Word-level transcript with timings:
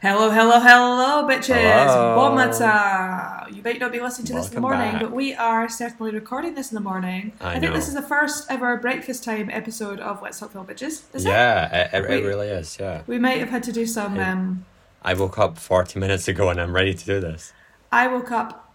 Hello, 0.00 0.30
hello, 0.30 0.60
hello, 0.60 1.26
bitches! 1.28 1.56
Hello. 1.56 3.46
You 3.50 3.62
might 3.64 3.80
not 3.80 3.90
be 3.90 3.98
listening 3.98 4.28
to 4.28 4.34
this 4.34 4.48
in 4.48 4.54
the 4.54 4.60
morning, 4.60 4.92
back. 4.92 5.00
but 5.00 5.10
we 5.10 5.34
are 5.34 5.68
certainly 5.68 6.12
recording 6.12 6.54
this 6.54 6.70
in 6.70 6.76
the 6.76 6.80
morning. 6.80 7.32
I 7.40 7.58
think 7.58 7.64
know. 7.64 7.72
this 7.72 7.88
is 7.88 7.94
the 7.94 8.02
first 8.02 8.48
ever 8.48 8.76
breakfast 8.76 9.24
time 9.24 9.50
episode 9.50 9.98
of 9.98 10.22
Let's 10.22 10.38
Talk 10.38 10.52
Film 10.52 10.68
Bitches. 10.68 11.02
Is 11.14 11.26
it? 11.26 11.30
yeah, 11.30 11.86
it, 11.86 11.94
it, 11.94 12.04
it 12.04 12.08
Wait. 12.08 12.24
really 12.24 12.46
is. 12.46 12.78
Yeah, 12.78 13.02
We 13.08 13.18
might 13.18 13.38
have 13.38 13.48
had 13.48 13.64
to 13.64 13.72
do 13.72 13.86
some. 13.86 14.14
Yeah. 14.14 14.34
Um, 14.34 14.64
I 15.02 15.14
woke 15.14 15.36
up 15.36 15.58
forty 15.58 15.98
minutes 15.98 16.28
ago 16.28 16.48
and 16.48 16.60
I'm 16.60 16.72
ready 16.76 16.94
to 16.94 17.04
do 17.04 17.18
this. 17.18 17.52
I 17.90 18.06
woke 18.06 18.30
up 18.30 18.72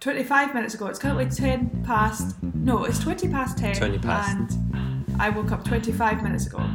25 0.00 0.52
minutes 0.52 0.74
ago. 0.74 0.88
It's 0.88 0.98
currently 0.98 1.24
10 1.26 1.84
past. 1.86 2.36
No, 2.54 2.84
it's 2.84 2.98
20 2.98 3.28
past 3.28 3.56
10. 3.56 3.76
20 3.76 3.98
past. 4.00 4.36
And 4.74 5.16
I 5.18 5.30
woke 5.30 5.52
up 5.52 5.64
25 5.64 6.22
minutes 6.22 6.46
ago. 6.46 6.68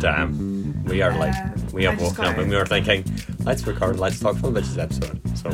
Damn, 0.00 0.82
we 0.84 1.02
are 1.02 1.16
like 1.16 1.34
Uh, 1.34 1.50
we 1.72 1.84
have 1.84 2.00
woken 2.00 2.24
up 2.24 2.38
and 2.38 2.50
we 2.50 2.56
were 2.56 2.64
thinking, 2.66 3.04
let's 3.44 3.66
record, 3.66 3.98
let's 3.98 4.18
talk 4.18 4.36
film 4.38 4.54
bitches 4.54 4.78
episode. 4.78 5.20
So 5.36 5.50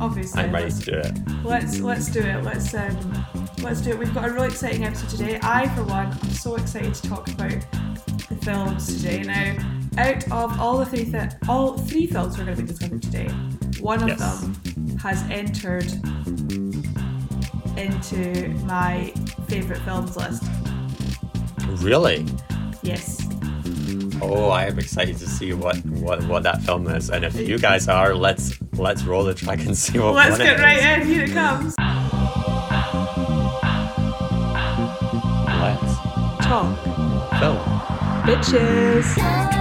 Obviously. 0.00 0.42
I'm 0.42 0.52
ready 0.52 0.70
to 0.72 0.80
do 0.80 0.92
it. 0.98 1.12
Let's 1.44 1.78
let's 1.80 2.08
do 2.08 2.20
it. 2.20 2.42
Let's 2.42 2.74
um 2.74 3.24
let's 3.62 3.80
do 3.80 3.90
it. 3.90 3.98
We've 3.98 4.12
got 4.12 4.28
a 4.28 4.32
really 4.32 4.48
exciting 4.48 4.84
episode 4.84 5.10
today. 5.10 5.38
I 5.42 5.68
for 5.74 5.84
one 5.84 6.06
am 6.06 6.30
so 6.30 6.56
excited 6.56 6.92
to 6.94 7.08
talk 7.08 7.28
about 7.28 7.52
the 8.28 8.36
films 8.42 9.00
today. 9.00 9.22
Now, 9.22 9.56
out 9.96 10.24
of 10.32 10.60
all 10.60 10.78
the 10.78 10.86
three 10.86 11.04
th- 11.04 11.32
all 11.48 11.78
three 11.78 12.06
films 12.08 12.36
we're 12.36 12.44
going 12.46 12.56
to 12.56 12.62
be 12.62 12.68
discussing 12.68 12.98
today, 13.00 13.28
one 13.80 14.02
of 14.02 14.08
Yes. 14.08 14.40
them 14.40 14.98
has 14.98 15.22
entered 15.30 15.86
into 17.78 18.48
my 18.66 19.12
favourite 19.48 19.80
films 19.82 20.16
list. 20.16 20.42
Really? 21.82 22.26
Yes. 22.82 23.23
Oh, 24.22 24.48
I 24.48 24.64
am 24.66 24.78
excited 24.78 25.16
to 25.18 25.28
see 25.28 25.52
what 25.52 25.76
what 25.86 26.22
what 26.26 26.42
that 26.44 26.62
film 26.62 26.86
is. 26.88 27.10
And 27.10 27.24
if 27.24 27.36
you 27.36 27.58
guys 27.58 27.88
are, 27.88 28.14
let's 28.14 28.58
let's 28.74 29.02
roll 29.04 29.24
the 29.24 29.34
track 29.34 29.60
and 29.66 29.76
see 29.76 29.98
what. 29.98 30.14
Let's 30.14 30.38
get 30.38 30.58
right 30.60 30.78
is. 31.00 31.06
in. 31.06 31.12
Here 31.14 31.24
it 31.24 31.32
comes. 31.32 31.74
Let's 35.64 35.94
Talk, 36.46 36.78
film. 37.40 37.58
bitches. 38.26 39.06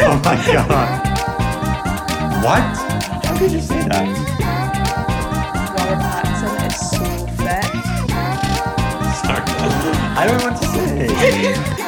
Oh 0.00 0.16
my 0.24 0.36
god. 0.52 1.04
What? 2.44 2.76
How 3.24 3.38
could 3.38 3.50
you 3.50 3.60
say 3.60 3.80
that? 3.88 4.06
Robert 5.74 6.00
Pattinson 6.04 6.66
is 6.66 6.76
so 6.90 7.04
fit. 7.36 7.64
Sorry. 9.24 9.42
I 10.18 10.26
don't 10.26 10.38
know 10.38 10.50
what 10.50 10.60
to 10.60 10.66
say. 10.68 11.84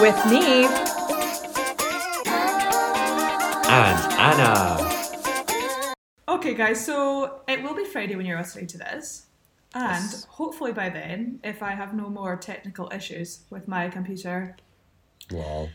With 0.00 0.26
me, 0.26 0.66
And 3.68 3.98
Annah. 4.20 5.94
Okay, 6.28 6.54
guys, 6.54 6.84
so 6.84 7.40
it 7.48 7.62
will 7.62 7.74
be 7.74 7.84
Friday 7.84 8.14
when 8.14 8.26
you're 8.26 8.38
listening 8.38 8.66
to 8.68 8.78
this. 8.78 9.26
And 9.74 10.02
Yes. 10.04 10.24
hopefully 10.30 10.72
by 10.72 10.90
then, 10.90 11.40
if 11.42 11.62
I 11.62 11.70
have 11.72 11.94
no 11.94 12.08
more 12.10 12.36
technical 12.36 12.90
issues 12.94 13.40
with 13.50 13.66
my 13.68 13.88
computer, 13.88 14.56
Lol. 15.30 15.70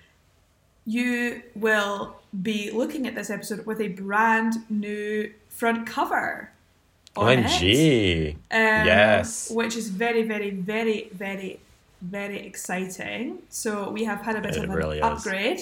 you 0.85 1.41
will 1.55 2.15
be 2.41 2.69
looking 2.71 3.07
at 3.07 3.15
this 3.15 3.29
episode 3.29 3.65
with 3.65 3.81
a 3.81 3.89
brand 3.89 4.53
new 4.69 5.33
front 5.49 5.85
cover. 5.87 6.51
on 7.17 7.39
it, 7.39 7.45
OMG. 7.45 8.31
um, 8.51 8.85
Yes. 8.85 9.51
Which 9.51 9.75
is 9.75 9.89
very, 9.89 10.23
very, 10.23 10.49
very, 10.51 11.09
very, 11.13 11.59
very 12.01 12.39
exciting. 12.45 13.39
So 13.49 13.89
we 13.89 14.03
have 14.05 14.21
had 14.21 14.35
a 14.35 14.41
bit 14.41 14.55
It 14.55 14.63
of 14.63 14.69
an 14.69 14.75
really 14.75 14.97
is. 14.97 15.03
upgrade. 15.03 15.61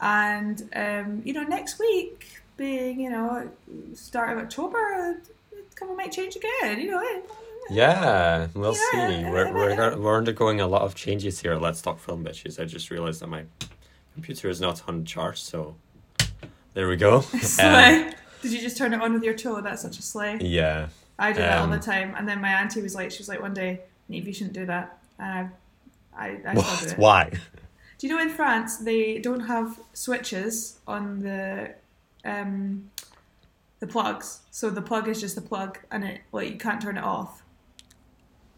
And, 0.00 0.68
um, 0.74 1.22
you 1.24 1.32
know, 1.32 1.42
next 1.42 1.78
week, 1.78 2.40
being, 2.56 3.00
you 3.00 3.10
know, 3.10 3.48
start 3.94 4.36
of 4.36 4.44
October, 4.44 5.20
cover 5.74 5.94
might 5.94 6.12
change 6.12 6.36
again, 6.36 6.80
you 6.80 6.90
know. 6.90 7.22
Yeah, 7.70 8.48
we'll 8.54 8.74
Yeah, 8.94 9.08
see. 9.08 9.24
We're, 9.24 9.52
we're, 9.52 9.96
we're 9.98 10.16
undergoing 10.16 10.60
a 10.60 10.66
lot 10.66 10.82
of 10.82 10.94
changes 10.94 11.40
here. 11.40 11.56
Let's 11.56 11.82
talk 11.82 11.98
film 11.98 12.24
bitches. 12.24 12.60
I 12.60 12.64
just 12.64 12.90
realized 12.90 13.20
that 13.20 13.28
my 13.28 13.44
computer 14.14 14.48
is 14.48 14.60
not 14.60 14.82
on 14.88 15.04
charge, 15.04 15.40
so 15.42 15.76
there 16.74 16.88
we 16.88 16.96
go. 16.96 17.24
Um, 17.60 18.12
Did 18.42 18.52
you 18.52 18.60
just 18.60 18.76
turn 18.76 18.94
it 18.94 19.00
on 19.02 19.12
with 19.12 19.24
your 19.24 19.34
toe? 19.34 19.60
That's 19.60 19.82
such 19.82 19.98
a 19.98 20.02
slay. 20.02 20.38
yeah. 20.40 20.88
I 21.18 21.32
do 21.32 21.40
that 21.40 21.58
all 21.58 21.66
the 21.66 21.74
Um, 21.74 21.80
time. 21.80 22.14
And 22.16 22.28
then 22.28 22.40
my 22.40 22.50
auntie 22.50 22.80
was 22.80 22.94
like, 22.94 23.10
she 23.10 23.18
was 23.18 23.28
like, 23.28 23.42
one 23.42 23.52
day, 23.52 23.80
Niamh, 24.08 24.24
you 24.24 24.32
shouldn't 24.32 24.52
do 24.54 24.64
that. 24.66 24.98
And 25.18 25.26
I, 25.32 25.48
I, 26.18 26.40
I 26.46 26.54
do 26.54 26.60
What? 26.60 26.94
Why? 26.96 27.30
Do 27.98 28.06
you 28.06 28.14
know 28.14 28.22
in 28.22 28.30
France 28.30 28.78
they 28.78 29.18
don't 29.18 29.40
have 29.40 29.80
switches 29.92 30.78
on 30.86 31.20
the 31.20 31.74
um 32.24 32.90
the 33.80 33.86
plugs. 33.86 34.40
So 34.50 34.70
the 34.70 34.82
plug 34.82 35.08
is 35.08 35.20
just 35.20 35.34
the 35.34 35.40
plug 35.40 35.78
and 35.90 36.04
it 36.04 36.20
like 36.32 36.50
you 36.50 36.58
can't 36.58 36.80
turn 36.80 36.96
it 36.96 37.04
off. 37.04 37.42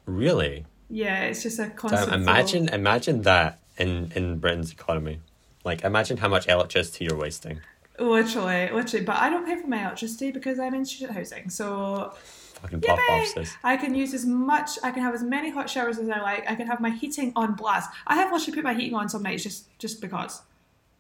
Really? 0.07 0.67
Yeah, 0.89 1.25
it's 1.25 1.43
just 1.43 1.59
a 1.59 1.71
constant. 1.71 2.09
Flow. 2.09 2.15
imagine 2.17 2.69
imagine 2.69 3.23
that 3.23 3.61
in, 3.77 4.13
in 4.15 4.39
Britain's 4.39 4.73
economy. 4.73 5.21
Like, 5.65 5.85
imagine 5.85 6.17
how 6.17 6.29
much 6.29 6.49
electricity 6.49 7.05
you're 7.05 7.19
wasting. 7.19 7.61
Literally, 7.99 8.71
literally. 8.73 9.05
But 9.05 9.17
I 9.17 9.29
don't 9.29 9.45
pay 9.45 9.61
for 9.61 9.67
my 9.67 9.83
electricity 9.83 10.31
because 10.31 10.59
I'm 10.59 10.75
in 10.75 10.87
student 10.87 11.17
housing. 11.17 11.51
So 11.51 12.15
Fucking 12.63 12.81
pop 12.83 12.99
Yay! 12.99 13.15
offices. 13.15 13.57
I 13.65 13.77
can 13.77 13.95
use 13.95 14.13
as 14.15 14.27
much 14.27 14.79
I 14.83 14.91
can 14.91 15.03
have 15.03 15.15
as 15.15 15.23
many 15.23 15.51
hot 15.51 15.71
showers 15.71 15.99
as 15.99 16.09
I 16.09 16.21
like. 16.21 16.51
I 16.51 16.55
can 16.55 16.67
have 16.67 16.81
my 16.81 16.91
heating 16.91 17.33
on 17.37 17.55
blast. 17.55 17.91
I 18.07 18.17
have 18.17 18.33
literally 18.33 18.55
put 18.55 18.65
my 18.65 18.75
heating 18.75 18.95
on 18.95 19.09
some 19.09 19.23
nights 19.23 19.43
just 19.43 19.67
just 19.79 20.01
because. 20.01 20.43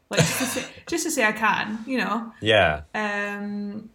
Like 0.08 0.20
just 0.20 0.38
to 0.38 0.44
say, 0.46 0.64
just 0.86 1.04
to 1.04 1.10
say 1.10 1.24
I 1.24 1.32
can, 1.32 1.78
you 1.86 1.98
know. 1.98 2.32
Yeah. 2.40 2.82
Um, 2.94 3.90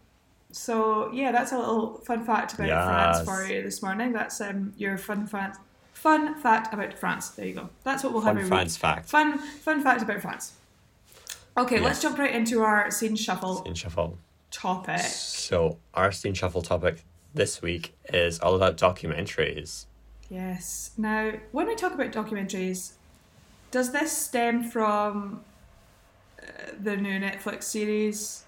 so 0.52 1.12
yeah, 1.14 1.32
that's 1.32 1.52
a 1.52 1.58
little 1.58 1.98
fun 2.06 2.24
fact 2.24 2.54
about 2.54 2.68
Yes. 2.68 2.86
France 3.24 3.28
for 3.28 3.46
you 3.54 3.62
this 3.64 3.82
morning. 3.82 4.14
That's 4.14 4.40
um 4.42 4.74
your 4.78 4.98
fun 4.98 5.26
fact. 5.28 5.60
Fun 5.94 6.36
fact 6.36 6.74
about 6.74 6.94
France. 6.94 7.30
There 7.30 7.46
you 7.48 7.54
go. 7.56 7.70
That's 7.84 8.04
what 8.04 8.14
we'll 8.14 8.22
Fun 8.22 8.36
have. 8.36 8.46
every 8.46 8.50
France 8.50 8.76
week. 8.76 8.82
fact. 8.82 9.10
Fun 9.10 9.40
fun 9.40 9.82
fact 9.82 10.02
about 10.04 10.22
France. 10.22 10.54
Okay, 11.58 11.80
let's 11.80 12.02
jump 12.02 12.18
right 12.20 12.34
into 12.36 12.62
our 12.62 12.92
scene 12.92 13.16
shuffle 13.16 13.64
Scene 13.64 13.74
shuffle. 13.74 14.18
topic. 14.52 15.00
So, 15.00 15.78
our 15.94 16.12
scene 16.12 16.34
shuffle 16.34 16.62
topic 16.62 17.04
this 17.36 17.62
week 17.62 17.94
is 18.14 18.40
all 18.40 18.56
about 18.56 18.78
documentaries. 18.78 19.86
Yes. 20.30 20.92
Now, 20.98 21.34
when 21.52 21.68
we 21.68 21.76
talk 21.76 21.94
about 21.94 22.12
documentaries, 22.12 22.94
does 23.72 23.92
this 23.92 24.12
stem 24.18 24.64
from 24.64 25.42
uh, 26.42 26.46
the 26.82 26.98
new 26.98 27.20
Netflix 27.20 27.64
series 27.64 28.44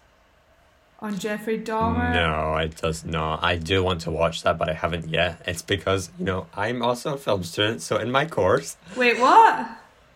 on 1.00 1.20
Jeffrey 1.20 1.59
Dahmer? 1.59 2.14
No, 2.14 2.56
it 2.58 2.78
does 2.78 3.06
not. 3.06 3.44
I 3.44 3.58
do 3.58 3.84
want 3.84 4.02
to 4.02 4.12
watch 4.12 4.42
that, 4.44 4.58
but 4.58 4.70
I 4.70 4.74
haven't 4.74 5.09
yet. 5.09 5.42
It's 5.46 5.62
because, 5.62 6.09
you 6.18 6.25
know, 6.25 6.48
I'm 6.56 6.81
also 6.81 7.14
a 7.14 7.18
film 7.18 7.44
student, 7.44 7.81
so 7.81 7.98
in 7.98 8.09
my 8.09 8.25
course, 8.25 8.78
Wait, 8.96 9.19
what? 9.19 9.68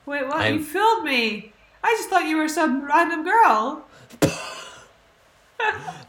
Wait, 0.06 0.26
what? 0.28 0.38
I'm- 0.38 0.56
You 0.56 0.64
fooled 0.64 1.04
me. 1.04 1.54
I 1.84 1.96
just 1.98 2.10
thought 2.10 2.26
you 2.28 2.38
were 2.38 2.48
some 2.50 2.86
random 2.86 3.24
girl. 3.24 3.86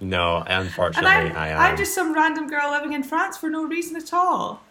no, 0.01 0.43
unfortunately, 0.47 1.11
I'm, 1.11 1.37
I 1.37 1.49
am. 1.49 1.59
I'm 1.61 1.77
just 1.77 1.95
some 1.95 2.13
random 2.15 2.49
girl 2.49 2.71
living 2.71 2.93
in 2.93 3.03
France 3.03 3.37
for 3.37 3.49
no 3.51 3.65
reason 3.65 3.97
at 3.97 4.13
all. 4.13 4.63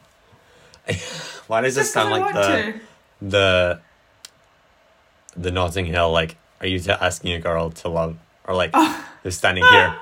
Why 1.47 1.61
does 1.61 1.75
Just 1.75 1.93
'cause 1.93 2.03
sound 2.03 2.09
like 2.11 2.33
the 2.33 2.79
the 3.21 3.81
the 5.37 5.51
Notting 5.51 5.85
Hill? 5.85 6.11
Like, 6.11 6.37
are 6.59 6.67
you 6.67 6.79
t- 6.79 6.91
asking 6.91 7.33
a 7.33 7.39
girl 7.39 7.69
to 7.71 7.87
love, 7.89 8.17
or 8.45 8.55
like 8.55 8.71
Oh. 8.73 9.05
who's 9.23 9.37
standing 9.37 9.63
here? 9.63 9.95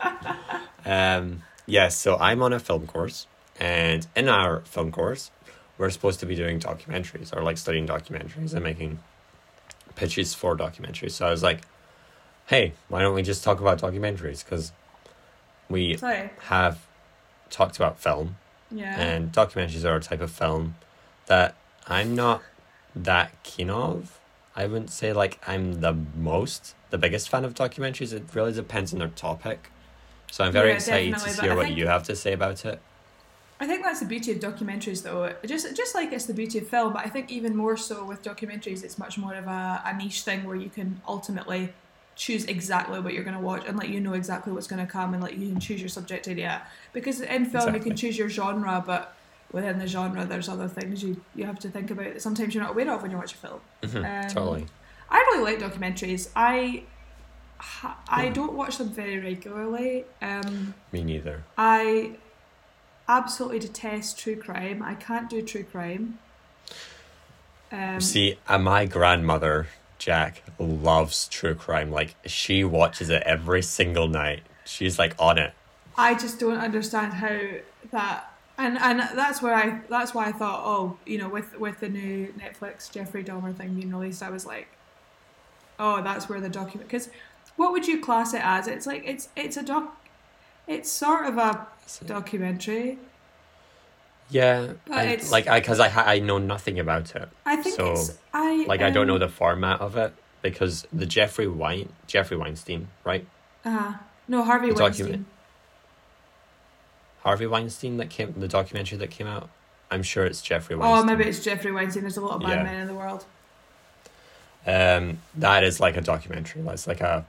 um. 0.84 1.42
Yes. 1.66 1.96
so 1.96 2.16
I'm 2.16 2.42
on 2.42 2.52
a 2.52 2.58
film 2.58 2.86
course, 2.86 3.26
and 3.60 4.06
in 4.16 4.28
our 4.28 4.60
film 4.62 4.90
course, 4.90 5.30
we're 5.76 5.90
supposed 5.90 6.18
to 6.20 6.26
be 6.26 6.34
doing 6.34 6.58
documentaries 6.60 7.34
or 7.36 7.42
like 7.42 7.58
studying 7.58 7.86
documentaries 7.86 8.54
and 8.54 8.62
making 8.64 8.98
pitches 9.96 10.32
for 10.34 10.56
documentaries. 10.56 11.12
So 11.12 11.26
I 11.26 11.30
was 11.30 11.42
like, 11.42 11.60
hey, 12.48 12.72
why 12.88 13.02
don't 13.02 13.14
we 13.14 13.22
just 13.22 13.44
talk 13.44 13.60
about 13.60 13.78
documentaries? 13.80 14.44
Because 14.44 14.72
we 15.68 15.96
Sorry. 15.96 16.30
have 16.44 16.86
talked 17.50 17.76
about 17.76 17.98
film 18.00 18.36
Yeah. 18.70 18.98
and 18.98 19.32
documentaries 19.32 19.84
are 19.84 19.96
a 19.96 20.00
type 20.00 20.20
of 20.20 20.30
film 20.30 20.74
that 21.26 21.54
I'm 21.86 22.14
not 22.14 22.42
that 22.96 23.42
keen 23.42 23.70
of. 23.70 24.18
I 24.56 24.66
wouldn't 24.66 24.90
say 24.90 25.12
like 25.12 25.38
I'm 25.46 25.80
the 25.80 25.92
most, 25.92 26.74
the 26.90 26.98
biggest 26.98 27.28
fan 27.28 27.44
of 27.44 27.54
documentaries. 27.54 28.12
It 28.12 28.24
really 28.34 28.52
depends 28.52 28.92
on 28.92 28.98
their 28.98 29.08
topic. 29.08 29.70
So 30.30 30.44
I'm 30.44 30.52
very 30.52 30.70
Yeah, 30.70 30.74
excited 30.76 31.16
to 31.18 31.40
hear 31.42 31.54
what 31.54 31.66
think- 31.66 31.78
you 31.78 31.86
have 31.86 32.02
to 32.04 32.16
say 32.16 32.32
about 32.32 32.64
it. 32.64 32.80
I 33.60 33.66
think 33.66 33.82
that's 33.82 33.98
the 33.98 34.06
beauty 34.06 34.30
of 34.30 34.38
documentaries, 34.38 35.02
though. 35.02 35.34
Just 35.44 35.74
just 35.74 35.92
like 35.94 36.12
it's 36.12 36.26
the 36.26 36.34
beauty 36.34 36.58
of 36.58 36.68
film, 36.68 36.92
but 36.92 37.04
I 37.04 37.08
think 37.08 37.30
even 37.30 37.56
more 37.56 37.76
so 37.76 38.04
with 38.04 38.22
documentaries, 38.22 38.84
it's 38.84 38.98
much 38.98 39.18
more 39.18 39.34
of 39.34 39.46
a, 39.48 39.82
a 39.84 39.96
niche 39.96 40.22
thing 40.22 40.44
where 40.44 40.54
you 40.54 40.70
can 40.70 41.00
ultimately 41.08 41.72
choose 42.18 42.44
exactly 42.46 42.98
what 43.00 43.14
you're 43.14 43.22
going 43.24 43.36
to 43.36 43.40
watch 43.40 43.64
and 43.66 43.78
let 43.78 43.88
you 43.88 44.00
know 44.00 44.12
exactly 44.12 44.52
what's 44.52 44.66
going 44.66 44.84
to 44.84 44.90
come 44.92 45.14
and 45.14 45.22
let 45.22 45.38
you 45.38 45.48
can 45.48 45.60
choose 45.60 45.80
your 45.80 45.88
subject 45.88 46.26
area. 46.26 46.60
Because 46.92 47.20
in 47.20 47.46
film, 47.46 47.74
you 47.74 47.80
can 47.80 47.94
choose 47.96 48.18
your 48.18 48.28
genre, 48.28 48.82
but 48.84 49.14
within 49.52 49.78
the 49.78 49.86
genre, 49.86 50.24
there's 50.26 50.48
other 50.48 50.66
things 50.68 51.02
you, 51.02 51.22
you 51.36 51.46
have 51.46 51.60
to 51.60 51.70
think 51.70 51.90
about 51.92 52.12
that 52.12 52.20
sometimes 52.20 52.54
you're 52.54 52.62
not 52.64 52.72
aware 52.72 52.90
of 52.92 53.00
when 53.02 53.12
you 53.12 53.16
watch 53.16 53.34
a 53.34 53.36
film. 53.36 53.60
Mhm, 53.82 54.04
Um, 54.04 54.28
totally. 54.34 54.66
I 55.08 55.16
really 55.30 55.44
like 55.44 55.58
documentaries. 55.60 56.28
I 56.36 56.82
I 58.08 58.28
don't 58.28 58.52
watch 58.52 58.78
them 58.78 58.90
very 58.90 59.18
regularly. 59.18 60.04
Um, 60.20 60.74
Me 60.92 61.02
neither. 61.02 61.44
I 61.56 62.12
absolutely 63.08 63.58
detest 63.60 64.18
true 64.18 64.36
crime. 64.36 64.82
I 64.82 64.94
can't 64.94 65.30
do 65.30 65.40
true 65.42 65.64
crime. 65.64 66.18
Um, 67.72 68.00
See, 68.00 68.38
uh, 68.46 68.58
my 68.58 68.86
grandmother, 68.86 69.68
Jack, 69.98 70.42
loves 70.58 71.28
true 71.28 71.54
crime. 71.54 71.90
Like, 71.90 72.14
she 72.26 72.64
watches 72.64 73.10
it 73.10 73.22
every 73.24 73.62
single 73.62 74.08
night. 74.08 74.42
She's 74.64 74.98
like 74.98 75.14
on 75.18 75.38
it. 75.38 75.52
I 75.96 76.14
just 76.14 76.38
don't 76.38 76.58
understand 76.58 77.14
how 77.14 77.38
that 77.90 78.32
and 78.58 78.76
and 78.78 79.00
that's 79.00 79.40
where 79.40 79.54
I 79.54 79.80
that's 79.88 80.12
why 80.12 80.26
I 80.26 80.32
thought 80.32 80.62
oh 80.64 80.98
you 81.06 81.16
know 81.16 81.28
with 81.28 81.58
with 81.58 81.80
the 81.80 81.88
new 81.88 82.34
Netflix 82.38 82.90
Jeffrey 82.90 83.24
Dahmer 83.24 83.54
thing 83.54 83.74
being 83.74 83.90
released 83.90 84.22
I 84.22 84.30
was 84.30 84.44
like 84.44 84.68
oh 85.78 86.02
that's 86.02 86.28
where 86.28 86.40
the 86.40 86.48
document 86.48 86.88
because 86.88 87.08
what 87.56 87.72
would 87.72 87.86
you 87.86 88.00
class 88.00 88.34
it 88.34 88.44
as 88.44 88.66
it's 88.66 88.86
like 88.86 89.02
it's 89.06 89.28
it's 89.36 89.56
a 89.56 89.62
doc 89.62 89.96
it's 90.66 90.90
sort 90.90 91.24
of 91.26 91.38
a 91.38 91.66
documentary 92.04 92.98
Yeah, 94.30 94.72
But 94.86 94.96
I, 94.98 95.02
it's- 95.04 95.30
like 95.32 95.46
I 95.48 95.60
because 95.60 95.80
I 95.80 95.88
I 95.88 96.18
know 96.18 96.38
nothing 96.38 96.78
about 96.78 97.14
it. 97.16 97.28
I 97.46 97.56
think 97.56 97.76
So, 97.76 97.92
it's 97.92 98.18
I 98.34 98.64
Like 98.66 98.82
I 98.82 98.90
don't 98.90 99.06
know 99.06 99.14
um, 99.14 99.20
the 99.20 99.28
format 99.28 99.80
of 99.80 99.96
it 99.96 100.12
because 100.42 100.86
the 100.92 101.06
Jeffrey 101.06 101.46
Wein 101.48 101.88
Jeffrey 102.06 102.36
Weinstein 102.36 102.88
right 103.04 103.26
uh 103.64 103.94
no 104.28 104.44
Harvey 104.44 104.68
The 104.72 104.74
Weinstein 104.82 105.06
document- 105.06 105.26
Harvey 107.22 107.46
Weinstein 107.46 107.96
that 107.96 108.10
came 108.10 108.34
the 108.38 108.48
documentary 108.48 108.98
that 108.98 109.10
came 109.10 109.26
out. 109.26 109.48
I'm 109.90 110.02
sure 110.02 110.24
it's 110.26 110.42
Jeffrey 110.42 110.76
oh 110.76 110.78
Weinstein. 110.78 111.06
maybe 111.18 111.28
it's 111.30 111.40
Jeffrey 111.40 111.72
Weinstein 111.72 112.02
there's 112.02 112.16
a 112.16 112.20
lot 112.20 112.36
of 112.36 112.42
bad 112.42 112.50
Yeah. 112.58 112.62
men 112.64 112.80
in 112.82 112.86
the 112.86 112.94
world 112.94 113.24
Um, 114.66 115.18
that 115.36 115.64
is 115.64 115.80
like 115.80 115.96
a 115.96 116.02
documentary. 116.02 116.60
That's 116.62 116.86
like 116.86 117.00
a, 117.00 117.24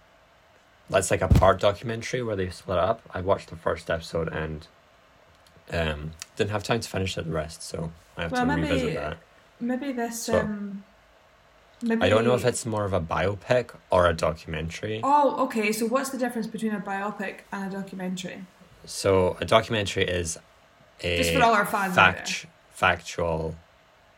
that's 0.89 1.09
like 1.09 1.21
a 1.21 1.27
part 1.29 1.61
documentary 1.61 2.21
where 2.21 2.35
they 2.35 2.49
split 2.49 2.77
up. 2.77 3.01
I 3.13 3.21
watched 3.21 3.49
the 3.49 3.55
first 3.55 3.89
episode 3.89 4.27
and, 4.33 4.67
um, 5.71 6.12
didn't 6.36 6.51
have 6.51 6.63
time 6.63 6.80
to 6.80 6.89
finish 6.89 7.16
the 7.16 7.24
rest, 7.24 7.62
so 7.63 7.92
I 8.18 8.24
have 8.24 8.31
Well, 8.31 8.45
to 8.45 8.56
maybe- 8.56 8.62
revisit 8.69 8.94
that. 8.95 9.18
maybe 9.60 9.92
this 9.92 10.24
So- 10.24 10.39
um 10.39 10.83
maybe 11.81 12.01
I 12.04 12.10
don't 12.10 12.25
know 12.25 12.33
if 12.36 12.44
it's 12.45 12.66
more 12.66 12.86
of 12.86 12.94
a 12.94 13.00
biopic 13.01 13.71
or 13.89 14.07
a 14.07 14.13
documentary. 14.13 15.00
oh 15.04 15.44
okay 15.45 15.71
so 15.71 15.86
what's 15.86 16.10
the 16.10 16.18
difference 16.18 16.48
between 16.48 16.74
a 16.74 16.80
biopic 16.80 17.39
and 17.51 17.71
a 17.74 17.77
documentary 17.77 18.45
So 18.86 19.38
a 19.42 19.45
documentary 19.45 20.04
is 20.06 20.38
a 21.01 21.18
Just 21.18 21.33
for 21.33 21.44
all 21.44 21.54
our 21.54 21.66
fans 21.66 21.95
fact, 21.95 22.45
factual 22.71 23.56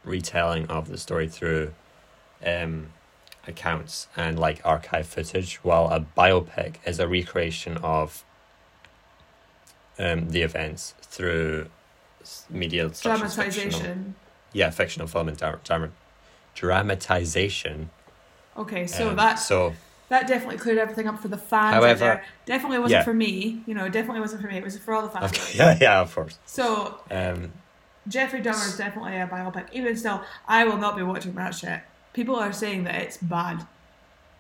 retelling 0.04 0.68
of 0.68 0.88
the 0.88 0.98
story 0.98 1.28
through, 1.28 1.74
um, 2.46 2.88
accounts 3.48 4.08
and 4.16 4.38
like 4.40 4.62
archive 4.64 5.08
footage, 5.08 5.56
while 5.64 5.88
a 5.90 6.00
biopic 6.18 6.76
is 6.86 7.00
a 7.00 7.08
recreation 7.08 7.78
of 7.78 8.24
um, 10.02 10.30
the 10.30 10.42
events 10.42 10.94
through 11.02 11.68
media 12.50 12.86
as 12.86 13.02
fictional, 13.02 13.18
dramatization. 13.18 14.16
yeah, 14.54 14.70
fictional 14.70 15.08
film 15.08 15.28
and 15.30 15.38
dra- 15.38 15.60
drama, 15.64 15.90
dramatization. 16.56 17.90
Okay, 18.58 18.88
so 18.88 19.10
um, 19.10 19.16
that 19.16 19.36
so 19.36 19.74
that 20.10 20.28
definitely 20.28 20.58
cleared 20.58 20.78
everything 20.78 21.08
up 21.08 21.20
for 21.20 21.28
the 21.30 21.38
fans. 21.38 21.76
out 21.76 21.82
However- 21.84 22.00
there. 22.00 22.24
definitely 22.46 22.80
wasn't 22.80 23.00
Yeah. 23.00 23.04
for 23.04 23.14
me. 23.14 23.62
You 23.66 23.74
know, 23.74 23.88
definitely 23.90 24.20
wasn't 24.22 24.42
for 24.42 24.48
me. 24.50 24.58
It 24.58 24.64
was 24.64 24.78
for 24.78 24.94
all 24.94 25.04
the 25.04 25.10
fans. 25.10 25.32
okay, 25.32 25.52
yeah, 25.58 25.78
yeah, 25.80 26.02
of 26.02 26.14
course. 26.14 26.38
So 26.46 27.00
Um, 27.10 27.54
Jeffrey 28.08 28.42
Dahmer 28.42 28.68
is 28.68 28.78
definitely 28.78 29.16
a 29.18 29.28
biopic. 29.28 29.68
Even 29.72 29.96
still, 29.96 30.22
I 30.48 30.66
will 30.66 30.78
not 30.78 30.98
be 30.98 31.04
watching 31.04 31.34
that 31.36 31.54
shit. 31.56 31.82
People 32.14 32.36
are 32.36 32.52
saying 32.52 32.84
that 32.86 32.96
it's 32.96 33.18
bad. 33.18 33.66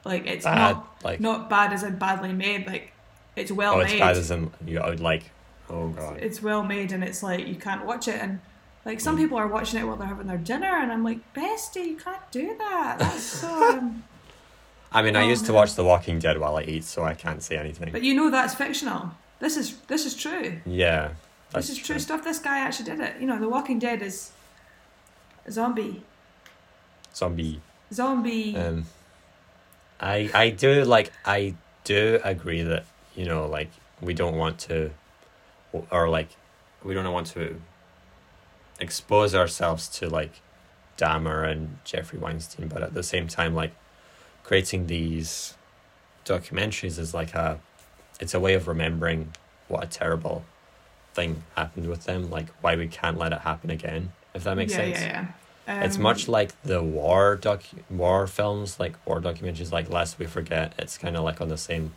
Like 0.04 0.25
it's 0.25 0.46
bad, 0.46 0.58
not 0.74 0.88
like 1.04 1.19
not 1.19 1.50
bad 1.50 1.72
as 1.72 1.84
in 1.84 1.98
badly 1.98 2.34
made. 2.34 2.66
Like 2.68 2.92
it's 3.36 3.52
well 3.52 3.75
oh, 3.75 3.80
it's 3.81 3.92
made. 3.94 4.00
bad 4.00 4.18
as 4.18 4.31
in 4.31 4.52
you. 4.66 4.80
I 4.80 4.90
would 4.90 5.00
like. 5.00 5.30
Oh 5.71 5.89
god. 5.89 6.18
it's 6.21 6.41
well 6.41 6.63
made 6.63 6.91
and 6.91 7.03
it's 7.03 7.23
like 7.23 7.47
you 7.47 7.56
can't 7.56 7.85
watch 7.85 8.07
it 8.07 8.19
and 8.21 8.39
like 8.85 9.00
some 9.00 9.15
Mm. 9.15 9.19
people 9.19 9.38
are 9.38 9.47
watching 9.47 9.79
it 9.79 9.85
while 9.85 9.95
they're 9.95 10.07
having 10.07 10.27
their 10.27 10.38
dinner 10.38 10.68
and 10.81 10.91
I'm 10.91 11.03
like 11.03 11.19
bestie 11.33 11.85
you 11.88 11.97
can't 11.97 12.29
do 12.31 12.56
that. 12.57 12.97
That's 13.00 13.23
so 13.23 13.47
um... 13.77 14.03
I 14.94 15.01
mean, 15.01 15.15
I 15.15 15.23
Oh, 15.23 15.29
used 15.29 15.45
to 15.45 15.53
watch 15.53 15.75
The 15.75 15.85
Walking 15.85 16.19
Dead 16.19 16.38
while 16.38 16.57
I 16.57 16.63
eat, 16.63 16.83
so 16.83 17.03
I 17.03 17.13
can't 17.13 17.41
say 17.41 17.56
anything. 17.57 17.91
but 17.94 18.01
you 18.03 18.13
know 18.13 18.29
that's 18.29 18.53
fictional. 18.53 19.12
This 19.39 19.56
is 19.56 19.77
this 19.88 20.06
is 20.06 20.13
true. 20.15 20.59
Yeah, 20.65 21.12
this 21.53 21.69
is 21.69 21.77
true 21.77 21.97
stuff. 22.00 22.24
This 22.24 22.39
guy 22.39 22.59
actually 22.59 22.85
did 22.91 23.00
it. 23.00 23.13
You 23.21 23.25
know 23.27 23.39
The 23.39 23.47
Walking 23.50 23.79
Dead 23.79 24.01
is 24.01 24.31
zombie. 25.50 26.03
Zombie. 27.15 27.62
zombie. 27.94 28.56
Um, 28.57 28.85
I 30.00 30.29
I 30.33 30.50
do 30.50 30.83
like 30.83 31.12
I 31.25 31.56
do 31.83 32.19
agree 32.24 32.62
that 32.63 32.85
you 33.15 33.25
know 33.25 33.45
like 33.47 33.69
we 34.01 34.13
don't 34.13 34.35
want 34.35 34.59
to, 34.59 34.91
or 35.89 36.09
like 36.09 36.29
we 36.83 36.94
don't 36.94 37.12
want 37.12 37.27
to 37.27 37.59
expose 38.79 39.35
ourselves 39.35 39.88
to 39.88 40.09
like 40.09 40.41
Dahmer 40.97 41.50
and 41.50 41.77
Jeffrey 41.83 42.19
Weinstein, 42.19 42.68
but 42.68 42.83
at 42.83 42.94
the 42.94 43.03
same 43.03 43.27
time, 43.27 43.56
like 43.56 43.73
creating 44.44 44.88
these 44.88 45.56
documentaries 46.25 46.97
is 47.00 47.13
like 47.13 47.33
a, 47.33 47.59
it's 48.19 48.33
a 48.33 48.39
way 48.39 48.53
of 48.53 48.68
remembering 48.68 49.33
what 49.68 49.83
a 49.83 49.88
terrible 49.88 50.44
thing 51.13 51.44
happened 51.56 51.88
with 51.88 52.06
them, 52.06 52.29
like 52.29 52.47
why 52.62 52.75
we 52.75 52.88
can't 52.88 53.17
let 53.17 53.31
it 53.31 53.39
happen 53.41 53.69
again. 53.69 54.12
If 54.33 54.44
that 54.44 54.56
makes 54.56 54.71
yeah, 54.74 54.77
sense. 54.77 55.00
yeah 55.00 55.27
yeah 55.67 55.83
It's 55.85 55.97
Um, 55.97 56.03
much 56.03 56.27
like 56.27 56.59
the 56.63 56.81
war 56.83 57.35
doc 57.35 57.63
war 57.89 58.27
films, 58.27 58.79
like 58.79 58.95
war 59.06 59.19
documentaries, 59.21 59.71
like 59.71 59.89
Lest 59.89 60.19
We 60.19 60.25
Forget. 60.25 60.74
It's 60.77 60.97
kind 60.97 61.15
of 61.17 61.24
like 61.24 61.41
on 61.41 61.50
the 61.50 61.57
same 61.57 61.94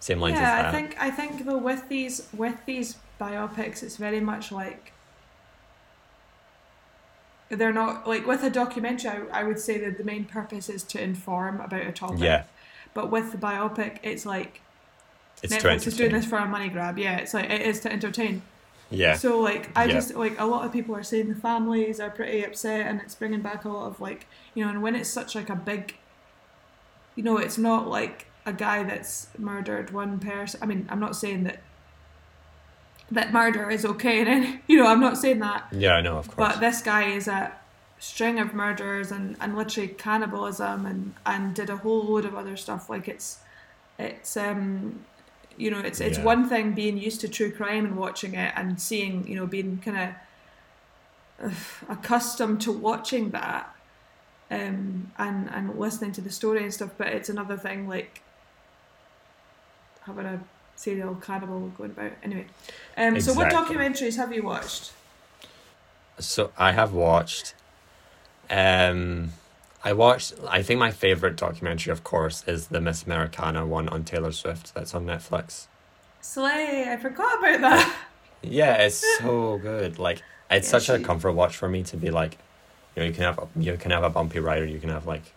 same 0.00 0.20
lines 0.20 0.38
yeah 0.38 0.44
as 0.44 0.62
that. 0.62 0.66
I 0.66 0.72
think 0.72 0.96
I 1.00 1.10
think 1.10 1.44
though 1.46 1.58
with 1.58 1.88
these 1.88 2.28
with 2.32 2.56
these 2.66 2.96
biopics 3.20 3.82
it's 3.82 3.96
very 3.96 4.20
much 4.20 4.50
like 4.50 4.92
they're 7.48 7.72
not 7.72 8.08
like 8.08 8.26
with 8.26 8.42
a 8.42 8.50
documentary 8.50 9.10
I, 9.30 9.40
I 9.40 9.44
would 9.44 9.58
say 9.58 9.78
that 9.78 9.98
the 9.98 10.04
main 10.04 10.24
purpose 10.24 10.68
is 10.68 10.82
to 10.84 11.02
inform 11.02 11.60
about 11.60 11.82
a 11.86 11.92
topic. 11.92 12.20
Yeah, 12.20 12.44
but 12.94 13.10
with 13.10 13.32
the 13.32 13.38
biopic 13.38 13.98
it's 14.02 14.24
like 14.24 14.62
it's 15.42 15.54
Netflix 15.54 15.86
is 15.86 15.96
doing 15.96 16.12
this 16.12 16.24
for 16.24 16.36
a 16.38 16.46
money 16.46 16.68
grab. 16.68 16.98
Yeah 16.98 17.18
it's 17.18 17.34
like 17.34 17.50
it 17.50 17.60
is 17.62 17.80
to 17.80 17.92
entertain. 17.92 18.42
Yeah, 18.90 19.14
so 19.16 19.40
like 19.40 19.70
I 19.76 19.84
Yeah. 19.84 19.92
just 19.92 20.14
like 20.14 20.38
a 20.40 20.44
lot 20.46 20.64
of 20.64 20.72
people 20.72 20.94
are 20.96 21.02
saying 21.02 21.28
the 21.28 21.34
families 21.34 22.00
are 22.00 22.10
pretty 22.10 22.42
upset 22.44 22.86
and 22.86 23.00
it's 23.00 23.14
bringing 23.14 23.40
back 23.40 23.64
a 23.64 23.68
lot 23.68 23.86
of 23.86 24.00
like 24.00 24.26
you 24.54 24.64
know 24.64 24.70
and 24.70 24.82
when 24.82 24.94
it's 24.94 25.10
such 25.10 25.34
like 25.34 25.50
a 25.50 25.56
big 25.56 25.96
you 27.16 27.22
know 27.22 27.36
it's 27.36 27.58
not 27.58 27.86
like 27.88 28.26
a 28.46 28.52
guy 28.52 28.82
that's 28.82 29.28
murdered 29.38 29.90
one 29.92 30.18
person 30.18 30.58
I 30.62 30.66
mean 30.66 30.86
I'm 30.88 31.00
not 31.00 31.16
saying 31.16 31.44
that 31.44 31.60
that 33.14 33.32
murder 33.32 33.70
is 33.70 33.84
okay 33.84 34.20
and 34.20 34.28
any, 34.36 34.60
you 34.66 34.76
know 34.78 34.86
I'm 34.86 35.00
not 35.00 35.16
saying 35.18 35.38
that 35.40 35.66
yeah, 35.72 35.94
I 35.94 36.00
know, 36.00 36.16
of 36.18 36.26
course. 36.28 36.36
but 36.52 36.60
this 36.60 36.82
guy 36.82 37.04
is 37.10 37.28
a 37.28 37.52
string 37.98 38.40
of 38.40 38.52
murders 38.52 39.12
and, 39.12 39.36
and 39.40 39.56
literally 39.56 39.88
cannibalism 39.88 40.86
and, 40.86 41.14
and 41.24 41.54
did 41.54 41.70
a 41.70 41.76
whole 41.76 42.02
load 42.04 42.24
of 42.24 42.34
other 42.34 42.56
stuff. 42.56 42.90
Like 42.90 43.06
it's 43.08 43.38
it's 43.98 44.36
um 44.36 45.04
you 45.56 45.70
know 45.70 45.78
it's 45.78 46.00
it's 46.00 46.18
Yeah. 46.18 46.24
one 46.24 46.48
thing 46.48 46.72
being 46.72 46.96
used 46.98 47.20
to 47.20 47.28
true 47.28 47.52
crime 47.52 47.84
and 47.84 47.96
watching 47.96 48.34
it 48.34 48.52
and 48.56 48.80
seeing 48.80 49.26
you 49.28 49.36
know 49.36 49.46
being 49.46 49.80
kind 49.84 50.14
of 51.40 51.84
accustomed 51.88 52.60
to 52.62 52.72
watching 52.72 53.30
that 53.30 53.74
um 54.50 55.12
and 55.18 55.48
and 55.50 55.78
listening 55.78 56.12
to 56.12 56.20
the 56.20 56.30
story 56.30 56.62
and 56.64 56.72
stuff. 56.74 56.90
But 56.98 57.08
it's 57.08 57.28
another 57.28 57.56
thing 57.56 57.86
like 57.88 58.22
having 60.06 60.26
a 60.26 60.40
serial 60.76 61.14
cannibal 61.16 61.68
going 61.70 61.90
about. 61.90 62.12
Anyway, 62.22 62.46
um 62.96 63.20
so 63.20 63.32
what 63.32 63.48
documentaries 63.50 64.16
have 64.16 64.32
you 64.32 64.42
watched? 64.42 64.92
So 66.18 66.52
I 66.56 66.72
have 66.72 66.92
watched. 66.92 67.54
Um, 68.50 69.32
I 69.84 69.92
watched. 69.92 70.34
I 70.48 70.62
think 70.62 70.78
my 70.80 70.90
favorite 70.90 71.36
documentary, 71.36 71.92
of 71.92 72.04
course, 72.04 72.44
is 72.46 72.68
the 72.68 72.80
Miss 72.80 73.04
Americana 73.04 73.66
one 73.66 73.88
on 73.88 74.04
Taylor 74.04 74.32
Swift. 74.32 74.74
That's 74.74 74.94
on 74.94 75.06
Netflix. 75.06 75.66
Slay, 76.20 76.86
I 76.90 76.96
forgot 76.96 77.38
about 77.38 77.60
that. 77.60 77.96
Yeah, 78.42 78.74
it's 78.76 78.96
so 78.96 79.58
good. 79.58 79.98
Like 79.98 80.22
it's 80.50 80.66
Yeah, 80.66 80.70
such 80.70 80.88
a 80.88 80.98
comfort 80.98 81.32
watch 81.32 81.56
for 81.56 81.68
me 81.68 81.82
to 81.84 81.96
be 81.96 82.10
like, 82.10 82.38
you 82.94 83.02
know, 83.02 83.06
you 83.06 83.12
can 83.14 83.24
have 83.24 83.48
you 83.56 83.76
can 83.76 83.90
have 83.92 84.04
a 84.04 84.10
bumpy 84.10 84.40
ride, 84.40 84.62
or 84.62 84.66
you 84.66 84.80
can 84.80 84.90
have 84.90 85.06
like 85.06 85.32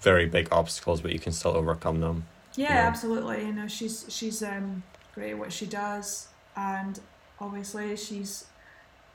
very 0.00 0.26
big 0.26 0.48
obstacles, 0.52 1.00
but 1.00 1.12
you 1.12 1.18
can 1.18 1.32
still 1.32 1.56
overcome 1.56 2.00
them. 2.00 2.26
Yeah, 2.56 2.74
Yeah. 2.74 2.86
absolutely. 2.88 3.44
You 3.46 3.52
know, 3.52 3.68
she's 3.68 4.04
she's 4.08 4.42
um 4.42 4.82
great 5.14 5.32
at 5.32 5.38
what 5.38 5.52
she 5.52 5.66
does, 5.66 6.28
and 6.56 6.98
obviously 7.40 7.96
she's. 7.96 8.44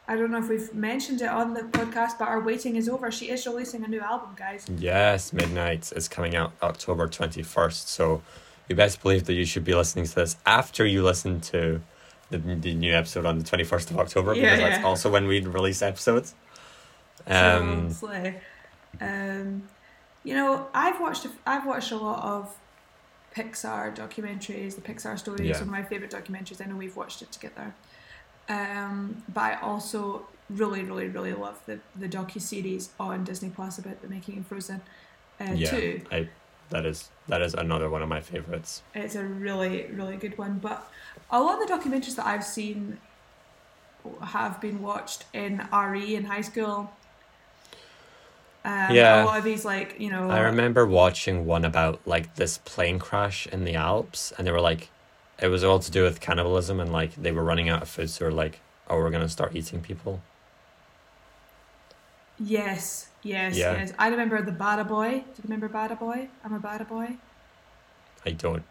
I 0.06 0.18
don't 0.18 0.32
know 0.32 0.40
if 0.40 0.50
we've 0.50 0.74
mentioned 0.76 1.22
it 1.22 1.30
on 1.30 1.54
the 1.54 1.62
podcast, 1.62 2.20
but 2.20 2.28
our 2.28 2.42
waiting 2.42 2.76
is 2.76 2.90
over. 2.90 3.10
She 3.10 3.30
is 3.30 3.46
releasing 3.48 3.86
a 3.86 3.88
new 3.88 4.02
album, 4.02 4.32
guys. 4.36 4.66
Yes, 4.78 5.32
Midnight 5.32 5.94
is 5.96 6.10
coming 6.10 6.36
out 6.36 6.52
October 6.62 7.08
21st. 7.08 7.88
So 7.88 8.22
you 8.68 8.76
best 8.76 9.02
believe 9.02 9.24
that 9.28 9.34
you 9.34 9.46
should 9.46 9.64
be 9.64 9.74
listening 9.74 10.04
to 10.06 10.16
this 10.16 10.36
after 10.46 10.86
you 10.86 11.04
listen 11.04 11.40
to 11.42 11.82
the, 12.32 12.38
the 12.38 12.74
new 12.74 12.94
episode 12.94 13.26
on 13.26 13.40
the 13.40 13.46
21st 13.46 13.92
of 13.92 14.00
October 14.00 14.34
Yeah, 14.36 14.42
because 14.56 14.60
that's 14.60 14.84
also 14.84 15.10
when 15.10 15.26
we 15.26 15.40
release 15.40 15.82
episodes. 15.82 16.36
Um, 17.26 17.90
so. 17.92 18.34
Um, 19.00 19.64
You 20.26 20.36
know, 20.36 20.68
I've 20.74 21.00
watched 21.00 21.28
I've 21.46 21.66
watched 21.66 21.92
a 21.92 21.98
lot 21.98 22.24
of 22.24 22.54
Pixar 23.36 23.96
documentaries, 23.96 24.76
the 24.76 24.82
Pixar 24.82 25.18
stories. 25.18 25.48
Yeah. 25.48 25.54
One 25.54 25.64
of 25.64 25.70
my 25.70 25.84
favorite 25.84 26.12
documentaries. 26.12 26.62
I 26.62 26.70
know 26.70 26.76
we've 26.76 26.96
watched 26.96 27.22
it 27.22 27.32
together. 27.32 27.74
Um, 28.50 29.24
but 29.34 29.42
I 29.42 29.54
also 29.62 30.28
really, 30.50 30.84
really, 30.84 31.08
really 31.08 31.34
love 31.34 31.62
the 31.66 31.80
the 31.96 32.10
docu 32.10 32.42
series 32.42 32.90
on 33.00 33.24
Disney 33.24 33.50
Plus 33.50 33.78
about 33.80 34.02
the 34.02 34.10
making 34.10 34.40
of 34.40 34.48
Frozen 34.48 34.82
uh, 35.40 35.54
yeah. 35.54 35.98
I 36.12 36.30
that 36.70 36.86
is 36.86 37.10
that 37.28 37.42
is 37.42 37.54
another 37.54 37.90
one 37.90 38.02
of 38.02 38.10
my 38.10 38.22
favorites. 38.22 38.82
It's 38.96 39.16
a 39.16 39.24
really, 39.24 39.86
really 39.92 40.18
good 40.18 40.38
one. 40.38 40.60
But 40.60 40.90
a 41.30 41.42
lot 41.42 41.62
of 41.62 41.68
the 41.68 41.74
documentaries 41.74 42.16
that 42.16 42.26
I've 42.26 42.44
seen 42.44 42.98
have 44.22 44.60
been 44.60 44.82
watched 44.82 45.26
in 45.34 45.62
RE 45.72 46.16
in 46.16 46.26
high 46.26 46.42
school. 46.42 46.92
Um, 48.66 48.96
Yeah. 48.96 49.24
A 49.24 49.26
lot 49.26 49.38
of 49.40 49.44
these, 49.44 49.66
like, 49.66 50.00
you 50.00 50.10
know. 50.10 50.30
I 50.30 50.40
remember 50.40 50.86
watching 50.86 51.46
one 51.46 51.66
about 51.66 52.00
like 52.06 52.36
this 52.36 52.58
plane 52.60 52.98
crash 53.00 53.46
in 53.48 53.66
the 53.66 53.76
Alps, 53.76 54.32
and 54.38 54.48
they 54.48 54.52
were 54.52 54.62
like, 54.62 54.90
it 55.40 55.48
was 55.48 55.64
all 55.64 55.80
to 55.80 55.92
do 55.92 56.04
with 56.04 56.22
cannibalism, 56.22 56.80
and 56.80 56.92
like 56.92 57.16
they 57.16 57.32
were 57.32 57.44
running 57.44 57.68
out 57.70 57.82
of 57.82 57.90
food, 57.90 58.10
so 58.10 58.24
they 58.24 58.30
were 58.30 58.36
like, 58.36 58.60
oh, 58.90 58.98
we're 58.98 59.10
gonna 59.10 59.28
start 59.30 59.56
eating 59.56 59.82
people. 59.82 60.22
Yes, 62.40 63.10
yes, 63.22 63.56
Yeah. 63.58 63.74
yes. 63.74 63.94
I 64.00 64.08
remember 64.08 64.42
the 64.42 64.52
Bada 64.52 64.88
Boy. 64.88 65.10
Do 65.12 65.18
you 65.18 65.44
remember 65.44 65.70
Bada 65.70 65.98
Boy? 65.98 66.30
I'm 66.44 66.54
a 66.54 66.60
Bada 66.60 66.88
Boy. 66.88 67.18
I 68.26 68.32
don't 68.32 68.64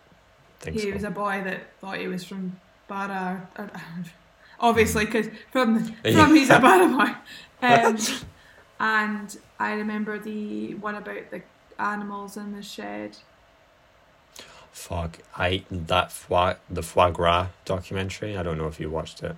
think 0.61 0.77
He 0.77 0.83
so. 0.89 0.91
was 0.93 1.05
a 1.05 1.11
boy 1.11 1.43
that 1.45 1.61
thought 1.81 1.99
he 1.99 2.09
was 2.09 2.25
from 2.25 2.59
Bada. 2.89 3.43
Or, 3.59 3.71
obviously, 4.61 5.05
because 5.05 5.29
from 5.51 5.85
from 6.03 6.35
he's 6.35 6.51
a 6.51 6.59
Bada 6.59 6.97
Boy. 6.97 7.15
Um, 7.65 7.97
and 8.83 9.39
I 9.61 9.75
remember 9.75 10.19
the 10.19 10.75
one 10.75 10.97
about 10.97 11.31
the 11.31 11.43
animals 11.79 12.37
in 12.37 12.53
the 12.53 12.63
shed. 12.63 13.17
Fuck, 14.73 15.19
I 15.37 15.65
that 15.71 16.11
foie 16.11 16.55
the 16.71 16.83
foie 16.83 17.11
gras 17.11 17.49
documentary. 17.65 18.37
I 18.37 18.43
don't 18.43 18.57
know 18.59 18.67
if 18.69 18.81
you 18.81 18.89
watched 18.91 19.23
it, 19.23 19.37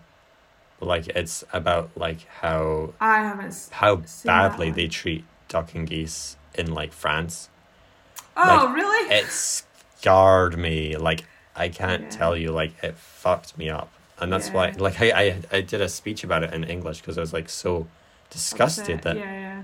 but 0.81 0.87
like 0.87 1.09
it's 1.09 1.45
about 1.53 1.91
like 1.97 2.27
how 2.43 2.95
I 3.01 3.19
haven't. 3.19 3.71
how 3.71 4.05
badly 4.25 4.71
they 4.71 4.89
treat 4.89 5.25
duck 5.49 5.75
and 5.75 5.89
geese 5.89 6.37
in 6.55 6.73
like 6.75 6.93
France. 6.93 7.51
Oh, 8.37 8.43
Like, 8.43 8.75
really? 8.75 9.11
It 9.11 9.33
scarred 9.33 10.59
me. 10.59 10.97
Like 10.97 11.25
I 11.57 11.69
can't 11.69 12.03
Yeah. 12.03 12.11
tell 12.11 12.37
you. 12.37 12.53
Like 12.53 12.83
it 12.83 12.97
fucked 12.97 13.57
me 13.59 13.69
up, 13.71 13.93
and 14.19 14.33
that's 14.33 14.53
why. 14.53 14.73
Like 14.77 15.01
I 15.01 15.11
I, 15.11 15.43
I 15.53 15.61
did 15.63 15.81
a 15.81 15.89
speech 15.89 16.25
about 16.25 16.43
it 16.45 16.53
in 16.55 16.65
English 16.65 17.01
because 17.01 17.19
I 17.19 17.23
was 17.23 17.33
like 17.33 17.49
so 17.49 17.89
disgusted 18.35 19.01
that 19.03 19.17
Yeah, 19.17 19.23
yeah. 19.41 19.63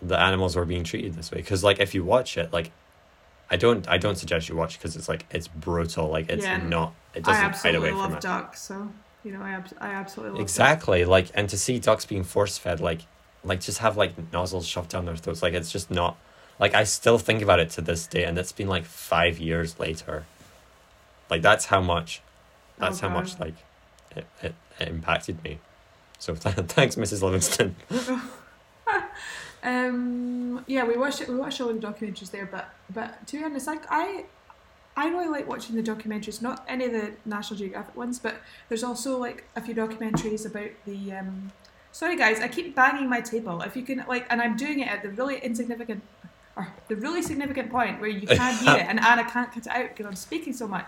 the 0.00 0.18
animals 0.18 0.56
were 0.56 0.64
being 0.64 0.84
treated 0.84 1.14
this 1.14 1.30
way. 1.30 1.38
Because 1.38 1.62
like 1.62 1.78
if 1.80 1.94
you 1.94 2.02
watch 2.04 2.38
it, 2.38 2.52
like 2.52 2.72
I 3.50 3.56
don't 3.56 3.86
I 3.88 3.98
don't 3.98 4.16
suggest 4.16 4.48
you 4.48 4.56
watch 4.56 4.78
because 4.78 4.96
it's 4.96 5.08
like 5.08 5.26
it's 5.30 5.48
brutal. 5.48 6.08
Like 6.08 6.30
it's 6.30 6.44
Yeah. 6.44 6.56
not. 6.56 6.94
It 7.14 7.26
I 7.28 7.32
doesn't 7.32 7.56
hide 7.62 7.74
away 7.74 7.90
from 7.90 7.98
love 7.98 8.14
it. 8.14 8.20
ducks, 8.22 8.62
so 8.62 8.90
you 9.24 9.32
know, 9.32 9.42
I, 9.42 9.50
abs- 9.50 9.74
I 9.80 9.88
absolutely 9.90 10.34
love 10.38 10.40
Exactly. 10.42 11.04
Like 11.04 11.26
and 11.34 11.48
to 11.50 11.58
see 11.58 11.78
ducks 11.78 12.06
being 12.06 12.24
force 12.24 12.56
fed, 12.56 12.80
like 12.80 13.02
like 13.44 13.60
just 13.60 13.78
have 13.78 13.96
like 13.96 14.12
nozzles 14.32 14.66
shoved 14.66 14.90
down 14.90 15.04
their 15.06 15.16
throats. 15.16 15.42
Like 15.42 15.54
it's 15.54 15.70
just 15.72 15.90
not. 15.90 16.16
Like 16.58 16.74
I 16.74 16.84
still 16.84 17.18
think 17.18 17.42
about 17.42 17.58
it 17.60 17.70
to 17.70 17.80
this 17.80 18.06
day, 18.06 18.24
and 18.24 18.38
it's 18.38 18.52
been 18.52 18.68
like 18.68 18.84
five 18.84 19.38
years 19.38 19.78
later. 19.80 20.24
Like 21.30 21.42
that's 21.42 21.66
how 21.66 21.80
much. 21.80 22.20
Oh, 22.78 22.84
That's 22.86 23.00
how 23.00 23.08
much 23.10 23.38
like 23.38 23.54
it, 24.16 24.26
it, 24.42 24.54
it 24.78 24.88
impacted 24.88 25.42
me. 25.44 25.58
So 26.20 26.34
thanks, 26.36 26.94
Mrs. 26.94 27.22
Livingston. 27.22 27.74
Um, 29.62 30.64
yeah, 30.66 30.84
we 30.84 30.96
watched 30.96 31.20
it. 31.20 31.28
We 31.28 31.36
watched 31.36 31.60
all 31.60 31.68
the 31.68 31.74
documentaries 31.74 32.30
there, 32.30 32.48
but 32.50 32.72
but 32.88 33.26
to 33.26 33.36
be 33.36 33.44
honest, 33.44 33.66
like 33.66 33.82
I, 33.90 34.24
I 34.96 35.08
really 35.10 35.28
like 35.28 35.46
watching 35.46 35.76
the 35.76 35.82
documentaries. 35.82 36.40
Not 36.40 36.64
any 36.66 36.86
of 36.86 36.92
the 36.92 37.12
National 37.26 37.58
Geographic 37.58 37.94
ones, 37.94 38.18
but 38.18 38.36
there's 38.70 38.82
also 38.82 39.18
like 39.18 39.44
a 39.56 39.60
few 39.60 39.74
documentaries 39.74 40.46
about 40.46 40.70
the. 40.86 41.12
Um, 41.12 41.52
sorry, 41.92 42.16
guys, 42.16 42.40
I 42.40 42.48
keep 42.48 42.74
banging 42.74 43.06
my 43.10 43.20
table. 43.20 43.60
If 43.60 43.76
you 43.76 43.82
can 43.82 44.02
like, 44.08 44.26
and 44.30 44.40
I'm 44.40 44.56
doing 44.56 44.80
it 44.80 44.88
at 44.88 45.02
the 45.02 45.10
really 45.10 45.36
insignificant, 45.40 46.02
or 46.56 46.72
the 46.88 46.96
really 46.96 47.20
significant 47.20 47.70
point 47.70 48.00
where 48.00 48.08
you 48.08 48.26
can't 48.26 48.58
hear 48.60 48.76
it, 48.76 48.86
and 48.88 48.98
Annah 48.98 49.30
can't 49.30 49.52
cut 49.52 49.66
it 49.66 49.72
out 49.72 49.90
because 49.90 50.06
I'm 50.06 50.16
speaking 50.16 50.54
so 50.54 50.66
much. 50.66 50.86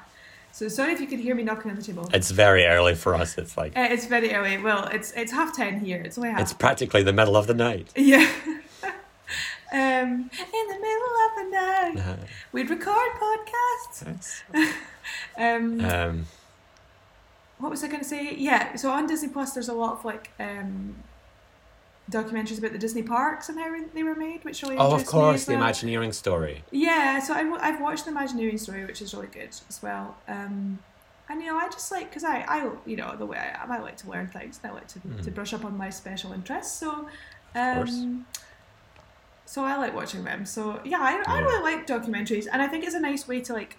So 0.52 0.68
sorry 0.68 0.92
if 0.92 1.00
you 1.00 1.06
can 1.06 1.18
hear 1.18 1.34
me 1.34 1.42
knocking 1.42 1.70
on 1.70 1.76
the 1.78 1.82
table. 1.82 2.08
It's 2.12 2.30
very 2.30 2.64
early 2.66 2.94
for 2.94 3.14
us. 3.14 3.38
It's 3.38 3.56
like 3.56 3.76
Uh, 3.76 3.88
it's 3.90 4.06
very 4.06 4.34
early. 4.34 4.58
Well, 4.58 4.84
it's 4.92 5.10
it's 5.12 5.32
half 5.32 5.56
ten 5.56 5.80
here. 5.80 6.00
It's 6.04 6.18
only 6.18 6.30
half. 6.30 6.40
it's 6.40 6.52
practically 6.52 7.02
the 7.02 7.12
middle 7.12 7.36
of 7.36 7.46
the 7.46 7.54
night. 7.54 7.88
Yeah. 7.96 8.26
um, 9.72 10.30
in 10.58 10.64
the 10.68 10.78
middle 10.88 11.14
of 11.24 11.30
the 11.38 11.48
night, 11.50 11.96
Uh, 12.06 12.16
we'd 12.52 12.68
record 12.70 13.10
podcasts. 13.20 14.42
Um, 15.38 15.80
um, 15.84 16.26
what 17.58 17.70
was 17.70 17.82
I 17.82 17.88
going 17.88 18.00
to 18.00 18.04
say? 18.08 18.34
Yeah, 18.36 18.76
so 18.76 18.90
on 18.90 19.06
Disney 19.06 19.28
Plus, 19.28 19.52
there's 19.54 19.68
a 19.68 19.72
lot 19.74 19.94
of 19.94 20.04
like 20.04 20.30
um, 20.38 20.94
documentaries 22.10 22.58
about 22.58 22.72
the 22.72 22.78
Disney 22.78 23.02
parks 23.02 23.48
and 23.48 23.58
how 23.58 23.74
they 23.94 24.02
were 24.02 24.14
made, 24.14 24.44
which 24.44 24.62
really 24.62 24.76
oh, 24.76 24.94
of 24.94 25.06
course, 25.06 25.42
as 25.42 25.46
the. 25.46 25.54
Imagineering 25.54 26.12
story. 26.12 26.64
Yeah, 26.70 27.20
so 27.20 27.32
I, 27.34 27.40
I've 27.60 27.80
watched 27.80 28.04
the 28.04 28.10
Imagineering 28.10 28.58
story, 28.58 28.84
which 28.84 29.00
is 29.00 29.14
really 29.14 29.28
good 29.28 29.50
as 29.68 29.80
well. 29.82 30.16
Um, 30.28 30.80
and 31.28 31.40
you 31.40 31.46
know, 31.46 31.56
I 31.56 31.68
just 31.68 31.90
like 31.92 32.10
because 32.10 32.24
I, 32.24 32.44
I, 32.48 32.70
you 32.84 32.96
know, 32.96 33.16
the 33.16 33.24
way 33.24 33.38
I 33.38 33.62
am, 33.62 33.70
I 33.70 33.78
like 33.78 33.96
to 33.98 34.10
learn 34.10 34.26
things. 34.26 34.58
And 34.62 34.72
I 34.72 34.74
like 34.74 34.88
to, 34.88 35.00
to 35.00 35.08
Mm. 35.08 35.34
brush 35.34 35.54
up 35.54 35.64
on 35.64 35.76
my 35.78 35.88
special 35.90 36.32
interests. 36.32 36.76
So, 36.78 37.08
um, 37.54 38.26
so 39.46 39.64
I 39.64 39.76
like 39.76 39.94
watching 39.94 40.24
them. 40.24 40.44
So 40.44 40.80
yeah, 40.84 40.98
I, 41.00 41.22
I 41.26 41.40
really 41.40 41.62
like 41.62 41.86
documentaries, 41.86 42.46
and 42.52 42.60
I 42.60 42.66
think 42.68 42.84
it's 42.84 42.94
a 42.94 43.00
nice 43.00 43.28
way 43.28 43.40
to 43.42 43.52
like, 43.52 43.76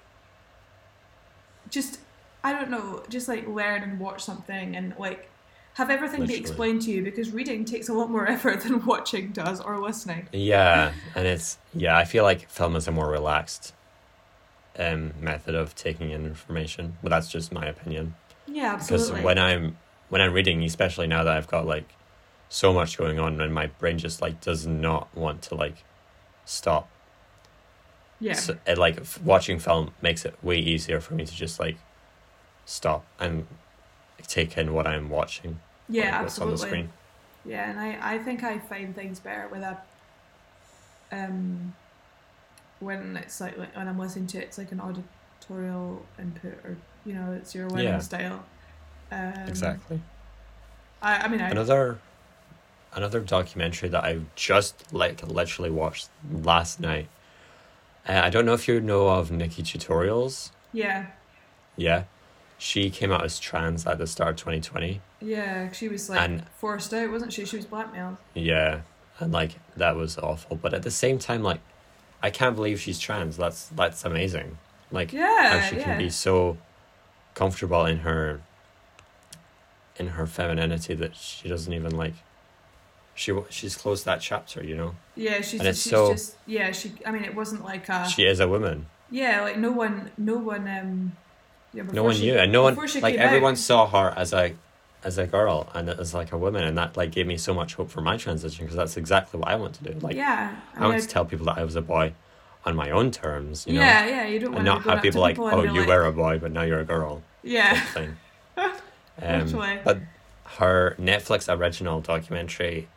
just 1.70 2.00
I 2.44 2.54
don't 2.54 2.70
know, 2.70 3.04
just 3.10 3.28
like 3.28 3.48
learn 3.48 3.84
and 3.84 4.00
watch 4.00 4.24
something 4.24 4.76
and 4.76 4.94
like 4.98 5.30
have 5.74 5.90
everything 5.90 6.26
be 6.26 6.36
explained 6.36 6.84
to 6.84 6.92
you 6.92 7.04
because 7.04 7.32
reading 7.32 7.66
takes 7.66 7.90
a 7.90 7.94
lot 7.94 8.10
more 8.10 8.28
effort 8.30 8.62
than 8.62 8.86
watching 8.86 9.32
does 9.32 9.60
or 9.60 9.80
listening. 9.80 10.28
Yeah, 10.32 10.94
and 11.16 11.28
it's 11.28 11.58
yeah. 11.74 11.98
I 11.98 12.06
feel 12.06 12.24
like 12.24 12.50
film 12.50 12.76
is 12.76 12.88
a 12.88 12.92
more 12.92 13.10
relaxed 13.10 13.74
um, 14.78 15.14
method 15.20 15.56
of 15.56 15.76
taking 15.76 16.12
in 16.12 16.26
information, 16.26 16.98
but 17.02 17.10
that's 17.10 17.28
just 17.28 17.52
my 17.52 17.66
opinion. 17.66 18.16
Yeah, 18.48 18.74
absolutely. 18.74 19.08
Because 19.08 19.24
when 19.24 19.40
I'm 19.40 19.78
when 20.10 20.22
I'm 20.22 20.34
reading, 20.34 20.64
especially 20.64 21.08
now 21.08 21.24
that 21.24 21.36
I've 21.36 21.48
got 21.48 21.66
like 21.66 21.90
so 22.50 22.72
much 22.72 22.98
going 22.98 23.20
on, 23.20 23.42
and 23.42 23.54
my 23.54 23.68
brain 23.68 23.98
just 23.98 24.22
like 24.22 24.42
does 24.42 24.68
not 24.68 25.16
want 25.16 25.42
to 25.44 25.56
like 25.56 25.84
stop. 26.46 26.88
yeah. 28.20 28.34
So, 28.34 28.58
it, 28.68 28.78
like 28.78 29.00
f- 29.00 29.20
watching 29.22 29.58
film 29.58 29.94
makes 30.04 30.24
it 30.24 30.36
way 30.44 30.58
easier 30.60 31.00
for 31.00 31.16
me 31.16 31.26
to 31.26 31.36
just 31.36 31.60
like 31.60 31.78
stop 32.66 33.06
and 33.20 33.48
take 34.28 34.58
in 34.58 34.74
what 34.74 34.88
I'm 34.88 35.10
watching. 35.10 35.60
Yeah, 35.88 36.12
like, 36.12 36.22
what's 36.22 36.40
on 36.42 36.50
the 36.50 36.58
absolutely. 36.58 36.58
screen. 36.58 36.90
Yeah, 37.46 37.70
and 37.70 37.80
I, 37.80 37.98
I 38.16 38.18
think 38.20 38.44
I 38.44 38.58
find 38.60 38.96
things 38.96 39.20
better 39.20 39.48
with 39.52 39.62
a 39.62 39.78
um 41.12 41.74
when 42.80 43.16
it's 43.18 43.40
like, 43.40 43.58
like 43.58 43.76
when 43.76 43.88
I'm 43.88 44.00
listening 44.00 44.28
to 44.28 44.38
it, 44.40 44.46
it's 44.46 44.58
like 44.58 44.72
an 44.72 44.80
auditorial 44.80 46.06
input 46.20 46.54
or 46.66 46.78
you 47.06 47.14
know, 47.14 47.34
it's 47.34 47.54
your 47.54 47.70
learning 47.70 47.86
Yeah. 47.86 48.02
style. 48.02 48.46
Um, 49.12 49.44
Exactly. 49.48 50.02
I, 51.02 51.18
I 51.18 51.28
mean, 51.28 51.42
I, 51.42 51.52
Another 51.52 52.00
another 52.94 53.20
documentary 53.22 53.90
that 53.90 54.04
I 54.04 54.20
just 54.36 54.94
like 54.94 55.24
literally 55.28 55.70
watched 55.72 56.10
last 56.32 56.80
night. 56.80 57.08
Uh, 58.08 58.22
I 58.24 58.30
don't 58.30 58.46
know 58.46 58.54
if 58.54 58.68
you 58.68 58.80
know 58.82 59.10
of 59.10 59.30
NikkieTutorials. 59.30 60.52
yeah, 60.74 61.06
Yeah, 61.76 62.06
she 62.64 62.90
came 62.90 63.12
out 63.12 63.26
as 63.26 63.40
trans 63.40 63.86
at 63.86 63.98
the 63.98 64.08
start 64.08 64.32
of 64.32 64.36
twenty 64.38 64.62
twenty. 64.62 65.02
yeah, 65.22 65.70
she 65.74 65.90
was 65.90 66.10
like 66.10 66.22
And- 66.22 66.48
forced 66.62 66.94
out, 66.94 67.12
wasn't 67.12 67.34
she? 67.34 67.46
She 67.46 67.58
was 67.58 67.66
blackmailed. 67.66 68.16
Yeah, 68.34 68.82
and 69.20 69.34
like 69.34 69.56
that 69.76 69.96
was 69.98 70.18
awful. 70.18 70.56
But 70.56 70.74
at 70.74 70.84
the 70.84 70.92
same 70.92 71.20
time, 71.20 71.44
like 71.44 71.60
I 72.22 72.30
can't 72.30 72.56
believe 72.56 72.80
she's 72.80 73.00
trans. 73.00 73.36
That's 73.36 73.66
that's 73.68 74.06
amazing. 74.06 74.58
Like 74.92 75.12
Yeah, 75.12 75.60
how 75.60 75.70
she 75.70 75.76
yeah. 75.78 75.84
can 75.84 75.98
be 75.98 76.10
so 76.10 76.58
comfortable 77.36 77.86
in 77.86 77.98
her 78.00 78.42
in 79.98 80.08
her 80.08 80.26
femininity 80.26 80.94
that 80.96 81.16
she 81.16 81.50
doesn't 81.50 81.74
even 81.74 81.96
like. 81.98 82.14
She 83.16 83.32
she's 83.50 83.76
closed 83.76 84.06
that 84.06 84.22
chapter, 84.22 84.64
you 84.64 84.76
know. 84.76 84.96
Yeah, 85.16 85.42
she's, 85.42 85.60
And 85.60 85.68
it's 85.70 85.82
she's 85.84 85.92
so- 85.92 86.14
just 86.14 86.36
yeah. 86.48 86.72
She, 86.72 86.94
I 87.06 87.12
mean, 87.12 87.24
it 87.26 87.36
wasn't 87.36 87.64
like 87.64 87.90
a 87.90 88.08
She 88.10 88.24
is 88.24 88.40
a 88.40 88.48
woman. 88.48 88.88
yeah, 89.12 89.42
like 89.42 89.58
no 89.58 89.72
one, 89.72 90.10
no 90.18 90.38
one, 90.38 90.68
um, 90.68 91.12
yeah, 91.74 91.84
no 91.92 92.04
one 92.04 92.16
she- 92.16 92.22
knew 92.22 92.38
and 92.38 92.52
no 92.52 92.64
one 92.64 92.76
like 93.02 93.16
everyone 93.16 93.56
saw 93.56 93.88
her 93.88 94.14
as 94.18 94.34
a 94.34 94.54
as 95.04 95.18
a 95.18 95.28
girl 95.28 95.70
and 95.74 95.90
as 95.90 96.14
like 96.14 96.32
a 96.32 96.38
woman 96.38 96.64
and 96.64 96.78
that 96.78 96.96
like 96.96 97.12
gave 97.12 97.28
me 97.28 97.38
so 97.38 97.54
much 97.54 97.76
hope 97.76 97.90
for 97.90 98.02
my 98.02 98.16
transition 98.16 98.66
because 98.66 98.78
that's 98.78 98.96
exactly 98.96 99.40
what 99.40 99.50
i 99.50 99.56
want 99.56 99.74
to 99.76 99.84
do. 99.84 100.00
Like 100.00 100.16
yeah, 100.16 100.56
i 100.76 100.82
want 100.82 100.94
mean, 100.94 101.02
to 101.02 101.08
tell 101.08 101.26
people 101.26 101.46
that 101.48 101.58
i 101.58 101.64
was 101.64 101.76
a 101.76 101.82
boy 101.82 102.14
on 102.66 102.76
my 102.76 102.90
own 102.92 103.12
terms 103.12 103.66
you 103.68 103.74
know? 103.74 103.82
Yeah, 103.82 104.06
yeah. 104.08 104.26
You 104.26 104.40
don't 104.40 104.54
want 104.54 104.68
and 104.68 104.82
to 104.82 104.88
not 104.88 104.96
have 104.96 105.02
people 105.02 105.22
like 105.22 105.38
and 105.38 105.46
oh 105.54 105.64
you 105.64 105.82
like, 105.82 105.88
were 105.88 106.06
a 106.06 106.12
boy 106.14 106.40
but 106.40 106.52
now 106.52 106.62
you're 106.62 106.80
a 106.80 106.86
girl 106.86 107.22
yeah, 107.44 107.80
thing. 107.88 108.18
Um, 109.22 109.52
but 109.84 110.00
her 110.58 110.96
netflix 111.00 111.54
original 111.54 112.02
documentary 112.02 112.88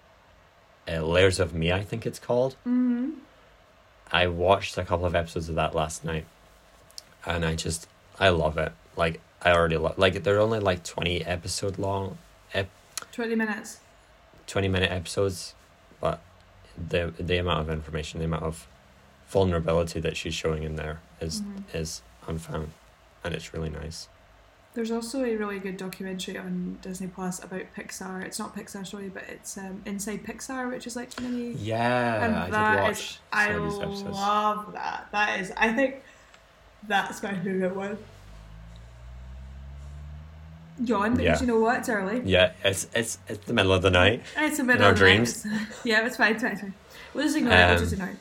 uh, 0.88 1.00
layers 1.02 1.38
of 1.38 1.52
me 1.52 1.70
i 1.72 1.82
think 1.82 2.06
it's 2.06 2.18
called. 2.18 2.54
Hmm 2.64 3.10
I 4.12 4.26
watched 4.28 4.78
a 4.78 4.84
couple 4.84 5.04
of 5.06 5.14
episodes 5.14 5.48
of 5.48 5.56
that 5.56 5.74
last 5.74 6.04
night, 6.04 6.26
and 7.24 7.44
I 7.44 7.54
just 7.54 7.88
I 8.18 8.28
love 8.30 8.58
it. 8.58 8.72
Like 8.96 9.20
I 9.42 9.52
already 9.52 9.76
love 9.76 9.98
like 9.98 10.22
they're 10.24 10.40
only 10.40 10.58
like 10.60 10.82
twenty 10.84 11.24
episode 11.24 11.78
long, 11.78 12.18
ep- 12.54 12.70
Twenty 13.12 13.34
minutes. 13.34 13.80
twenty 14.46 14.68
minute 14.68 14.90
episodes, 14.90 15.54
but 16.00 16.20
the 16.76 17.12
the 17.18 17.36
amount 17.38 17.60
of 17.60 17.70
information, 17.70 18.20
the 18.20 18.26
amount 18.26 18.44
of 18.44 18.66
vulnerability 19.28 20.00
that 20.00 20.16
she's 20.16 20.34
showing 20.34 20.62
in 20.62 20.76
there 20.76 21.00
is 21.20 21.42
Mhm. 21.42 21.62
is 21.74 22.02
unfound, 22.26 22.72
and 23.24 23.34
it's 23.34 23.52
really 23.52 23.70
nice. 23.70 24.08
There's 24.74 24.90
also 24.90 25.24
a 25.24 25.34
really 25.36 25.58
good 25.58 25.78
documentary 25.78 26.36
on 26.36 26.78
Disney 26.82 27.06
Plus 27.06 27.42
about 27.42 27.62
Pixar. 27.74 28.22
It's 28.22 28.38
not 28.38 28.54
Pixar, 28.54 28.86
sorry, 28.86 29.08
but 29.08 29.22
it's 29.26 29.56
um, 29.56 29.80
Inside 29.86 30.22
Pixar, 30.22 30.70
which 30.70 30.86
is 30.86 30.94
like 30.96 31.18
mini. 31.18 31.52
Yeah, 31.52 32.24
and 32.24 32.36
I 32.36 32.50
that 32.50 32.74
did 32.76 32.90
is- 32.90 32.98
watch 32.98 33.18
I 33.32 33.46
of 33.48 33.62
these 33.64 33.80
episodes. 33.80 34.02
love 34.18 34.72
that. 34.74 35.06
That 35.12 35.40
is, 35.40 35.50
I 35.56 35.72
think, 35.72 36.02
that's 36.88 37.22
my 37.22 37.34
favorite 37.34 37.74
one. 37.74 37.98
Yawn, 40.84 41.12
because 41.16 41.24
Yeah. 41.24 41.40
you 41.40 41.46
know 41.46 41.58
what? 41.60 41.78
It's 41.80 41.88
early. 41.88 42.20
Yeah, 42.24 42.52
it's 42.62 42.86
it's 42.94 43.18
it's 43.28 43.44
the 43.46 43.54
middle 43.54 43.72
of 43.72 43.82
the 43.82 43.90
night. 43.90 44.22
It's 44.36 44.58
a 44.58 44.64
middle 44.64 44.82
In 44.82 44.86
our 44.86 44.92
of 44.92 44.98
the 44.98 45.48
night. 45.48 45.66
yeah, 45.84 46.06
it's 46.06 46.16
fine, 46.18 46.32
it's 46.34 46.42
fine, 46.42 46.52
it's 46.52 46.60
fine. 46.60 46.74
We'll 47.14 47.24
just 47.24 47.36
ignore 47.36 47.52
it. 47.54 47.66
We'll 47.70 47.78
just 47.78 47.92
Um, 47.94 48.00
ignore 48.00 48.08
it. 48.10 48.16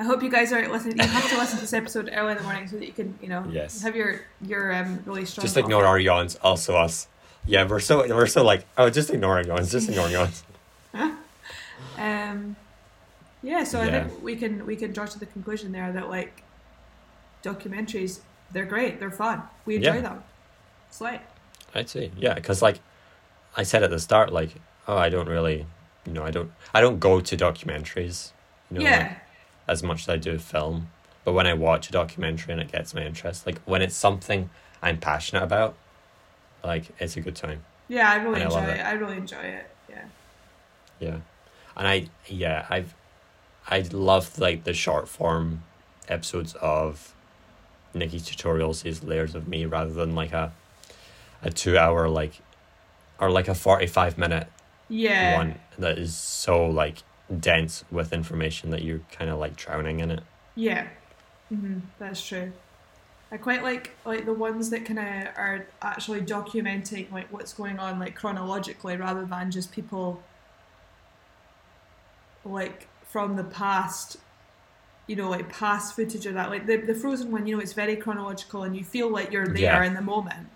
I 0.00 0.02
hope 0.04 0.22
you 0.22 0.30
guys 0.30 0.52
aren't 0.52 0.72
listening. 0.72 0.96
You 0.98 1.06
have 1.06 1.28
to 1.30 1.36
listen 1.36 1.56
to 1.56 1.60
this 1.60 1.72
episode 1.74 2.10
early 2.12 2.32
in 2.32 2.38
the 2.38 2.42
morning 2.42 2.66
so 2.66 2.76
that 2.78 2.86
you 2.86 2.92
can, 2.92 3.18
you 3.22 3.28
know, 3.28 3.44
Yes. 3.50 3.82
have 3.82 3.94
your 3.94 4.22
your 4.40 4.74
um, 4.74 5.00
really 5.06 5.24
strong. 5.26 5.44
Just 5.44 5.56
ignore 5.56 5.84
our 5.86 5.98
yawns. 5.98 6.36
Also 6.42 6.74
us. 6.76 7.06
Yeah, 7.46 7.64
we're 7.66 7.80
so 7.80 7.98
we're 8.08 8.26
so 8.26 8.42
like 8.42 8.64
oh, 8.76 8.90
just 8.90 9.10
ignore 9.10 9.40
yawns. 9.42 9.70
Just 9.70 9.88
ignore 9.88 10.08
yawns. 10.08 10.42
Um, 11.98 12.56
yeah, 13.42 13.62
so 13.64 13.78
I 13.80 13.90
think 13.90 14.22
we 14.22 14.34
can 14.34 14.64
we 14.64 14.74
can 14.74 14.92
draw 14.92 15.04
to 15.04 15.18
the 15.18 15.26
conclusion 15.26 15.70
there 15.72 15.92
that 15.92 16.08
like 16.08 16.42
documentaries, 17.42 18.20
they're 18.52 18.64
great, 18.66 18.98
they're 19.00 19.10
fun, 19.10 19.42
we 19.64 19.76
enjoy 19.76 19.94
Yeah. 19.96 20.00
them. 20.00 20.24
Slay. 20.90 21.20
I'd 21.74 21.88
say 21.88 22.10
yeah, 22.16 22.34
because 22.34 22.62
like 22.62 22.80
I 23.56 23.62
said 23.62 23.82
at 23.82 23.90
the 23.90 24.00
start, 24.00 24.32
like 24.32 24.50
oh, 24.88 24.96
I 24.96 25.08
don't 25.08 25.28
really, 25.28 25.66
you 26.04 26.12
know, 26.12 26.24
I 26.24 26.30
don't 26.30 26.50
I 26.74 26.80
don't 26.80 26.98
go 26.98 27.20
to 27.20 27.36
documentaries. 27.36 28.30
You 28.70 28.78
know, 28.78 28.84
like, 28.84 28.90
yeah, 28.92 29.14
as 29.68 29.82
much 29.82 30.02
as 30.02 30.08
I 30.08 30.16
do 30.16 30.38
film. 30.38 30.90
But 31.24 31.32
when 31.34 31.46
I 31.46 31.54
watch 31.54 31.88
a 31.88 31.92
documentary 31.92 32.52
and 32.52 32.60
it 32.62 32.72
gets 32.72 32.94
my 32.94 33.04
interest, 33.04 33.46
like 33.46 33.60
when 33.66 33.82
it's 33.82 33.94
something 33.94 34.50
I'm 34.82 34.98
passionate 34.98 35.42
about, 35.44 35.76
like 36.64 36.84
it's 36.98 37.16
a 37.16 37.20
good 37.20 37.36
time. 37.36 37.62
yeah, 37.88 38.10
I 38.10 38.16
really 38.16 38.40
And 38.42 38.52
enjoy 38.52 38.64
it. 38.64 38.78
it. 38.80 38.84
I 38.86 38.92
really 38.92 39.16
enjoy 39.18 39.38
it. 39.38 39.70
Yeah. 39.88 40.04
Yeah, 40.98 41.16
and 41.76 41.86
I 41.86 42.08
yeah 42.26 42.66
I've 42.68 42.94
I 43.68 43.80
love 43.92 44.38
like 44.38 44.64
the 44.64 44.74
short 44.74 45.08
form 45.08 45.62
episodes 46.08 46.54
of 46.60 47.14
NikkieTutorials, 47.94 48.82
these 48.82 49.02
layers 49.02 49.34
of 49.34 49.48
me, 49.48 49.66
rather 49.66 49.92
than 49.92 50.14
like 50.14 50.32
a 50.32 50.52
a 51.42 51.50
two 51.50 51.78
hour 51.78 52.08
like 52.08 52.40
or 53.18 53.30
like 53.30 53.48
a 53.48 53.54
forty 53.54 53.86
five 53.86 54.18
minute 54.18 54.46
Yeah. 54.88 55.32
one 55.32 55.54
that 55.78 55.98
is 55.98 56.14
so 56.14 56.66
like 56.66 56.98
dense 57.38 57.84
with 57.90 58.12
information 58.12 58.70
that 58.70 58.82
you're 58.82 59.00
kind 59.12 59.30
of 59.30 59.38
like 59.38 59.56
drowning 59.56 60.00
in 60.00 60.10
it. 60.10 60.22
Yeah, 60.56 60.88
hmm 61.48 61.78
that's 61.98 62.26
true. 62.26 62.52
I 63.32 63.36
quite 63.36 63.62
like 63.62 63.96
like 64.04 64.26
the 64.26 64.32
ones 64.32 64.70
that 64.70 64.84
kind 64.84 64.98
of 64.98 65.04
are 65.36 65.66
actually 65.82 66.20
documenting 66.22 67.10
like 67.12 67.32
what's 67.32 67.52
going 67.52 67.78
on 67.78 67.98
like 67.98 68.16
chronologically 68.16 68.96
rather 68.96 69.24
than 69.24 69.50
just 69.50 69.70
people 69.72 70.20
like 72.44 72.88
from 73.04 73.36
the 73.36 73.44
past 73.44 74.16
you 75.10 75.16
know 75.16 75.28
like 75.36 75.46
past 75.48 75.96
footage 75.96 76.24
of 76.26 76.34
that 76.34 76.48
like 76.54 76.64
the, 76.70 76.76
the 76.76 76.94
frozen 76.94 77.32
one 77.32 77.44
you 77.46 77.52
know 77.56 77.60
it's 77.60 77.72
very 77.72 77.96
chronological 77.96 78.62
and 78.62 78.76
you 78.76 78.84
feel 78.84 79.08
like 79.16 79.32
you're 79.32 79.46
there 79.48 79.82
Yeah. 79.82 79.88
in 79.88 79.94
the 79.94 80.06
moment 80.14 80.46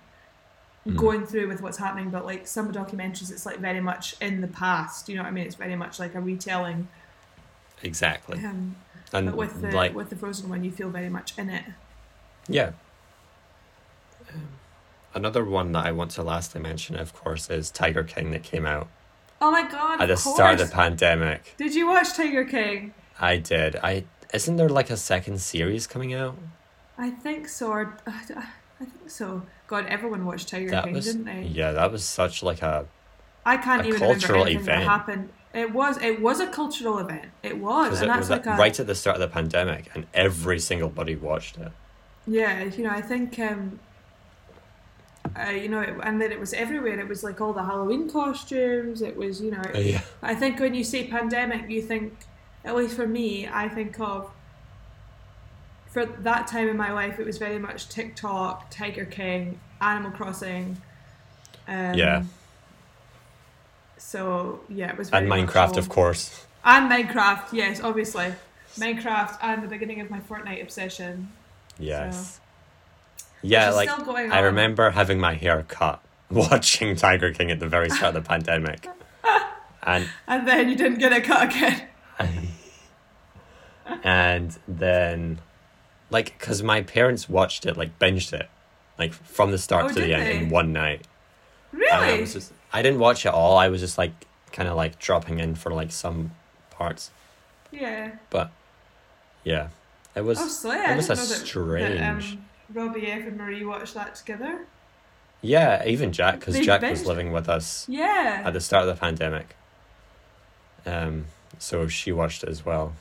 Mhm. 0.86 0.96
going 0.96 1.26
through 1.26 1.48
with 1.48 1.60
what's 1.64 1.78
happening 1.78 2.10
but 2.10 2.24
like 2.26 2.46
some 2.46 2.70
documentaries 2.72 3.30
it's 3.32 3.46
like 3.46 3.58
very 3.58 3.80
much 3.80 4.14
in 4.20 4.42
the 4.42 4.46
past 4.64 5.08
you 5.08 5.16
know 5.16 5.22
what 5.22 5.28
i 5.28 5.32
mean 5.32 5.46
it's 5.46 5.54
very 5.66 5.76
much 5.84 5.98
like 5.98 6.14
a 6.14 6.20
retelling 6.20 6.86
Exactly, 7.82 8.38
um, 8.38 8.76
and 9.12 9.26
but 9.26 9.36
with 9.36 9.60
the 9.60 9.70
like 9.72 9.94
with 9.94 10.08
the 10.10 10.16
frozen 10.16 10.48
one 10.48 10.62
you 10.62 10.70
feel 10.70 10.90
very 10.90 11.08
much 11.18 11.36
in 11.38 11.50
it 11.50 11.64
Yeah. 12.48 12.70
Um, 14.32 14.48
Another 15.14 15.44
one 15.44 15.72
that 15.72 15.86
I 15.86 15.92
want 15.92 16.10
to 16.12 16.22
lastly 16.22 16.60
mention, 16.60 16.96
of 16.96 17.14
course, 17.14 17.48
is 17.48 17.70
Tiger 17.70 18.02
King 18.02 18.30
that 18.32 18.42
came 18.42 18.66
out 18.66 18.88
Oh 19.40 19.50
my 19.50 19.62
god! 19.76 20.00
at 20.00 20.06
the 20.06 20.14
of 20.14 20.18
start 20.18 20.60
of 20.60 20.68
the 20.68 20.74
pandemic. 20.74 21.54
Did 21.56 21.74
you 21.74 21.86
watch 21.88 22.14
Tiger 22.16 22.44
King? 22.44 22.92
I 23.20 23.36
did. 23.36 23.76
I 23.76 24.04
isn't 24.34 24.56
there 24.56 24.68
like 24.68 24.90
a 24.90 24.96
second 24.96 25.40
series 25.40 25.86
coming 25.86 26.12
out? 26.14 26.36
I 26.98 27.10
think 27.10 27.48
so. 27.48 27.68
Or, 27.70 27.96
I 28.06 28.20
think 28.78 29.08
so. 29.08 29.42
God, 29.66 29.86
everyone 29.86 30.26
watched 30.26 30.48
Tiger 30.48 30.70
That 30.70 30.84
King, 30.84 30.94
was 30.94 31.06
didn't 31.06 31.24
they? 31.24 31.42
yeah, 31.44 31.72
that 31.72 31.90
was 31.90 32.04
such 32.04 32.42
like 32.42 32.62
a 32.62 32.86
I 33.46 33.56
can't 33.56 33.82
a 33.82 33.88
even 33.88 34.00
remember 34.00 34.20
cultural 34.20 34.44
that 34.44 34.52
event. 34.52 34.84
happened. 34.84 35.28
It 35.54 35.72
was. 35.72 36.02
It 36.02 36.20
was 36.20 36.40
a 36.40 36.48
cultural 36.48 36.98
event. 36.98 37.26
It 37.42 37.58
was, 37.58 38.00
and 38.00 38.04
it 38.04 38.06
that's 38.08 38.18
was 38.20 38.30
like 38.30 38.46
a 38.46 38.56
right 38.56 38.78
at 38.78 38.86
the 38.86 38.94
start 38.94 39.16
of 39.16 39.20
the 39.20 39.28
pandemic, 39.28 39.88
and 39.94 40.06
every 40.12 40.58
single 40.58 40.88
buddy 40.88 41.14
watched 41.16 41.56
it. 41.58 41.72
yeah. 42.26 42.64
You 42.64 42.84
know, 42.84 42.90
I 42.90 43.00
think. 43.00 43.38
um 43.38 43.78
uh, 45.36 45.50
you 45.50 45.68
know, 45.68 45.80
it, 45.80 45.94
and 46.02 46.20
then 46.20 46.30
it 46.30 46.38
was 46.38 46.52
everywhere. 46.52 47.00
It 47.00 47.08
was 47.08 47.24
like 47.24 47.40
all 47.40 47.52
the 47.52 47.62
Halloween 47.64 48.10
costumes. 48.10 49.00
It 49.00 49.16
was, 49.16 49.40
you 49.40 49.50
know, 49.50 49.62
Yeah, 49.74 50.02
I 50.22 50.34
think 50.34 50.60
when 50.60 50.74
you 50.74 50.84
say 50.84 51.06
pandemic, 51.08 51.68
you 51.70 51.80
think, 51.82 52.12
at 52.64 52.74
least 52.74 52.96
for 52.96 53.06
me, 53.06 53.46
I 53.46 53.68
think 53.68 53.98
of 54.00 54.30
for 55.94 56.04
that 56.04 56.48
time 56.48 56.68
in 56.68 56.76
my 56.76 56.92
life, 56.92 57.20
it 57.20 57.24
was 57.24 57.38
very 57.38 57.58
much 57.58 57.88
TikTok, 57.88 58.68
Tiger 58.68 59.04
King, 59.04 59.60
Animal 59.80 60.10
Crossing. 60.10 60.76
Um, 61.68 61.94
Yeah. 61.94 62.24
So 63.96 64.60
yeah, 64.68 64.90
it 64.90 64.98
was 64.98 65.10
very 65.10 65.22
and 65.22 65.32
Minecraft, 65.32 65.76
of 65.76 65.88
course. 65.88 66.46
and 66.64 66.90
Minecraft. 66.90 67.52
Yes, 67.52 67.80
obviously, 67.80 68.34
Minecraft 68.76 69.38
and 69.40 69.62
the 69.62 69.68
beginning 69.68 70.00
of 70.00 70.10
my 70.10 70.20
Fortnite 70.20 70.62
obsession. 70.62 71.28
Yes. 71.78 72.40
Yeah, 73.42 73.70
like 73.70 73.88
still 73.88 74.04
going 74.04 74.32
I 74.32 74.40
remember 74.40 74.90
having 74.90 75.20
my 75.20 75.34
hair 75.34 75.64
cut 75.68 76.02
watching 76.30 76.96
Tiger 76.96 77.32
King 77.32 77.50
at 77.50 77.60
the 77.60 77.68
very 77.68 77.88
start 77.88 78.16
of 78.16 78.24
the 78.24 78.28
pandemic, 78.28 78.88
and 79.84 80.08
And 80.26 80.48
then 80.48 80.68
you 80.68 80.76
didn't 80.76 80.98
get 80.98 81.12
a 81.12 81.20
cut 81.20 81.54
again. 81.54 81.88
And 84.02 84.58
then 84.68 85.38
like 86.10 86.36
because 86.38 86.62
my 86.62 86.82
parents 86.82 87.28
watched 87.28 87.66
it 87.66 87.76
like 87.76 87.98
binged 87.98 88.32
it 88.32 88.48
like 88.98 89.12
from 89.12 89.50
the 89.50 89.58
start 89.58 89.86
Oh, 89.86 89.88
to 89.94 90.00
the 90.00 90.14
end 90.14 90.26
they? 90.26 90.36
in 90.38 90.48
one 90.50 90.72
night 90.72 91.06
Really? 91.72 92.24
just 92.26 92.52
I 92.72 92.82
didn't 92.82 93.00
watch 93.00 93.26
it 93.26 93.30
all 93.34 93.56
I 93.56 93.68
was 93.68 93.80
just 93.80 93.98
like 93.98 94.12
kind 94.52 94.68
of 94.68 94.76
like 94.76 94.98
dropping 94.98 95.40
in 95.40 95.54
for 95.54 95.72
like 95.72 95.90
some 95.92 96.30
parts 96.70 97.10
yeah. 97.72 98.12
but 98.30 98.52
yeah 99.42 99.68
it 100.14 100.20
was 100.22 100.38
Oh, 100.40 100.46
slay! 100.48 100.76
I 100.78 100.92
it 100.92 100.96
was 100.96 101.08
didn't 101.08 101.18
a 101.18 101.22
know 101.22 101.28
that, 101.28 101.46
strange 101.46 102.32
um, 102.32 102.44
Robbie 102.72 103.06
F 103.10 103.26
and 103.26 103.36
Marie 103.36 103.64
watched 103.64 103.94
that 103.94 104.14
together. 104.14 104.60
yeah 105.42 105.84
even 105.86 106.12
Jack 106.12 106.38
because 106.40 106.58
Jack 106.60 106.82
was 106.82 107.04
living 107.04 107.32
with 107.32 107.48
us 107.48 107.86
Yeah. 107.88 108.42
at 108.44 108.52
the 108.52 108.60
start 108.60 108.88
of 108.88 108.94
the 108.94 109.00
pandemic 109.00 109.56
um 110.86 111.24
so 111.58 111.86
she 111.88 112.12
watched 112.12 112.42
it 112.44 112.48
as 112.48 112.64
well 112.64 112.92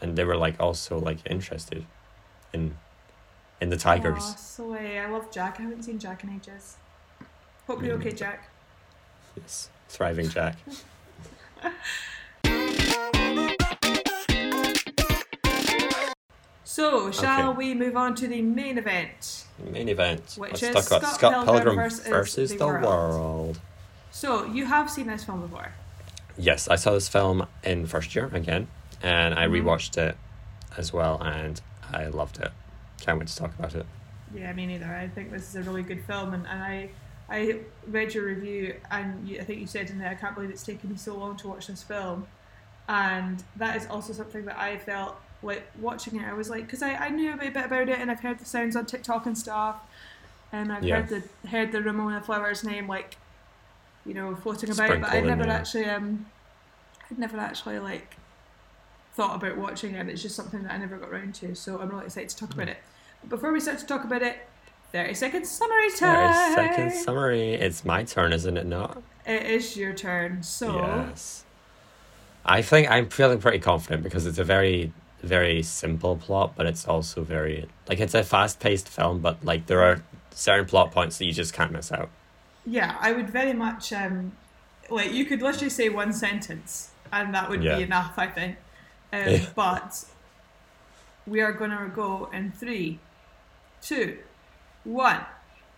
and 0.00 0.16
they 0.16 0.24
were 0.24 0.36
like 0.36 0.56
also 0.60 0.98
like 0.98 1.18
interested 1.28 1.84
in 2.52 2.76
in 3.60 3.70
the 3.70 3.76
tigers 3.76 4.22
oh, 4.22 4.30
Aw, 4.32 4.36
slay. 4.36 4.98
I 4.98 5.08
love 5.08 5.30
Jack. 5.30 5.56
I 5.58 5.62
haven't 5.62 5.82
seen 5.82 5.98
Jack 5.98 6.22
in 6.24 6.30
ages. 6.30 6.76
Hope 7.66 7.82
you're 7.82 7.96
Me 7.98 8.06
okay. 8.06 8.12
Mm. 8.14 8.18
Jack. 8.18 8.48
Yes, 9.36 9.70
thriving 9.88 10.28
Jack. 10.28 10.56
So, 16.64 17.10
shall 17.10 17.50
Okay. 17.50 17.56
we 17.58 17.74
move 17.74 17.96
on 17.96 18.14
to 18.16 18.28
the 18.28 18.40
main 18.40 18.78
event? 18.78 19.46
Main 19.58 19.88
event. 19.88 20.34
Which 20.36 20.52
Let's 20.52 20.62
is 20.62 20.74
talk 20.74 20.86
about 20.86 21.00
Scott 21.02 21.14
Scott 21.14 21.32
Pilgrim 21.46 21.64
Pilgrim 21.64 21.76
versus 21.76 22.06
versus, 22.06 22.50
the 22.52 22.58
the, 22.58 22.66
World. 22.66 22.84
world. 22.84 23.60
So, 24.12 24.44
you 24.44 24.66
have 24.66 24.88
seen 24.90 25.06
this 25.08 25.24
film 25.24 25.40
before. 25.40 25.72
Yes, 26.36 26.68
I 26.68 26.76
saw 26.76 26.92
this 26.92 27.08
film 27.08 27.46
in 27.64 27.86
first 27.86 28.14
year 28.14 28.30
again, 28.32 28.68
and 29.02 29.34
I 29.34 29.46
Mhm. 29.46 29.62
rewatched 29.62 29.96
it 29.98 30.16
as 30.76 30.92
well, 30.92 31.20
and 31.22 31.60
I 31.92 32.06
loved 32.06 32.38
it. 32.38 32.52
Can't 33.00 33.18
wait 33.18 33.28
to 33.28 33.36
talk 33.36 33.54
about 33.58 33.74
it. 33.74 33.86
Yeah, 34.34 34.52
me 34.52 34.66
neither. 34.66 34.86
I 34.86 35.08
think 35.08 35.30
this 35.30 35.48
is 35.48 35.56
a 35.56 35.62
really 35.62 35.82
good 35.82 36.04
film, 36.04 36.34
and, 36.34 36.46
and 36.46 36.62
I 36.62 36.90
I 37.30 37.60
read 37.86 38.14
your 38.14 38.24
review, 38.24 38.74
and 38.90 39.28
you, 39.28 39.38
I 39.38 39.44
think 39.44 39.60
you 39.60 39.66
said 39.66 39.90
in 39.90 39.98
there, 39.98 40.08
I 40.08 40.14
can't 40.14 40.34
believe 40.34 40.48
it's 40.50 40.62
taken 40.62 40.88
me 40.90 40.96
so 40.96 41.14
long 41.14 41.36
to 41.38 41.48
watch 41.48 41.66
this 41.66 41.82
film. 41.82 42.26
And 42.88 43.44
that 43.56 43.76
is 43.76 43.86
also 43.86 44.14
something 44.14 44.46
that 44.46 44.58
I 44.58 44.78
felt 44.78 45.20
like 45.42 45.66
watching 45.78 46.16
it. 46.16 46.24
I 46.26 46.32
was 46.32 46.48
like, 46.48 46.64
because 46.64 46.82
I, 46.82 46.94
I 46.94 47.08
knew 47.10 47.34
a 47.34 47.36
bit 47.36 47.54
about 47.54 47.88
it, 47.90 47.98
and 47.98 48.10
I've 48.10 48.20
heard 48.20 48.38
the 48.38 48.46
sounds 48.46 48.76
on 48.76 48.86
TikTok 48.86 49.26
and 49.26 49.36
stuff, 49.36 49.76
and 50.52 50.72
I've 50.72 50.82
Yeah. 50.84 51.02
heard 51.02 51.08
the 51.42 51.48
heard 51.48 51.70
the 51.72 51.82
Ramona 51.82 52.22
Flowers 52.22 52.64
name 52.64 52.88
like, 52.88 53.16
you 54.06 54.14
know, 54.14 54.34
floating 54.34 54.70
about, 54.70 55.00
but 55.02 55.10
I 55.10 55.20
never 55.20 55.44
actually 55.46 55.84
um, 55.84 56.26
I'd 57.10 57.18
never 57.18 57.38
actually 57.38 57.78
like 57.78 58.16
thought 59.18 59.34
about 59.34 59.56
watching 59.58 59.96
it. 59.96 60.08
It's 60.08 60.22
just 60.22 60.36
something 60.36 60.62
that 60.62 60.72
I 60.72 60.76
never 60.78 60.96
got 60.96 61.08
around 61.08 61.34
to, 61.36 61.52
so 61.56 61.80
I'm 61.80 61.88
really 61.88 62.04
excited 62.06 62.28
to 62.28 62.36
talk 62.36 62.54
about 62.54 62.68
it. 62.68 62.76
But 63.20 63.30
before 63.30 63.52
we 63.52 63.58
start 63.58 63.80
to 63.80 63.84
talk 63.86 64.04
about 64.04 64.22
it, 64.22 64.36
30 64.92 65.12
second 65.14 65.44
summary 65.44 65.90
time. 65.90 66.32
30 66.32 66.54
second 66.54 66.92
summary. 66.92 67.54
It's 67.54 67.84
my 67.84 68.04
turn, 68.04 68.32
isn't 68.32 68.56
it 68.56 68.64
not? 68.64 69.02
It 69.26 69.42
is 69.46 69.76
your 69.76 69.92
turn. 69.92 70.44
So, 70.44 70.72
Yes. 70.76 71.44
I 72.46 72.62
think 72.62 72.88
I'm 72.88 73.08
feeling 73.10 73.40
pretty 73.40 73.58
confident 73.58 74.04
because 74.04 74.24
it's 74.24 74.38
a 74.38 74.44
very, 74.44 74.92
very 75.24 75.64
simple 75.64 76.14
plot, 76.14 76.52
but 76.56 76.66
it's 76.66 76.86
also 76.86 77.24
very 77.24 77.68
like 77.88 77.98
it's 77.98 78.14
a 78.14 78.22
fast 78.22 78.60
paced 78.60 78.88
film, 78.88 79.18
but 79.18 79.44
like 79.44 79.66
there 79.66 79.82
are 79.82 80.00
certain 80.30 80.64
plot 80.64 80.92
points 80.92 81.18
that 81.18 81.24
you 81.24 81.32
just 81.32 81.52
can't 81.52 81.72
miss 81.72 81.90
out. 81.90 82.08
yeah, 82.64 82.96
I 83.00 83.10
would 83.12 83.28
very 83.30 83.52
much 83.52 83.92
um, 83.92 84.30
like 84.88 85.12
you 85.12 85.24
could 85.24 85.42
literally 85.42 85.70
say 85.70 85.88
one 85.88 86.12
sentence, 86.12 86.92
and 87.12 87.34
that 87.34 87.50
would 87.50 87.64
Yeah. 87.64 87.78
be 87.78 87.82
enough, 87.82 88.14
I 88.16 88.28
think. 88.28 88.56
Um, 89.12 89.20
Yeah. 89.20 89.46
But 89.54 90.04
we 91.26 91.40
are 91.40 91.52
going 91.52 91.70
to 91.70 91.90
go 91.94 92.28
in 92.32 92.52
three, 92.52 92.98
two, 93.82 94.18
one. 94.84 95.20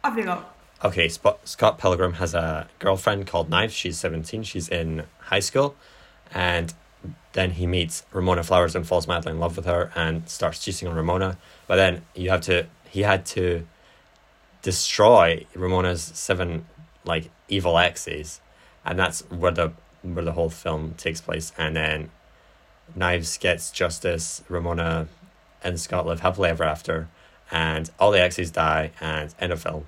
Off 0.03 0.17
you 0.17 0.25
go. 0.25 0.45
Okay, 0.83 1.09
Spot, 1.09 1.47
Scott 1.47 1.79
Pilgrim 1.79 2.15
has 2.15 2.33
a 2.35 2.69
girlfriend 2.79 3.27
called 3.27 3.51
Knives. 3.51 3.75
She's 3.75 3.99
17. 3.99 4.43
She's 4.45 4.69
in 4.69 5.05
high 5.19 5.41
school. 5.41 5.75
And 6.33 6.73
then 7.33 7.53
he 7.53 7.67
meets 7.67 8.05
Ramona 8.13 8.43
Flowers 8.43 8.75
and 8.75 8.87
falls 8.87 9.07
madly 9.07 9.33
in 9.33 9.39
love 9.39 9.57
with 9.57 9.67
her 9.67 9.93
and 9.95 10.29
starts 10.29 10.65
cheating 10.65 10.89
on 10.89 10.97
Ramona. 10.97 11.37
But 11.67 11.77
then 11.77 12.03
you 12.15 12.31
have 12.31 12.41
to, 12.43 12.67
he 12.89 13.03
had 13.03 13.27
to 13.27 13.67
destroy 14.63 15.47
Ramona's 15.55 16.03
seven, 16.03 16.65
like, 17.05 17.31
evil 17.49 17.77
exes. 17.77 18.41
And 18.85 18.99
that's 18.99 19.21
where 19.31 19.53
the, 19.53 19.73
where 20.03 20.25
the 20.25 20.33
whole 20.33 20.51
film 20.51 20.95
takes 20.97 21.21
place. 21.21 21.53
And 21.59 21.77
then 21.77 22.11
Knives 22.95 23.39
gets 23.39 23.71
justice, 23.71 24.43
Ramona 24.49 25.09
and 25.63 25.79
Scott 25.79 26.07
live 26.07 26.21
happily 26.21 26.51
ever 26.51 26.65
after, 26.65 27.09
and 27.51 27.91
all 27.99 28.11
the 28.11 28.21
exes 28.21 28.51
die, 28.51 28.93
and 29.01 29.35
end 29.41 29.53
of 29.53 29.63
film. 29.63 29.87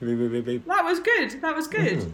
That 0.00 0.84
was 0.84 1.00
good. 1.00 1.40
That 1.40 1.56
was 1.56 1.66
good. 1.66 1.98
Mm. 1.98 2.12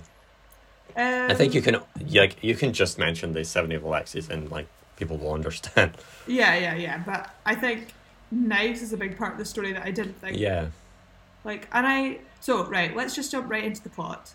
Um, 0.97 1.31
I 1.31 1.35
think 1.35 1.55
you 1.55 1.63
can 1.63 1.81
like 2.11 2.37
you 2.43 2.55
can 2.55 2.73
just 2.73 2.99
mention 2.99 3.33
the 3.33 3.45
seventy 3.45 3.75
of 3.75 3.85
exes 3.85 4.31
and 4.31 4.51
like 4.51 4.67
people 4.97 5.17
will 5.17 5.33
understand. 5.33 5.97
Yeah, 6.27 6.55
yeah, 6.55 6.75
yeah. 6.75 7.03
But 7.05 7.35
I 7.45 7.55
think 7.55 7.93
knives 8.31 8.81
is 8.81 8.95
a 8.95 8.97
big 8.97 9.19
part 9.19 9.33
of 9.33 9.39
the 9.39 9.45
story 9.45 9.73
that 9.75 9.83
I 9.83 9.91
didn't 9.91 10.15
think. 10.15 10.39
Yeah. 10.39 10.69
Like, 11.45 11.69
and 11.73 11.87
I 11.87 12.21
so 12.41 12.65
right. 12.65 12.97
Let's 12.97 13.15
just 13.15 13.31
jump 13.31 13.51
right 13.51 13.65
into 13.65 13.83
the 13.83 13.91
plot. 13.91 14.33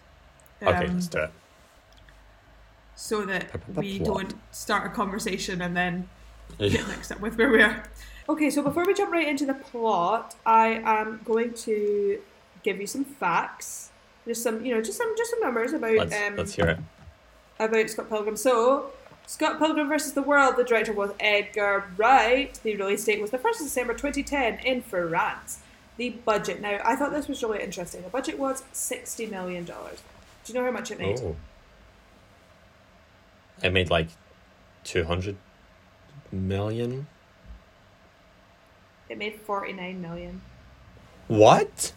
Um, 0.62 0.68
okay, 0.68 0.88
let's 0.88 1.08
do 1.08 1.24
it. 1.24 1.32
So 3.02 3.26
that 3.26 3.50
The 3.74 3.80
we 3.82 4.00
plot. 4.00 4.08
don't 4.30 4.36
start 4.52 4.86
a 4.86 4.90
conversation 4.90 5.62
and 5.62 5.76
then 5.76 6.10
get 6.60 6.86
mixed 6.90 7.12
up 7.14 7.22
with 7.22 7.38
where 7.38 7.50
we 7.50 7.62
are. 7.62 7.84
Okay, 8.28 8.50
so 8.50 8.62
before 8.62 8.86
we 8.86 8.94
jump 8.94 9.12
right 9.14 9.28
into 9.28 9.46
the 9.46 9.54
plot, 9.54 10.36
I 10.46 10.82
am 10.84 11.22
going 11.24 11.54
to 11.54 12.20
give 12.62 12.80
you 12.82 12.86
some 12.88 13.06
facts. 13.06 13.92
Just 14.28 14.44
some, 14.44 14.64
you 14.66 14.76
know, 14.76 14.82
just 14.82 14.98
some, 14.98 15.14
just 15.18 15.32
some 15.32 15.40
numbers 15.40 15.72
about 15.72 15.96
Let's 15.96 16.14
um, 16.16 16.36
let's 16.36 16.54
hear 16.54 16.68
it. 16.68 16.78
about 17.58 17.90
Scott 17.90 18.10
Pilgrim. 18.10 18.36
So, 18.36 18.92
Scott 19.26 19.58
Pilgrim 19.60 19.88
versus 19.88 20.12
the 20.14 20.22
World. 20.22 20.58
The 20.58 20.64
director 20.66 20.92
was 20.92 21.12
Edgar 21.22 21.86
Wright. 21.98 22.60
The 22.62 22.76
release 22.76 23.06
date 23.06 23.22
was 23.22 23.32
the 23.32 23.38
first 23.40 23.62
of 23.62 23.66
December 23.68 23.94
2010 23.94 24.60
in 24.66 24.82
France. 24.82 25.60
The 25.98 26.10
budget. 26.10 26.60
Now, 26.62 26.80
I 26.84 26.96
thought 26.98 27.12
this 27.12 27.28
was 27.30 27.42
really 27.42 27.64
interesting. 27.64 28.04
The 28.04 28.10
budget 28.10 28.38
was 28.38 28.64
sixty 28.74 29.26
million 29.26 29.64
dollars. 29.64 30.04
Do 30.44 30.52
you 30.54 30.60
know 30.60 30.66
how 30.66 30.72
much 30.72 30.92
it 30.92 31.00
made? 31.00 31.20
Oh. 31.22 31.36
It 33.64 33.72
made 33.72 33.90
like 33.90 34.10
two 34.84 35.04
hundred 35.04 35.38
million. 36.32 37.08
It 39.10 39.18
made 39.18 39.36
forty 39.36 39.74
nine 39.74 40.02
million. 40.02 40.42
What? 41.28 41.94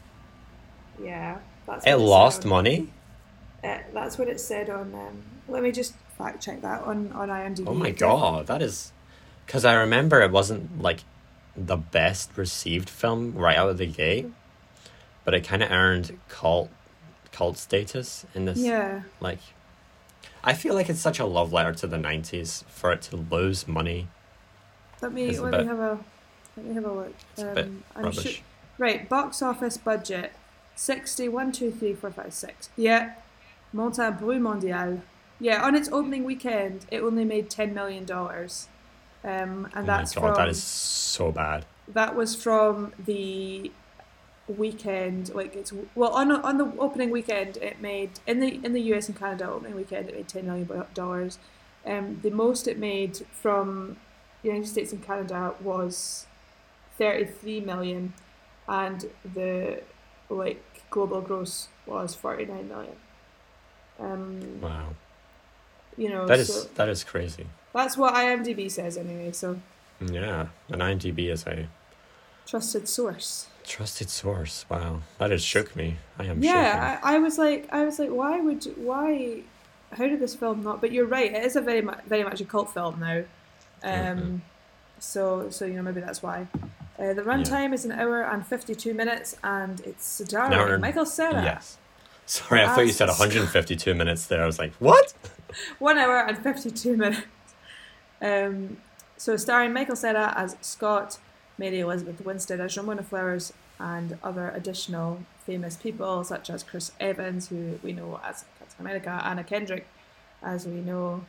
Yeah, 1.03 1.38
that's. 1.66 1.87
It 1.87 1.96
lost 1.96 2.44
money? 2.44 2.88
Uh, 3.62 3.79
that's 3.92 4.18
what 4.18 4.29
it 4.29 4.40
said 4.40 4.68
on. 4.68 4.94
Um, 4.94 5.22
let 5.48 5.62
me 5.62 5.72
just 5.72 5.94
fact 6.18 6.42
check 6.42 6.62
that 6.62 6.83
on 6.83 7.12
on 7.12 7.29
IMDb. 7.29 7.64
Oh 7.66 7.75
my 7.75 7.90
god, 7.90 8.46
that 8.46 8.62
is 8.62 8.92
because 9.46 9.64
I 9.64 9.75
remember 9.75 10.20
it 10.20 10.31
wasn't 10.31 10.81
like 10.83 11.01
the 11.57 11.77
best 11.77 12.31
received 12.37 12.88
film 12.88 13.35
right 13.35 13.57
out 13.57 13.68
of 13.68 13.79
the 13.79 13.87
gate, 13.87 14.27
but 15.25 15.35
it 15.35 15.44
kind 15.44 15.62
of 15.62 15.70
earned 15.70 16.18
cult 16.29 16.70
cult 17.31 17.59
status 17.59 18.27
in 18.35 18.44
this. 18.44 18.59
Yeah, 18.59 19.03
Like, 19.20 19.38
I 20.44 20.54
feel 20.54 20.74
like 20.74 20.88
it's 20.88 21.00
such 21.00 21.18
a 21.18 21.24
love 21.26 21.52
letter 21.52 21.72
to 21.74 21.87
the 21.87 21.98
nineties 21.98 22.64
for 22.68 22.92
it 22.92 23.02
to 23.02 23.16
lose 23.16 23.66
money. 23.68 24.08
let 25.00 25.12
me 25.12 25.37
let 25.38 25.50
bit- 25.52 25.61
me 25.62 25.66
have 25.66 25.78
a 25.78 25.98
let 26.56 26.66
me 26.66 26.74
have 26.74 26.85
a 26.85 26.92
look. 26.92 27.14
It's 27.32 27.42
a 27.42 27.54
bit 27.54 27.64
Um, 27.66 27.85
I'm 27.96 28.04
rubbish. 28.04 28.22
sure- 28.37 28.44
Right, 28.78 29.08
box 29.08 29.42
office 29.42 29.76
budget 29.76 30.32
60, 30.74 31.28
1, 31.28 31.52
2, 31.52 31.70
3, 31.70 31.94
4, 31.94 32.11
5, 32.11 32.32
6. 32.32 32.70
Yeah, 32.76 33.14
Monta 33.74 34.18
Brut 34.18 34.40
Mondial. 34.40 35.02
Yeah, 35.38 35.62
on 35.62 35.74
its 35.74 35.88
opening 35.92 36.24
weekend, 36.24 36.87
it 36.90 37.00
only 37.02 37.24
made 37.24 37.50
$10 37.50 37.72
million. 37.74 38.06
Um, 38.11 38.48
and 39.24 39.68
oh 39.76 39.82
that's 39.85 40.16
my 40.16 40.22
god, 40.22 40.28
from, 40.28 40.35
that 40.37 40.48
is 40.48 40.62
so 40.62 41.30
bad. 41.32 41.64
that 41.88 42.16
was 42.16 42.35
from 42.35 42.92
the 42.98 43.70
weekend 44.48 45.33
like 45.35 45.55
it's 45.55 45.72
well 45.94 46.11
on 46.12 46.31
on 46.33 46.59
the 46.59 46.72
opening 46.78 47.11
weekend 47.11 47.57
it 47.59 47.81
made 47.81 48.11
in 48.26 48.40
the 48.40 48.61
in 48.64 48.72
the 48.72 48.83
US 48.92 49.09
and 49.09 49.16
Canada 49.18 49.48
opening 49.50 49.74
weekend 49.76 50.09
it 50.09 50.14
made 50.14 50.28
10 50.28 50.46
million 50.46 50.85
dollars. 50.94 51.38
Um 51.87 52.18
the 52.22 52.31
most 52.31 52.66
it 52.66 52.78
made 52.78 53.18
from 53.31 53.96
the 54.42 54.48
United 54.48 54.68
States 54.68 54.92
and 54.92 55.02
Canada 55.05 55.55
was 55.61 56.26
33 56.98 57.61
million 57.61 58.14
and 58.68 59.09
the 59.35 59.83
like 60.28 60.62
global 60.90 61.20
gross 61.20 61.68
was 61.87 62.14
49 62.14 62.68
million. 62.68 62.96
Um 64.00 64.61
Wow, 64.61 64.88
you 65.96 66.09
know 66.09 66.26
that 66.26 66.40
is 66.40 66.52
so 66.52 66.68
that 66.74 66.88
is 66.88 67.05
crazy. 67.05 67.46
that's 67.72 67.96
what 67.96 68.14
IMDb 68.14 68.70
says 68.70 68.96
anyway 68.96 69.31
so. 69.33 69.61
Yeah, 70.00 70.48
an 70.68 70.81
IMDb 70.81 71.31
is 71.31 71.46
a 71.46 71.68
trusted 72.46 72.88
source 72.88 73.46
trusted 73.64 74.11
source. 74.11 74.64
Wow, 74.68 75.00
that 75.18 75.31
has 75.31 75.42
shook 75.42 75.74
me. 75.76 75.96
I 76.18 76.24
am 76.26 76.42
yeah 76.42 77.00
I, 77.02 77.16
I 77.16 77.18
was 77.18 77.38
like 77.38 77.68
i 77.72 77.85
was 77.85 77.98
like 77.98 78.11
why 78.11 78.40
would 78.40 78.64
why 78.76 79.42
how 79.92 80.07
did 80.07 80.20
this 80.20 80.35
film 80.35 80.62
not 80.62 80.81
but 80.81 80.92
you're 80.92 81.07
right 81.07 81.33
it 81.33 81.44
is 81.44 81.57
a 81.57 81.61
very 81.61 81.83
much 81.83 82.02
very 82.05 82.22
much 82.22 82.40
a 82.40 82.44
cult 82.44 82.72
film 82.72 83.00
now 83.00 83.24
um 83.83 84.42
so 84.98 85.50
so 85.50 85.64
you 85.64 85.74
know 85.74 85.83
maybe 85.83 86.00
that's 86.00 86.22
why 86.22 86.46
uh, 86.98 87.12
the 87.14 87.22
runtime 87.22 87.72
is 87.72 87.85
an 87.85 87.92
hour 87.92 88.22
and 88.22 88.46
52 88.46 88.94
minutes 88.94 89.37
and 89.42 89.81
it's 89.81 90.07
starring 90.07 90.81
michael. 90.81 91.07
Cera 91.07 91.42
Yes. 91.42 91.78
Sorry, 92.24 92.62
I 92.62 92.68
thought 92.68 92.87
you 92.87 92.92
said 92.92 93.09
152 93.09 93.94
minutes 93.94 94.26
there. 94.26 94.42
I 94.42 94.46
was 94.46 94.59
like, 94.59 94.72
what? 94.74 95.12
one 95.81 95.98
hour 95.98 96.18
and 96.18 96.38
52 96.38 96.96
minutes 96.96 97.26
um 98.20 98.76
so 99.16 99.37
starring 99.37 99.72
michael 99.72 99.96
Cera 99.96 100.33
as 100.37 100.57
scott 100.61 101.18
mary 101.58 101.80
elizabeth 101.80 102.24
winstead 102.24 102.60
as 102.60 102.76
ramona 102.76 103.02
flowers 103.02 103.52
and 103.78 104.18
other 104.22 104.50
additional 104.54 105.20
famous 105.46 105.76
people 105.76 106.24
such 106.24 106.48
as 106.50 106.62
chris 106.62 106.92
evans 107.00 107.48
who 107.48 107.78
we 107.82 107.92
know 107.92 108.20
as 108.24 108.44
captain 108.58 108.80
america 108.86 109.20
anna 109.24 109.44
kendrick 109.44 109.86
as 110.42 110.66
we 110.66 110.74
know 110.80 111.24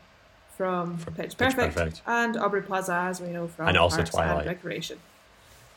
from, 0.57 0.97
From 0.99 1.15
pitch, 1.15 1.35
Pitch 1.35 1.55
perfect, 1.55 1.75
Perfect. 1.75 2.01
and 2.05 2.37
aubrey 2.37 2.61
plaza 2.61 2.93
as 2.93 3.19
we 3.19 3.29
know 3.29 3.47
from 3.47 3.69
And 3.69 3.77
also 3.77 3.97
Parks 3.97 4.11
Twilight. 4.11 4.37
and 4.39 4.47
recreation 4.47 4.99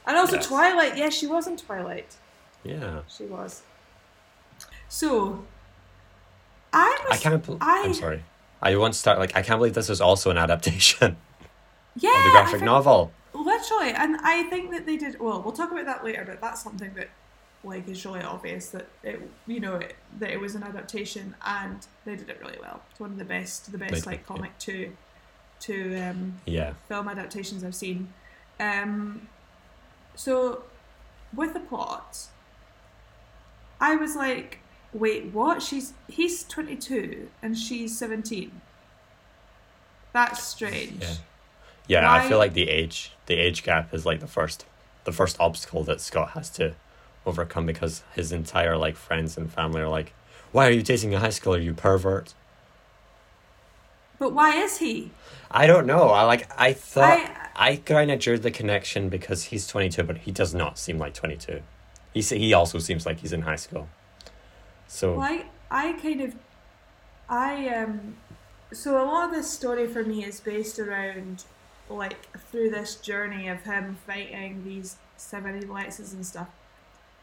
and 0.06 0.16
also 0.18 0.36
Yes. 0.36 0.46
twilight 0.46 0.96
yes 0.98 1.14
she 1.14 1.26
was 1.26 1.46
in 1.46 1.56
twilight 1.56 2.14
Yeah. 2.62 3.00
she 3.08 3.24
was 3.24 3.62
so 4.88 5.44
i 6.72 6.98
was 7.08 7.18
I 7.18 7.22
can't. 7.22 7.44
bel 7.46 7.58
I- 7.60 7.82
I'm 7.86 7.94
sorry. 7.94 8.22
I 8.62 8.74
want 8.76 8.94
to 8.94 8.98
start 8.98 9.18
like 9.18 9.36
I 9.36 9.42
can't 9.42 9.58
believe 9.58 9.74
this 9.74 9.90
is 9.90 10.00
also 10.00 10.30
an 10.30 10.38
adaptation 10.38 11.16
yeah 11.96 12.10
of 12.18 12.24
the 12.24 12.30
graphic 12.30 12.62
novel. 12.62 13.12
Literally, 13.44 13.90
and 13.92 14.16
I 14.22 14.44
think 14.44 14.70
that 14.70 14.86
they 14.86 14.96
did 14.96 15.18
well. 15.20 15.42
We'll 15.42 15.52
talk 15.52 15.70
about 15.72 15.86
that 15.86 16.04
later, 16.04 16.24
but 16.26 16.40
that's 16.40 16.62
something 16.62 16.92
that 16.94 17.08
like 17.64 17.88
is 17.88 18.04
really 18.04 18.20
obvious 18.22 18.70
that 18.70 18.86
it, 19.02 19.20
you 19.46 19.60
know, 19.60 19.76
it, 19.76 19.96
that 20.20 20.30
it 20.30 20.40
was 20.40 20.54
an 20.54 20.62
adaptation 20.62 21.34
and 21.44 21.86
they 22.04 22.14
did 22.16 22.28
it 22.30 22.38
really 22.40 22.58
well. 22.60 22.80
It's 22.90 23.00
one 23.00 23.10
of 23.10 23.18
the 23.18 23.24
best, 23.24 23.72
the 23.72 23.78
best 23.78 23.94
did, 23.94 24.06
like 24.06 24.20
yeah. 24.20 24.26
comic 24.36 24.58
to 24.60 24.92
to 25.58 25.96
um, 25.96 26.40
Yeah. 26.46 26.74
film 26.88 27.08
adaptations 27.08 27.64
I've 27.64 27.74
seen. 27.74 28.12
Um, 28.60 29.28
so 30.14 30.62
with 31.34 31.54
the 31.54 31.60
plot, 31.60 32.18
I 33.80 33.96
was 33.96 34.14
like, 34.16 34.60
wait, 34.92 35.26
what? 35.32 35.62
She's 35.62 35.94
he's 36.08 36.44
twenty 36.44 36.76
two 36.76 37.28
and 37.42 37.56
she's 37.58 37.96
seventeen. 37.98 38.60
That's 40.12 40.42
strange. 40.42 41.02
Yeah. 41.02 41.14
Yeah, 41.88 42.10
I 42.10 42.26
feel 42.28 42.38
like 42.38 42.54
the 42.54 42.68
age 42.68 43.12
the 43.26 43.34
age 43.34 43.62
gap 43.62 43.92
is 43.94 44.04
like 44.06 44.20
the 44.20 44.26
first 44.26 44.64
the 45.04 45.12
first 45.12 45.36
obstacle 45.38 45.84
that 45.84 46.00
Scott 46.00 46.30
has 46.30 46.50
to 46.50 46.74
overcome 47.24 47.66
because 47.66 48.02
his 48.14 48.32
entire 48.32 48.76
like 48.76 48.96
friends 48.96 49.36
and 49.36 49.52
family 49.52 49.80
are 49.80 49.88
like, 49.88 50.12
Why 50.52 50.66
are 50.66 50.70
you 50.70 50.82
dating 50.82 51.14
a 51.14 51.20
high 51.20 51.28
schooler, 51.28 51.62
you 51.62 51.74
pervert? 51.74 52.34
But 54.18 54.32
why 54.32 54.56
is 54.56 54.78
he? 54.78 55.10
I 55.50 55.66
don't 55.66 55.86
know. 55.86 56.08
I 56.08 56.22
like. 56.22 56.48
I 56.58 56.72
thought 56.72 57.18
I- 57.18 57.42
I, 57.58 57.76
kind 57.76 58.10
of 58.10 58.18
drew 58.18 58.38
the 58.38 58.50
connection 58.50 59.08
because 59.08 59.44
he's 59.44 59.66
twenty 59.66 59.88
two, 59.88 60.02
but 60.02 60.18
he 60.18 60.30
does 60.32 60.54
not 60.54 60.78
seem 60.78 60.98
like 60.98 61.14
twenty 61.14 61.36
two. 61.36 61.62
He 62.12 62.22
se- 62.22 62.38
he 62.38 62.52
also 62.54 62.78
seems 62.78 63.06
like 63.06 63.20
he's 63.20 63.32
in 63.32 63.42
high 63.42 63.56
school. 63.56 63.88
So 64.88 65.16
Well, 65.18 65.22
I, 65.22 65.44
I 65.70 65.92
kind 65.94 66.20
of, 66.22 66.34
I 67.28 67.68
um, 67.68 68.16
so 68.72 69.02
a 69.02 69.04
lot 69.04 69.28
of 69.28 69.34
this 69.34 69.50
story 69.50 69.86
for 69.86 70.02
me 70.02 70.24
is 70.24 70.40
based 70.40 70.78
around 70.78 71.44
like 71.88 72.16
through 72.50 72.70
this 72.70 72.96
journey 72.96 73.48
of 73.48 73.62
him 73.62 73.96
fighting 74.06 74.64
these 74.64 74.96
seven 75.16 75.60
evil 75.62 75.76
exes 75.76 76.12
and 76.12 76.26
stuff. 76.26 76.48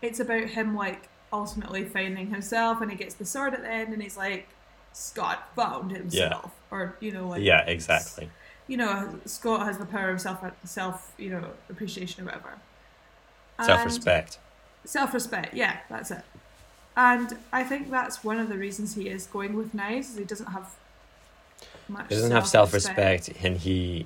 It's 0.02 0.20
about 0.20 0.50
him 0.50 0.76
like 0.76 1.10
ultimately 1.32 1.84
finding 1.84 2.28
himself, 2.28 2.82
and 2.82 2.92
he 2.92 2.98
gets 2.98 3.16
the 3.16 3.26
sword 3.26 3.54
at 3.54 3.62
the 3.62 3.70
end, 3.70 3.94
and 3.94 4.02
he's 4.02 4.18
like, 4.18 4.48
Scott 4.94 5.50
found 5.56 5.92
himself, 5.92 6.52
or 6.72 6.96
you 7.00 7.12
know, 7.12 7.28
like 7.28 7.42
yeah, 7.42 7.66
exactly. 7.66 8.30
you 8.68 8.78
know, 8.78 9.20
Scott 9.26 9.66
has 9.66 9.78
the 9.78 9.86
power 9.86 10.10
of 10.10 10.22
self 10.22 10.44
self 10.64 11.14
you 11.18 11.30
know 11.30 11.50
appreciation 11.70 12.24
or 12.24 12.26
whatever. 12.26 12.58
Self 13.62 13.86
respect. 13.86 14.40
Self 14.86 15.14
respect, 15.14 15.54
yeah, 15.54 15.78
that's 15.90 16.12
it. 16.12 16.24
And 16.96 17.38
I 17.52 17.64
think 17.64 17.90
that's 17.90 18.24
one 18.24 18.38
of 18.38 18.50
the 18.50 18.58
reasons 18.58 18.94
he 18.96 19.10
is 19.10 19.26
going 19.26 19.56
with 19.56 19.74
knives. 19.74 20.12
Is 20.12 20.18
he 20.18 20.26
doesn't 20.26 20.48
have 20.48 20.76
much. 21.88 22.06
He 22.10 22.16
doesn't 22.16 22.32
have 22.32 22.48
self 22.48 22.74
respect 22.74 23.30
and 23.42 23.58
he 23.58 24.06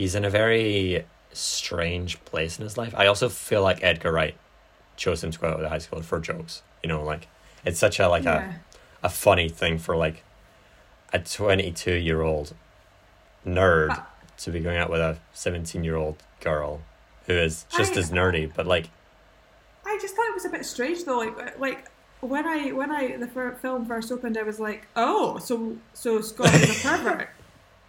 he's 0.00 0.14
in 0.14 0.24
a 0.24 0.30
very 0.30 1.04
strange 1.32 2.22
place 2.24 2.58
in 2.58 2.64
his 2.64 2.78
life. 2.78 2.94
I 2.96 3.06
also 3.06 3.28
feel 3.28 3.62
like 3.62 3.82
Edgar 3.84 4.12
Wright 4.12 4.34
chose 4.96 5.22
him 5.22 5.30
to 5.30 5.38
go 5.38 5.48
out 5.48 5.62
of 5.62 5.70
high 5.70 5.78
school 5.78 6.00
for 6.02 6.18
jokes. 6.20 6.62
You 6.82 6.88
know, 6.88 7.04
like 7.04 7.28
it's 7.66 7.78
such 7.78 8.00
a 8.00 8.08
like 8.08 8.24
Yeah, 8.24 8.54
a 9.02 9.06
a 9.06 9.08
funny 9.10 9.48
thing 9.50 9.76
for 9.78 9.94
like 9.96 10.24
a 11.12 11.18
twenty 11.18 11.70
two 11.70 11.94
year 11.94 12.22
old 12.22 12.54
nerd 13.46 14.02
to 14.38 14.50
be 14.50 14.60
going 14.60 14.78
out 14.78 14.90
with 14.90 15.00
a 15.00 15.18
seventeen 15.34 15.84
year 15.84 15.96
old 15.96 16.16
girl 16.40 16.80
who 17.26 17.34
is 17.34 17.66
just 17.76 17.94
I- 17.96 18.00
as 18.00 18.10
nerdy, 18.10 18.50
but 18.54 18.66
like 18.66 18.88
I 19.84 19.98
just 20.00 20.14
thought 20.16 20.28
it 20.28 20.34
was 20.34 20.44
a 20.46 20.50
bit 20.50 20.64
strange 20.64 21.04
though. 21.04 21.18
Like, 21.18 21.38
uh, 21.38 21.50
like 21.58 21.88
when 22.20 22.46
I 22.46 22.70
when 22.72 22.90
I 22.90 23.16
the 23.16 23.28
film 23.60 23.84
first 23.86 24.10
opened, 24.12 24.38
I 24.38 24.42
was 24.44 24.58
like, 24.60 24.86
oh, 24.96 25.38
so 25.38 25.76
so 25.92 26.20
Scott 26.20 26.54
is 26.54 26.84
a 26.84 26.88
pervert. 26.88 27.28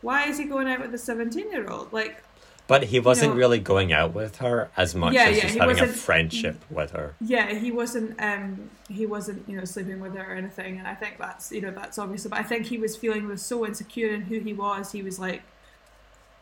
Why 0.02 0.26
is 0.26 0.38
he 0.38 0.46
going 0.46 0.68
out 0.68 0.80
with 0.82 0.94
a 0.94 0.98
seventeen 0.98 1.52
year 1.52 1.70
old? 1.70 1.92
Like, 1.94 2.24
but 2.68 2.86
he 2.86 3.00
wasn't 3.00 3.34
know- 3.34 3.38
really 3.38 3.60
going 3.60 3.92
out 3.94 4.14
with 4.14 4.38
her 4.38 4.70
as 4.78 4.96
much 4.96 5.14
Yeah, 5.14 5.24
as 5.26 5.36
yeah, 5.38 5.42
just 5.44 5.54
he 5.56 5.60
having 5.60 5.80
a 5.80 5.88
friendship 5.88 6.64
with 6.70 6.92
her. 6.92 7.16
yeah, 7.20 7.54
he 7.54 7.72
wasn't 7.72 8.20
um 8.22 8.70
he 8.90 9.06
wasn't 9.06 9.48
you 9.48 9.58
know 9.58 9.66
sleeping 9.66 10.00
with 10.00 10.16
her 10.16 10.32
or 10.32 10.36
anything, 10.36 10.78
and 10.80 10.88
I 10.88 10.96
think 10.96 11.18
that's 11.18 11.52
you 11.52 11.62
know 11.62 11.72
that's 11.72 11.98
obviously. 11.98 12.30
But 12.30 12.40
I 12.40 12.44
think 12.44 12.66
he 12.68 12.78
was 12.78 12.96
feeling 12.96 13.28
was 13.28 13.42
so 13.42 13.66
insecure 13.66 14.10
in 14.10 14.22
who 14.22 14.40
he 14.40 14.54
was. 14.54 14.92
He 14.92 15.04
was 15.04 15.20
like 15.20 15.42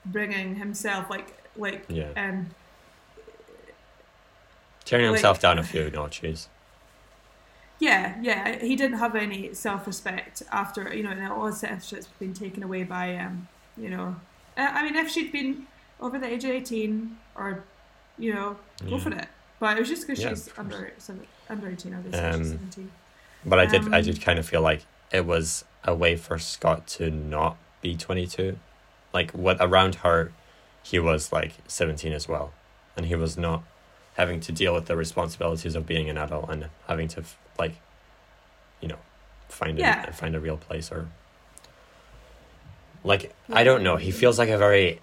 bringing 0.06 0.56
himself 0.56 1.10
like 1.10 1.36
like 1.56 1.86
Yeah. 1.89 2.10
um 2.15 2.52
Turning 4.86 5.08
Like- 5.08 5.17
himself 5.17 5.39
down 5.39 5.60
a 5.60 5.63
few 5.63 5.89
notches. 5.91 6.48
Yeah, 7.79 8.15
yeah. 8.21 8.59
He 8.59 8.75
didn't 8.75 8.97
have 8.99 9.15
any 9.15 9.53
self 9.53 9.87
respect 9.87 10.43
after 10.51 10.93
you 10.93 11.03
know, 11.03 11.11
and 11.11 11.25
all 11.31 11.47
his 11.47 11.59
self 11.59 11.73
respect's 11.79 12.07
been 12.19 12.33
taken 12.33 12.63
away 12.63 12.83
by 12.83 13.15
um, 13.15 13.47
you 13.77 13.89
know. 13.89 14.15
Uh, 14.57 14.67
I 14.71 14.83
mean, 14.83 14.95
if 14.95 15.09
she'd 15.09 15.31
been 15.31 15.65
over 16.01 16.19
the 16.19 16.27
age 16.27 16.43
of 16.43 16.51
eighteen, 16.51 17.17
or 17.35 17.63
you 18.17 18.33
know, 18.33 18.57
go 18.81 18.97
Yeah. 18.97 18.99
for 18.99 19.11
it. 19.13 19.27
But 19.59 19.77
it 19.77 19.79
was 19.81 19.89
just 19.89 20.07
because 20.07 20.21
Yeah, 20.23 20.29
she's 20.29 20.49
under 20.57 20.91
seven, 20.97 21.25
under 21.49 21.69
eighteen, 21.69 21.93
obviously 21.93 22.19
Um, 22.21 22.39
she's 22.41 22.51
seventeen. 22.51 22.91
But 23.45 23.59
I 23.59 23.65
did 23.65 23.93
I 23.93 23.99
Um, 23.99 24.03
did 24.03 24.21
kind 24.21 24.39
of 24.39 24.45
feel 24.47 24.61
like 24.61 24.81
it 25.11 25.25
was 25.25 25.63
a 25.85 25.95
way 25.95 26.15
for 26.17 26.37
Scott 26.37 26.85
to 26.87 27.09
not 27.09 27.55
be 27.81 27.95
22. 27.95 28.59
Like 29.13 29.31
what 29.31 29.57
around 29.61 29.95
her 29.95 30.33
he 30.83 30.99
was 30.99 31.31
like 31.31 31.53
17 31.67 32.11
as 32.11 32.27
well 32.27 32.51
and 32.97 33.05
he 33.05 33.15
was 33.15 33.37
not 33.37 33.63
having 34.19 34.41
to 34.41 34.51
deal 34.51 34.73
with 34.73 34.86
the 34.88 34.97
responsibilities 34.97 35.75
of 35.75 35.88
being 35.88 36.10
an 36.10 36.17
adult 36.17 36.49
and 36.49 36.65
having 36.88 37.08
to 37.08 37.23
like 37.58 37.75
you 38.82 38.88
know 38.89 38.99
find 39.47 39.79
Yeah. 39.79 40.05
a 40.10 40.12
find 40.12 40.36
a 40.36 40.39
real 40.39 40.58
place 40.58 40.91
or 40.91 41.08
like 43.03 43.34
I 43.60 43.63
don't 43.63 43.82
know 43.82 43.95
he 43.95 44.12
feels 44.12 44.38
like 44.38 44.49
a 44.49 44.58
very 44.58 44.99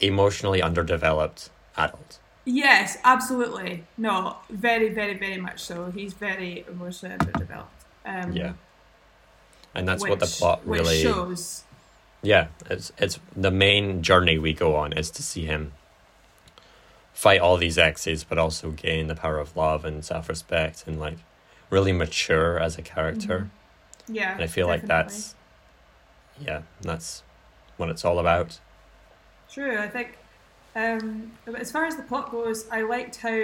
emotionally 0.00 0.60
underdeveloped 0.60 1.50
adult. 1.76 2.18
Yes, 2.44 2.98
absolutely. 3.04 3.84
No, 3.96 4.36
very, 4.50 4.88
very, 4.90 5.14
very 5.14 5.38
much 5.38 5.58
so. 5.60 5.90
He's 5.90 6.12
very 6.12 6.64
emotionally 6.68 7.16
underdeveloped. 7.18 7.84
Um, 8.04 8.32
Yeah. 8.32 8.52
And 9.74 9.86
that's 9.88 10.02
what 10.10 10.20
the 10.20 10.26
plot 10.26 10.60
really 10.64 11.02
shows. 11.02 11.62
Yeah, 12.22 12.46
it's 12.70 12.92
it's 12.98 13.18
the 13.36 13.50
main 13.50 14.02
journey 14.02 14.38
we 14.38 14.52
go 14.52 14.74
on 14.74 14.92
is 14.92 15.10
to 15.12 15.22
see 15.22 15.44
him 15.44 15.72
fight 17.16 17.40
all 17.40 17.56
these 17.56 17.78
exes, 17.78 18.24
but 18.24 18.36
also 18.38 18.70
gain 18.70 19.06
the 19.06 19.14
power 19.14 19.38
of 19.38 19.56
love 19.56 19.86
and 19.86 20.04
self 20.04 20.28
respect 20.28 20.84
and 20.86 21.00
like 21.00 21.16
really 21.70 21.90
mature 21.92 22.60
as 22.60 22.76
a 22.76 22.82
character. 22.82 23.48
Yeah, 24.06 24.34
And 24.34 24.44
I 24.44 24.46
feel 24.46 24.66
like 24.66 24.86
that's 24.86 25.34
yeah, 26.38 26.60
that's 26.82 27.22
what 27.78 27.88
it's 27.88 28.04
all 28.04 28.18
about. 28.18 28.60
True, 29.50 29.78
I 29.78 29.88
think. 29.88 30.18
Um, 30.74 31.32
as 31.58 31.72
far 31.72 31.86
as 31.86 31.96
the 31.96 32.02
plot 32.02 32.30
goes, 32.30 32.68
I 32.70 32.82
liked 32.82 33.16
how 33.16 33.40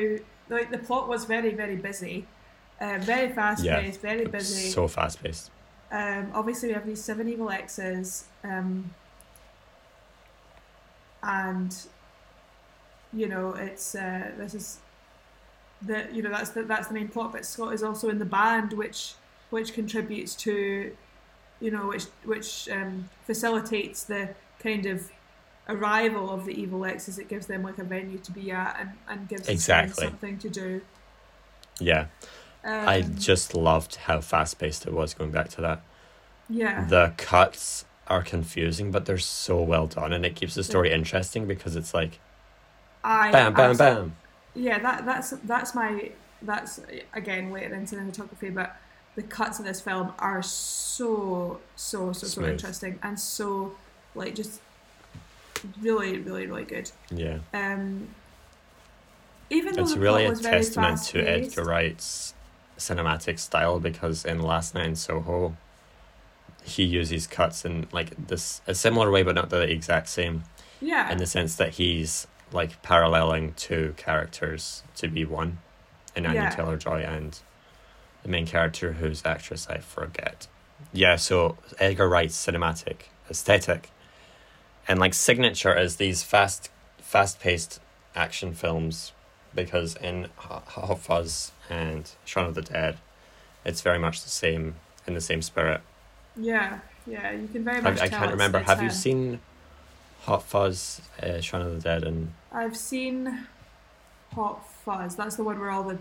like 0.50 0.70
the 0.70 0.78
plot 0.78 1.08
was 1.08 1.24
very 1.24 1.54
very 1.54 1.76
busy, 1.76 2.26
uh, 2.78 2.98
very 3.00 3.32
fast 3.32 3.64
Yeah, 3.64 3.80
paced, 3.80 4.02
very 4.02 4.26
busy. 4.26 4.70
So 4.70 4.86
fast 4.86 5.22
paced. 5.22 5.50
um, 5.90 6.30
obviously, 6.34 6.68
we 6.68 6.74
have 6.74 6.86
these 6.86 7.02
seven 7.02 7.26
evil 7.26 7.48
exes, 7.50 8.26
um, 8.44 8.90
and 11.22 11.74
you 13.12 13.28
know 13.28 13.54
it's 13.54 13.94
uh, 13.94 14.30
this 14.38 14.54
is 14.54 14.78
the 15.80 16.06
you 16.12 16.22
know 16.22 16.30
that's 16.30 16.50
the 16.50 16.62
that's 16.62 16.88
the 16.88 16.94
main 16.94 17.08
plot. 17.08 17.32
But 17.32 17.44
Scott 17.44 17.74
is 17.74 17.82
also 17.82 18.08
in 18.08 18.18
the 18.18 18.24
band, 18.24 18.72
which 18.72 19.14
which 19.50 19.74
contributes 19.74 20.34
to 20.36 20.94
you 21.60 21.70
know 21.70 21.88
which 21.88 22.04
which 22.24 22.68
um, 22.70 23.08
facilitates 23.26 24.04
the 24.04 24.30
kind 24.60 24.86
of 24.86 25.10
arrival 25.68 26.30
of 26.30 26.44
the 26.46 26.60
evil 26.60 26.84
exes. 26.84 27.18
It 27.18 27.28
gives 27.28 27.46
them 27.46 27.62
like 27.62 27.78
a 27.78 27.84
venue 27.84 28.18
to 28.18 28.32
be 28.32 28.50
at 28.50 28.76
and 28.80 28.90
and 29.08 29.28
gives 29.28 29.46
them 29.46 29.52
Exactly. 29.54 30.04
something 30.06 30.38
to 30.38 30.48
do. 30.48 30.80
Yeah. 31.80 32.06
Um, 32.64 32.88
I 32.88 33.00
just 33.00 33.54
loved 33.54 33.96
how 33.96 34.20
fast 34.20 34.58
paced 34.58 34.86
it 34.86 34.92
was 34.92 35.14
going 35.14 35.32
back 35.32 35.48
to 35.50 35.60
that. 35.62 35.82
yeah 36.48 36.84
The 36.86 37.12
cuts 37.16 37.84
are 38.06 38.22
confusing, 38.22 38.92
but 38.92 39.04
they're 39.04 39.18
so 39.18 39.60
well 39.60 39.88
done 39.88 40.12
and 40.12 40.24
it 40.24 40.36
keeps 40.36 40.54
the 40.54 40.62
story 40.62 40.92
interesting 40.92 41.46
because 41.48 41.74
it's 41.74 41.92
like 41.92 42.20
I 43.04 43.30
bam 43.30 43.54
bam 43.54 43.76
bam. 43.76 44.16
Yeah, 44.54 44.78
that 44.78 45.04
that's 45.04 45.30
that's 45.44 45.74
my 45.74 46.10
that's 46.42 46.80
again 47.14 47.50
later 47.50 47.74
into 47.74 47.96
cinematography, 47.96 48.54
but 48.54 48.76
the 49.14 49.22
cuts 49.22 49.58
of 49.58 49.64
this 49.64 49.80
film 49.80 50.12
are 50.18 50.42
so 50.42 51.60
so 51.76 52.12
so 52.12 52.26
so 52.26 52.44
interesting 52.44 52.98
and 53.02 53.18
so 53.18 53.74
like 54.14 54.34
just 54.34 54.60
really 55.80 56.18
really 56.18 56.46
really 56.46 56.64
good. 56.64 56.90
Yeah. 57.10 57.38
Um, 57.52 58.08
even 59.50 59.74
though 59.74 59.82
It's 59.82 59.96
really 59.96 60.24
a 60.24 60.34
testament 60.34 61.02
to 61.04 61.20
Edgar 61.20 61.64
Wright's 61.64 62.32
cinematic 62.78 63.38
style 63.38 63.78
because 63.78 64.24
in 64.24 64.40
Last 64.40 64.74
Night 64.74 64.86
in 64.86 64.96
Soho, 64.96 65.56
he 66.64 66.84
uses 66.84 67.26
cuts 67.26 67.64
in 67.64 67.86
like 67.92 68.28
this 68.28 68.62
a 68.66 68.74
similar 68.74 69.10
way, 69.10 69.22
but 69.22 69.34
not 69.34 69.50
the 69.50 69.62
exact 69.62 70.08
same. 70.08 70.44
Yeah, 70.80 71.12
In 71.12 71.18
the 71.18 71.26
sense 71.26 71.54
that 71.56 71.74
he's 71.74 72.26
like 72.52 72.82
paralleling 72.82 73.54
two 73.54 73.94
characters 73.96 74.82
to 74.96 75.08
be 75.08 75.24
one, 75.24 75.58
in 76.14 76.26
Anya 76.26 76.42
Yeah. 76.42 76.50
Taylor 76.50 76.76
Joy 76.76 77.00
and 77.00 77.38
the 78.22 78.28
main 78.28 78.46
character 78.46 78.92
whose 78.94 79.24
actress 79.24 79.66
I 79.68 79.78
forget. 79.78 80.46
Yeah, 80.92 81.16
so 81.16 81.56
Edgar 81.78 82.08
Wright's 82.08 82.36
cinematic 82.36 83.08
aesthetic 83.30 83.90
and 84.88 84.98
like 84.98 85.14
signature 85.14 85.76
is 85.78 85.96
these 85.96 86.22
fast, 86.22 86.70
fast-paced 86.98 87.80
action 88.14 88.52
films 88.52 89.12
because 89.54 89.96
in 89.96 90.28
Hot 90.36 90.98
Fuzz 90.98 91.52
and 91.70 92.10
Shaun 92.24 92.46
of 92.46 92.54
the 92.54 92.62
Dead, 92.62 92.98
it's 93.64 93.80
very 93.80 93.98
much 93.98 94.22
the 94.22 94.28
same 94.30 94.74
in 95.06 95.14
the 95.14 95.20
same 95.20 95.42
spirit. 95.42 95.80
yeah, 96.36 96.80
yeah. 97.06 97.32
You 97.32 97.48
can 97.48 97.64
very 97.64 97.78
I, 97.78 97.80
much. 97.80 98.00
I 98.00 98.08
tell 98.08 98.20
can't 98.20 98.30
remember. 98.32 98.60
Have 98.60 98.82
you 98.82 98.90
seen 98.90 99.40
Hot 100.22 100.42
Fuzz, 100.42 101.00
uh, 101.22 101.40
Shaun 101.40 101.62
of 101.62 101.74
the 101.74 101.80
Dead, 101.80 102.04
and 102.04 102.32
I've 102.52 102.76
seen 102.76 103.46
Hot 104.34 104.68
Fuzz. 104.84 105.16
That's 105.16 105.36
the 105.36 105.44
one 105.44 105.58
where 105.58 105.70
all 105.70 105.82
the 105.84 105.98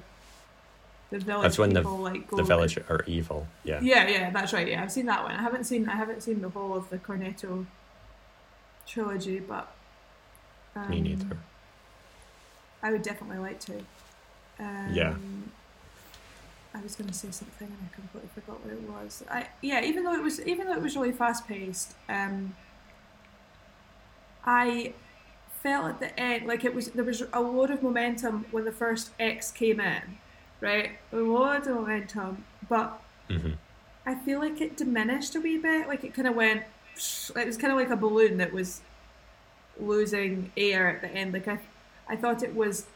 the 1.09 1.19
village 1.19 1.43
That's 1.43 1.57
when 1.57 1.73
the- 1.73 1.81
people 1.81 1.97
like 1.97 2.27
go 2.29 2.37
the 2.37 2.43
village 2.43 2.77
are 2.89 3.03
evil? 3.05 3.47
Yeah. 3.65 3.79
Yeah, 3.81 4.07
yeah, 4.07 4.29
that's 4.29 4.53
right. 4.53 4.67
Yeah, 4.67 4.81
I've 4.81 4.91
seen 4.91 5.05
that 5.07 5.23
one. 5.23 5.33
I 5.33 5.41
haven't 5.41 5.65
seen 5.65 5.89
I 5.89 5.95
haven't 5.95 6.21
seen 6.23 6.41
the 6.41 6.49
whole 6.49 6.73
of 6.75 6.89
the 6.89 6.97
Cornetto 6.97 7.65
trilogy, 8.87 9.39
but 9.39 9.73
um, 10.75 10.89
Me 10.89 11.01
neither. 11.01 11.37
I 12.81 12.91
would 12.91 13.01
definitely 13.03 13.39
like 13.39 13.59
to. 13.61 13.77
Um, 14.59 14.89
Yeah. 14.93 15.15
I 16.73 16.79
was 16.81 16.95
going 16.95 17.09
to 17.09 17.13
say 17.13 17.29
something 17.31 17.67
and 17.67 17.89
I 17.91 17.93
completely 17.93 18.29
forgot 18.33 18.63
what 18.63 18.71
it 18.73 18.81
was. 18.89 19.23
I 19.29 19.47
yeah, 19.61 19.83
even 19.83 20.05
though 20.05 20.13
it 20.13 20.23
was 20.23 20.39
even 20.45 20.67
though 20.67 20.73
it 20.73 20.81
was 20.81 20.95
really 20.95 21.11
fast 21.11 21.45
paced, 21.45 21.93
um, 22.07 22.55
I 24.45 24.93
felt 25.63 25.85
at 25.87 25.99
the 25.99 26.19
end 26.19 26.47
like 26.47 26.65
it 26.65 26.73
was 26.75 26.91
there 26.91 27.03
was 27.05 27.23
a 27.33 27.41
lot 27.41 27.71
of 27.71 27.83
momentum 27.83 28.45
when 28.51 28.65
the 28.65 28.71
first 28.71 29.11
ex 29.19 29.51
came 29.51 29.79
in, 29.79 30.19
right? 30.61 30.99
A 31.11 31.17
lot 31.17 31.67
of 31.67 31.75
momentum, 31.75 32.45
but 32.67 33.01
hmm 33.29 33.53
I 34.05 34.15
feel 34.15 34.39
like 34.39 34.61
it 34.61 34.77
diminished 34.77 35.35
a 35.35 35.41
wee 35.41 35.57
bit. 35.57 35.87
Like 35.87 36.03
it 36.03 36.13
kind 36.13 36.27
of 36.27 36.35
went. 36.35 36.63
It 37.35 37.45
was 37.47 37.57
kind 37.57 37.71
of 37.71 37.79
like 37.79 37.89
a 37.89 37.95
balloon 37.95 38.37
that 38.37 38.51
was 38.51 38.83
losing 39.77 40.51
air 40.57 40.89
at 40.89 41.01
the 41.01 41.09
end. 41.09 41.33
Like 41.33 41.47
I, 41.47 41.59
I 42.07 42.15
thought 42.17 42.43
it 42.43 42.55
was 42.55 42.87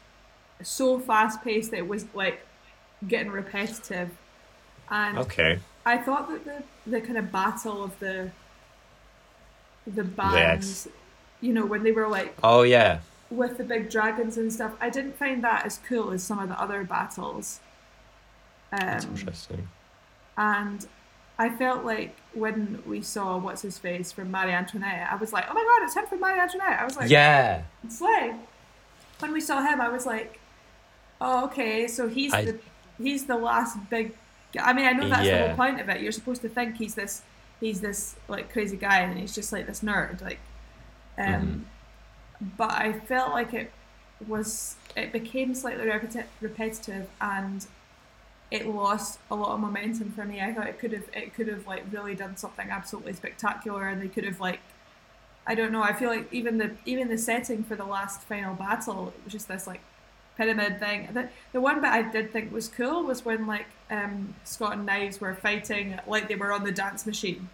so 0.62 1.00
fast 1.00 1.42
paced 1.44 1.72
that 1.72 1.78
it 1.78 1.88
was 1.88 2.06
like 2.14 2.46
getting 3.06 3.32
repetitive, 3.32 4.18
and 4.90 5.22
Okay. 5.22 5.60
I 5.86 5.98
thought 5.98 6.28
that 6.30 6.44
the 6.44 6.64
the 6.90 7.02
kind 7.02 7.18
of 7.18 7.32
battle 7.32 7.84
of 7.84 7.98
the 8.00 8.32
the 9.86 10.04
bands, 10.04 10.88
you 11.40 11.52
know, 11.52 11.64
when 11.66 11.82
they 11.82 11.92
were 11.92 12.08
like 12.08 12.34
Oh 12.42 12.62
yeah. 12.62 13.00
with 13.30 13.58
the 13.58 13.64
big 13.64 13.90
dragons 13.90 14.36
and 14.38 14.52
stuff, 14.52 14.72
I 14.80 14.90
didn't 14.90 15.16
find 15.18 15.42
that 15.44 15.66
as 15.66 15.78
cool 15.88 16.10
as 16.12 16.22
some 16.22 16.38
of 16.38 16.48
the 16.48 16.60
other 16.60 16.84
battles. 16.84 17.60
That's 18.70 19.04
Um, 19.04 19.10
interesting. 19.12 19.68
and 20.36 20.86
I 21.38 21.50
felt 21.50 21.84
like 21.84 22.16
when 22.32 22.82
we 22.86 23.02
saw 23.02 23.36
what's 23.36 23.62
his 23.62 23.78
face 23.78 24.10
from 24.10 24.30
Marie 24.30 24.52
Antoinette, 24.52 25.08
I 25.10 25.16
was 25.16 25.32
like, 25.32 25.44
oh 25.50 25.54
my 25.54 25.62
god, 25.62 25.84
it's 25.84 25.94
him 25.94 26.06
from 26.06 26.20
Marie 26.20 26.40
Antoinette. 26.40 26.80
I 26.80 26.84
was 26.84 26.96
like, 26.96 27.10
yeah. 27.10 27.62
it's 27.84 28.00
like 28.00 28.34
when 29.18 29.32
we 29.32 29.40
saw 29.40 29.62
him, 29.62 29.80
I 29.80 29.88
was 29.88 30.06
like, 30.06 30.40
oh 31.20 31.44
okay, 31.46 31.86
so 31.88 32.08
he's 32.08 32.32
I- 32.32 32.44
the 32.46 32.58
he's 32.98 33.26
the 33.26 33.36
last 33.36 33.78
big. 33.90 34.14
I 34.58 34.72
mean, 34.72 34.86
I 34.86 34.92
know 34.92 35.08
that's 35.08 35.28
the 35.28 35.46
whole 35.48 35.56
point 35.56 35.80
of 35.80 35.88
it. 35.90 36.00
You're 36.00 36.12
supposed 36.12 36.40
to 36.42 36.48
think 36.48 36.76
he's 36.76 36.94
this 36.94 37.22
he's 37.60 37.80
this 37.82 38.16
like 38.28 38.50
crazy 38.52 38.76
guy, 38.78 39.00
and 39.00 39.18
he's 39.18 39.34
just 39.34 39.52
like 39.52 39.66
this 39.66 39.80
nerd, 39.80 40.22
like. 40.22 40.38
Um, 41.18 41.66
But 42.58 42.72
I 42.72 42.92
felt 43.00 43.32
like 43.32 43.54
it 43.54 43.72
was 44.26 44.76
it 44.96 45.12
became 45.12 45.54
slightly 45.54 45.86
repeti- 45.86 46.26
repetitive 46.40 47.08
and 47.20 47.66
it 48.50 48.66
lost 48.66 49.20
a 49.30 49.36
lot 49.36 49.50
of 49.54 49.60
momentum 49.60 50.12
for 50.12 50.24
me. 50.24 50.40
I 50.40 50.54
thought 50.54 50.68
it 50.68 50.78
could 50.78 50.92
have 50.92 51.08
it 51.14 51.34
could 51.34 51.48
have 51.48 51.66
like 51.66 51.84
really 51.92 52.14
done 52.14 52.36
something 52.36 52.70
absolutely 52.70 53.14
spectacular, 53.14 53.88
and 53.88 54.00
they 54.02 54.08
could 54.08 54.24
have 54.24 54.40
like 54.40 54.60
I 55.46 55.54
don't 55.54 55.72
know. 55.72 55.82
I 55.82 55.92
feel 55.94 56.10
like 56.10 56.32
even 56.32 56.58
the 56.58 56.76
even 56.86 57.08
the 57.08 57.18
setting 57.18 57.64
for 57.64 57.76
the 57.76 57.84
last 57.84 58.22
final 58.22 58.54
battle 58.54 59.14
was 59.24 59.32
just 59.32 59.48
this 59.48 59.66
like 59.66 59.82
pyramid 60.36 60.80
thing. 60.80 61.08
The 61.14 61.30
the 61.52 61.60
one 61.60 61.80
bit 61.80 61.90
I 61.90 62.02
did 62.02 62.32
think 62.32 62.52
was 62.52 62.68
cool 62.68 63.04
was 63.04 63.24
when 63.24 63.46
like 63.46 63.66
um, 63.90 64.34
Scott 64.44 64.74
and 64.74 64.86
Knives 64.86 65.20
were 65.20 65.34
fighting 65.34 65.98
like 66.06 66.28
they 66.28 66.36
were 66.36 66.52
on 66.52 66.64
the 66.64 66.72
dance 66.72 67.06
machine. 67.06 67.50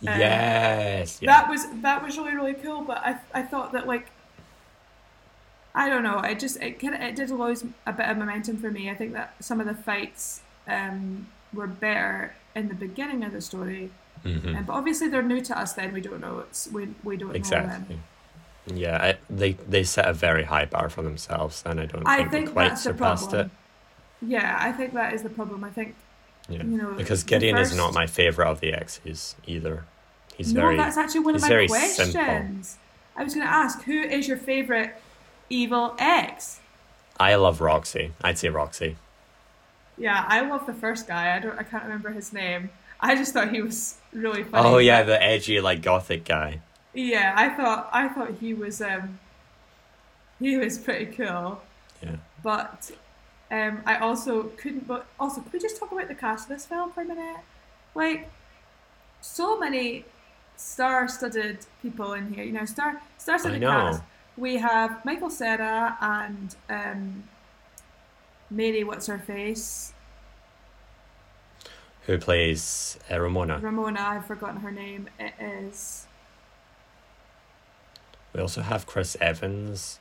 Yes. 0.00 1.18
Yeah. 1.22 1.30
That 1.40 1.48
was 1.48 1.66
that 1.82 2.02
was 2.02 2.16
really 2.18 2.34
really 2.34 2.54
cool. 2.54 2.82
But 2.82 2.98
I 2.98 3.18
I 3.32 3.42
thought 3.42 3.72
that 3.72 3.86
like 3.86 4.06
I 5.74 5.88
don't 5.88 6.02
know. 6.02 6.18
It 6.20 6.38
just 6.38 6.56
it 6.60 6.78
kind 6.78 6.94
of 6.94 7.00
it 7.00 7.16
did 7.16 7.30
lose 7.30 7.64
a 7.86 7.92
bit 7.92 8.08
of 8.08 8.16
momentum 8.16 8.58
for 8.58 8.70
me. 8.70 8.90
I 8.90 8.94
think 8.94 9.12
that 9.14 9.34
some 9.40 9.60
of 9.60 9.66
the 9.66 9.74
fights 9.74 10.42
um, 10.68 11.26
were 11.52 11.66
better 11.66 12.34
in 12.54 12.68
the 12.68 12.74
beginning 12.74 13.24
of 13.24 13.32
the 13.32 13.40
story, 13.40 13.90
Mhm. 14.24 14.56
um, 14.56 14.64
but 14.64 14.72
obviously 14.72 15.08
they're 15.08 15.22
new 15.22 15.40
to 15.40 15.58
us. 15.58 15.72
Then 15.72 15.92
we 15.92 16.00
don't 16.00 16.20
know. 16.20 16.40
It's 16.40 16.68
we 16.68 16.88
we 17.02 17.16
don't. 17.16 17.34
Exactly. 17.34 17.98
Yeah, 18.66 18.96
I, 19.02 19.18
they 19.28 19.52
they 19.52 19.82
set 19.84 20.06
a 20.06 20.12
very 20.14 20.44
high 20.44 20.64
bar 20.64 20.88
for 20.88 21.02
themselves, 21.02 21.62
and 21.66 21.80
I 21.80 21.86
don't 21.86 22.06
I 22.06 22.18
think, 22.18 22.30
think 22.30 22.46
they 22.46 22.52
quite 22.52 22.78
surpassed 22.78 23.32
it. 23.34 23.50
Yeah, 24.22 24.56
I 24.58 24.72
think 24.72 24.94
that 24.94 25.12
is 25.12 25.22
the 25.22 25.28
problem. 25.28 25.64
I 25.64 25.70
think 25.70 25.96
Yeah, 26.48 26.58
you 26.58 26.76
know 26.76 26.92
because 26.92 27.22
Gideon 27.22 27.56
is 27.56 27.74
not 27.74 27.94
my 27.94 28.06
favorite 28.06 28.48
of 28.48 28.60
the 28.60 28.72
X's 28.72 29.34
either. 29.46 29.84
He's 30.36 30.52
no, 30.52 30.60
very 30.60 30.76
that's 30.76 30.96
actually 30.96 31.20
one 31.20 31.34
of 31.36 31.40
my 31.40 31.66
questions. 31.66 32.12
simple. 32.12 32.54
I 33.16 33.22
was 33.22 33.34
going 33.34 33.46
to 33.46 33.52
ask, 33.52 33.82
who 33.82 34.02
is 34.02 34.26
your 34.26 34.36
favorite 34.36 35.00
evil 35.48 35.94
X? 35.98 36.60
I 37.18 37.36
love 37.36 37.60
Roxy. 37.60 38.12
I'd 38.22 38.38
say 38.38 38.48
Roxy. 38.48 38.96
Yeah, 39.96 40.24
I 40.26 40.40
love 40.40 40.66
the 40.66 40.74
first 40.74 41.06
guy. 41.06 41.36
I 41.36 41.38
don't. 41.38 41.58
I 41.58 41.62
can't 41.62 41.84
remember 41.84 42.10
his 42.10 42.32
name. 42.32 42.70
I 43.00 43.14
just 43.14 43.32
thought 43.32 43.52
he 43.52 43.62
was 43.62 43.98
really 44.12 44.42
funny. 44.42 44.68
Oh 44.68 44.78
yeah, 44.78 45.02
the 45.02 45.22
edgy 45.22 45.60
like 45.60 45.82
gothic 45.82 46.24
guy. 46.24 46.60
Yeah, 46.92 47.32
I 47.36 47.50
thought 47.50 47.88
I 47.92 48.08
thought 48.08 48.32
he 48.40 48.54
was 48.54 48.80
um 48.80 49.20
he 50.40 50.56
was 50.56 50.78
pretty 50.78 51.06
cool. 51.06 51.62
Yeah. 52.02 52.16
But 52.42 52.90
um 53.54 53.82
I 53.86 53.96
also 53.96 54.44
couldn't 54.56 54.86
but 54.86 55.06
also 55.18 55.40
could 55.40 55.52
we 55.52 55.58
just 55.58 55.78
talk 55.78 55.92
about 55.92 56.08
the 56.08 56.14
cast 56.14 56.44
of 56.44 56.56
this 56.56 56.66
film 56.66 56.90
for 56.92 57.02
a 57.02 57.04
minute? 57.04 57.40
Like 57.94 58.30
so 59.20 59.58
many 59.58 60.04
star 60.56 61.08
studded 61.08 61.58
people 61.82 62.12
in 62.12 62.32
here, 62.32 62.44
you 62.44 62.52
know, 62.52 62.64
star 62.64 63.00
star 63.18 63.38
studded 63.38 63.60
know. 63.60 63.70
cast. 63.70 64.02
We 64.36 64.56
have 64.56 65.04
Michael 65.04 65.30
Cera 65.30 65.96
and 66.00 66.56
um 66.68 67.24
Mary 68.50 68.84
what's 68.84 69.06
her 69.06 69.18
face? 69.18 69.92
Who 72.06 72.18
plays 72.18 72.98
uh, 73.10 73.18
Ramona? 73.18 73.58
Ramona, 73.60 74.00
I've 74.00 74.26
forgotten 74.26 74.60
her 74.60 74.70
name. 74.70 75.08
It 75.18 75.32
is 75.40 76.06
We 78.34 78.40
also 78.40 78.62
have 78.62 78.84
Chris 78.86 79.16
Evans. 79.20 80.00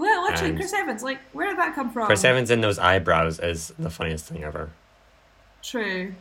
Well, 0.00 0.22
literally, 0.22 0.50
And- 0.50 0.58
Chris 0.58 0.72
Evans. 0.72 1.02
Like, 1.02 1.18
where 1.32 1.46
did 1.48 1.58
that 1.58 1.74
come 1.74 1.90
from? 1.90 2.06
Chris 2.06 2.24
Evans 2.24 2.50
in 2.50 2.60
those 2.62 2.78
eyebrows 2.78 3.38
is 3.38 3.72
the 3.78 3.90
funniest 3.90 4.24
thing 4.26 4.42
ever. 4.42 4.70
True. 5.62 6.14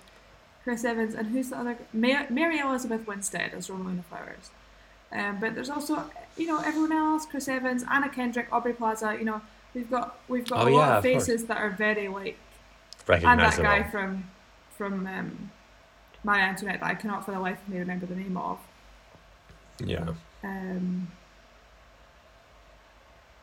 Chris 0.65 0.83
Evans, 0.83 1.15
and 1.15 1.27
who's 1.29 1.49
the 1.49 1.57
other? 1.57 1.77
Ma- 1.93 2.25
Mary 2.29 2.59
Elizabeth 2.59 3.07
Winstead 3.07 3.53
as 3.53 3.69
Ramona 3.69 4.03
Flowers. 4.03 4.49
Um, 5.11 5.39
but 5.39 5.55
there's 5.55 5.69
also, 5.69 6.03
you 6.37 6.45
know, 6.47 6.59
everyone 6.59 6.91
else: 6.91 7.25
Chris 7.25 7.47
Evans, 7.47 7.83
Anna 7.89 8.09
Kendrick, 8.09 8.47
Aubrey 8.51 8.73
Plaza. 8.73 9.15
You 9.17 9.25
know, 9.25 9.41
we've 9.73 9.89
got 9.89 10.19
we've 10.27 10.47
got 10.47 10.67
Oh, 10.67 10.69
a 10.69 10.69
lot 10.69 10.87
yeah, 10.87 10.91
of 10.91 10.97
of 10.97 11.03
faces 11.03 11.45
that 11.45 11.57
are 11.57 11.69
very 11.69 12.09
like, 12.09 12.37
and 13.07 13.39
that 13.39 13.57
guy 13.57 13.83
from 13.83 14.25
from 14.77 15.07
um, 15.07 15.51
Marie 16.25 16.41
Antoinette 16.41 16.81
that 16.81 16.85
I 16.85 16.95
cannot 16.95 17.25
for 17.25 17.31
the 17.31 17.39
life 17.39 17.59
of 17.65 17.69
me 17.73 17.79
remember 17.79 18.05
the 18.05 18.15
name 18.15 18.35
of. 18.37 18.59
Yeah. 19.79 20.09
Um, 20.43 21.07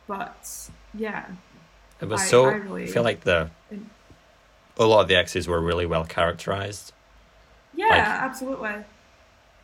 but 0.07 0.69
yeah, 0.93 1.25
It 2.01 2.05
was 2.07 2.21
I- 2.21 2.25
so. 2.25 2.45
I 2.49 2.83
I, 2.83 2.87
feel 2.87 3.03
like 3.03 3.21
the 3.21 3.49
a 4.79 4.85
lot 4.85 5.01
of 5.01 5.07
the 5.07 5.15
X's 5.15 5.47
were 5.47 5.59
really 5.59 5.85
well 5.85 6.05
characterized. 6.05 6.93
yeah, 7.73 7.87
Like- 7.87 7.97
absolutely. 7.99 8.75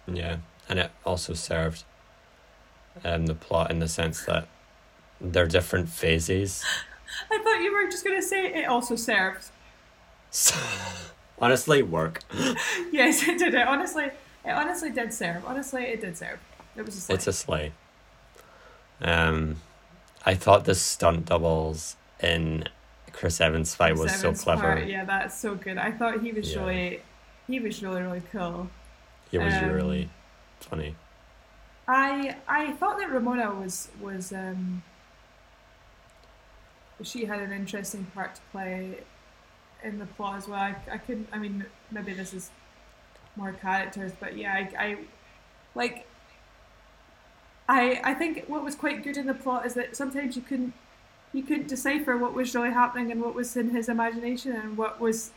Yeah, 0.07 0.37
and 0.67 0.79
it 0.79 0.91
also 1.05 1.33
served 1.33 1.83
um, 3.03 3.25
the 3.27 3.35
plot 3.35 3.71
in 3.71 3.79
the 3.79 3.87
sense 3.87 4.25
that 4.25 4.47
they're 5.21 5.47
different 5.47 5.89
phases. 5.89 6.63
I 7.31 7.37
thought 7.43 7.61
you 7.61 7.71
were 7.71 7.89
just 7.89 8.03
gonna 8.03 8.21
say 8.21 8.47
it 8.53 8.65
also 8.67 8.95
serves. 8.95 9.51
So, 10.35 10.55
honestly, 11.37 11.83
work. 11.83 12.21
Yes, 12.91 13.21
it 13.27 13.37
did. 13.37 13.53
It 13.53 13.67
honestly, 13.67 14.05
it 14.43 14.49
honestly 14.49 14.89
did 14.89 15.13
serve. 15.13 15.45
Honestly, 15.45 15.83
it 15.83 16.01
did 16.01 16.17
serve. 16.17 16.39
It 16.75 16.83
was 16.83 16.95
just 16.95 17.07
like, 17.07 17.17
It's 17.17 17.27
a 17.27 17.33
slay. 17.33 17.71
Um, 18.99 19.57
I 20.25 20.35
thought 20.35 20.65
the 20.65 20.75
stunt 20.75 21.25
doubles 21.25 21.95
in 22.21 22.65
Chris 23.11 23.41
Evans' 23.41 23.75
fight 23.75 23.95
was 23.97 24.11
so 24.11 24.17
Seven's 24.17 24.43
clever. 24.43 24.61
part. 24.61 24.87
Yeah, 24.87 25.05
that's 25.05 25.37
so 25.37 25.55
good. 25.55 25.77
I 25.77 25.91
thought 25.91 26.21
he 26.21 26.31
was 26.31 26.53
Yeah. 26.53 26.59
really, 26.61 27.01
he 27.47 27.59
was 27.59 27.81
really 27.83 28.01
really 28.01 28.23
cool. 28.31 28.69
He 29.31 29.37
was 29.37 29.53
Um, 29.53 29.69
really 29.71 30.09
funny. 30.59 30.95
I 31.87 32.37
I 32.47 32.71
thought 32.73 32.97
that 32.99 33.09
Ramona 33.11 33.53
was 33.53 33.89
was 33.99 34.31
um. 34.31 34.83
She 37.01 37.25
had 37.25 37.41
an 37.41 37.51
interesting 37.51 38.05
part 38.15 38.35
to 38.35 38.41
play 38.51 38.99
in 39.83 39.99
the 39.99 40.05
plot 40.05 40.37
as 40.37 40.47
well. 40.47 40.59
I, 40.61 40.75
I 40.89 40.97
couldn't. 40.97 41.27
I 41.33 41.37
mean, 41.37 41.65
maybe 41.91 42.13
this 42.13 42.33
is 42.33 42.49
more 43.35 43.51
characters, 43.51 44.13
but 44.19 44.37
yeah, 44.37 44.53
I, 44.53 44.71
I 44.85 44.97
like. 45.75 46.07
I 47.67 48.01
I 48.03 48.13
think 48.13 48.45
what 48.47 48.63
was 48.63 48.75
quite 48.75 49.03
good 49.03 49.17
in 49.17 49.27
the 49.27 49.33
plot 49.33 49.65
is 49.65 49.73
that 49.75 49.95
sometimes 49.95 50.35
you 50.35 50.41
couldn't 50.41 50.73
you 51.31 51.43
couldn't 51.43 51.67
decipher 51.67 52.17
what 52.17 52.33
was 52.33 52.53
really 52.53 52.71
happening 52.71 53.11
and 53.11 53.21
what 53.21 53.33
was 53.33 53.55
in 53.57 53.71
his 53.71 53.89
imagination 53.89 54.51
and 54.51 54.77
what 54.77 54.99
was 54.99 55.31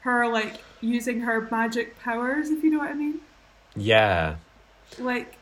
her 0.00 0.28
like 0.28 0.60
using 0.80 1.20
her 1.20 1.48
magic 1.50 1.98
powers, 1.98 2.50
if 2.50 2.62
you 2.62 2.70
know 2.70 2.78
what 2.78 2.90
I 2.90 2.94
mean. 2.94 3.20
Yeah, 3.74 4.36
like 4.98 5.36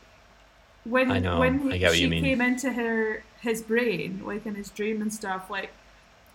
when 0.83 1.11
I 1.11 1.19
know, 1.19 1.39
when 1.39 1.59
he, 1.59 1.73
I 1.73 1.77
get 1.77 1.89
what 1.89 1.97
she 1.97 2.09
came 2.09 2.41
into 2.41 2.71
her 2.73 3.23
his 3.41 3.61
brain 3.61 4.21
like 4.25 4.45
in 4.45 4.55
his 4.55 4.69
dream 4.69 5.01
and 5.01 5.13
stuff 5.13 5.49
like 5.49 5.71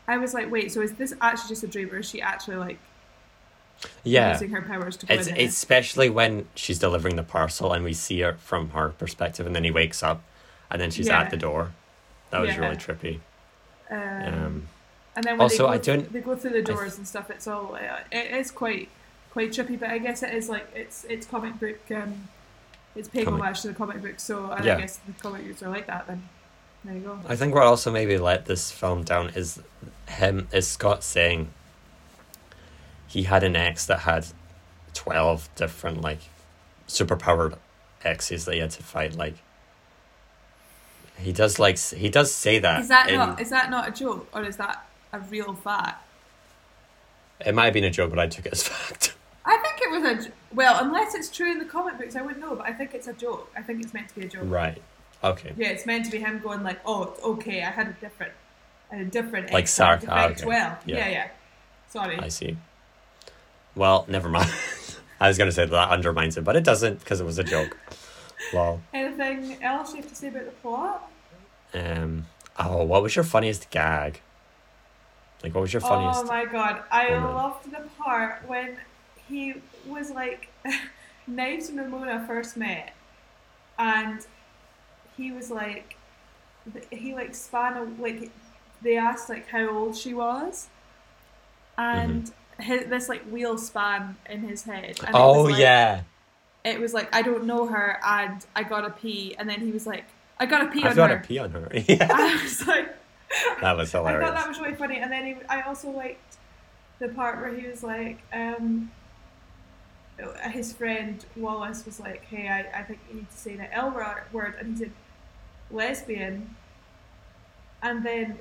i 0.06 0.16
was 0.16 0.34
like 0.34 0.50
wait 0.50 0.70
so 0.72 0.80
is 0.80 0.92
this 0.94 1.14
actually 1.20 1.48
just 1.48 1.64
a 1.64 1.66
dream 1.66 1.90
or 1.90 1.98
is 1.98 2.08
she 2.08 2.20
actually 2.20 2.56
like 2.56 2.78
yeah. 4.04 4.32
using 4.32 4.50
her 4.50 4.62
powers 4.62 4.96
to 4.98 5.12
It's 5.12 5.28
especially 5.28 6.08
when 6.10 6.46
she's 6.54 6.78
delivering 6.78 7.16
the 7.16 7.22
parcel 7.22 7.72
and 7.72 7.84
we 7.84 7.92
see 7.94 8.20
her 8.20 8.34
from 8.34 8.70
her 8.70 8.90
perspective, 8.90 9.46
and 9.46 9.54
then 9.54 9.64
he 9.64 9.70
wakes 9.70 10.02
up, 10.02 10.22
and 10.70 10.80
then 10.80 10.90
she's 10.90 11.08
Yeah. 11.08 11.20
at 11.20 11.30
the 11.30 11.36
door. 11.36 11.72
That 12.30 12.40
was 12.40 12.50
Yeah. 12.50 12.58
really 12.60 12.76
trippy. 12.76 13.20
um, 13.90 13.98
Um, 13.98 14.68
And 15.14 15.24
then 15.24 15.34
when 15.34 15.42
Also, 15.42 15.64
they, 15.66 15.74
I 15.74 15.76
go 15.76 15.82
th- 15.82 15.84
don't- 15.98 16.12
they 16.14 16.20
go 16.20 16.34
through 16.36 16.52
the 16.52 16.62
doors 16.62 16.96
and 16.96 17.06
stuff, 17.06 17.28
it's 17.30 17.46
all 17.46 17.74
uh, 17.74 17.98
it 18.10 18.30
is 18.32 18.50
quite 18.50 18.88
quite 19.30 19.50
trippy. 19.50 19.78
But 19.78 19.90
I 19.90 19.98
guess 19.98 20.22
it 20.22 20.32
is 20.34 20.48
all 20.48 20.56
it 20.56 20.64
is 20.70 21.04
quite 21.04 21.08
quite 21.10 21.10
trippy. 21.10 21.10
But 21.10 21.10
I 21.10 21.10
guess 21.10 21.12
it 21.12 21.14
is 21.14 21.14
like 21.14 21.14
it's 21.14 21.14
it's 21.14 21.26
comic 21.26 21.60
book. 21.60 21.78
Um, 21.94 22.28
it's 22.96 23.08
paying 23.08 23.28
homage 23.28 23.60
to 23.62 23.68
the 23.68 23.74
comic 23.74 24.00
book. 24.00 24.14
So 24.18 24.50
and 24.52 24.64
Yeah. 24.64 24.76
I 24.76 24.80
guess 24.80 24.96
the 25.06 25.12
comic 25.22 25.46
books 25.46 25.62
are 25.62 25.68
like 25.68 25.86
that. 25.86 26.06
Then 26.06 26.28
there 26.84 26.94
you 26.94 27.00
go. 27.00 27.18
I 27.28 27.36
think 27.36 27.54
what 27.54 27.64
also 27.64 27.90
maybe 27.92 28.16
let 28.16 28.46
this 28.46 28.70
film 28.70 29.02
down 29.04 29.28
is 29.34 29.60
him 30.08 30.48
is 30.52 30.66
Scott 30.66 31.04
saying 31.04 31.50
he 33.12 33.24
had 33.24 33.42
an 33.44 33.54
ex 33.56 33.84
that 33.86 34.00
had 34.00 34.26
twelve 34.94 35.48
different 35.54 36.00
like 36.00 36.20
superpowered 36.88 37.56
exes 38.04 38.46
that 38.46 38.54
he 38.54 38.60
had 38.60 38.70
to 38.70 38.82
fight. 38.82 39.14
Like 39.14 39.34
he 41.18 41.32
does 41.32 41.58
like 41.58 41.78
he 41.78 42.08
does 42.08 42.32
say 42.34 42.58
that. 42.58 42.80
Is 42.80 42.88
that 42.88 43.08
in- 43.10 43.16
not 43.16 43.40
is 43.40 43.50
that 43.50 43.70
not 43.70 43.88
a 43.88 43.92
joke 43.92 44.28
or 44.34 44.42
is 44.44 44.56
that 44.56 44.86
a 45.12 45.20
real 45.20 45.52
fact? 45.54 46.02
It 47.44 47.54
might 47.54 47.64
have 47.66 47.74
been 47.74 47.84
a 47.84 47.90
joke, 47.90 48.10
but 48.10 48.18
I 48.18 48.28
took 48.28 48.46
it 48.46 48.52
as 48.52 48.62
fact. 48.68 49.14
I 49.44 49.56
think 49.58 49.80
it 49.82 49.90
was 49.90 50.04
a 50.04 50.28
j- 50.28 50.34
well, 50.54 50.82
unless 50.84 51.14
it's 51.14 51.28
true 51.28 51.50
in 51.50 51.58
the 51.58 51.64
comic 51.64 51.98
books, 51.98 52.14
I 52.16 52.22
wouldn't 52.22 52.40
know. 52.40 52.54
But 52.54 52.66
I 52.66 52.72
think 52.72 52.94
it's 52.94 53.08
a 53.08 53.12
joke. 53.12 53.50
I 53.56 53.60
think 53.62 53.82
it's 53.82 53.92
meant 53.92 54.08
to 54.08 54.14
be 54.14 54.26
a 54.26 54.28
joke. 54.28 54.44
right. 54.46 54.80
Okay. 55.24 55.52
Yeah, 55.56 55.68
it's 55.68 55.84
meant 55.86 56.04
to 56.06 56.10
be 56.10 56.18
him 56.18 56.40
going 56.40 56.62
like, 56.64 56.80
"Oh, 56.84 57.14
okay, 57.22 57.62
I 57.62 57.70
had 57.70 57.86
a 57.88 57.92
different, 57.92 58.32
a 58.90 59.04
different 59.04 59.52
Like 59.52 59.62
ex 59.64 59.78
I 59.80 59.96
sarc- 59.96 60.06
ah, 60.08 60.26
okay. 60.26 60.42
Twelve. 60.42 60.78
Yeah. 60.86 60.96
Yeah, 60.96 61.08
yeah. 61.10 61.28
Sorry. 61.90 62.18
I 62.18 62.26
see. 62.28 62.56
Well, 63.74 64.04
never 64.08 64.28
mind. 64.28 64.50
I 65.20 65.28
was 65.28 65.38
gonna 65.38 65.52
say 65.52 65.64
that 65.64 65.88
undermines 65.90 66.36
it, 66.36 66.42
but 66.42 66.56
it 66.56 66.64
doesn't 66.64 66.98
because 66.98 67.20
it 67.20 67.24
was 67.24 67.38
a 67.38 67.44
joke. 67.44 67.76
Lol. 68.52 68.80
Anything 68.92 69.62
else 69.62 69.90
you 69.90 69.98
have 69.98 70.08
to 70.08 70.14
say 70.14 70.28
about 70.28 70.46
the 70.46 70.50
plot? 70.50 71.10
Um. 71.74 72.26
Oh, 72.58 72.82
what 72.84 73.02
was 73.02 73.16
your 73.16 73.24
funniest 73.24 73.70
gag? 73.70 74.20
Like, 75.42 75.54
what 75.54 75.62
was 75.62 75.72
your 75.72 75.80
funniest? 75.80 76.24
Oh 76.24 76.26
my 76.26 76.44
god, 76.44 76.82
I 76.90 77.10
moment? 77.10 77.34
loved 77.34 77.70
the 77.70 77.88
part 77.98 78.46
when 78.46 78.76
he 79.28 79.54
was 79.86 80.10
like, 80.10 80.48
Knives 81.26 81.68
and 81.68 81.78
Ramona 81.78 82.24
first 82.26 82.56
met, 82.56 82.92
and 83.78 84.26
he 85.16 85.32
was 85.32 85.50
like, 85.50 85.96
he 86.90 87.14
like 87.14 87.34
span 87.34 87.76
a, 87.76 88.02
like 88.02 88.30
they 88.82 88.96
asked 88.96 89.28
like 89.28 89.48
how 89.48 89.68
old 89.68 89.96
she 89.96 90.14
was, 90.14 90.68
and 91.78 92.30
his, 92.60 92.86
this 92.86 93.08
like 93.08 93.22
wheel 93.30 93.58
span 93.58 94.16
in 94.28 94.40
his 94.40 94.62
head. 94.64 94.98
And 95.00 95.08
it 95.08 95.14
oh 95.14 95.44
was, 95.44 95.52
like, 95.52 95.60
yeah, 95.60 96.02
it 96.64 96.80
was 96.80 96.94
like 96.94 97.14
I 97.14 97.22
don't 97.22 97.44
know 97.44 97.66
her, 97.66 97.98
and 98.04 98.44
I 98.54 98.62
gotta 98.62 98.90
pee, 98.90 99.34
and 99.38 99.48
then 99.48 99.60
he 99.60 99.70
was 99.70 99.86
like, 99.86 100.04
I 100.38 100.46
gotta 100.46 100.70
pee 100.70 100.82
I've 100.82 100.90
on 100.92 100.96
got 100.96 101.10
her. 101.10 101.18
pee 101.18 101.38
on 101.38 101.50
her. 101.50 101.68
yeah, 101.88 102.08
I 102.10 102.42
was 102.42 102.66
like. 102.66 102.96
that 103.60 103.76
was 103.76 103.92
hilarious. 103.92 104.22
I 104.22 104.26
thought 104.26 104.34
that 104.36 104.48
was 104.48 104.60
really 104.60 104.74
funny, 104.74 104.98
and 104.98 105.10
then 105.10 105.26
he, 105.26 105.36
I 105.48 105.62
also 105.62 105.90
liked 105.90 106.36
the 106.98 107.08
part 107.08 107.40
where 107.40 107.54
he 107.54 107.66
was 107.66 107.82
like, 107.82 108.18
um, 108.32 108.90
his 110.50 110.72
friend 110.72 111.24
Wallace 111.36 111.84
was 111.84 111.98
like, 111.98 112.24
"Hey, 112.26 112.48
I, 112.48 112.80
I 112.80 112.82
think 112.84 113.00
you 113.08 113.16
need 113.16 113.30
to 113.30 113.36
say 113.36 113.56
the 113.56 113.72
L 113.74 113.90
word," 113.90 114.24
word," 114.32 114.54
and 114.58 114.76
he 114.76 114.84
said, 114.84 114.92
"lesbian," 115.70 116.54
and 117.82 118.04
then 118.04 118.38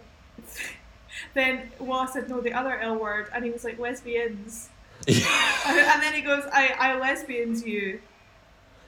then 1.33 1.69
Wallace 1.79 2.13
said, 2.13 2.29
"No, 2.29 2.41
the 2.41 2.53
other 2.53 2.77
L 2.79 2.95
word," 2.97 3.27
and 3.33 3.43
he 3.45 3.51
was 3.51 3.63
like, 3.63 3.79
"lesbians," 3.79 4.69
and, 5.07 5.17
and 5.17 6.01
then 6.03 6.13
he 6.13 6.21
goes, 6.21 6.43
"I 6.51 6.75
I 6.79 6.97
lesbians 6.99 7.65
you, 7.65 8.01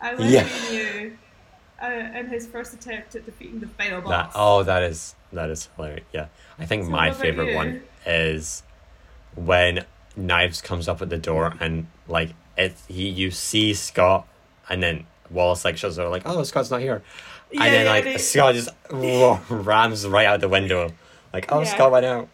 I 0.01 0.13
lesbian 0.13 0.47
Yeah. 0.71 0.71
you." 1.01 1.17
Uh, 1.81 1.87
in 2.17 2.27
his 2.27 2.47
first 2.47 2.73
attempt 2.73 3.13
at 3.15 3.25
defeating 3.25 3.59
the 3.59 3.67
final 3.67 3.99
that 4.01 4.27
boss. 4.27 4.33
oh, 4.35 4.63
that 4.63 4.83
is 4.83 5.15
that 5.33 5.49
is 5.49 5.67
hilarious. 5.75 6.05
Yeah, 6.13 6.27
I 6.57 6.65
think 6.65 6.85
So 6.85 6.91
my 6.91 7.11
favorite 7.11 7.49
you? 7.49 7.55
one 7.55 7.81
is 8.05 8.63
when 9.35 9.83
Knives 10.15 10.61
comes 10.61 10.87
up 10.87 11.01
at 11.01 11.09
the 11.09 11.17
door 11.17 11.55
and 11.59 11.87
like 12.07 12.29
it. 12.57 12.73
He 12.87 13.09
you 13.09 13.31
see 13.31 13.73
Scott, 13.73 14.25
and 14.69 14.81
then 14.81 15.05
Wallace 15.29 15.65
like 15.65 15.75
shows 15.75 15.97
her 15.97 16.07
like, 16.07 16.21
oh, 16.25 16.43
Scott's 16.43 16.71
not 16.71 16.79
here. 16.79 17.01
Yeah, 17.51 17.63
and 17.65 17.73
then 17.73 17.85
yeah, 17.85 17.91
like 17.91 18.03
they- 18.05 18.17
Scott 18.17 18.53
just 18.55 18.69
rams 19.49 20.07
right 20.07 20.25
out 20.27 20.39
the 20.39 20.47
window, 20.47 20.89
like 21.33 21.51
oh 21.51 21.59
Yeah. 21.59 21.65
Scott 21.65 21.91
went 21.91 22.05
out. 22.05 22.29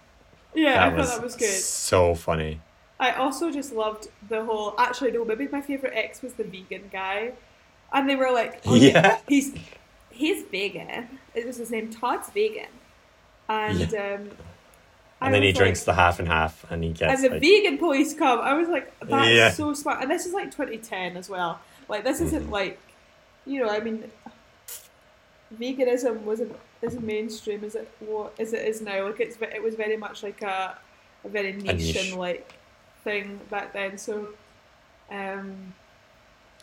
Yeah, 0.53 0.73
that 0.73 0.93
I 0.93 0.95
was 0.97 1.07
thought 1.09 1.15
that 1.17 1.23
was 1.23 1.35
good. 1.35 1.47
so 1.49 2.15
funny. 2.15 2.59
I 2.99 3.11
also 3.13 3.51
just 3.51 3.71
loved 3.73 4.07
the 4.27 4.43
whole. 4.43 4.75
Actually, 4.77 5.11
no, 5.11 5.23
maybe 5.23 5.47
my 5.47 5.61
favorite 5.61 5.93
ex 5.95 6.21
was 6.21 6.33
the 6.33 6.43
vegan 6.43 6.89
guy, 6.91 7.31
and 7.93 8.09
they 8.09 8.15
were 8.15 8.31
like, 8.31 8.61
oh, 8.65 8.75
Yeah. 8.75 9.19
he's 9.27 9.53
he's 10.11 10.43
vegan." 10.47 11.19
It 11.33 11.45
was 11.45 11.57
his 11.57 11.71
name, 11.71 11.89
Todd's 11.91 12.29
vegan, 12.31 12.67
and 13.47 13.93
um, 13.93 14.29
I 15.21 15.25
And 15.27 15.33
then 15.33 15.43
he 15.43 15.49
was 15.49 15.57
drinks 15.57 15.79
like, 15.81 15.85
the 15.95 16.01
half 16.01 16.19
and 16.19 16.27
half, 16.27 16.65
and 16.71 16.83
he 16.83 16.89
and 16.89 16.97
gets 16.99 17.21
the 17.21 17.29
like, 17.29 17.41
vegan 17.41 17.77
police 17.77 18.13
come. 18.13 18.39
I 18.41 18.53
was 18.55 18.67
like, 18.67 18.91
"That's 19.01 19.29
Yeah. 19.29 19.51
so 19.51 19.73
smart!" 19.73 20.01
And 20.01 20.11
this 20.11 20.25
is 20.25 20.33
like 20.33 20.51
2010 20.51 21.15
as 21.15 21.29
well. 21.29 21.61
Like 21.87 22.03
this 22.03 22.19
isn't 22.21 22.47
Mhm. 22.47 22.51
like, 22.51 22.79
you 23.45 23.63
know, 23.63 23.69
I 23.69 23.79
mean, 23.79 24.11
veganism 25.57 26.21
wasn't 26.21 26.55
as 26.81 26.99
mainstream 26.99 27.63
as 27.63 27.75
it 27.75 27.89
what 27.99 28.33
as 28.39 28.53
it 28.53 28.67
is 28.67 28.81
now. 28.81 29.05
Like 29.05 29.19
it's 29.19 29.37
it 29.41 29.61
was 29.61 29.75
very 29.75 29.97
much 29.97 30.23
like 30.23 30.41
a 30.41 30.77
a 31.23 31.29
very 31.29 31.53
niche. 31.53 31.95
and 31.95 32.17
like 32.17 32.53
thing 33.03 33.39
back 33.49 33.73
then. 33.73 33.97
So, 33.97 34.29
um, 35.11 35.73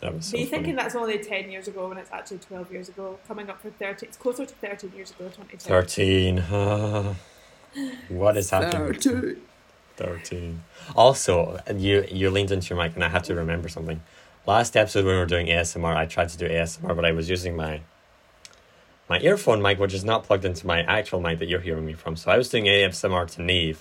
that 0.01 0.15
was 0.15 0.27
so 0.27 0.33
be 0.33 0.45
funny. 0.45 0.51
thinking 0.51 0.77
that's 0.77 0.95
only 0.95 1.19
ten 1.19 1.51
years 1.51 1.69
ago 1.69 1.89
when 1.89 1.99
it's 1.99 2.11
actually 2.13 2.39
twelve 2.39 2.73
years 2.73 2.89
ago, 2.89 3.19
coming 3.29 3.51
up 3.51 3.61
for 3.61 3.71
thirty. 3.71 4.07
It's 4.07 4.17
closer 4.17 4.47
to 4.47 4.55
thirteen 4.55 4.93
years 4.95 5.11
ago, 5.11 5.29
twenty 5.29 5.57
ten. 5.57 5.69
Thirteen. 5.69 7.17
what 8.09 8.37
is 8.37 8.51
happening? 8.51 9.41
Thirteen. 9.97 10.65
Also, 10.95 11.59
you 11.75 12.05
you 12.11 12.31
leaned 12.31 12.51
into 12.51 12.75
your 12.75 12.83
mic, 12.83 12.95
and 12.95 13.05
I 13.05 13.09
have 13.09 13.23
to 13.25 13.35
remember 13.35 13.69
something. 13.69 14.03
Last 14.47 14.77
episode 14.77 15.05
when 15.05 15.15
we 15.15 15.19
were 15.19 15.27
doing 15.27 15.49
ASMR, 15.49 15.97
I 15.97 16.07
tried 16.07 16.29
to 16.29 16.39
do 16.39 16.49
ASMR, 16.49 16.95
but 16.95 17.05
I 17.05 17.11
was 17.11 17.29
using 17.29 17.57
my 17.57 17.81
my 19.09 19.21
earphone 19.21 19.63
mic, 19.63 19.79
which 19.79 19.95
is 19.95 20.05
not 20.05 20.25
plugged 20.25 20.45
into 20.45 20.67
my 20.67 20.83
actual 20.83 21.21
mic 21.21 21.39
that 21.39 21.49
you're 21.49 21.61
hearing 21.61 21.87
me 21.87 21.93
from. 21.95 22.17
So 22.17 22.31
I 22.31 22.37
was 22.37 22.49
doing 22.49 22.65
ASMR 22.65 23.29
to 23.33 23.43
Niamh, 23.43 23.79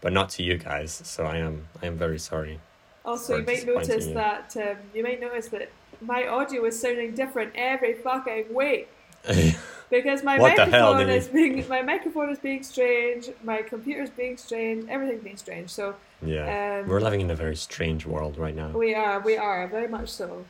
but 0.00 0.12
not 0.12 0.28
to 0.30 0.42
you 0.42 0.56
guys. 0.58 1.00
So 1.04 1.24
I 1.24 1.38
am 1.38 1.68
I 1.82 1.86
am 1.86 1.96
very 1.96 2.18
sorry. 2.18 2.60
Also, 3.04 3.36
you 3.38 3.44
might 3.44 3.66
notice 3.66 4.06
you. 4.06 4.14
that 4.14 4.56
um, 4.56 4.76
you 4.94 5.02
might 5.02 5.20
notice 5.20 5.48
that 5.48 5.70
my 6.00 6.26
audio 6.26 6.64
is 6.64 6.78
sounding 6.80 7.14
different 7.14 7.52
every 7.56 7.94
fucking 7.94 8.54
week 8.54 8.88
because 9.90 10.22
my 10.22 10.36
the 10.38 10.66
hell, 10.66 10.94
microphone 10.94 11.10
is 11.10 11.28
being 11.28 11.66
my 11.68 11.82
microphone 11.82 12.30
is 12.30 12.38
being 12.38 12.62
strange, 12.62 13.30
my 13.42 13.62
computer's 13.62 14.10
being 14.10 14.36
strange, 14.36 14.88
everything's 14.88 15.22
being 15.22 15.36
strange. 15.36 15.70
So 15.70 15.94
yeah, 16.22 16.80
Um, 16.82 16.88
we're 16.88 17.00
living 17.00 17.20
in 17.20 17.30
a 17.30 17.34
very 17.34 17.56
strange 17.56 18.04
world 18.06 18.36
right 18.36 18.54
now. 18.54 18.70
we 18.70 18.94
are, 18.94 19.20
we 19.20 19.36
are 19.36 19.66
very 19.68 19.88
much 19.88 20.08
so. 20.08 20.44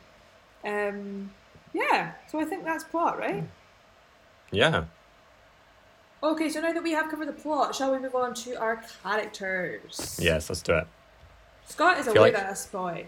Um, 0.65 1.31
yeah. 1.73 2.13
So 2.29 2.39
I 2.39 2.45
think 2.45 2.63
that's 2.65 2.83
plot, 2.83 3.17
right? 3.17 3.43
Yeah. 4.51 4.85
Okay, 6.21 6.49
so 6.49 6.59
now 6.59 6.73
that 6.73 6.83
we 6.83 6.91
have 6.91 7.09
covered 7.09 7.27
the 7.27 7.33
plot, 7.33 7.73
shall 7.75 7.91
we 7.91 7.99
move 7.99 8.15
on 8.15 8.33
to 8.33 8.55
our 8.59 8.83
characters? 9.03 10.19
Yes, 10.21 10.49
let's 10.49 10.61
do 10.61 10.73
it. 10.77 10.87
Scott 11.67 11.97
is 11.99 12.07
a 12.07 12.11
weird 12.13 12.33
like- 12.33 12.43
ass 12.43 12.65
boy. 12.67 13.07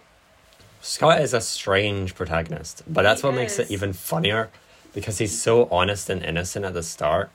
Scott 0.82 1.22
is 1.22 1.34
a 1.34 1.42
strange 1.42 2.16
protagonist, 2.16 2.84
but 2.88 3.04
that's 3.04 3.22
He 3.22 3.28
what 3.28 3.36
makes 3.36 3.60
it 3.60 3.70
even 3.70 3.94
funnier 3.94 4.50
because 4.94 5.20
he's 5.20 5.40
so 5.40 5.68
honest 5.72 6.10
and 6.10 6.24
innocent 6.24 6.66
at 6.66 6.74
the 6.74 6.82
start, 6.84 7.30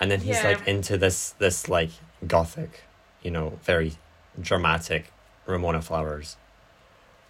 and 0.00 0.10
then 0.10 0.20
he's 0.20 0.36
Yeah. 0.42 0.48
like 0.50 0.66
into 0.68 0.96
this 0.96 1.30
this 1.38 1.68
like 1.68 1.90
gothic, 2.26 2.84
you 3.22 3.30
know, 3.30 3.58
very 3.64 3.96
dramatic 4.40 5.12
Ramona 5.46 5.82
Flowers. 5.82 6.36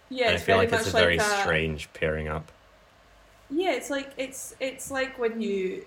Yeah, 0.09 0.27
and 0.27 0.35
I 0.35 0.37
feel 0.39 0.55
very 0.57 0.67
like 0.67 0.79
it's 0.79 0.87
a 0.87 0.91
very 0.91 1.17
like 1.17 1.27
a- 1.27 1.41
strange 1.41 1.91
pairing 1.93 2.27
up. 2.29 2.51
Yeah, 3.49 3.71
it's 3.73 3.89
like 3.89 4.11
it's 4.17 4.55
it's 4.59 4.91
like 4.91 5.17
when 5.17 5.41
you, 5.41 5.83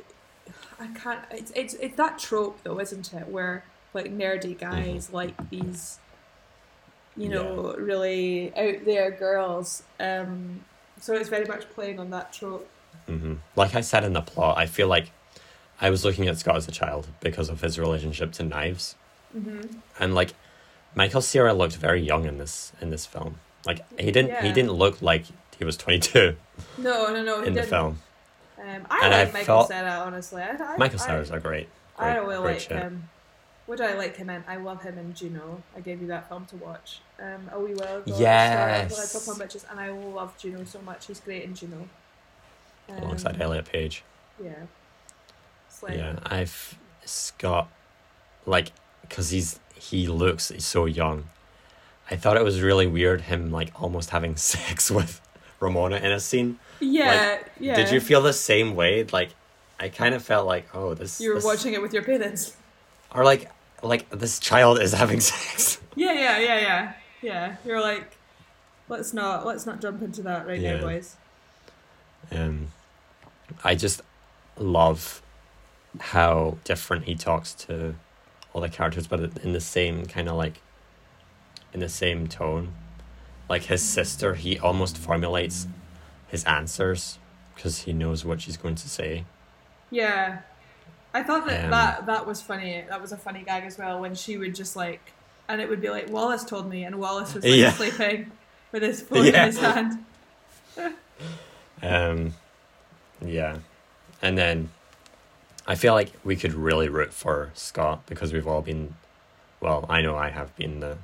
I 0.81 0.89
can't. 0.89 1.21
It's 1.31 1.53
it's 1.55 1.75
it's 1.75 1.97
that 1.97 2.19
trope 2.19 2.63
though, 2.65 2.81
isn't 2.81 3.13
it? 3.13 3.29
Where 3.29 3.65
like 3.95 4.07
nerdy 4.13 4.59
guys 4.59 5.13
like 5.13 5.35
these, 5.51 5.99
you 7.17 7.29
know, 7.29 7.75
really 7.79 8.53
out 8.57 8.85
there 8.85 9.11
girls. 9.11 9.83
Um, 10.01 10.65
so 11.01 11.15
it's 11.15 11.29
very 11.29 11.45
much 11.47 11.69
playing 11.71 11.99
on 12.01 12.11
that 12.11 12.33
trope. 12.33 12.69
hmm 13.07 13.35
Like 13.57 13.75
I 13.75 13.81
said 13.81 14.05
in 14.05 14.13
the 14.13 14.23
plot, 14.23 14.57
I 14.59 14.67
feel 14.67 14.89
like 14.89 15.11
I 15.81 15.91
was 15.91 16.05
looking 16.05 16.27
at 16.29 16.39
Scott 16.39 16.57
as 16.57 16.67
a 16.69 16.73
child 16.73 17.09
because 17.21 17.49
of 17.49 17.61
his 17.61 17.79
relationship 17.79 18.33
to 18.33 18.43
knives, 18.45 18.97
Mm-hmm. 19.37 19.79
and 19.99 20.15
like 20.15 20.35
Michael 20.95 21.23
Cera 21.23 21.55
looked 21.55 21.77
very 21.77 22.03
young 22.03 22.27
in 22.27 22.37
this 22.39 22.73
in 22.81 22.91
this 22.91 23.07
film. 23.07 23.37
Like 23.65 23.81
he 23.99 24.11
didn't 24.11 24.43
he 24.43 24.53
didn't 24.53 24.73
look 24.73 25.01
like 25.01 25.25
he 25.63 25.67
was 25.67 25.77
twenty 25.77 26.01
two 26.01 26.37
No, 26.79 27.13
no, 27.13 27.23
no. 27.23 27.41
he 27.41 27.47
in 27.49 27.55
the 27.55 27.61
didn't. 27.61 27.71
film. 27.71 27.99
Um, 28.59 28.87
I 28.91 29.05
And 29.05 29.15
I 29.15 29.23
like 29.25 29.33
Michael 29.33 29.45
felt- 29.45 29.69
Cera, 29.69 29.91
honestly. 30.05 30.43
I, 30.43 30.51
I, 30.51 30.77
Michael 30.77 31.01
I, 31.01 31.07
Cera's 31.07 31.31
are 31.31 31.41
great. 31.41 31.69
I 31.99 32.05
Great- 32.05 32.15
don't 32.17 32.29
really 32.29 32.43
great 32.43 32.53
like 32.53 32.61
shit. 32.61 32.73
him. 32.73 33.09
What 33.67 33.79
do 33.79 33.85
I 33.85 33.95
like 33.95 34.17
him 34.17 34.29
in? 34.29 34.43
I 34.49 34.57
love 34.57 34.83
him 34.83 34.99
in 34.99 35.15
Juno. 35.15 35.63
I 35.77 35.81
gave 35.81 36.01
you 36.03 36.09
that 36.09 36.29
film 36.29 36.47
to 36.47 36.57
watch 36.57 37.01
um, 37.21 37.49
a 37.53 37.61
wee 37.61 37.75
while 37.75 37.99
ago. 37.99 38.15
Yes. 38.19 39.17
I 39.17 39.31
on 39.31 39.39
bitches, 39.39 39.65
and 39.71 39.79
I 39.79 39.91
love 39.91 40.37
Juno 40.37 40.65
so 40.65 40.81
much. 40.83 41.07
He's 41.07 41.21
great 41.21 41.45
in 41.45 41.55
Juno. 41.55 41.89
Um, 42.91 42.99
alongside 42.99 43.41
Elliot 43.41 43.65
Page. 43.67 44.03
Yeah. 44.43 44.51
Like, 45.81 45.97
Yeah, 45.97 46.19
I've 46.27 46.77
Scott, 47.05 47.69
like 48.47 48.73
because 49.03 49.31
he's 49.31 49.59
he 49.75 50.07
looks 50.09 50.53
so 50.59 50.85
young. 50.87 51.25
I 52.11 52.17
thought 52.17 52.37
it 52.37 52.45
was 52.45 52.61
really 52.61 52.87
weird 52.87 53.23
him 53.23 53.51
like 53.53 53.71
almost 53.81 54.11
having 54.11 54.37
sex 54.53 54.91
with 54.91 55.21
Ramona 55.63 55.97
in 55.97 56.11
a 56.13 56.21
scene. 56.21 56.59
Yeah, 56.81 57.39
yeah. 57.59 57.77
Did 57.77 57.91
you 57.93 58.01
feel 58.01 58.21
the 58.21 58.33
same 58.33 58.75
way? 58.75 59.05
Like, 59.05 59.31
I 59.81 59.89
kind 59.89 60.15
of 60.15 60.23
felt 60.23 60.47
like, 60.47 60.67
oh, 60.75 60.95
this. 60.95 61.21
You 61.21 61.31
were 61.31 61.37
this- 61.37 61.45
watching 61.45 61.73
it 61.73 61.81
with 61.81 61.93
your 61.95 62.03
parents. 62.03 62.57
Or 63.15 63.25
like, 63.25 63.51
like 63.83 64.11
this 64.11 64.39
child 64.39 64.81
is 64.81 64.93
having 64.93 65.21
sex. 65.33 65.81
Yeah, 65.95 66.13
yeah, 66.13 66.39
yeah, 66.39 66.59
yeah, 66.61 66.93
yeah. 67.23 67.57
You're 67.65 67.81
like, 67.81 68.17
let's 68.89 69.13
not 69.13 69.47
let's 69.47 69.65
not 69.67 69.81
jump 69.81 70.03
into 70.03 70.23
that 70.23 70.47
right 70.47 70.61
Yeah. 70.61 70.77
now, 70.77 70.83
boys. 70.83 71.17
Um, 72.31 72.69
I 73.63 73.75
just 73.75 74.01
love 74.59 75.23
how 76.01 76.57
different 76.65 77.05
he 77.05 77.15
talks 77.15 77.53
to 77.55 77.95
all 78.53 78.61
the 78.63 78.69
characters, 78.69 79.07
but 79.07 79.21
in 79.39 79.53
the 79.53 79.61
same 79.61 80.07
kind 80.07 80.29
of 80.29 80.37
like, 80.37 80.61
in 81.73 81.81
the 81.81 81.89
same 81.89 82.27
tone. 82.27 82.73
Like 83.53 83.65
his 83.65 83.83
sister, 83.83 84.33
he 84.35 84.59
almost 84.59 84.97
formulates 84.97 85.67
his 86.29 86.43
answers 86.45 87.19
because 87.55 87.83
he 87.83 87.93
knows 87.93 88.25
what 88.25 88.41
she's 88.41 88.57
going 88.57 88.77
to 88.77 88.89
say. 88.89 89.27
Yeah, 89.91 90.39
I 91.13 91.23
thought 91.23 91.45
that 91.47 91.65
Um, 91.65 91.71
that 91.71 92.07
that 92.07 92.27
was 92.27 92.41
funny. 92.41 92.83
That 92.89 92.99
was 92.99 93.13
a 93.13 93.19
funny 93.19 93.43
gag 93.43 93.65
as 93.65 93.77
well 93.77 94.01
when 94.01 94.15
she 94.15 94.39
would 94.39 94.55
just 94.55 94.75
like, 94.75 95.13
and 95.51 95.61
it 95.61 95.69
would 95.69 95.83
be 95.83 95.91
like 95.91 96.09
Wallace 96.09 96.45
told 96.45 96.67
me, 96.71 96.85
and 96.85 96.99
Wallace 96.99 97.35
was 97.35 97.45
like 97.45 97.53
Yeah. 97.59 97.73
sleeping 97.73 98.33
with 98.73 98.83
his 98.83 99.03
phone 99.09 99.27
Yeah. 99.27 99.41
in 99.41 99.47
his 99.53 99.59
hand. 99.59 99.99
Um, 101.83 102.33
yeah, 103.21 103.59
and 104.23 104.39
then 104.39 104.71
I 105.67 105.75
feel 105.75 105.93
like 105.93 106.11
we 106.25 106.37
could 106.37 106.55
really 106.55 106.89
root 106.89 107.13
for 107.13 107.51
Scott 107.53 108.07
because 108.07 108.33
we've 108.33 108.47
all 108.49 108.63
been, 108.63 108.95
well, 109.61 109.85
I 109.91 110.01
know 110.01 110.17
I 110.17 110.31
have 110.31 110.57
been 110.57 110.81
the 110.81 110.97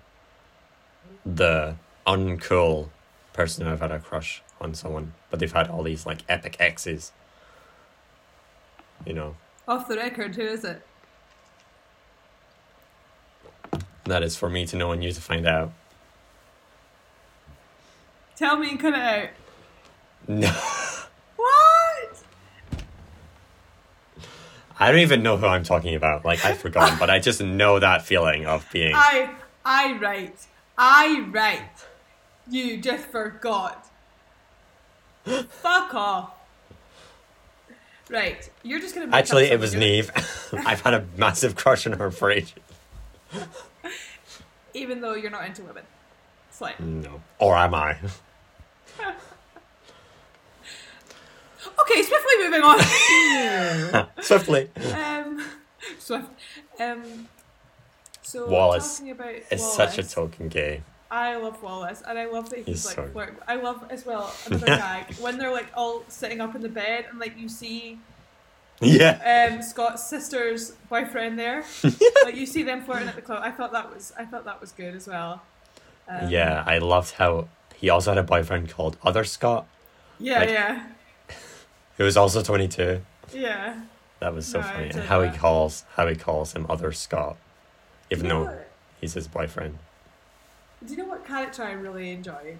the 1.27 1.75
uncool 2.09 2.89
person 3.33 3.65
who 3.65 3.71
have 3.71 3.81
had 3.81 3.93
a 3.93 3.99
crush 3.99 4.43
on 4.61 4.75
someone, 4.75 5.13
but 5.31 5.39
they've 5.39 5.53
had 5.53 5.69
all 5.69 5.83
these 5.83 6.07
like 6.07 6.23
epic 6.29 6.57
exes. 6.59 7.13
You 9.07 9.13
know, 9.13 9.37
Off 9.69 9.87
the 9.87 9.97
record, 9.97 10.35
who 10.35 10.43
is 10.43 10.65
it? 10.65 10.83
that 14.05 14.23
is 14.23 14.37
for 14.37 14.49
me 14.49 14.65
to 14.67 14.75
know 14.77 14.91
and 14.91 15.05
you 15.05 15.13
to 15.13 15.21
find 15.21 15.47
out. 15.47 15.71
Tell 18.37 18.57
me 18.57 18.71
and 18.71 18.81
cut 18.81 18.95
it 18.95 19.01
out. 19.01 19.29
No, 20.27 20.49
What? 21.37 22.23
I 24.81 24.91
don't 24.91 25.01
even 25.01 25.23
know 25.23 25.37
who 25.37 25.47
I'm 25.47 25.63
talking 25.65 25.95
about. 25.95 26.25
Like 26.25 26.45
I've 26.45 26.59
forgotten, 26.59 26.99
but 26.99 27.11
I 27.11 27.19
just 27.19 27.43
know 27.43 27.79
that 27.79 28.03
feeling 28.07 28.47
of 28.47 28.67
being. 28.73 28.95
I 28.97 29.31
I 29.65 29.93
write. 29.99 30.47
I 30.79 31.27
write. 31.31 31.87
You 32.51 32.79
just 32.79 33.07
forgot. 33.07 33.87
Fuck 35.25 35.95
off. 35.95 36.33
Right, 38.11 38.49
you're 38.63 38.81
just 38.81 38.95
gonna. 38.95 39.15
Actually, 39.15 39.51
it 39.51 39.61
was 39.61 39.75
Niamh. 39.75 40.11
I've 40.67 40.81
had 40.81 40.95
a 40.95 41.05
massive 41.19 41.55
crush 41.57 41.87
on 41.87 41.93
her 41.95 42.11
for 42.11 42.31
ages. 42.31 42.55
Even 44.75 45.01
though 45.03 45.15
you're 45.15 45.31
not 45.31 45.45
into 45.47 45.63
women. 45.63 45.85
It's 46.49 46.61
like, 46.61 46.81
No. 46.81 47.21
Or 47.39 47.55
am 47.57 47.75
I? 47.75 47.91
okay, 51.81 52.03
swiftly 52.03 52.39
moving 52.39 52.63
on. 52.63 52.79
Swiftly. 54.23 54.71
um, 54.95 55.45
swift. 55.99 56.29
Um, 56.81 57.29
so 58.23 58.49
Wallace 58.49 58.99
talking 58.99 59.11
about 59.13 59.35
It's 59.51 59.61
Wallace, 59.61 59.75
such 59.75 59.99
a 59.99 60.03
token 60.09 60.49
gay. 60.49 60.83
I 61.11 61.37
love 61.37 61.63
Wallace, 61.63 62.03
and 62.07 62.19
I 62.19 62.27
love 62.27 62.51
that 62.51 62.59
he's, 62.59 62.67
He's 62.67 62.87
like 62.87 62.97
so- 62.97 63.09
flirt. 63.09 63.39
I 63.49 63.55
love 63.57 63.85
as 63.91 64.05
well 64.05 64.33
another 64.47 64.67
gag 64.67 65.15
when 65.17 65.39
they're 65.39 65.53
like 65.53 65.69
all 65.75 66.05
sitting 66.09 66.41
up 66.41 66.55
in 66.55 66.61
the 66.63 66.69
bed, 66.69 67.07
and 67.11 67.19
like 67.19 67.39
you 67.39 67.49
see 67.49 67.99
Yeah. 68.81 69.51
um, 69.53 69.63
Scott's 69.63 70.07
sister's 70.07 70.73
boyfriend 70.91 71.39
there. 71.39 71.65
like 72.25 72.37
you 72.37 72.47
see 72.47 72.63
them 72.63 72.83
flirting 72.83 73.09
at 73.09 73.17
the 73.17 73.23
club. 73.23 73.41
I 73.43 73.51
thought 73.51 73.73
that 73.73 73.93
was 73.95 74.13
I 74.19 74.25
thought 74.27 74.45
that 74.45 74.61
was 74.61 74.73
good 74.73 74.95
as 74.95 75.07
well. 75.09 75.43
Um, 76.09 76.29
yeah, 76.31 76.63
I 76.67 76.79
loved 76.79 77.13
how 77.15 77.49
he 77.75 77.89
also 77.91 78.11
had 78.13 78.19
a 78.19 78.23
boyfriend 78.23 78.71
called 78.71 78.97
Other 79.03 79.25
Scott, 79.25 79.67
Yeah, 80.19 80.41
Like- 80.41 80.49
yeah, 80.51 80.87
who 81.97 82.05
was 82.05 82.17
also 82.17 82.43
22. 82.43 83.01
yeah. 83.33 83.81
That 84.21 84.35
was 84.35 84.47
so 84.47 84.61
No, 84.61 84.67
funny. 84.67 84.89
And 84.91 85.01
how 85.01 85.23
he 85.23 85.31
calls 85.39 85.85
how 85.95 86.07
he 86.09 86.17
calls 86.17 86.53
him 86.53 86.67
Other 86.69 86.91
Scott, 86.93 87.37
even 88.11 88.27
know 88.29 88.45
though 88.47 88.59
he's 89.01 89.15
his 89.15 89.29
boyfriend. 89.29 89.79
Do 90.85 90.93
you 90.95 90.99
know 90.99 91.09
what 91.09 91.27
character 91.27 91.63
I 91.63 91.73
really 91.73 92.11
enjoyed? 92.11 92.59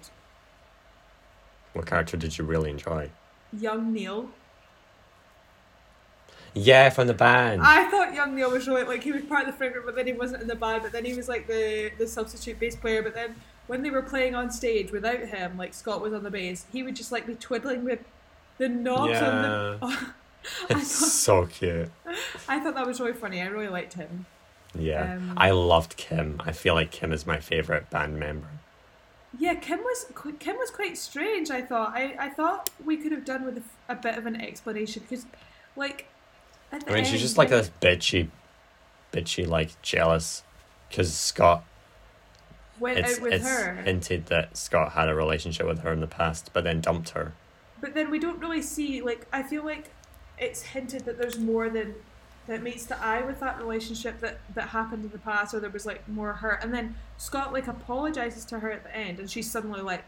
What 1.73 1.85
character 1.85 2.17
did 2.17 2.37
you 2.37 2.43
really 2.43 2.69
enjoy? 2.69 3.11
Young 3.53 3.93
Neil. 3.93 4.29
Yeah, 6.53 6.89
from 6.89 7.07
the 7.07 7.13
band. 7.13 7.61
I 7.63 7.89
thought 7.89 8.13
Young 8.13 8.35
Neil 8.35 8.51
was 8.51 8.67
really 8.67 8.83
like 8.83 9.03
he 9.03 9.11
was 9.11 9.23
part 9.23 9.47
of 9.47 9.53
the 9.53 9.57
friend 9.57 9.71
group, 9.71 9.85
but 9.85 9.95
then 9.95 10.07
he 10.07 10.13
wasn't 10.13 10.41
in 10.41 10.47
the 10.47 10.55
band. 10.55 10.83
But 10.83 10.91
then 10.91 11.05
he 11.05 11.13
was 11.13 11.29
like 11.29 11.47
the 11.47 11.91
the 11.97 12.07
substitute 12.07 12.59
bass 12.59 12.75
player. 12.75 13.03
But 13.03 13.13
then 13.13 13.35
when 13.67 13.83
they 13.83 13.89
were 13.91 14.01
playing 14.01 14.35
on 14.35 14.51
stage 14.51 14.91
without 14.91 15.19
him, 15.19 15.57
like 15.57 15.73
Scott 15.73 16.01
was 16.01 16.11
on 16.13 16.23
the 16.23 16.31
bass, 16.31 16.65
he 16.71 16.81
would 16.83 16.95
just 16.95 17.11
like 17.11 17.27
be 17.27 17.35
twiddling 17.35 17.83
with 17.83 17.99
the 18.57 18.67
knobs 18.67 19.21
on 19.21 19.41
the. 19.41 19.77
I 20.69 20.79
it's 20.79 20.99
thought 20.99 21.09
so 21.09 21.45
cute. 21.45 21.91
I 22.47 22.59
thought 22.59 22.73
that 22.75 22.87
was 22.87 22.99
really 22.99 23.13
funny. 23.13 23.41
I 23.41 23.47
really 23.47 23.67
liked 23.67 23.93
him. 23.93 24.25
Yeah. 24.77 25.15
Um, 25.15 25.33
I 25.37 25.51
loved 25.51 25.97
Kim. 25.97 26.41
I 26.45 26.51
feel 26.51 26.73
like 26.73 26.91
Kim 26.91 27.11
is 27.11 27.25
my 27.25 27.39
favorite 27.39 27.89
band 27.89 28.19
member. 28.19 28.47
Yeah, 29.37 29.55
Kim 29.55 29.79
was 29.79 30.05
Kim 30.39 30.57
was 30.57 30.71
quite 30.71 30.97
strange. 30.97 31.51
I 31.51 31.61
thought. 31.61 31.91
I, 31.93 32.15
I 32.19 32.29
thought 32.29 32.69
we 32.83 32.97
could 32.97 33.11
have 33.11 33.25
done 33.25 33.45
with 33.45 33.63
a 33.87 33.95
bit 33.95 34.17
of 34.17 34.25
an 34.25 34.39
explanation 34.41 35.03
because, 35.07 35.25
like, 35.75 36.07
I 36.71 36.79
mean, 36.91 37.05
she's 37.05 37.21
just 37.21 37.37
like 37.37 37.49
this 37.49 37.69
bitchy, 37.81 38.29
bitchy, 39.13 39.47
like 39.47 39.79
jealous, 39.81 40.43
because 40.89 41.13
Scott. 41.13 41.63
went 42.79 42.97
It's 42.99 43.17
out 43.17 43.21
with 43.21 43.33
it's 43.33 43.47
her. 43.47 43.75
hinted 43.75 44.27
that 44.27 44.57
Scott 44.57 44.93
had 44.93 45.09
a 45.09 45.15
relationship 45.15 45.67
with 45.67 45.79
her 45.79 45.91
in 45.93 45.99
the 45.99 46.07
past, 46.07 46.49
but 46.53 46.63
then 46.63 46.81
dumped 46.81 47.09
her. 47.09 47.33
But 47.81 47.93
then 47.93 48.09
we 48.09 48.17
don't 48.19 48.39
really 48.39 48.61
see 48.63 49.01
like 49.01 49.27
I 49.31 49.43
feel 49.43 49.63
like 49.63 49.91
it's 50.39 50.61
hinted 50.63 51.05
that 51.05 51.17
there's 51.19 51.37
more 51.37 51.69
than 51.69 51.93
that 52.49 52.63
meets 52.63 52.87
the 52.87 52.99
eye 52.99 53.21
with 53.21 53.39
that 53.39 53.59
relationship 53.59 54.19
that 54.21 54.39
that 54.55 54.69
happened 54.69 55.05
in 55.05 55.11
the 55.11 55.19
past, 55.19 55.53
or 55.53 55.59
there 55.59 55.69
was 55.69 55.85
like 55.85 56.07
more 56.09 56.33
hurt. 56.33 56.63
And 56.63 56.73
then 56.73 56.95
Scott 57.17 57.53
like 57.53 57.67
apologizes 57.67 58.43
to 58.45 58.59
her 58.59 58.71
at 58.71 58.83
the 58.83 58.95
end, 58.95 59.19
and 59.19 59.29
she's 59.29 59.49
suddenly 59.49 59.81
like, 59.81 60.03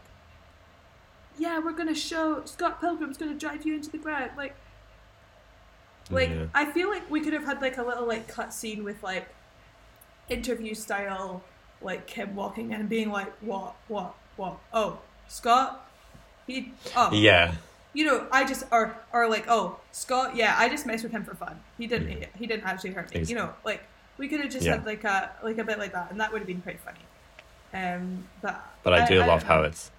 "Yeah, 1.38 1.60
we're 1.60 1.72
gonna 1.72 1.94
show 1.94 2.44
Scott 2.44 2.80
Pilgrim's 2.80 3.16
gonna 3.16 3.34
drive 3.34 3.64
you 3.64 3.76
into 3.76 3.90
the 3.90 3.98
ground." 3.98 4.32
Like, 4.36 4.56
like 6.10 6.30
Yeah. 6.30 6.46
I 6.52 6.64
feel 6.66 6.88
like 6.88 7.08
we 7.08 7.20
could 7.20 7.32
have 7.32 7.44
had 7.44 7.62
like 7.62 7.78
a 7.78 7.82
little 7.84 8.06
like 8.06 8.26
cut 8.26 8.52
scene 8.52 8.82
with 8.82 9.04
like 9.04 9.28
interview 10.28 10.74
style, 10.74 11.44
like 11.80 12.08
Kim 12.08 12.34
walking 12.34 12.72
in 12.72 12.80
and 12.80 12.88
being 12.88 13.12
like, 13.12 13.32
"What? 13.40 13.76
What? 13.86 14.14
What? 14.36 14.58
Oh, 14.72 14.98
Scott." 15.28 15.88
He, 16.48 16.72
oh, 16.96 17.12
Yeah, 17.12 17.54
you 17.94 18.04
know, 18.06 18.26
I 18.32 18.44
just 18.44 18.64
or 18.70 18.96
or 19.12 19.28
like, 19.28 19.44
oh, 19.48 19.78
Scott, 19.92 20.34
yeah, 20.36 20.54
I 20.58 20.68
just 20.68 20.86
messed 20.86 21.02
with 21.02 21.12
him 21.12 21.24
for 21.24 21.34
fun. 21.34 21.60
He 21.78 21.86
didn't 21.86 22.08
Mhm. 22.08 22.26
he 22.38 22.46
didn't 22.46 22.64
actually 22.64 22.92
hurt 22.92 23.12
me. 23.14 23.20
Ex- 23.20 23.30
You 23.30 23.36
know, 23.36 23.54
like 23.64 23.82
we 24.18 24.28
could 24.28 24.40
have 24.40 24.50
just 24.50 24.64
Yeah. 24.66 24.72
had 24.76 24.86
like 24.86 25.04
a 25.04 25.30
like 25.42 25.58
a 25.58 25.64
bit 25.64 25.78
like 25.78 25.92
that, 25.92 26.10
and 26.10 26.20
that 26.20 26.32
would 26.32 26.40
have 26.40 26.46
been 26.46 26.62
quite 26.62 26.80
funny. 26.80 27.00
Um, 27.74 28.28
but 28.40 28.60
but 28.82 28.92
I 28.92 29.06
do 29.06 29.18
love 29.20 29.40
don't 29.40 29.48
how 29.48 29.62
it's 29.62 29.90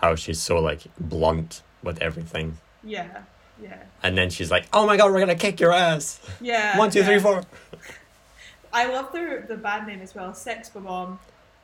how 0.00 0.14
she's 0.16 0.40
so 0.40 0.58
like 0.60 0.82
blunt 0.98 1.62
with 1.82 2.00
everything, 2.02 2.58
yeah, 2.82 3.22
yeah, 3.62 3.76
and 4.02 4.16
then 4.18 4.30
she's 4.30 4.50
like, 4.50 4.64
"Oh 4.72 4.86
my 4.86 4.96
god, 4.96 5.12
we're 5.12 5.20
gonna 5.20 5.34
kick 5.36 5.60
your 5.60 5.72
ass!" 5.72 6.18
yeah. 6.40 6.76
One, 6.78 6.90
two, 6.90 7.00
yeah. 7.00 7.06
three, 7.06 7.18
four. 7.20 7.42
I 8.72 8.86
love 8.86 9.12
their 9.12 9.42
the 9.42 9.56
band 9.56 9.86
name 9.86 10.00
as 10.02 10.14
well, 10.14 10.34
Sex 10.34 10.68
Bomb. 10.68 11.20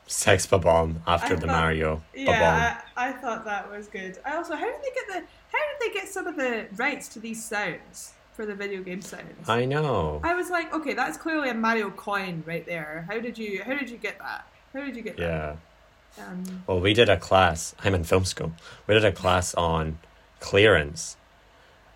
Sex 0.07 0.45
bomb 0.45 1.01
after 1.07 1.33
I 1.33 1.35
the 1.35 1.47
thought- 1.47 1.61
Mario 1.61 1.95
bomb. 1.95 2.03
Yeah, 2.25 2.81
I, 2.97 3.09
I 3.09 3.11
thought 3.13 3.45
that 3.45 3.69
was 3.71 3.87
good. 3.87 4.17
I 4.25 4.35
also, 4.35 4.55
how 4.55 4.65
did 4.65 4.81
they 4.81 4.91
get 4.93 5.07
the 5.07 5.13
how 5.53 5.59
did 5.59 5.79
they 5.89 5.93
get 5.93 6.07
some 6.09 6.27
of 6.27 6.35
the 6.35 6.67
rights 6.75 7.07
to 7.09 7.19
these 7.19 7.43
sounds 7.43 8.13
for 8.33 8.45
the 8.45 8.53
video 8.55 8.81
game 8.83 9.01
sounds? 9.01 9.47
I 9.47 9.65
know. 9.65 10.19
I 10.23 10.33
was 10.33 10.49
like, 10.49 10.73
okay, 10.73 10.93
that's 10.93 11.17
clearly 11.17 11.49
a 11.49 11.53
Mario 11.53 11.89
coin 11.91 12.43
right 12.45 12.65
there. 12.65 13.05
How 13.09 13.19
did 13.19 13.37
you 13.37 13.63
how 13.63 13.73
did 13.77 13.89
you 13.89 13.97
get 13.97 14.17
that? 14.19 14.45
How 14.73 14.81
did 14.81 14.95
you 14.95 15.01
get 15.01 15.17
Yeah. 15.17 15.55
that? 16.17 16.27
Um, 16.27 16.63
Well, 16.67 16.81
we 16.81 16.93
did 16.93 17.07
a 17.07 17.15
class. 17.17 17.73
I'm 17.83 17.93
in 17.95 18.03
film 18.03 18.25
school. 18.25 18.51
We 18.87 18.93
did 18.95 19.05
a 19.05 19.13
class 19.13 19.53
on 19.55 19.97
clearance, 20.41 21.15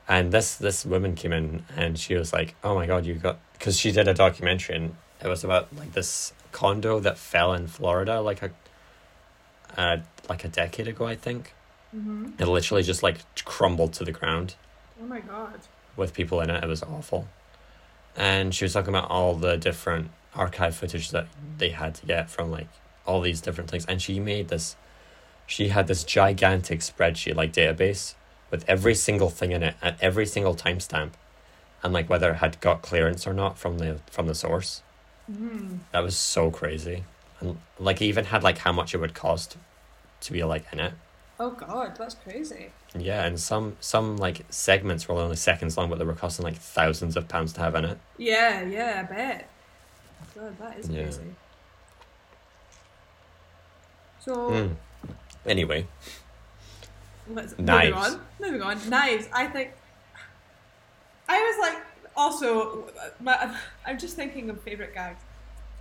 and 0.07 0.31
this 0.31 0.55
this 0.55 0.85
woman 0.85 1.15
came 1.15 1.33
in 1.33 1.65
and 1.75 1.99
she 1.99 2.15
was 2.15 2.31
like, 2.31 2.55
"Oh 2.63 2.75
my 2.75 2.85
god, 2.87 3.05
you 3.05 3.15
got," 3.15 3.39
because 3.53 3.77
she 3.77 3.91
did 3.91 4.07
a 4.07 4.13
documentary 4.13 4.75
and 4.77 4.95
it 5.21 5.27
was 5.27 5.43
about 5.43 5.67
like 5.75 5.91
this 5.93 6.31
condo 6.59 6.99
that 7.01 7.17
fell 7.17 7.53
in 7.53 7.67
Florida 7.67 8.21
like 8.21 8.41
a, 8.41 8.51
uh, 9.77 9.97
like 10.29 10.43
a 10.43 10.47
decade 10.47 10.87
ago, 10.87 11.05
I 11.05 11.15
think. 11.15 11.53
mhm. 11.95 12.39
It 12.39 12.47
literally 12.47 12.83
just 12.83 13.03
like 13.03 13.17
crumbled 13.45 13.93
to 13.93 14.03
the 14.05 14.11
ground 14.19 14.55
Oh 15.01 15.05
my 15.05 15.19
god. 15.19 15.59
with 15.95 16.13
people 16.13 16.39
in 16.41 16.49
it. 16.49 16.63
It 16.63 16.67
was 16.67 16.81
awful. 16.83 17.27
And 18.15 18.55
she 18.55 18.63
was 18.65 18.73
talking 18.73 18.89
about 18.95 19.09
all 19.11 19.35
the 19.35 19.57
different 19.57 20.11
archive 20.33 20.75
footage 20.75 21.11
that 21.11 21.27
they 21.57 21.69
had 21.69 21.95
to 21.95 22.05
get 22.05 22.29
from 22.29 22.49
like 22.51 22.67
all 23.05 23.21
these 23.21 23.41
different 23.41 23.69
things, 23.69 23.85
and 23.85 24.01
she 24.01 24.19
made 24.19 24.47
this. 24.47 24.75
She 25.47 25.67
had 25.69 25.85
this 25.87 26.03
gigantic 26.03 26.79
spreadsheet 26.79 27.35
like 27.35 27.53
database 27.53 28.15
with 28.51 28.63
every 28.67 28.95
single 28.95 29.29
thing 29.29 29.51
in 29.51 29.61
it 29.63 29.75
at 29.81 29.95
every 30.01 30.25
single 30.25 30.55
timestamp, 30.55 31.11
and 31.83 31.93
like 31.93 32.09
whether 32.09 32.31
it 32.31 32.37
had 32.37 32.59
got 32.61 32.81
clearance 32.81 33.27
or 33.27 33.33
not 33.33 33.57
from 33.57 33.77
the 33.77 33.99
from 34.09 34.25
the 34.27 34.35
source. 34.35 34.81
Mm. 35.31 35.79
That 35.91 36.01
was 36.03 36.15
so 36.15 36.51
crazy, 36.51 37.03
and 37.39 37.57
like 37.79 38.01
it 38.01 38.05
even 38.05 38.25
had 38.25 38.43
like 38.43 38.59
how 38.59 38.71
much 38.71 38.93
it 38.93 38.99
would 38.99 39.13
cost 39.15 39.57
to 40.21 40.31
be 40.33 40.43
like 40.43 40.65
in 40.71 40.79
it. 40.79 40.93
Oh 41.39 41.51
god, 41.51 41.95
that's 41.97 42.15
crazy. 42.15 42.71
Yeah, 42.97 43.25
and 43.25 43.39
some 43.39 43.75
some 43.79 44.17
like 44.17 44.45
segments 44.49 45.07
were 45.09 45.15
only 45.15 45.35
seconds 45.35 45.77
long, 45.77 45.89
but 45.89 45.99
they 45.99 46.05
were 46.05 46.13
costing 46.13 46.43
like 46.45 46.55
thousands 46.55 47.17
of 47.17 47.27
pounds 47.27 47.53
to 47.53 47.61
have 47.61 47.75
in 47.75 47.85
it. 47.85 47.97
Yeah, 48.17 48.61
yeah, 48.63 49.03
I 49.05 49.13
bet. 49.13 49.49
God, 50.35 50.57
that 50.59 50.77
is 50.79 50.89
Yeah. 50.89 51.03
crazy. 51.03 51.35
So 54.19 54.33
Mm. 54.49 54.75
Anyway, 55.45 55.87
let's 57.27 57.57
Knives. 57.59 57.95
moving 57.95 58.19
on. 58.19 58.21
Moving 58.39 58.61
on. 58.61 58.89
Knives. 58.89 59.27
I 59.33 59.47
think 59.47 59.71
I 61.27 61.39
was 61.39 61.57
like 61.69 61.84
also 62.15 62.85
my, 63.19 63.55
I'm 63.85 63.97
just 63.99 64.15
thinking 64.15 64.49
of 64.49 64.61
favourite 64.61 64.93
gags. 64.93 65.21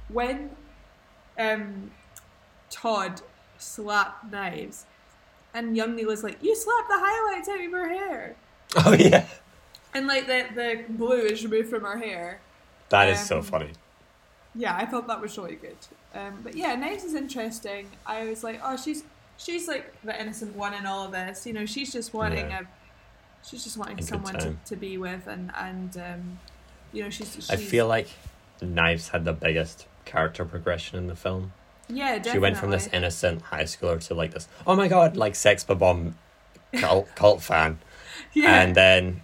When 0.09 0.51
um 1.39 1.91
Todd 2.70 3.20
slapped 3.59 4.30
knives 4.30 4.85
and 5.55 5.76
young 5.76 5.95
Neil 5.97 6.09
was 6.09 6.22
like, 6.24 6.43
You 6.43 6.55
slapped 6.57 6.89
the 6.89 6.97
highlights 6.99 7.49
out 7.49 7.61
of 7.64 7.70
her 7.72 7.89
hair 7.89 8.37
oh 8.85 8.93
yeah, 8.93 9.26
and 9.95 10.07
like 10.07 10.26
the 10.26 10.47
the 10.55 10.85
blue 10.89 11.20
is 11.22 11.45
removed 11.45 11.70
from 11.70 11.82
her 11.82 11.99
hair. 11.99 12.41
that 12.89 13.09
is 13.09 13.24
so 13.24 13.39
Um, 13.39 13.45
funny. 13.45 13.70
Yeah, 14.57 14.76
I 14.76 14.87
thought 14.87 15.07
that 15.09 15.20
was 15.20 15.37
really 15.37 15.57
good. 15.57 15.76
Um, 16.14 16.39
but 16.45 16.55
yeah, 16.57 16.74
Knives 16.76 17.03
is 17.05 17.14
interesting. 17.14 17.91
I 18.07 18.24
was 18.24 18.45
like, 18.45 18.61
oh, 18.64 18.76
she's 18.76 19.03
she's 19.37 19.66
like 19.68 19.93
the 20.05 20.20
innocent 20.20 20.55
one 20.57 20.74
in 20.74 20.87
all 20.87 21.05
of 21.05 21.12
this. 21.12 21.45
You 21.47 21.53
know, 21.53 21.66
she's 21.66 21.93
just 21.93 22.14
wanting 22.14 22.51
Yeah. 22.51 22.61
a, 22.61 22.64
she's 23.47 23.65
just 23.65 23.77
wanting 23.77 24.03
someone 24.03 24.35
to, 24.39 24.57
to 24.67 24.77
be 24.77 24.99
with, 24.99 25.27
and 25.27 25.51
and 25.59 25.97
um, 25.97 26.39
you 26.93 27.03
know, 27.03 27.11
she's, 27.11 27.35
she's 27.35 27.51
I 27.51 27.57
feel 27.57 27.87
like 27.87 28.09
Knives 28.63 29.09
had 29.09 29.25
the 29.25 29.33
biggest 29.33 29.87
character 30.05 30.45
progression 30.45 30.99
in 30.99 31.07
the 31.07 31.17
film. 31.17 31.53
yeah, 31.89 32.17
definitely. 32.17 32.33
She 32.33 32.39
went 32.39 32.57
from 32.57 32.71
this 32.71 32.89
innocent 32.93 33.43
high 33.43 33.65
schooler 33.65 34.05
to 34.07 34.15
like 34.15 34.33
this, 34.33 34.49
oh 34.67 34.77
my 34.77 34.89
god, 34.89 35.17
like 35.17 35.35
sex 35.35 35.65
bomb 35.65 36.17
cult 36.77 37.09
cult 37.15 37.43
fan, 37.43 37.79
yeah, 38.33 38.63
and 38.63 38.75
then, 38.75 39.23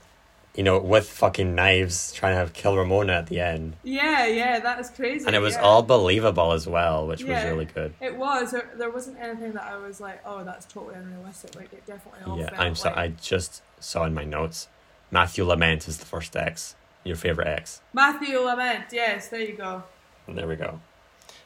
you 0.57 0.63
know, 0.65 0.79
with 0.79 1.09
fucking 1.09 1.55
knives 1.55 2.13
trying 2.13 2.45
to 2.45 2.53
kill 2.53 2.77
Ramona 2.77 3.13
at 3.15 3.27
the 3.29 3.41
end, 3.41 3.77
yeah, 3.83 4.27
yeah, 4.27 4.59
that 4.61 4.81
is 4.81 4.91
crazy. 4.91 5.25
and 5.27 5.35
it 5.37 5.41
was 5.41 5.55
yeah. 5.55 5.61
all 5.63 5.83
believable 5.83 6.53
as 6.53 6.67
well, 6.67 7.07
which 7.07 7.23
Yeah. 7.23 7.35
was 7.45 7.53
really 7.53 7.65
good. 7.67 7.95
It 8.01 8.17
was. 8.17 8.51
There, 8.51 8.69
there 8.77 8.91
wasn't 8.91 9.19
anything 9.21 9.53
that 9.53 9.65
I 9.65 9.77
was 9.77 10.01
like, 10.01 10.21
oh, 10.25 10.43
that's 10.45 10.67
totally 10.67 10.97
unrealistic. 10.97 11.55
Like 11.55 11.73
it 11.73 11.87
definitely 11.87 12.21
all 12.27 12.39
Yeah, 12.39 12.51
I'm 12.59 12.75
so 12.75 12.89
like 12.89 12.99
I 12.99 13.09
just 13.09 13.63
saw 13.79 14.05
in 14.05 14.13
my 14.15 14.25
notes, 14.25 14.69
Matthew 15.11 15.45
Lament 15.45 15.87
is 15.89 15.99
the 15.99 16.07
first 16.07 16.37
ex, 16.37 16.75
your 17.05 17.17
favorite 17.17 17.47
ex. 17.49 17.81
Matthew 17.93 18.39
Lament. 18.41 18.85
Yes, 18.93 19.29
there 19.29 19.41
you 19.41 19.57
go. 19.57 19.85
And 20.27 20.37
there 20.37 20.47
we 20.49 20.57
go. 20.57 20.81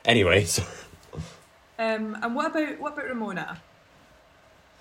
Anyway, 0.04 0.44
so 0.46 0.62
Um, 1.78 2.16
and 2.22 2.34
what 2.34 2.46
about 2.50 2.78
what 2.80 2.92
about 2.94 3.06
Ramona? 3.06 3.60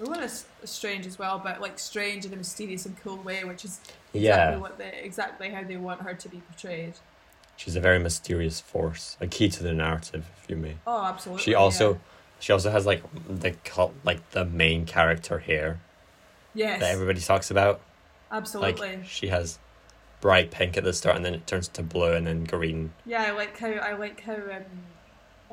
Ramona's 0.04 0.46
strange 0.66 1.06
as 1.06 1.18
well, 1.18 1.40
but 1.44 1.62
like 1.62 1.80
strange 1.80 2.26
in 2.26 2.34
a 2.34 2.36
mysterious 2.36 2.86
and 2.86 2.98
cool 3.02 3.18
way, 3.18 3.44
which 3.44 3.64
is 3.66 3.80
exactly 4.14 4.22
Yeah. 4.22 4.58
what 4.58 4.78
they 4.78 5.00
exactly 5.04 5.50
how 5.50 5.64
they 5.64 5.78
want 5.78 6.02
her 6.02 6.14
to 6.14 6.30
be 6.30 6.38
portrayed. 6.38 6.94
she's 7.56 7.76
a 7.76 7.80
very 7.82 8.00
mysterious 8.00 8.60
force, 8.60 9.16
a 9.22 9.28
key 9.28 9.48
to 9.50 9.62
the 9.64 9.74
narrative, 9.74 10.26
if 10.42 10.50
you 10.50 10.56
may. 10.56 10.76
Oh, 10.88 11.04
absolutely. 11.06 11.44
She 11.44 11.54
also 11.54 12.00
she 12.40 12.52
also 12.52 12.72
has 12.72 12.86
like 12.86 13.04
the 13.30 13.52
cult 13.64 13.94
like 14.04 14.28
the 14.32 14.44
main 14.46 14.86
character 14.86 15.40
hair 15.40 15.80
yeah. 16.54 16.68
yes, 16.72 16.80
that 16.82 16.92
everybody 16.92 17.22
talks 17.22 17.50
about. 17.52 17.80
absolutely. 18.32 18.98
Like 18.98 19.06
she 19.06 19.28
has 19.28 19.60
bright 20.22 20.52
pink 20.52 20.78
at 20.78 20.84
the 20.84 20.94
start 20.94 21.16
and 21.16 21.24
then 21.26 21.34
it 21.34 21.46
turns 21.48 21.68
to 21.68 21.84
blue 21.84 22.14
and 22.14 22.26
then 22.28 22.44
green. 22.46 22.94
yeah, 23.06 23.24
I 23.24 23.32
like 23.32 23.58
how 23.58 23.68
I 23.72 23.94
like 23.94 24.22
how 24.22 24.34
um 24.36 24.66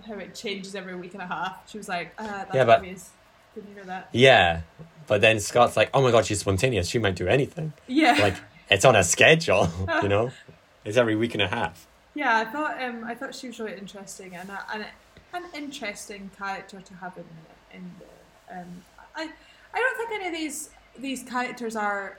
how 0.07 0.15
it 0.15 0.35
changes 0.35 0.75
every 0.75 0.95
week 0.97 1.13
and 1.13 1.23
a 1.23 1.27
half. 1.27 1.69
She 1.71 1.77
was 1.77 1.89
like, 1.89 2.15
ah, 2.19 2.25
that's 2.47 2.55
Yeah, 2.55 2.65
but- 2.65 2.79
obvious. 2.79 3.11
Did 3.55 3.65
you 3.69 3.75
hear 3.75 3.85
that? 3.85 4.09
Yeah. 4.13 4.61
But 5.07 5.21
then 5.21 5.41
Scott's 5.41 5.77
like, 5.77 5.91
Oh 5.93 6.03
my 6.03 6.11
god, 6.11 6.27
she's 6.27 6.41
spontaneous, 6.41 6.89
she 6.89 6.99
might 6.99 7.17
do 7.17 7.27
anything. 7.27 7.73
Yeah. 7.87 8.17
Like 8.21 8.37
it's 8.71 8.85
on 8.85 8.95
a 8.97 9.05
schedule, 9.05 9.69
you 10.03 10.09
know? 10.09 10.31
It's 10.83 10.97
every 10.97 11.15
week 11.15 11.35
and 11.35 11.43
a 11.43 11.47
half. 11.49 11.87
Yeah, 12.15 12.39
I 12.39 12.45
thought 12.47 12.83
um, 12.83 13.05
I 13.05 13.15
thought 13.15 13.35
she 13.35 13.49
was 13.49 13.61
really 13.61 13.77
interesting 13.77 14.35
and 14.35 14.49
a, 14.49 14.65
and 14.73 14.83
a, 14.85 15.37
an 15.37 15.45
interesting 15.55 16.31
character 16.39 16.81
to 16.81 16.95
have 16.95 17.19
in 17.19 17.25
the, 17.37 17.77
in 17.77 17.91
the, 17.99 18.61
um, 18.61 18.83
I 19.15 19.29
I 19.75 19.79
don't 19.79 19.97
think 19.99 20.11
any 20.13 20.27
of 20.29 20.33
these 20.33 20.71
these 20.99 21.23
characters 21.23 21.77
are 21.77 22.17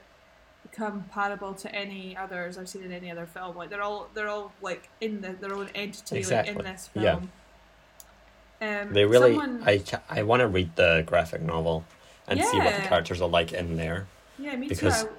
comparable 0.70 1.54
to 1.54 1.74
any 1.74 2.16
others 2.16 2.56
I've 2.56 2.68
seen 2.68 2.84
in 2.84 2.92
any 2.92 3.10
other 3.10 3.26
film. 3.26 3.56
Like 3.56 3.70
they're 3.70 3.82
all 3.82 4.08
they're 4.14 4.28
all 4.28 4.52
like 4.62 4.88
in 5.00 5.20
the, 5.20 5.32
their 5.32 5.54
own 5.54 5.68
entity 5.74 6.22
like 6.24 6.46
in 6.46 6.58
this 6.58 6.88
Yeah. 6.94 7.20
Um, 8.62 8.92
They 8.92 9.04
really 9.04 9.32
someone- 9.34 9.62
I 9.66 9.78
ca- 9.78 10.02
I 10.08 10.22
want 10.22 10.40
to 10.40 10.46
read 10.48 10.76
the 10.76 11.02
graphic 11.06 11.42
novel 11.42 11.84
and 12.28 12.40
see 12.42 12.58
what 12.58 12.74
the 12.76 12.82
characters 12.88 13.20
are 13.20 13.28
like 13.28 13.52
in 13.52 13.76
there. 13.76 14.06
yeah, 14.38 14.54
me 14.56 14.68
because- 14.68 15.02
too. 15.04 15.10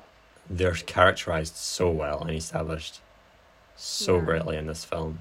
They're 0.50 0.74
characterized 0.76 1.56
so 1.56 1.90
well 1.90 2.20
and 2.22 2.30
established 2.32 3.00
so 3.78 4.18
Yeah. 4.18 4.22
greatly 4.26 4.58
in 4.58 4.68
this 4.68 4.84
film. 4.84 5.20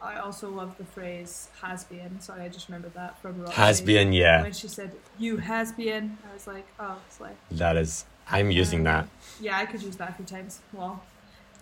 I, 0.00 0.16
also 0.18 0.48
love 0.48 0.78
the 0.78 0.84
phrase 0.84 1.48
"has 1.60 1.84
been." 1.84 2.20
Sorry, 2.20 2.42
I 2.42 2.48
just 2.48 2.68
remembered 2.68 2.94
that 2.94 3.20
from 3.20 3.40
Roxy. 3.42 3.56
Has 3.56 3.80
been, 3.82 4.12
yeah. 4.14 4.42
when 4.42 4.52
she 4.52 4.66
said 4.68 4.92
"you 5.18 5.38
has 5.38 5.72
been." 5.72 6.16
I 6.30 6.32
was 6.32 6.46
like, 6.46 6.66
oh, 6.80 6.96
it's 7.06 7.20
like. 7.20 7.36
That 7.50 7.76
is 7.76 8.04
I'm 8.30 8.50
using 8.50 8.80
Um, 8.80 8.84
that. 8.84 9.08
Yeah, 9.40 9.58
I 9.58 9.66
could 9.66 9.82
use 9.82 9.96
that 9.96 10.10
a 10.10 10.12
few 10.14 10.24
times. 10.24 10.60
Well, 10.72 11.02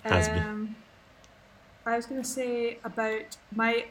Has 0.04 0.28
been. 0.28 0.38
um, 0.42 0.76
I 1.86 1.96
was 1.96 2.06
gonna 2.06 2.22
say 2.24 2.78
about 2.84 3.36
my. 3.54 3.86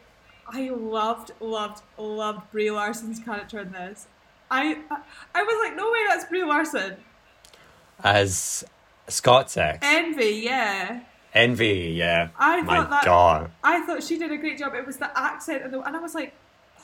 I 0.47 0.69
loved, 0.69 1.31
loved, 1.39 1.81
loved 1.97 2.51
Brie 2.51 2.71
Larson's 2.71 3.19
character 3.19 3.59
in 3.59 3.71
this. 3.71 4.07
I, 4.49 4.77
I, 4.91 4.99
I 5.33 5.43
was 5.43 5.67
like, 5.67 5.75
no 5.75 5.91
way, 5.91 5.99
that's 6.07 6.25
Brie 6.25 6.43
Larson. 6.43 6.97
As 8.03 8.63
Scott's 9.07 9.57
ex. 9.57 9.79
Envy, 9.81 10.41
yeah. 10.43 11.01
Envy, 11.33 11.93
yeah. 11.97 12.29
I 12.37 12.61
My 12.61 12.77
thought 12.77 12.89
that. 12.91 13.05
god. 13.05 13.51
I 13.63 13.85
thought 13.85 14.03
she 14.03 14.17
did 14.17 14.31
a 14.31 14.37
great 14.37 14.57
job. 14.57 14.73
It 14.75 14.85
was 14.85 14.97
the 14.97 15.17
accent, 15.17 15.63
and, 15.63 15.73
the, 15.73 15.81
and 15.81 15.95
I 15.95 15.99
was 15.99 16.13
like, 16.13 16.33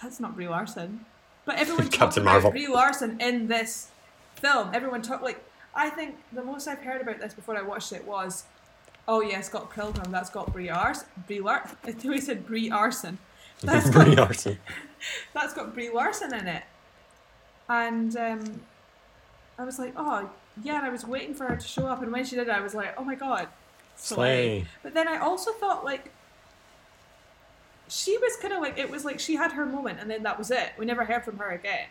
that's 0.01 0.19
not 0.19 0.35
Brie 0.35 0.47
Larson. 0.47 1.05
But 1.45 1.57
everyone 1.57 1.89
talked 1.89 2.17
about 2.17 2.31
Marvel. 2.31 2.51
Brie 2.51 2.67
Larson 2.67 3.19
in 3.21 3.47
this 3.47 3.89
film. 4.35 4.71
Everyone 4.73 5.01
talked 5.01 5.23
like 5.23 5.43
I 5.73 5.89
think 5.89 6.15
the 6.33 6.43
most 6.43 6.67
I've 6.67 6.79
heard 6.79 7.01
about 7.01 7.19
this 7.19 7.33
before 7.33 7.57
I 7.57 7.61
watched 7.61 7.91
it 7.93 8.05
was, 8.05 8.43
oh 9.07 9.21
yeah, 9.21 9.41
Scott 9.41 9.71
Pilgrim. 9.73 10.11
That's 10.11 10.29
got 10.29 10.51
Brie 10.51 10.69
Ars, 10.69 11.05
Brie 11.27 11.39
Lar. 11.39 11.69
Until 11.83 12.13
he 12.13 12.19
said 12.19 12.45
Brie 12.45 12.69
Arson. 12.69 13.17
That's 13.61 13.89
Brie 13.89 14.15
got 14.15 14.17
Larson. 14.17 14.59
that's 15.33 15.53
got 15.53 15.73
Brie 15.73 15.89
Larson 15.89 16.33
in 16.33 16.47
it. 16.47 16.63
And 17.69 18.15
um, 18.17 18.61
I 19.57 19.63
was 19.63 19.79
like, 19.79 19.93
oh 19.95 20.29
yeah. 20.63 20.77
And 20.77 20.85
I 20.85 20.89
was 20.89 21.05
waiting 21.05 21.33
for 21.33 21.45
her 21.47 21.55
to 21.55 21.67
show 21.67 21.87
up, 21.87 22.01
and 22.01 22.11
when 22.11 22.25
she 22.25 22.35
did, 22.35 22.49
I 22.49 22.59
was 22.59 22.73
like, 22.73 22.93
oh 22.97 23.03
my 23.03 23.15
god, 23.15 23.47
Slay. 23.95 24.65
but 24.83 24.93
then 24.93 25.07
I 25.07 25.17
also 25.17 25.51
thought 25.53 25.85
like 25.85 26.11
she 27.87 28.17
was 28.17 28.37
kind 28.37 28.53
of 28.53 28.61
like 28.61 28.77
it 28.77 28.89
was 28.89 29.03
like 29.05 29.19
she 29.19 29.35
had 29.35 29.51
her 29.51 29.65
moment 29.65 29.99
and 29.99 30.09
then 30.09 30.23
that 30.23 30.37
was 30.37 30.49
it. 30.49 30.71
We 30.77 30.85
never 30.85 31.05
heard 31.05 31.25
from 31.25 31.37
her 31.37 31.49
again. 31.51 31.87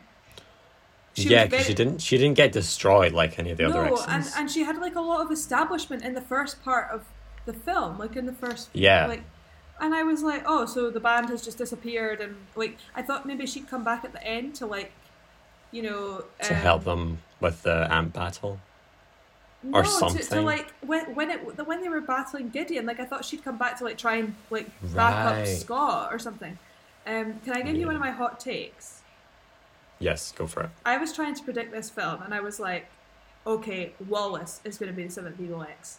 She 1.14 1.28
yeah, 1.28 1.44
because 1.46 1.66
she 1.66 1.74
didn't 1.74 1.98
she 2.00 2.16
didn't 2.16 2.36
get 2.36 2.52
destroyed 2.52 3.12
like 3.12 3.38
any 3.38 3.50
of 3.50 3.58
the 3.58 3.64
other 3.64 3.84
no, 3.84 3.92
exes. 3.96 4.06
and 4.08 4.24
and 4.36 4.50
she 4.50 4.62
had 4.62 4.78
like 4.78 4.94
a 4.94 5.00
lot 5.00 5.20
of 5.24 5.30
establishment 5.30 6.02
in 6.02 6.14
the 6.14 6.20
first 6.20 6.62
part 6.64 6.90
of 6.90 7.04
the 7.44 7.52
film, 7.52 7.98
like 7.98 8.16
in 8.16 8.26
the 8.26 8.32
first 8.32 8.70
Yeah. 8.72 9.06
like. 9.06 9.22
And 9.80 9.94
I 9.94 10.02
was 10.02 10.22
like, 10.22 10.42
oh, 10.46 10.66
so 10.66 10.90
the 10.90 11.00
band 11.00 11.30
has 11.30 11.42
just 11.42 11.56
disappeared, 11.58 12.20
and 12.20 12.36
like 12.54 12.76
I 12.94 13.02
thought 13.02 13.24
maybe 13.26 13.46
she'd 13.46 13.68
come 13.68 13.82
back 13.82 14.04
at 14.04 14.12
the 14.12 14.22
end 14.22 14.54
to 14.56 14.66
like, 14.66 14.92
you 15.72 15.82
know, 15.82 16.24
to 16.42 16.54
um, 16.54 16.60
help 16.60 16.84
them 16.84 17.18
with 17.40 17.62
the 17.62 17.86
amp 17.90 18.12
battle. 18.12 18.60
no, 19.62 19.78
or 19.78 19.84
To, 19.84 20.18
to 20.18 20.40
like 20.42 20.72
when 20.84 21.14
when 21.14 21.30
it 21.30 21.66
when 21.66 21.80
they 21.80 21.88
were 21.88 22.02
battling 22.02 22.50
Gideon, 22.50 22.84
like 22.84 23.00
I 23.00 23.06
thought 23.06 23.24
she'd 23.24 23.42
come 23.42 23.56
back 23.56 23.78
to 23.78 23.84
like 23.84 23.96
try 23.96 24.16
and 24.16 24.34
like 24.50 24.68
back 24.94 25.14
up 25.14 25.46
Scott 25.46 26.12
or 26.12 26.18
something. 26.18 26.58
Um, 27.06 27.40
can 27.44 27.54
I 27.54 27.62
give 27.62 27.76
you 27.76 27.86
one 27.86 27.94
of 27.94 28.00
my 28.00 28.10
hot 28.10 28.38
takes? 28.38 29.00
Yes, 29.98 30.32
go 30.32 30.46
for 30.46 30.64
it. 30.64 30.70
I 30.84 30.98
was 30.98 31.12
trying 31.14 31.34
to 31.34 31.42
predict 31.42 31.72
this 31.72 31.88
film, 31.90 32.22
and 32.22 32.34
I 32.34 32.40
was 32.40 32.60
like, 32.60 32.86
okay, 33.46 33.92
Wallace 34.08 34.60
is 34.64 34.76
going 34.78 34.90
to 34.90 34.96
be 34.96 35.04
the 35.04 35.10
seventh 35.10 35.40
Evil 35.40 35.62
X, 35.62 35.98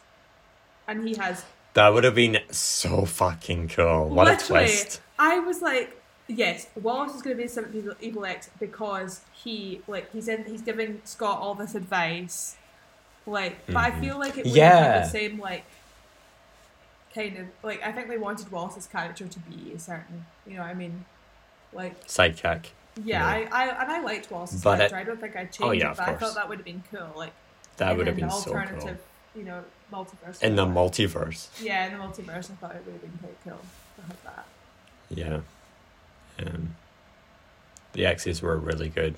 and 0.88 1.08
he 1.08 1.16
has 1.16 1.46
That 1.74 1.90
would 1.94 2.04
have 2.04 2.16
been 2.16 2.40
so 2.52 3.06
fucking 3.06 3.70
cool. 3.70 4.10
What 4.10 4.28
literally. 4.28 4.64
a 4.66 4.68
twist. 4.68 5.02
I 5.18 5.40
was 5.40 5.62
like, 5.62 6.02
yes, 6.28 6.68
Wallace 6.76 7.16
is 7.16 7.22
going 7.22 7.36
to 7.38 7.42
be 7.42 7.48
the 7.48 7.54
seventh 7.54 7.76
Evil, 7.76 7.94
Evil 8.02 8.26
X 8.26 8.50
because 8.60 9.22
he 9.32 9.82
like 9.88 10.12
he's 10.12 10.28
in 10.28 10.44
he's 10.46 10.62
giving 10.62 11.02
Scott 11.06 11.40
all 11.40 11.56
this 11.56 11.74
advice, 11.76 12.58
like, 13.26 13.66
but 13.68 13.78
I 13.78 13.92
Mhm. 13.92 14.00
feel 14.02 14.20
like 14.20 14.38
it 14.38 14.46
would 14.46 14.56
have 14.58 14.74
had 14.74 14.84
Yeah. 14.84 15.00
the 15.04 15.10
same 15.10 15.40
like 15.40 15.64
kind 17.14 17.38
of 17.38 17.48
like 17.64 17.82
I 17.84 17.92
think 17.92 18.08
they 18.10 18.18
wanted 18.18 18.52
Wallace's 18.52 18.88
character 18.88 19.28
to 19.28 19.40
be 19.40 19.74
a 19.74 19.80
certain, 19.80 20.26
you 20.48 20.56
know, 20.56 20.62
what 20.62 20.70
I 20.70 20.74
mean, 20.74 21.06
like 21.74 22.06
Sidekick. 22.08 22.68
yeah, 23.04 23.38
Yeah. 23.38 23.48
I, 23.52 23.66
I 23.66 23.82
and 23.84 23.92
I 23.92 24.02
liked 24.02 24.30
Wallace's 24.32 24.62
But 24.64 24.74
it- 24.82 24.90
character. 24.90 24.96
I 24.98 25.04
don't 25.04 25.20
think 25.22 25.36
I'd 25.36 25.52
change 25.52 25.68
Oh, 25.70 25.72
yeah, 25.72 25.88
it, 25.88 25.92
of 25.92 25.98
but 25.98 26.10
I 26.10 26.14
thought 26.16 26.36
that 26.36 26.48
would 26.50 26.58
have 26.60 26.66
been 26.66 26.84
cool. 26.92 27.12
Like 27.16 27.32
That 27.78 27.96
would 27.98 28.08
have 28.08 28.16
been 28.16 28.28
the 28.28 28.32
so 28.34 28.52
cool. 28.52 28.60
alternative, 28.60 29.00
you 29.36 29.44
know, 29.44 29.64
multiverse. 29.92 30.42
In 30.42 30.56
the 30.56 30.66
multiverse. 30.66 31.48
yeah, 31.62 31.88
in 31.88 31.94
the 31.94 32.00
multiverse, 32.04 32.52
I 32.52 32.56
thought 32.56 32.76
it 32.76 32.84
would 32.86 32.94
have 32.94 33.02
been 33.02 33.20
quite 33.22 33.38
cool 33.44 33.60
to 33.98 34.02
have 34.08 34.24
that. 34.24 34.46
Yeah. 35.10 35.40
Um, 36.46 36.76
the 37.94 38.06
X's 38.06 38.42
were 38.42 38.58
really 38.58 38.90
good. 38.90 39.16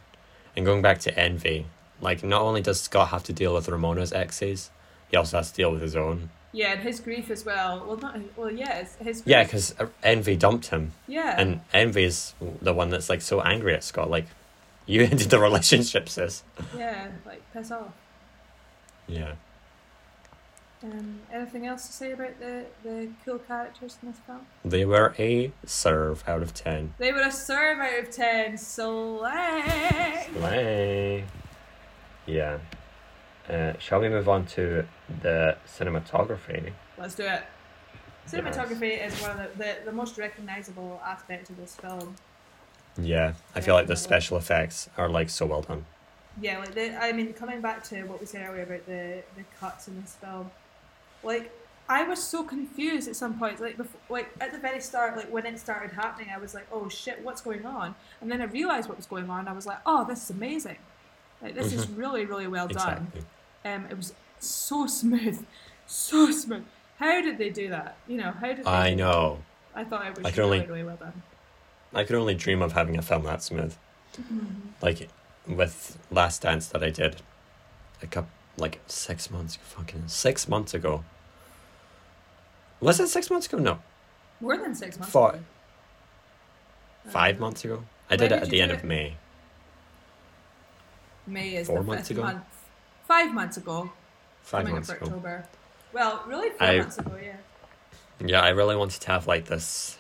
And 0.56 0.66
going 0.66 0.82
back 0.82 1.00
to 1.00 1.18
Envy, 1.20 1.68
like, 2.02 2.24
not 2.24 2.42
only 2.42 2.62
does 2.62 2.82
Scott 2.82 3.10
have 3.10 3.24
to 3.24 3.34
deal 3.34 3.54
with 3.54 3.68
Ramona's 3.70 4.12
X's, 4.14 4.70
he 5.10 5.18
also 5.18 5.38
has 5.38 5.52
to 5.52 5.56
deal 5.56 5.72
with 5.72 5.82
his 5.82 5.96
own. 5.96 6.30
Yeah, 6.52 6.74
and 6.74 6.82
his 6.82 7.00
grief 7.00 7.32
as 7.32 7.46
well. 7.46 7.84
Well, 7.88 7.98
not 7.98 8.20
well. 8.38 8.52
Yeah, 8.52 8.80
it's 8.80 8.96
his. 8.96 9.22
Grief. 9.22 9.28
Yeah, 9.32 9.44
because 9.44 9.74
Envy 10.04 10.36
dumped 10.36 10.68
him. 10.68 10.92
yeah, 11.08 11.36
And 11.40 11.62
Envy 11.74 12.04
is 12.04 12.34
the 12.62 12.74
one 12.74 12.90
that's, 12.90 13.10
like, 13.10 13.22
so 13.22 13.42
angry 13.42 13.74
at 13.74 13.84
Scott. 13.84 14.10
Like, 14.10 14.28
you 14.86 15.02
ended 15.04 15.30
the 15.30 15.40
relationship, 15.40 16.10
sis. 16.10 16.44
yeah, 16.78 17.08
like 17.26 17.42
piss 17.54 17.72
off. 17.72 17.94
Yeah. 19.08 19.34
Um, 20.84 21.22
anything 21.32 21.66
else 21.66 21.88
to 21.88 21.94
say 21.94 22.12
about 22.12 22.40
the 22.40 22.66
the 22.84 23.10
cool 23.24 23.40
characters 23.40 23.98
in 24.02 24.10
this 24.10 24.20
film? 24.20 24.42
They 24.66 24.84
were 24.84 25.14
a 25.18 25.52
serve 25.66 26.24
out 26.28 26.42
of 26.42 26.54
10. 26.54 26.96
They 26.98 27.14
were 27.14 27.22
a 27.22 27.32
serve 27.32 27.80
out 27.80 28.00
of 28.00 28.12
ten. 28.12 28.58
Slay. 28.58 30.28
Slay. 30.34 31.26
Yeah. 32.26 32.58
Uh, 33.50 33.74
shall 33.80 34.00
we 34.00 34.10
move 34.10 34.28
on 34.28 34.46
to 34.46 34.86
the 35.22 35.58
cinematography? 35.68 36.74
Let's 36.98 37.16
do 37.16 37.24
it. 37.24 37.44
Cinematography 38.28 39.06
is 39.06 39.20
one 39.22 39.32
of 39.32 39.38
the, 39.38 39.64
the, 39.64 39.76
the 39.86 39.92
most 39.92 40.18
recognizable 40.18 41.02
aspects 41.06 41.50
of 41.50 41.58
this 41.58 41.76
film. 41.76 42.16
Yeah, 42.98 43.34
I 43.56 43.62
feel 43.62 43.74
like 43.74 43.88
the 43.88 43.96
special 43.96 44.38
effects 44.38 44.90
are 44.98 45.10
like 45.10 45.30
so 45.30 45.46
well 45.46 45.62
done. 45.62 45.86
Yeah, 46.42 46.60
like 46.60 46.74
the, 46.74 46.96
I 47.04 47.12
mean, 47.12 47.34
coming 47.34 47.60
back 47.62 47.84
to 47.86 48.04
what 48.04 48.20
we 48.20 48.26
said 48.26 48.48
earlier 48.48 48.64
about 48.64 48.86
the 48.86 49.24
the 49.36 49.44
cuts 49.60 49.88
in 49.88 50.00
this 50.02 50.16
film, 50.16 50.52
like 51.24 51.52
I 51.90 52.04
was 52.04 52.22
so 52.24 52.44
confused 52.44 53.08
at 53.10 53.16
some 53.16 53.38
points. 53.38 53.60
Like 53.62 53.78
before, 53.78 54.00
like 54.10 54.30
at 54.42 54.52
the 54.52 54.58
very 54.60 54.80
start, 54.82 55.18
like 55.18 55.32
when 55.32 55.46
it 55.46 55.60
started 55.60 55.92
happening, 55.92 56.30
I 56.34 56.38
was 56.40 56.54
like, 56.54 56.68
"Oh 56.72 56.90
shit, 56.90 57.24
what's 57.24 57.42
going 57.42 57.66
on?" 57.66 57.96
And 58.22 58.32
then 58.32 58.42
I 58.42 58.46
realized 58.46 58.88
what 58.88 58.98
was 58.98 59.06
going 59.06 59.30
on. 59.30 59.48
I 59.48 59.54
was 59.54 59.66
like, 59.66 59.80
"Oh, 59.86 60.06
this 60.06 60.24
is 60.24 60.30
amazing! 60.30 60.78
Like 61.42 61.56
this 61.56 61.74
is 61.74 61.88
really, 61.90 62.26
really 62.26 62.48
well 62.48 62.68
done." 62.68 63.08
Exactly. 63.14 63.22
Um, 63.66 63.86
it 63.90 63.98
was 63.98 64.14
so 64.40 64.88
smooth, 64.88 65.46
so 65.88 66.32
smooth. 66.32 66.64
How 67.00 67.22
did 67.22 67.38
they 67.38 67.50
do 67.50 67.70
that? 67.70 67.98
You 68.08 68.18
know, 68.18 68.32
how 68.32 68.48
did 68.48 68.60
they 68.66 68.70
I 68.70 68.90
do 68.92 68.96
that? 68.98 69.02
know. 69.04 69.40
I 69.76 69.84
thought 69.84 70.06
it 70.06 70.16
was 70.18 70.26
I 70.26 70.30
really, 70.38 70.60
only- 70.60 70.68
really 70.68 70.84
well 70.84 70.96
done. 70.98 71.22
I 71.94 72.04
could 72.06 72.16
only 72.16 72.34
dream 72.36 72.62
of 72.62 72.72
having 72.74 72.98
a 72.98 73.02
film 73.02 73.24
that 73.24 73.44
smooth. 73.44 73.76
Like 74.82 75.10
with 75.48 75.98
Last 76.12 76.42
Dance 76.44 76.68
that 76.68 76.84
I 76.84 76.90
did 76.90 77.18
a 78.02 78.08
couple 78.08 78.30
like 78.58 78.80
six 78.88 79.30
months 79.32 79.56
fucking 79.58 80.04
six 80.08 80.48
months 80.48 80.74
ago. 80.74 81.04
Was 82.84 83.00
it 83.00 83.08
six 83.08 83.30
months 83.30 83.48
ago? 83.48 83.58
No. 83.60 83.80
More 84.42 84.58
than 84.58 84.76
six 84.76 85.00
months. 85.00 85.12
Four. 85.14 85.30
ago. 85.32 85.40
Five 87.10 87.40
months 87.40 87.64
ago? 87.64 87.84
I 88.10 88.18
did 88.18 88.32
it 88.32 88.44
at 88.44 88.50
the 88.50 88.62
end 88.62 88.72
it? 88.72 88.80
of 88.80 88.84
May. 88.84 89.16
May 91.26 91.56
is 91.56 91.68
Four 91.68 91.80
the 91.80 91.84
months 91.86 92.10
ago? 92.12 92.24
month. 92.24 92.44
Five 93.08 93.34
months 93.34 93.56
ago. 93.58 93.92
Five 94.42 94.70
months 94.70 94.90
ago. 94.90 95.06
October. 95.06 95.46
Well, 95.94 96.24
really, 96.28 96.50
four 96.50 96.68
I- 96.68 96.78
months 96.80 96.98
ago, 96.98 97.18
yeah. 97.22 97.38
Yeah, 98.26 98.42
I 98.42 98.50
really 98.50 98.76
wanted 98.76 99.00
to 99.02 99.08
have 99.08 99.28
like 99.28 99.46
this 99.46 99.98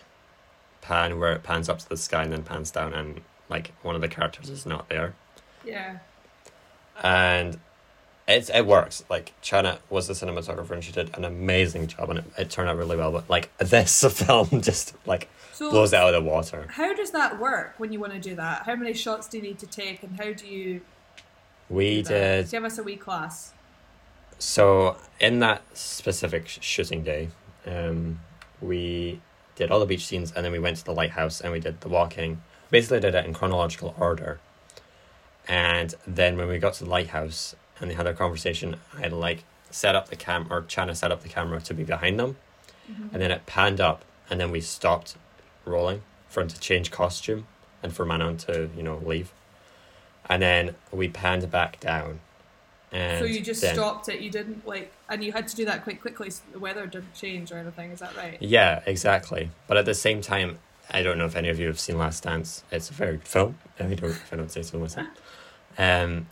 pan 0.82 1.20
where 1.20 1.32
it 1.34 1.44
pans 1.44 1.70
up 1.70 1.80
to 1.80 1.88
the 1.90 1.98
sky 1.98 2.24
and 2.24 2.32
then 2.34 2.44
pans 2.44 2.70
down 2.72 2.94
and 2.94 3.22
like 3.50 3.72
one 3.82 3.96
of 3.96 4.02
the 4.02 4.08
characters 4.10 4.50
is 4.50 4.66
not 4.66 4.90
there. 4.90 5.16
Yeah. 5.66 6.00
and 7.02 7.60
it's 8.28 8.50
it 8.50 8.66
works. 8.66 9.04
Like 9.10 9.34
China 9.42 9.80
was 9.90 10.08
the 10.08 10.14
cinematographer 10.14 10.72
and 10.72 10.84
she 10.84 10.92
did 10.92 11.16
an 11.18 11.26
amazing 11.26 11.88
job 11.88 12.10
and 12.10 12.20
it, 12.20 12.26
it 12.38 12.50
turned 12.50 12.70
out 12.70 12.78
really 12.78 12.96
well. 12.98 13.12
But 13.12 13.30
like 13.30 13.56
this 13.58 14.04
film 14.26 14.62
just 14.62 14.96
like 15.06 15.30
So, 15.52 15.70
blows 15.72 15.94
it 15.94 15.98
out 15.98 16.14
of 16.14 16.24
the 16.24 16.30
water. 16.30 16.68
how 16.70 16.94
does 16.94 17.12
that 17.12 17.40
work 17.40 17.76
when 17.78 17.92
you 17.92 18.00
want 18.00 18.14
to 18.14 18.20
do 18.20 18.36
that? 18.36 18.64
How 18.66 18.76
many 18.76 18.94
shots 18.94 19.28
do 19.28 19.38
you 19.38 19.44
need 19.44 19.60
to 19.60 19.68
take, 19.68 20.04
and 20.04 20.18
how 20.20 20.32
do 20.34 20.48
you? 20.48 20.82
We 21.70 22.02
do 22.02 22.10
did 22.10 22.50
Give 22.52 22.64
us 22.64 22.78
a 22.78 22.84
wee 22.84 22.98
class. 22.98 23.54
so 24.40 24.98
in 25.20 25.40
that 25.40 25.62
specific 25.78 26.48
shooting 26.48 27.04
day, 27.04 27.30
um, 27.66 28.20
we 28.62 29.22
did 29.56 29.70
all 29.72 29.80
the 29.80 29.86
beach 29.86 30.06
scenes 30.06 30.32
and 30.36 30.44
then 30.46 30.52
we 30.52 30.60
went 30.60 30.78
to 30.78 30.84
the 30.86 30.94
lighthouse 30.94 31.40
and 31.42 31.52
we 31.52 31.60
did 31.60 31.82
the 31.82 31.90
walking. 31.90 32.42
Basically, 32.70 33.00
did 33.00 33.16
it 33.16 33.26
in 33.26 33.34
chronological 33.34 33.94
order. 34.00 34.40
And 35.48 35.94
then 36.08 36.38
when 36.38 36.48
we 36.48 36.58
got 36.60 36.74
to 36.76 36.84
the 36.86 36.90
lighthouse 36.90 37.56
and 37.84 37.92
they 37.92 37.96
had 37.96 38.06
their 38.06 38.14
conversation, 38.14 38.78
I 38.98 39.10
like 39.10 39.44
set 39.70 39.94
up 39.94 40.08
the 40.08 40.16
cam 40.16 40.48
or 40.52 40.62
China 40.64 40.96
set 40.96 41.12
up 41.12 41.22
the 41.22 41.28
camera 41.30 41.60
to 41.60 41.74
be 41.74 41.84
behind 41.84 42.18
them, 42.18 42.38
and 43.12 43.22
then 43.22 43.30
it 43.30 43.46
panned 43.46 43.82
up, 43.82 44.06
and 44.30 44.40
then 44.40 44.52
we 44.52 44.62
stopped 44.62 45.16
rolling 45.66 46.02
for 46.30 46.42
him 46.42 46.48
to 46.48 46.60
change 46.60 46.92
costume 46.92 47.46
and 47.84 47.94
for 47.94 48.06
Manon 48.06 48.38
to 48.38 48.70
you 48.76 48.84
know 48.84 49.02
leave, 49.06 49.34
and 50.30 50.42
then 50.42 50.76
we 50.92 51.10
panned 51.10 51.52
back 51.52 51.80
down. 51.82 52.22
And 52.94 53.20
so 53.20 53.26
you 53.26 53.42
just 53.42 53.62
then- 53.62 53.76
stopped 53.76 54.08
it. 54.08 54.22
You 54.22 54.30
didn't 54.30 54.66
like, 54.66 54.94
and 55.10 55.22
you 55.24 55.34
had 55.34 55.48
to 55.50 55.56
do 55.56 55.66
that 55.66 55.84
quite 55.84 56.00
quickly. 56.00 56.30
So 56.30 56.44
the 56.54 56.60
weather 56.60 56.86
didn't 56.88 57.14
change 57.14 57.52
or 57.52 57.58
anything. 57.58 57.92
Is 57.92 58.00
that 58.00 58.16
right? 58.16 58.38
Yeah, 58.40 58.82
exactly. 58.86 59.50
But 59.68 59.76
at 59.76 59.86
the 59.86 59.96
same 59.96 60.22
time, 60.22 60.60
I 60.90 61.02
don't 61.04 61.18
know 61.18 61.26
if 61.26 61.36
any 61.36 61.50
of 61.50 61.60
you 61.60 61.68
have 61.68 61.80
seen 61.80 61.98
Last 61.98 62.24
Dance. 62.24 62.64
It's 62.72 62.90
a 62.90 62.94
very 62.94 63.18
good 63.18 63.28
film. 63.28 63.58
If 63.78 63.86
I 63.92 63.96
don't, 63.96 64.10
if 64.12 64.32
I 64.32 64.36
don't 64.38 64.52
say 64.52 64.62
so 64.64 64.80
myself. 64.80 65.08
Um, 65.76 66.28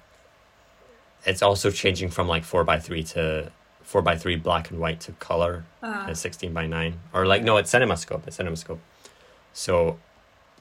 it's 1.25 1.41
also 1.41 1.69
changing 1.71 2.09
from 2.09 2.27
like 2.27 2.43
four 2.43 2.63
by 2.63 2.79
three 2.79 3.03
to 3.03 3.51
four 3.83 4.01
by 4.01 4.15
three 4.17 4.35
black 4.35 4.69
and 4.71 4.79
white 4.79 4.99
to 5.01 5.11
color 5.13 5.65
Uh, 5.83 6.05
at 6.09 6.17
sixteen 6.17 6.53
by 6.53 6.65
nine, 6.67 6.99
or 7.13 7.25
like 7.25 7.43
no, 7.43 7.57
it's 7.57 7.71
CinemaScope. 7.71 8.25
It's 8.27 8.37
CinemaScope. 8.37 8.79
So 9.53 9.99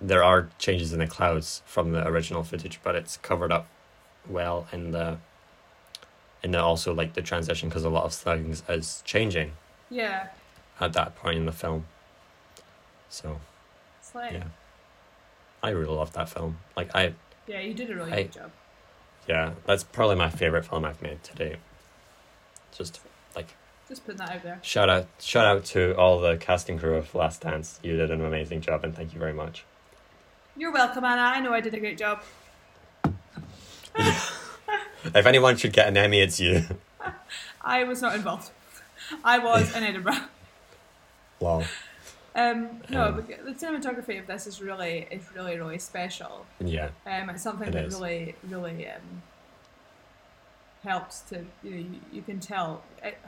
there 0.00 0.24
are 0.24 0.48
changes 0.58 0.92
in 0.92 0.98
the 0.98 1.06
clouds 1.06 1.62
from 1.66 1.92
the 1.92 2.06
original 2.06 2.42
footage, 2.42 2.80
but 2.82 2.94
it's 2.94 3.16
covered 3.18 3.52
up 3.52 3.66
well 4.28 4.66
in 4.72 4.90
the 4.92 5.18
in 6.42 6.50
the 6.52 6.58
also 6.60 6.92
like 6.94 7.12
the 7.14 7.22
transition 7.22 7.68
because 7.68 7.84
a 7.84 7.90
lot 7.90 8.04
of 8.04 8.12
things 8.14 8.62
is 8.68 9.02
changing 9.04 9.52
yeah. 9.90 10.28
at 10.80 10.92
that 10.94 11.14
point 11.16 11.36
in 11.36 11.44
the 11.46 11.52
film. 11.52 11.84
So 13.10 13.40
It's 14.00 14.14
like, 14.14 14.32
yeah, 14.32 14.38
yeah. 14.38 14.44
I 15.62 15.70
really 15.70 15.94
love 15.94 16.12
that 16.14 16.28
film. 16.30 16.58
Like 16.76 16.94
I, 16.94 17.12
yeah 17.46 17.60
you 17.60 17.74
did 17.74 17.90
a 17.90 17.94
really 17.94 18.12
I- 18.12 18.22
good 18.22 18.32
job. 18.32 18.50
Yeah, 19.30 19.52
that's 19.64 19.84
probably 19.84 20.16
my 20.16 20.28
favorite 20.28 20.64
film 20.64 20.84
I've 20.84 21.00
made 21.00 21.22
to 21.22 21.34
date. 21.36 21.58
Just 22.76 23.00
like 23.36 23.54
Just 23.88 24.04
putting 24.04 24.18
that 24.18 24.30
out 24.30 24.42
there. 24.42 24.58
shout 24.60 24.90
out, 24.90 25.06
shout 25.20 25.46
out 25.46 25.64
to 25.66 25.96
all 25.96 26.18
the 26.18 26.36
casting 26.36 26.80
crew 26.80 26.96
of 26.96 27.14
Last 27.14 27.42
Dance. 27.42 27.78
You 27.80 27.96
did 27.96 28.10
an 28.10 28.24
amazing 28.24 28.60
job, 28.60 28.82
and 28.82 28.92
thank 28.92 29.12
you 29.12 29.20
very 29.20 29.32
much. 29.32 29.64
You're 30.56 30.72
welcome, 30.72 31.04
Annah. 31.04 31.22
I 31.36 31.38
know 31.38 31.52
I 31.54 31.60
did 31.60 31.74
a 31.74 31.78
great 31.78 31.96
job. 31.96 32.22
If 35.14 35.24
anyone 35.26 35.56
should 35.56 35.72
get 35.72 35.86
an 35.88 35.96
Emmy, 35.96 36.20
it's 36.20 36.38
you. 36.40 36.62
I 37.62 37.84
was 37.84 38.02
not 38.02 38.14
involved. 38.16 38.50
I 39.24 39.38
was 39.38 39.74
in 39.74 39.82
Edinburgh. 39.84 40.24
wow. 41.40 41.62
Um, 42.34 42.80
no, 42.88 43.06
Um, 43.06 43.16
but 43.16 43.28
the 43.44 43.52
cinematography 43.66 44.20
of 44.20 44.26
this 44.28 44.46
is 44.46 44.60
really 44.62 45.08
is 45.10 45.22
really 45.34 45.56
really 45.56 45.78
special. 45.78 46.46
Yeah, 46.60 46.90
Um, 47.06 47.28
it's 47.30 47.42
something 47.42 47.68
It 47.68 47.72
that 47.72 47.84
is. 47.86 47.94
really 47.94 48.34
really 48.48 48.86
um, 48.88 49.22
helps 50.84 51.20
to 51.22 51.44
you 51.62 51.70
know 51.70 51.76
you, 51.76 52.00
you 52.12 52.22
can 52.22 52.40
tell 52.40 52.82
it, 53.02 53.18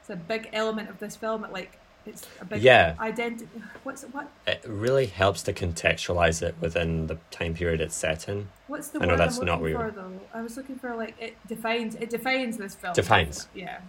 it's 0.00 0.10
a 0.10 0.16
big 0.16 0.48
element 0.52 0.88
of 0.90 0.98
this 1.00 1.16
film. 1.16 1.44
It 1.44 1.52
like 1.52 1.78
it's 2.06 2.26
a 2.40 2.44
big 2.44 2.62
Yeah. 2.62 2.94
identity. 2.98 3.48
What's 3.82 4.02
what 4.04 4.28
it 4.46 4.62
really 4.66 5.06
helps 5.06 5.42
to 5.44 5.52
contextualize 5.52 6.42
it 6.42 6.54
within 6.60 7.06
the 7.06 7.18
time 7.30 7.54
period 7.54 7.80
it's 7.80 7.94
set 7.94 8.28
in. 8.28 8.48
what's 8.66 8.88
the 8.88 9.00
I 9.02 9.06
know 9.06 9.16
that's 9.16 9.38
I'm 9.38 9.46
not 9.46 9.60
looking 9.62 9.78
weird. 9.78 9.94
for 9.94 10.00
though? 10.00 10.20
I 10.32 10.40
was 10.42 10.56
looking 10.56 10.76
for 10.76 10.94
like 10.96 11.14
it 11.20 11.36
defines 11.46 11.94
it 11.96 12.08
defines 12.10 12.56
this 12.56 12.74
film. 12.74 12.94
Defines. 12.94 13.48
Yeah. 13.54 13.80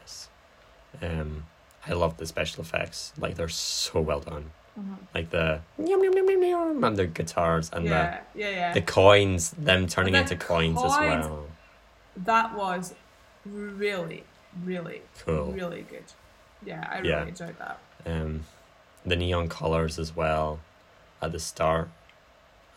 Yes. 0.00 0.28
Um, 1.02 1.46
I 1.86 1.92
love 1.94 2.16
the 2.18 2.26
special 2.26 2.62
effects. 2.62 3.12
Like 3.18 3.34
they're 3.36 3.48
so 3.48 4.00
well 4.00 4.20
done. 4.20 4.50
Mhm. 4.78 4.96
Like 5.14 5.30
the 5.30 5.60
yum, 5.78 6.02
yum, 6.04 6.14
yum, 6.14 6.30
yum, 6.30 6.42
yum, 6.42 6.84
and 6.84 6.96
the 6.96 7.06
guitars 7.06 7.70
and 7.72 7.86
Yeah, 7.86 8.20
yeah, 8.34 8.50
yeah. 8.50 8.72
the 8.74 8.80
the 8.80 8.86
coins, 8.86 9.50
them 9.52 9.86
turning 9.86 10.12
the 10.12 10.20
into 10.20 10.36
coins, 10.36 10.78
as 10.84 10.92
well. 11.00 11.46
that 12.16 12.54
was 12.54 12.94
really, 13.46 14.24
really, 14.64 15.02
Cool. 15.24 15.52
really 15.52 15.82
good. 15.82 16.04
Yeah, 16.64 16.86
I 16.90 16.98
really 16.98 17.28
enjoyed 17.30 17.56
that. 17.58 17.78
Um, 18.06 18.44
the 19.04 19.16
neon 19.16 19.48
colors 19.48 19.98
as 19.98 20.14
well 20.14 20.60
at 21.22 21.32
the 21.32 21.38
start. 21.40 21.88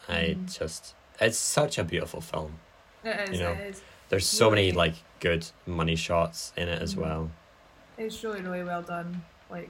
I 0.07 0.35
Mhm. 0.37 0.57
just 0.57 0.95
it's 1.19 1.37
such 1.37 1.77
a 1.77 1.83
beautiful 1.83 2.21
film. 2.21 2.59
It 3.03 3.29
is. 3.29 3.37
You 3.39 3.43
know, 3.45 3.51
it 3.51 3.59
is. 3.75 3.81
There's 4.09 4.27
so 4.27 4.49
many 4.49 4.71
like 4.71 4.95
good 5.19 5.45
money 5.65 5.95
shots 5.95 6.53
in 6.57 6.67
it 6.69 6.81
as 6.81 6.95
Mhm. 6.95 7.01
well. 7.01 7.31
It's 7.97 8.23
really 8.23 8.41
really 8.41 8.63
well 8.63 8.81
done. 8.81 9.23
Like 9.49 9.69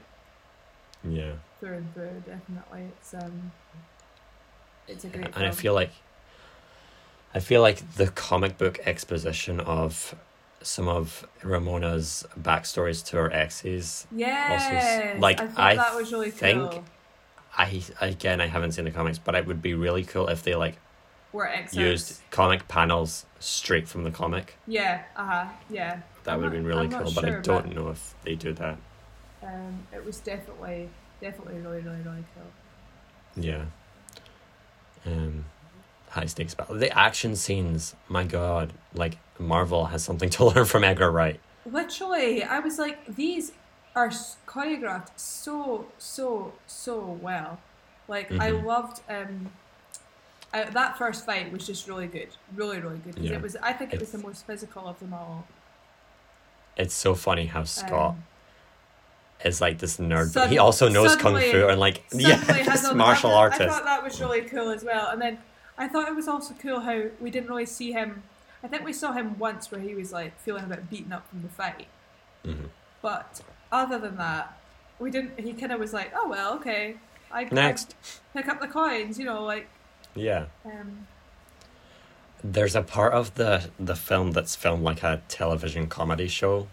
Yeah. 1.02 1.32
through 1.60 1.74
and 1.78 1.94
through, 1.94 2.22
definitely. 2.26 2.82
It's 2.98 3.14
um, 3.14 3.52
it's 4.88 5.04
a 5.04 5.08
great. 5.08 5.26
and 5.34 5.46
I 5.46 5.50
feel 5.50 5.74
like 5.74 5.90
I 7.34 7.40
feel 7.40 7.62
like 7.62 7.94
the 7.94 8.08
comic 8.08 8.58
book 8.58 8.78
exposition 8.86 9.58
of 9.60 10.14
some 10.62 10.88
of 10.88 11.26
Ramona's 11.42 12.24
backstories 12.40 13.04
to 13.06 13.16
her 13.16 13.32
exes. 13.32 14.06
Yes, 14.14 15.18
like, 15.18 15.40
I 15.58 15.72
I 15.72 15.76
that 15.76 15.94
was 15.94 16.12
really 16.12 16.30
think- 16.30 16.70
cool. 16.70 16.84
I 17.56 17.82
again 18.00 18.40
I 18.40 18.46
haven't 18.46 18.72
seen 18.72 18.84
the 18.84 18.90
comics, 18.90 19.18
but 19.18 19.34
it 19.34 19.46
would 19.46 19.62
be 19.62 19.74
really 19.74 20.04
cool 20.04 20.26
if 20.28 20.42
they 20.42 20.54
like 20.56 20.76
Were 21.32 21.46
excerpts. 21.48 21.76
used 21.76 22.20
comic 22.30 22.66
panels 22.66 23.26
straight 23.38 23.88
from 23.88 24.02
the 24.04 24.10
comic. 24.10 24.56
Yeah. 24.66 25.02
Uh 25.16 25.24
huh. 25.24 25.46
Yeah. 25.70 26.00
That 26.24 26.36
would 26.38 26.44
have 26.44 26.52
been 26.52 26.66
really 26.66 26.88
cool, 26.88 27.10
but 27.14 27.24
I 27.24 27.30
don't 27.42 27.74
know 27.74 27.88
if 27.90 28.14
they 28.24 28.34
do 28.34 28.52
that. 28.54 28.76
Um, 29.42 29.86
it 29.92 30.04
was 30.04 30.18
definitely, 30.20 30.88
definitely 31.20 31.60
really, 31.60 31.80
really, 31.82 32.00
really 32.02 32.24
cool. 32.34 33.44
Yeah. 33.44 33.64
Um, 35.06 35.44
high 36.08 36.26
stakes 36.26 36.54
battle. 36.54 36.76
The 36.76 36.96
action 36.98 37.36
scenes, 37.36 37.94
my 38.08 38.24
god, 38.24 38.72
like 38.94 39.18
Marvel 39.38 39.84
has 39.86 40.02
something 40.02 40.30
to 40.36 40.46
learn 40.46 40.64
from 40.64 40.82
Edgar 40.84 41.10
Wright. 41.10 41.38
Literally, 41.66 42.42
I 42.42 42.60
was 42.60 42.78
like, 42.78 43.14
these 43.16 43.52
are 43.96 44.08
choreographed 44.46 45.18
so, 45.18 45.86
so, 45.98 46.52
so 46.66 47.18
well. 47.22 47.58
Like, 48.08 48.32
I 48.40 48.50
Mhm. 48.50 48.64
loved 48.64 49.00
um, 49.08 49.50
I, 50.52 50.64
that 50.64 50.96
first 50.98 51.26
fight 51.26 51.50
was 51.52 51.66
just 51.66 51.88
really 51.88 52.06
good, 52.06 52.28
really, 52.54 52.78
really 52.80 52.98
good. 52.98 53.16
'cause 53.16 53.24
Yeah. 53.24 53.36
It 53.36 53.42
was, 53.42 53.56
I 53.56 53.72
think, 53.72 53.92
it 53.92 54.00
was 54.00 54.12
the 54.12 54.18
most 54.18 54.46
physical 54.46 54.86
of 54.86 54.98
them 55.00 55.12
all. 55.12 55.46
It's 56.76 56.94
so 56.94 57.14
funny 57.14 57.46
how 57.46 57.64
Scott 57.64 58.10
Um, 58.10 58.24
is 59.44 59.60
like 59.60 59.78
this 59.78 59.98
nerd, 59.98 60.34
but 60.34 60.50
he 60.50 60.58
also 60.58 60.88
knows 60.88 61.16
kung 61.16 61.38
fu 61.40 61.68
and 61.68 61.78
like 61.78 62.02
suddenly 62.10 62.62
this 62.62 62.92
martial 62.92 63.30
I, 63.30 63.34
artist. 63.34 63.60
I 63.62 63.68
thought 63.68 63.84
that 63.84 64.02
was 64.02 64.20
really 64.20 64.42
cool 64.42 64.70
as 64.70 64.82
well. 64.84 65.10
And 65.10 65.20
then 65.20 65.38
I 65.78 65.86
thought 65.88 66.08
it 66.08 66.14
was 66.14 66.28
also 66.28 66.54
cool 66.54 66.80
how 66.80 67.04
we 67.20 67.30
didn't 67.30 67.48
really 67.48 67.66
see 67.66 67.92
him. 67.92 68.22
I 68.62 68.68
think 68.68 68.84
we 68.84 68.92
saw 68.92 69.12
him 69.12 69.38
once 69.38 69.70
where 69.70 69.80
he 69.80 69.94
was 69.94 70.12
like 70.12 70.38
feeling 70.40 70.64
a 70.64 70.66
bit 70.66 70.88
beaten 70.90 71.12
up 71.12 71.28
from 71.28 71.42
the 71.42 71.48
fight. 71.48 71.86
Mhm. 72.44 72.70
But 73.02 73.42
other 73.70 73.98
than 73.98 74.16
that, 74.16 74.58
we 74.98 75.10
didn't. 75.10 75.38
He 75.38 75.52
kind 75.52 75.72
of 75.72 75.78
was 75.78 75.92
like, 75.92 76.12
"Oh 76.16 76.28
well, 76.28 76.54
okay, 76.54 76.96
I 77.30 77.44
Next, 77.44 77.94
I 78.34 78.38
pick 78.40 78.48
up 78.48 78.60
the 78.60 78.68
coins," 78.68 79.18
you 79.18 79.24
know, 79.26 79.44
like. 79.44 79.68
yeah. 80.14 80.46
Um, 80.64 81.06
There's 82.46 82.76
a 82.76 82.82
part 82.82 83.14
of 83.14 83.34
the 83.36 83.70
the 83.80 83.96
film 83.96 84.32
that's 84.32 84.54
filmed 84.54 84.82
like 84.82 85.02
a 85.02 85.22
television 85.28 85.86
comedy 85.86 86.28
show, 86.28 86.68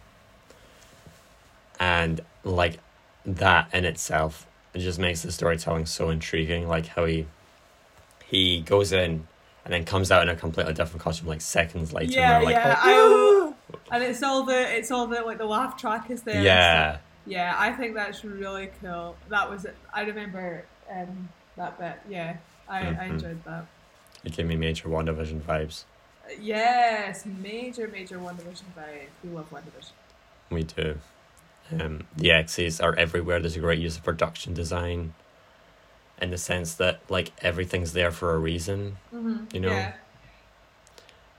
and 1.80 2.22
like 2.44 2.80
that 3.26 3.74
in 3.74 3.86
itself, 3.86 4.46
it 4.74 4.80
just 4.80 5.00
makes 5.00 5.22
the 5.22 5.32
storytelling 5.32 5.86
so 5.86 6.10
intriguing. 6.10 6.68
Like 6.68 6.88
how 6.88 7.06
he 7.06 7.26
he 8.26 8.62
goes 8.62 8.92
in 8.92 9.28
and 9.64 9.74
then 9.74 9.86
comes 9.86 10.12
out 10.12 10.24
in 10.24 10.30
a 10.30 10.36
completely 10.36 10.74
different 10.74 11.02
costume 11.02 11.28
like 11.30 11.40
seconds 11.42 11.94
later. 11.94 12.20
yeah, 12.20 12.36
and 12.38 12.46
like, 12.46 12.56
yeah. 12.56 12.78
"Oh, 12.84 13.56
I, 13.90 13.96
and 13.96 14.04
it's 14.04 14.22
all 14.24 14.44
the 14.44 14.76
it's 14.78 14.92
all 14.92 15.08
the 15.08 15.22
like 15.22 15.38
the 15.38 15.46
laugh 15.46 15.78
track 15.80 16.10
is 16.12 16.24
there. 16.24 16.42
yeah. 16.42 16.98
Yeah, 17.26 17.56
I 17.58 17.72
think 17.72 17.94
that's 17.94 18.26
really 18.26 18.72
cool. 18.82 19.16
That 19.30 19.50
was 19.50 19.66
I 19.94 20.02
remember 20.02 20.66
um, 20.92 21.30
that 21.56 21.78
bit. 21.80 22.00
Yeah, 22.10 22.38
I, 22.68 22.80
I 22.80 22.84
Mhm. 22.84 23.10
enjoyed 23.12 23.44
that. 23.46 23.66
It 24.24 24.36
gave 24.36 24.46
me 24.46 24.56
major 24.56 24.88
WandaVision 24.88 25.42
vibes. 25.42 25.86
Yes, 26.40 27.26
major, 27.26 27.88
major 27.88 28.18
WandaVision 28.18 28.64
vibe. 28.78 29.08
We 29.24 29.32
love 29.32 29.50
WandaVision. 29.52 29.92
We 30.50 30.64
do. 30.64 30.98
Um, 31.72 32.08
the 32.16 32.32
X's 32.32 32.80
are 32.82 32.96
everywhere. 32.96 33.40
There's 33.40 33.56
a 33.56 33.60
great 33.60 33.80
use 33.80 33.98
of 33.98 34.04
production 34.04 34.54
design, 34.54 35.14
in 36.22 36.30
the 36.30 36.38
sense 36.38 36.76
that 36.76 37.00
like 37.10 37.32
everything's 37.42 37.94
there 37.94 38.12
for 38.12 38.34
a 38.34 38.38
reason. 38.38 38.98
Mm-hmm. 39.14 39.56
You 39.56 39.62
know? 39.62 39.72
Yeah. 39.72 39.94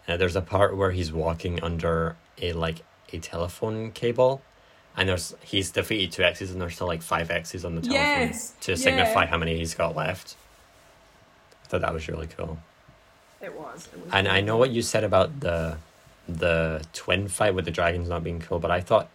Uh, 0.09 0.17
there's 0.17 0.37
a 0.37 0.43
part 0.43 0.77
where 0.77 0.91
he's 0.91 1.13
walking 1.13 1.63
under 1.63 2.17
a 2.41 2.53
like 2.55 2.79
a 3.13 3.19
telephone 3.19 3.93
cable, 3.93 4.43
and 4.97 5.09
there's 5.09 5.35
he's 5.43 5.71
defeated 5.71 6.11
two 6.13 6.23
X's, 6.25 6.51
and 6.51 6.61
there's 6.61 6.75
still 6.75 6.89
like 6.89 7.03
five 7.03 7.31
X's 7.31 7.65
on 7.65 7.77
the 7.77 7.83
telephone 7.83 8.03
Yes, 8.03 8.55
to 8.63 8.73
yeah. 8.73 8.77
signify 8.77 9.27
how 9.27 9.39
many 9.39 9.57
he's 9.57 9.75
got 9.75 9.95
left. 9.95 10.35
I 11.65 11.69
thought 11.69 11.83
that 11.83 11.95
was 11.95 12.09
really 12.09 12.27
cool. 12.27 12.59
It 13.43 13.55
was. 13.55 13.89
It 13.93 14.05
was 14.05 14.13
And 14.13 14.29
I 14.29 14.41
know 14.41 14.57
what 14.57 14.71
you 14.71 14.83
said 14.83 15.05
about 15.05 15.41
the 15.41 15.77
the 16.29 16.85
twin 16.93 17.27
fight 17.29 17.55
with 17.55 17.65
the 17.65 17.71
dragons 17.71 18.09
not 18.09 18.23
being 18.23 18.41
cool, 18.41 18.59
but 18.61 18.71
I 18.71 18.81
thought 18.81 19.09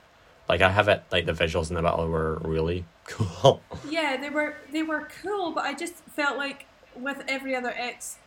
like 0.50 0.62
I 0.62 0.70
have 0.70 0.88
it 0.88 1.04
like 1.12 1.26
the 1.26 1.34
visuals 1.34 1.70
in 1.70 1.76
the 1.76 1.82
battle 1.82 2.08
were 2.08 2.36
really 2.44 2.86
cool. 3.06 3.62
Yeah, 3.90 4.18
they 4.18 4.30
were 4.30 4.56
they 4.72 4.84
were 4.84 5.08
cool, 5.22 5.52
but 5.52 5.64
I 5.64 5.74
just 5.74 5.96
felt 6.16 6.38
like 6.38 6.66
with 6.96 7.24
every 7.28 7.56
other 7.56 7.70
X, 7.70 8.18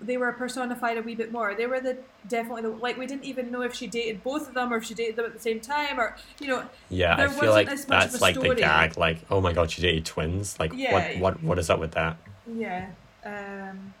they 0.00 0.16
were 0.16 0.32
personified 0.32 0.96
a 0.98 1.02
wee 1.02 1.14
bit 1.14 1.32
more. 1.32 1.54
They 1.54 1.66
were 1.66 1.80
the 1.80 1.98
definitely 2.28 2.62
the 2.62 2.68
like 2.68 2.96
we 2.96 3.06
didn't 3.06 3.24
even 3.24 3.50
know 3.50 3.62
if 3.62 3.74
she 3.74 3.88
dated 3.88 4.22
both 4.22 4.48
of 4.48 4.54
them 4.54 4.72
or 4.72 4.76
if 4.76 4.84
she 4.84 4.94
dated 4.94 5.16
them 5.16 5.26
at 5.26 5.32
the 5.32 5.40
same 5.40 5.60
time 5.60 5.98
or 5.98 6.16
you 6.40 6.46
know 6.46 6.64
yeah, 6.88 7.14
I 7.14 7.28
feel 7.28 7.50
wasn't 7.50 7.68
like 7.68 7.86
that's 7.88 8.20
like 8.20 8.40
the 8.40 8.54
gag, 8.54 8.96
like, 8.96 9.18
oh 9.30 9.40
my 9.40 9.52
god, 9.52 9.70
she 9.70 9.82
dated 9.82 10.06
twins. 10.06 10.58
Like 10.60 10.72
Yeah. 10.74 10.92
what 10.92 11.16
what 11.16 11.42
what 11.42 11.58
is 11.58 11.70
up 11.70 11.80
with 11.80 11.92
that? 11.92 12.16
Yeah, 12.46 12.90
um, 13.24 13.94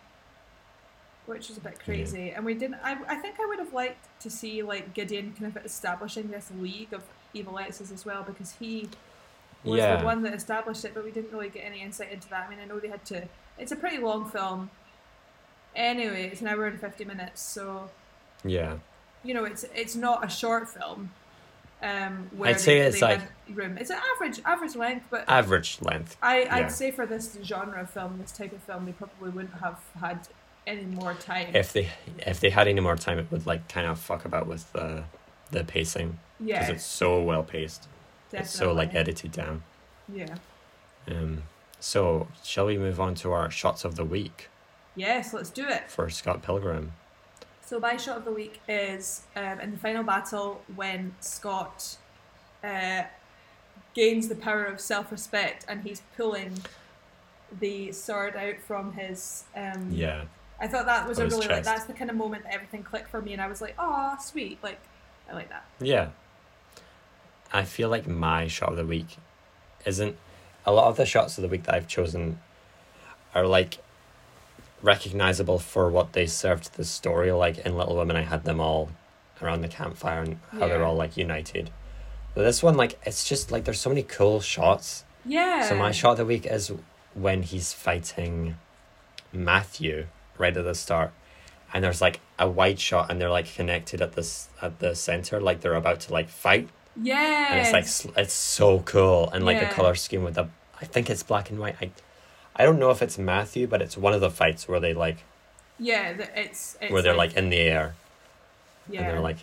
which 1.26 1.50
is 1.50 1.56
a 1.56 1.60
bit 1.60 1.78
crazy. 1.82 2.30
And 2.30 2.44
we 2.44 2.54
didn't. 2.54 2.76
I, 2.82 2.96
I 3.08 3.16
think 3.16 3.36
I 3.40 3.46
would 3.46 3.58
have 3.58 3.72
liked 3.72 4.06
to 4.20 4.30
see 4.30 4.62
like 4.62 4.92
Gideon 4.94 5.34
kind 5.38 5.56
of 5.56 5.64
establishing 5.64 6.28
this 6.30 6.50
league 6.58 6.92
of 6.92 7.02
evil 7.32 7.58
exes 7.58 7.90
as 7.90 8.04
well 8.04 8.22
because 8.22 8.52
he 8.58 8.88
was 9.64 9.78
Yeah. 9.78 9.96
the 9.96 10.04
one 10.04 10.22
that 10.22 10.34
established 10.34 10.84
it, 10.84 10.92
but 10.94 11.04
we 11.04 11.10
didn't 11.10 11.32
really 11.32 11.48
get 11.48 11.64
any 11.64 11.80
insight 11.82 12.12
into 12.12 12.28
that. 12.28 12.46
I 12.46 12.50
mean, 12.50 12.58
I 12.60 12.66
know 12.66 12.78
they 12.78 12.88
had 12.88 13.04
to. 13.06 13.26
It's 13.58 13.72
a 13.72 13.76
pretty 13.76 13.98
long 13.98 14.28
film. 14.28 14.70
Anyway, 15.74 16.28
it's 16.30 16.40
an 16.40 16.46
hour 16.48 16.66
and 16.66 16.80
fifty 16.80 17.04
minutes, 17.04 17.40
so 17.42 17.90
Yeah. 18.44 18.76
you 19.24 19.34
know 19.34 19.44
it's 19.44 19.64
it's 19.74 19.96
not 19.96 20.24
a 20.24 20.28
short 20.28 20.68
film. 20.68 21.10
Um, 21.82 22.30
where 22.36 22.50
I'd 22.50 22.60
say 22.60 22.78
they- 22.78 22.86
it's 22.86 23.00
they 23.00 23.06
like- 23.18 23.20
room. 23.50 23.76
It's 23.76 23.90
an 23.90 23.98
average 24.14 24.40
average 24.44 24.76
length, 24.76 25.06
but 25.10 25.24
Average 25.28 25.82
length. 25.82 26.16
I, 26.22 26.42
Yeah. 26.42 26.54
I'd 26.56 26.72
say 26.72 26.90
for 26.90 27.04
this 27.06 27.36
genre 27.42 27.80
of 27.82 27.90
film, 27.90 28.18
this 28.22 28.32
type 28.32 28.52
of 28.52 28.62
film, 28.62 28.86
they 28.86 28.92
probably 28.92 29.30
wouldn't 29.30 29.54
have 29.60 29.80
had 30.00 30.28
any 30.66 30.84
more 30.84 31.14
time. 31.14 31.54
If 31.54 31.72
they 31.72 31.90
if 32.18 32.40
they 32.40 32.50
had 32.50 32.68
any 32.68 32.80
more 32.80 32.96
time 32.96 33.18
it 33.18 33.26
would 33.30 33.46
like 33.46 33.68
kind 33.68 33.86
of 33.86 33.98
fuck 33.98 34.24
about 34.24 34.46
with 34.46 34.72
the 34.72 35.04
the 35.50 35.64
pacing. 35.64 36.18
yeah, 36.40 36.60
Because 36.60 36.74
it's 36.76 36.84
so 36.84 37.22
well 37.22 37.42
paced. 37.42 37.86
definitely. 38.30 38.44
It's 38.44 38.50
so 38.58 38.72
like 38.72 38.94
edited 38.94 39.32
down. 39.32 39.62
yeah. 40.12 40.34
Um 41.08 41.42
so 41.80 42.28
shall 42.42 42.66
we 42.66 42.78
move 42.78 42.98
on 43.00 43.14
to 43.16 43.32
our 43.32 43.50
shots 43.50 43.84
of 43.84 43.96
the 43.96 44.04
week 44.04 44.48
Yes, 44.96 45.34
let's 45.34 45.50
do 45.50 45.66
it. 45.68 45.90
for 45.90 46.08
Scott 46.08 46.42
Pilgrim? 46.42 46.92
So 47.66 47.78
my 47.80 47.96
shot 47.96 48.18
of 48.18 48.24
the 48.24 48.30
week 48.32 48.60
is 48.68 49.22
um, 49.34 49.58
in 49.60 49.72
the 49.72 49.78
final 49.78 50.02
battle 50.04 50.62
when 50.76 51.14
Scott 51.20 51.96
uh, 52.62 53.02
gains 53.94 54.28
the 54.28 54.34
power 54.36 54.64
of 54.64 54.80
self-respect 54.80 55.64
and 55.68 55.82
he's 55.82 56.02
pulling 56.16 56.52
the 57.60 57.90
sword 57.92 58.36
out 58.36 58.58
from 58.66 58.92
his. 58.92 59.44
Um, 59.56 59.88
Yeah. 59.90 60.24
I 60.60 60.68
thought 60.68 60.86
that 60.86 61.08
was 61.08 61.18
a 61.18 61.26
really 61.26 61.46
like 61.46 61.64
that's 61.64 61.84
the 61.84 61.92
kind 61.92 62.10
of 62.10 62.16
moment 62.16 62.44
that 62.44 62.54
everything 62.54 62.82
clicked 62.82 63.10
for 63.10 63.20
me, 63.20 63.32
and 63.32 63.42
I 63.42 63.48
was 63.48 63.60
like, 63.60 63.74
"Oh, 63.78 64.16
sweet!" 64.20 64.62
Like, 64.62 64.80
I 65.28 65.34
like 65.34 65.48
that. 65.48 65.64
Yeah. 65.80 66.10
I 67.52 67.64
feel 67.64 67.88
like 67.88 68.06
my 68.08 68.48
shot 68.48 68.70
of 68.70 68.76
the 68.76 68.84
week 68.84 69.16
isn't 69.84 70.16
a 70.66 70.72
lot 70.72 70.88
of 70.88 70.96
the 70.96 71.06
shots 71.06 71.38
of 71.38 71.42
the 71.42 71.48
week 71.48 71.64
that 71.64 71.74
I've 71.74 71.86
chosen 71.86 72.40
are 73.34 73.46
like 73.46 73.78
recognizable 74.82 75.58
for 75.58 75.90
what 75.90 76.12
they 76.12 76.26
served 76.26 76.64
to 76.64 76.76
the 76.76 76.84
story. 76.84 77.30
Like 77.32 77.58
in 77.58 77.76
Little 77.76 77.96
Women 77.96 78.16
I 78.16 78.22
had 78.22 78.44
them 78.44 78.60
all 78.60 78.90
around 79.40 79.60
the 79.60 79.68
campfire 79.68 80.22
and 80.22 80.38
how 80.52 80.66
they're 80.68 80.84
all 80.84 80.96
like 80.96 81.16
united. 81.16 81.70
But 82.34 82.42
this 82.42 82.62
one 82.62 82.76
like 82.76 82.98
it's 83.04 83.24
just 83.24 83.52
like 83.52 83.64
there's 83.64 83.80
so 83.80 83.90
many 83.90 84.02
cool 84.02 84.40
shots. 84.40 85.04
Yeah. 85.24 85.68
So 85.68 85.76
my 85.76 85.92
shot 85.92 86.12
of 86.12 86.16
the 86.18 86.24
week 86.24 86.46
is 86.46 86.72
when 87.14 87.42
he's 87.42 87.72
fighting 87.72 88.56
Matthew 89.32 90.06
right 90.38 90.56
at 90.56 90.64
the 90.64 90.74
start, 90.74 91.12
and 91.72 91.82
there's 91.84 92.00
like 92.00 92.20
a 92.38 92.48
wide 92.48 92.80
shot, 92.80 93.10
and 93.10 93.20
they're 93.20 93.30
like 93.30 93.52
connected 93.54 94.00
at 94.02 94.12
this 94.12 94.48
at 94.62 94.78
the 94.80 94.94
center, 94.94 95.40
like 95.40 95.60
they're 95.60 95.74
about 95.74 96.00
to 96.00 96.12
like 96.12 96.28
fight, 96.28 96.68
Yeah. 97.00 97.52
and 97.52 97.60
it's 97.60 97.72
like 98.06 98.16
it's 98.18 98.32
so 98.34 98.80
cool, 98.80 99.30
and 99.30 99.44
like 99.44 99.56
Yeah. 99.58 99.68
the 99.68 99.74
color 99.74 99.94
scheme 99.94 100.24
with 100.24 100.34
the 100.34 100.46
I 100.80 100.84
think 100.86 101.08
it's 101.10 101.22
black 101.22 101.50
and 101.50 101.58
white. 101.58 101.76
I 101.80 101.90
I 102.56 102.64
don't 102.64 102.78
know 102.78 102.90
if 102.90 103.02
it's 103.02 103.18
Matthew, 103.18 103.66
but 103.66 103.82
it's 103.82 103.96
one 103.96 104.12
of 104.12 104.20
the 104.20 104.30
fights 104.30 104.68
where 104.68 104.78
they 104.80 104.94
like 104.94 105.18
Yeah, 105.78 106.10
it's, 106.36 106.76
it's 106.80 106.92
where 106.92 107.02
they're 107.02 107.16
like, 107.16 107.34
in 107.36 107.50
the 107.50 107.58
air, 107.58 107.94
yeah, 108.88 109.00
and 109.00 109.08
they're 109.10 109.20
like. 109.20 109.38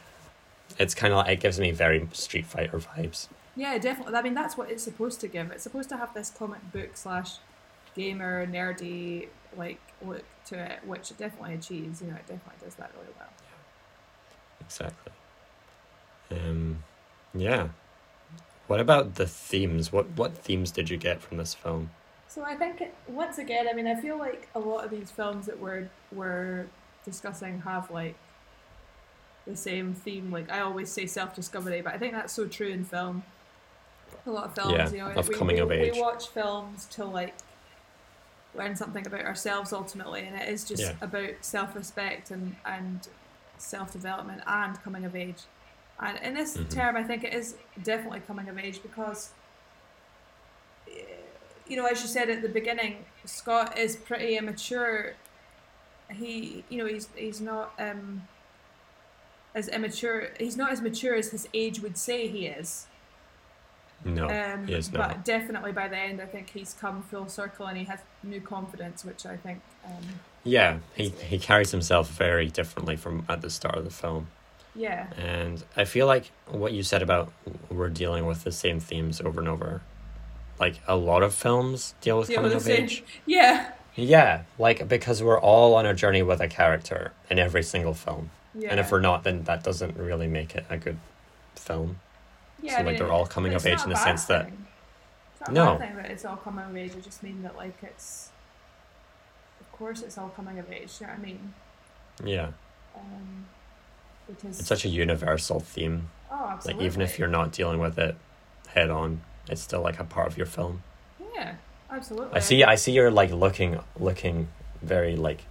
It's 0.80 0.96
kind 0.96 1.12
of 1.12 1.18
like 1.18 1.30
it 1.30 1.40
gives 1.42 1.60
me 1.60 1.72
very 1.72 2.08
Street 2.14 2.46
Fighter 2.46 2.80
vibes. 2.80 3.28
yeah, 3.58 3.78
definitely. 3.78 4.16
I 4.16 4.22
mean, 4.22 4.34
that's 4.34 4.56
what 4.58 4.72
it's 4.72 4.84
supposed 4.84 5.20
to 5.20 5.28
give. 5.28 5.52
It's 5.52 5.64
supposed 5.64 5.90
to 5.90 5.98
have 5.98 6.14
this 6.14 6.30
comic 6.30 6.72
book 6.72 6.92
slash 6.96 7.32
gamer 7.94 8.48
nerdy 8.48 9.28
like 9.58 9.80
look 10.02 10.24
to 10.48 10.60
it, 10.60 10.80
which 10.86 11.12
it 11.12 11.18
definitely 11.18 11.56
achieves. 11.56 12.02
You 12.02 12.08
know, 12.08 12.16
it 12.16 12.28
definitely 12.28 12.64
does 12.64 12.76
that 12.76 12.92
really 12.96 13.14
well. 13.18 13.30
Yeah. 13.40 14.66
Exactly. 14.66 15.12
Um, 16.32 16.84
yeah. 17.34 17.70
What 18.68 18.80
about 18.80 19.16
the 19.16 19.28
themes? 19.28 19.92
What 19.92 20.10
what 20.12 20.38
themes 20.38 20.72
did 20.72 20.90
you 20.90 20.98
get 20.98 21.22
from 21.22 21.38
this 21.38 21.54
film? 21.54 21.90
So 22.28 22.44
I 22.44 22.56
think 22.56 22.80
it, 22.80 22.96
once 23.08 23.38
again, 23.38 23.68
I 23.70 23.74
mean, 23.74 23.88
I 23.88 23.96
feel 23.96 24.18
like 24.18 24.48
a 24.56 24.60
lot 24.60 24.86
of 24.86 24.92
these 24.92 25.12
films 25.12 25.46
that 25.48 25.60
we're 25.60 25.90
we're 26.14 26.68
discussing 27.04 27.62
have 27.62 27.92
like 27.92 28.16
the 29.46 29.56
same 29.58 29.94
theme. 29.94 30.32
Like 30.32 30.50
I 30.50 30.62
always 30.62 30.90
say 30.90 31.06
self 31.06 31.36
discovery, 31.36 31.82
but 31.82 31.94
I 31.94 31.98
think 31.98 32.14
that's 32.14 32.32
so 32.34 32.48
true 32.48 32.70
in 32.70 32.86
film. 32.86 33.24
A 34.26 34.32
lot 34.32 34.46
of 34.46 34.56
films, 34.56 34.74
Yeah, 34.74 34.90
you 34.92 34.98
know, 35.00 35.20
of 35.20 35.28
we, 35.28 35.36
coming 35.36 35.56
we, 35.58 35.62
of 35.62 35.72
age. 35.72 35.94
we 35.94 36.02
watch 36.02 36.28
films 36.30 36.86
to 36.92 37.04
like 37.06 37.34
learn 38.54 38.76
something 38.76 39.06
about 39.08 39.22
ourselves 39.26 39.74
ultimately, 39.74 40.22
and 40.28 40.36
it 40.36 40.50
is 40.50 40.66
just 40.66 40.82
Yeah. 40.82 40.98
about 41.02 41.30
self 41.42 41.76
respect 41.76 42.32
and 42.32 42.56
and 42.66 43.08
self 43.58 43.92
development 43.92 44.42
and 44.48 44.82
coming 44.82 45.06
of 45.06 45.16
age. 45.16 45.48
And 46.00 46.18
in 46.20 46.34
this 46.34 46.58
Mhm. 46.58 46.70
term, 46.70 46.98
I 46.98 47.04
think 47.04 47.24
it 47.24 47.34
is 47.34 47.58
definitely 47.82 48.22
coming 48.22 48.50
of 48.50 48.58
age 48.58 48.82
because 48.84 49.34
you 51.66 51.78
know, 51.78 51.86
as 51.86 52.02
you 52.02 52.08
said 52.08 52.30
at 52.30 52.42
the 52.42 52.50
beginning, 52.50 53.06
Scott 53.26 53.78
is 53.78 53.96
pretty 53.96 54.38
immature. 54.38 55.16
He, 56.12 56.66
you 56.70 56.78
know, 56.78 56.86
he's 56.88 57.10
he's 57.16 57.42
not 57.42 57.74
um, 57.80 58.28
as 59.56 59.68
immature. 59.70 60.30
He's 60.40 60.58
not 60.58 60.72
as 60.72 60.82
mature 60.82 61.16
as 61.16 61.32
his 61.32 61.48
age 61.54 61.80
would 61.82 61.98
say 61.98 62.28
he 62.28 62.48
is. 62.48 62.88
No, 64.04 64.28
um, 64.30 64.68
he 64.68 64.74
is 64.74 64.90
but 64.90 65.24
definitely 65.24 65.72
by 65.72 65.88
the 65.88 65.98
end, 65.98 66.22
I 66.22 66.26
think 66.26 66.50
he's 66.50 66.74
come 66.80 67.04
full 67.04 67.28
circle 67.28 67.68
and 67.68 67.78
he 67.78 67.84
has 67.86 68.00
new 68.24 68.42
confidence, 68.42 69.06
which 69.06 69.26
I 69.26 69.38
think. 69.38 69.62
Um, 69.86 69.92
Yeah, 70.44 70.80
he 70.96 71.10
he 71.10 71.38
carries 71.40 71.72
himself 71.72 72.10
very 72.10 72.48
differently 72.48 72.96
from 72.96 73.26
at 73.30 73.42
the 73.42 73.50
start 73.50 73.76
of 73.78 73.84
the 73.84 73.92
film. 73.92 74.28
yeah, 74.76 75.08
And 75.18 75.64
I 75.76 75.86
feel 75.86 76.08
like 76.08 76.32
what 76.48 76.72
you 76.74 76.82
said 76.84 77.02
about 77.02 77.32
we're 77.70 77.90
dealing 77.90 78.26
with 78.26 78.44
the 78.44 78.52
same 78.52 78.80
themes 78.80 79.22
over 79.22 79.40
and 79.40 79.50
over. 79.50 79.82
Like 80.60 80.76
a 80.88 80.96
lot 80.96 81.24
of 81.24 81.34
films 81.34 81.94
deal 82.02 82.18
with 82.20 82.28
Deal 82.28 82.38
coming 82.38 82.52
with 82.52 82.58
of 82.58 82.64
same- 82.64 82.84
age. 82.86 83.04
yeah, 83.26 83.72
Yeah, 83.96 84.44
like 84.58 84.88
because 84.88 85.22
we're 85.22 85.40
all 85.40 85.76
on 85.76 85.86
a 85.86 85.94
journey 85.94 86.24
with 86.24 86.40
a 86.42 86.48
character 86.48 87.12
in 87.30 87.38
every 87.40 87.64
single 87.64 87.94
film. 87.94 88.30
yeah. 88.56 88.70
And 88.72 88.80
if 88.80 88.92
we're 88.92 89.00
not, 89.02 89.24
then 89.24 89.44
that 89.44 89.64
doesn't 89.64 89.96
really 89.98 90.28
make 90.28 90.56
it 90.56 90.66
a 90.70 90.78
good 90.78 90.98
film. 91.56 92.00
Yeah, 92.62 92.74
so, 92.76 92.80
I 92.80 92.84
like, 92.84 92.98
they're 92.98 93.12
all 93.12 93.26
coming 93.26 93.54
of 93.54 93.66
age 93.66 93.82
in 93.84 93.90
the 93.90 93.96
sense 93.96 94.26
that- 94.26 94.50
It's 95.42 95.50
No. 95.50 95.78
thing 95.78 95.96
that 95.96 96.12
it's 96.12 96.24
all 96.26 96.36
coming 96.38 96.64
of 96.66 96.76
age. 96.78 96.92
I 96.96 97.00
just 97.00 97.24
mean 97.24 97.42
that 97.44 97.56
like 97.56 97.76
it's. 97.82 98.30
Of 99.60 99.72
course, 99.72 100.02
it's 100.04 100.18
all 100.18 100.30
coming 100.30 100.60
of 100.60 100.72
age. 100.72 100.92
You 101.00 101.08
know 101.08 101.14
what 101.14 101.20
I 101.20 101.24
mean? 101.24 101.54
Yeah, 102.24 102.52
Um, 102.96 103.46
because 104.28 104.60
it's 104.60 104.68
such 104.68 104.86
a 104.86 104.90
universal 104.90 105.60
theme. 105.60 106.10
oh, 106.32 106.50
absolutely. 106.50 106.84
Like 106.84 106.86
even 106.92 107.02
if 107.02 107.18
you're 107.18 107.28
not 107.28 107.52
dealing 107.52 107.80
with 107.80 107.98
it 107.98 108.16
head 108.68 108.92
on, 108.92 109.22
it's 109.50 109.62
still 109.62 109.82
like 109.82 110.00
a 110.00 110.04
part 110.04 110.28
of 110.28 110.38
your 110.38 110.46
film. 110.46 110.84
yeah, 111.34 111.56
absolutely. 111.90 112.36
I 112.36 112.40
see. 112.40 112.64
I 112.64 112.76
see. 112.76 112.92
You're 112.92 113.10
like 113.10 113.32
looking, 113.32 113.80
looking 114.00 114.50
very 114.84 115.16
like 115.16 115.46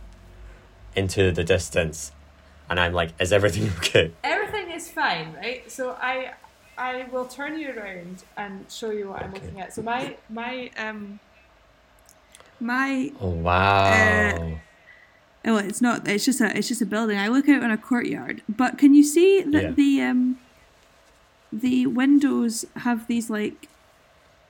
into 0.95 1.33
the 1.33 1.43
distance, 1.43 2.13
and 2.69 2.79
I'm 2.79 2.93
like, 2.93 3.11
is 3.21 3.33
everything 3.33 3.69
okay? 3.79 4.13
everything 4.23 4.71
is 4.71 4.89
fine, 4.89 5.35
right? 5.35 5.69
So 5.71 5.91
I 6.01 6.35
I 6.81 7.07
will 7.12 7.26
turn 7.26 7.59
you 7.59 7.70
around 7.72 8.24
and 8.37 8.70
show 8.72 8.91
you 8.91 9.11
what 9.11 9.22
I'm 9.22 9.35
Okay. 9.35 9.45
looking 9.45 9.61
at. 9.61 9.72
So 9.74 9.83
my 9.83 10.16
my 10.31 10.70
um 10.78 11.20
my 12.59 13.11
Oh 13.20 13.31
wow! 13.31 14.61
oh 15.47 15.57
it's 15.59 15.81
not 15.83 16.09
it's 16.09 16.24
just 16.24 16.41
a 16.41 16.57
it's 16.57 16.68
just 16.68 16.83
a 16.83 16.87
building. 16.87 17.18
I 17.18 17.28
look 17.28 17.49
out 17.49 17.62
on 17.62 17.70
a 17.70 17.78
courtyard, 17.78 18.43
but 18.49 18.78
can 18.78 18.95
you 18.95 19.03
see 19.03 19.43
that 19.43 19.62
Yeah. 19.62 19.70
the 19.72 20.01
um 20.03 20.39
the 21.53 21.87
windows 21.87 22.64
have 22.76 23.07
these 23.09 23.28
like 23.28 23.68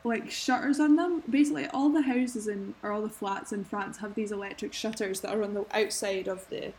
like 0.05 0.31
shutters 0.31 0.81
on 0.81 0.97
them. 0.97 1.22
Basically, 1.28 1.66
all 1.68 1.91
the 1.91 2.03
houses 2.03 2.47
in 2.47 2.74
or 2.83 2.93
all 2.93 3.03
the 3.03 3.09
flats 3.09 3.53
in 3.53 3.64
France 3.64 3.99
have 3.99 4.14
these 4.14 4.33
electric 4.33 4.72
shutters 4.72 5.20
that 5.20 5.35
are 5.35 5.43
on 5.43 5.55
the 5.55 5.64
outside 5.72 6.28
of 6.28 6.49
the 6.49 6.72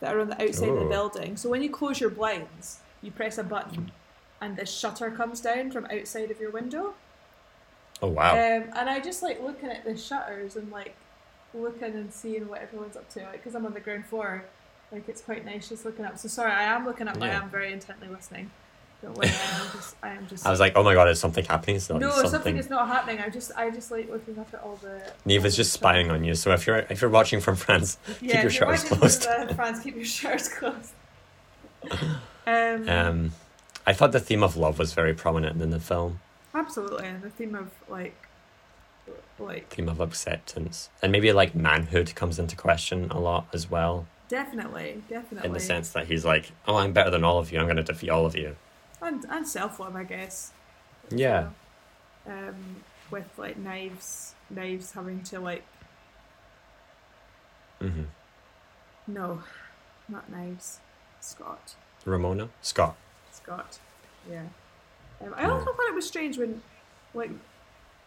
that 0.00 0.14
are 0.14 0.20
on 0.20 0.28
the 0.28 0.42
outside 0.42 0.68
of 0.70 0.78
the 0.78 0.84
Oh. 0.84 0.88
building. 0.88 1.36
So 1.36 1.48
when 1.48 1.62
you 1.62 1.70
close 1.70 2.00
your 2.00 2.10
blinds, 2.10 2.80
you 3.02 3.10
press 3.10 3.38
a 3.38 3.42
button, 3.44 3.92
and 4.40 4.56
the 4.56 4.66
shutter 4.66 5.10
comes 5.10 5.40
down 5.40 5.70
from 5.70 5.86
outside 5.86 6.30
of 6.30 6.40
your 6.40 6.50
window. 6.50 6.94
oh 8.02 8.08
wow! 8.08 8.32
Um, 8.34 8.64
and 8.76 8.88
I 8.90 9.00
just 9.00 9.22
like 9.22 9.42
looking 9.42 9.70
at 9.70 9.84
the 9.84 9.96
shutters 9.96 10.56
and 10.56 10.70
like 10.70 10.94
looking 11.54 11.94
and 11.94 12.12
seeing 12.12 12.48
what 12.48 12.60
everyone's 12.62 12.96
up 12.96 13.08
to. 13.14 13.20
Like, 13.20 13.32
because 13.32 13.54
I'm 13.54 13.64
on 13.66 13.72
the 13.74 13.80
ground 13.80 14.06
floor, 14.06 14.44
like 14.92 15.08
it's 15.08 15.20
quite 15.22 15.44
nice 15.44 15.68
just 15.68 15.84
looking 15.84 16.04
up. 16.04 16.18
So 16.18 16.28
sorry, 16.28 16.52
I 16.52 16.64
am 16.64 16.84
looking 16.84 17.08
up. 17.08 17.14
but 17.18 17.30
I 17.30 17.32
am 17.34 17.48
very 17.50 17.72
intently 17.72 18.08
listening. 18.08 18.50
Don't 19.02 19.14
worry, 19.16 19.28
I 19.28 19.60
am 19.60 19.66
just. 19.72 19.96
I 20.02 20.08
am 20.10 20.26
just. 20.26 20.46
I 20.46 20.50
was 20.50 20.58
like, 20.60 20.72
oh 20.74 20.82
my 20.82 20.94
god, 20.94 21.08
is 21.10 21.20
something 21.20 21.44
happening? 21.44 21.76
Is 21.76 21.88
no, 21.90 21.98
something. 22.10 22.30
something. 22.30 22.56
is 22.56 22.70
not 22.70 22.88
happening. 22.88 23.20
I 23.20 23.28
just, 23.28 23.52
I 23.54 23.70
just 23.70 23.90
like 23.90 24.08
looking 24.10 24.38
up 24.38 24.52
at 24.54 24.60
all 24.62 24.76
the. 24.76 25.02
Niamh's 25.26 25.54
just 25.54 25.72
spying 25.74 26.10
on 26.10 26.24
you. 26.24 26.34
So 26.34 26.50
if 26.52 26.66
you're 26.66 26.78
if 26.78 27.02
you're 27.02 27.10
watching 27.10 27.40
from 27.40 27.56
France, 27.56 27.98
Yeah, 28.22 28.32
keep 28.36 28.42
your 28.42 28.50
shutters 28.50 28.84
closed. 28.84 29.24
from, 29.24 29.48
uh, 29.50 29.54
France, 29.54 29.80
keep 29.80 29.96
your 29.96 30.04
shutters 30.18 30.48
closed. 30.48 30.92
Um, 32.46 32.88
Um, 32.88 33.32
I 33.86 33.92
thought 33.92 34.12
the 34.12 34.20
theme 34.20 34.42
of 34.42 34.56
love 34.56 34.78
was 34.78 34.92
very 34.94 35.14
prominent 35.14 35.60
in 35.62 35.70
the 35.70 35.80
film. 35.80 36.20
absolutely, 36.54 37.06
and 37.06 37.22
the 37.22 37.30
theme 37.30 37.54
of 37.54 37.70
like, 37.88 38.14
like 39.38 39.68
Theme 39.68 39.88
of 39.88 40.00
acceptance, 40.00 40.90
and 41.02 41.12
maybe 41.12 41.32
like 41.32 41.54
manhood 41.54 42.14
comes 42.14 42.38
into 42.38 42.56
question 42.56 43.10
a 43.10 43.20
lot 43.20 43.46
as 43.52 43.70
well. 43.70 44.06
definitely, 44.28 45.02
definitely, 45.08 45.46
In 45.46 45.52
the 45.54 45.60
sense 45.60 45.90
that 45.90 46.06
he's 46.08 46.24
like, 46.24 46.50
oh, 46.66 46.76
I'm 46.76 46.92
better 46.92 47.10
than 47.10 47.22
all 47.22 47.38
of 47.38 47.52
you. 47.52 47.58
I'm 47.60 47.66
going 47.66 47.76
to 47.76 47.82
defeat 47.84 48.10
all 48.10 48.26
of 48.26 48.36
you. 48.36 48.56
and 49.00 49.24
and 49.30 49.46
self 49.46 49.78
love, 49.78 49.94
I 49.94 50.04
guess. 50.04 50.52
Yeah. 51.10 51.50
Um, 52.26 52.82
with 53.10 53.28
like 53.38 53.56
Knives, 53.56 54.34
Knives 54.50 54.92
having 54.92 55.22
to 55.24 55.38
like 55.38 55.62
hmm 57.80 58.04
no, 59.06 59.42
not 60.08 60.28
Knives, 60.28 60.80
Scott, 61.20 61.76
Ramona, 62.04 62.48
Scott. 62.60 62.96
Scott, 63.46 63.78
yeah. 64.28 64.42
Um, 65.24 65.32
I 65.36 65.44
also 65.48 65.66
thought 65.66 65.88
it 65.88 65.94
was 65.94 66.06
strange 66.06 66.36
when, 66.36 66.60
like, 67.14 67.30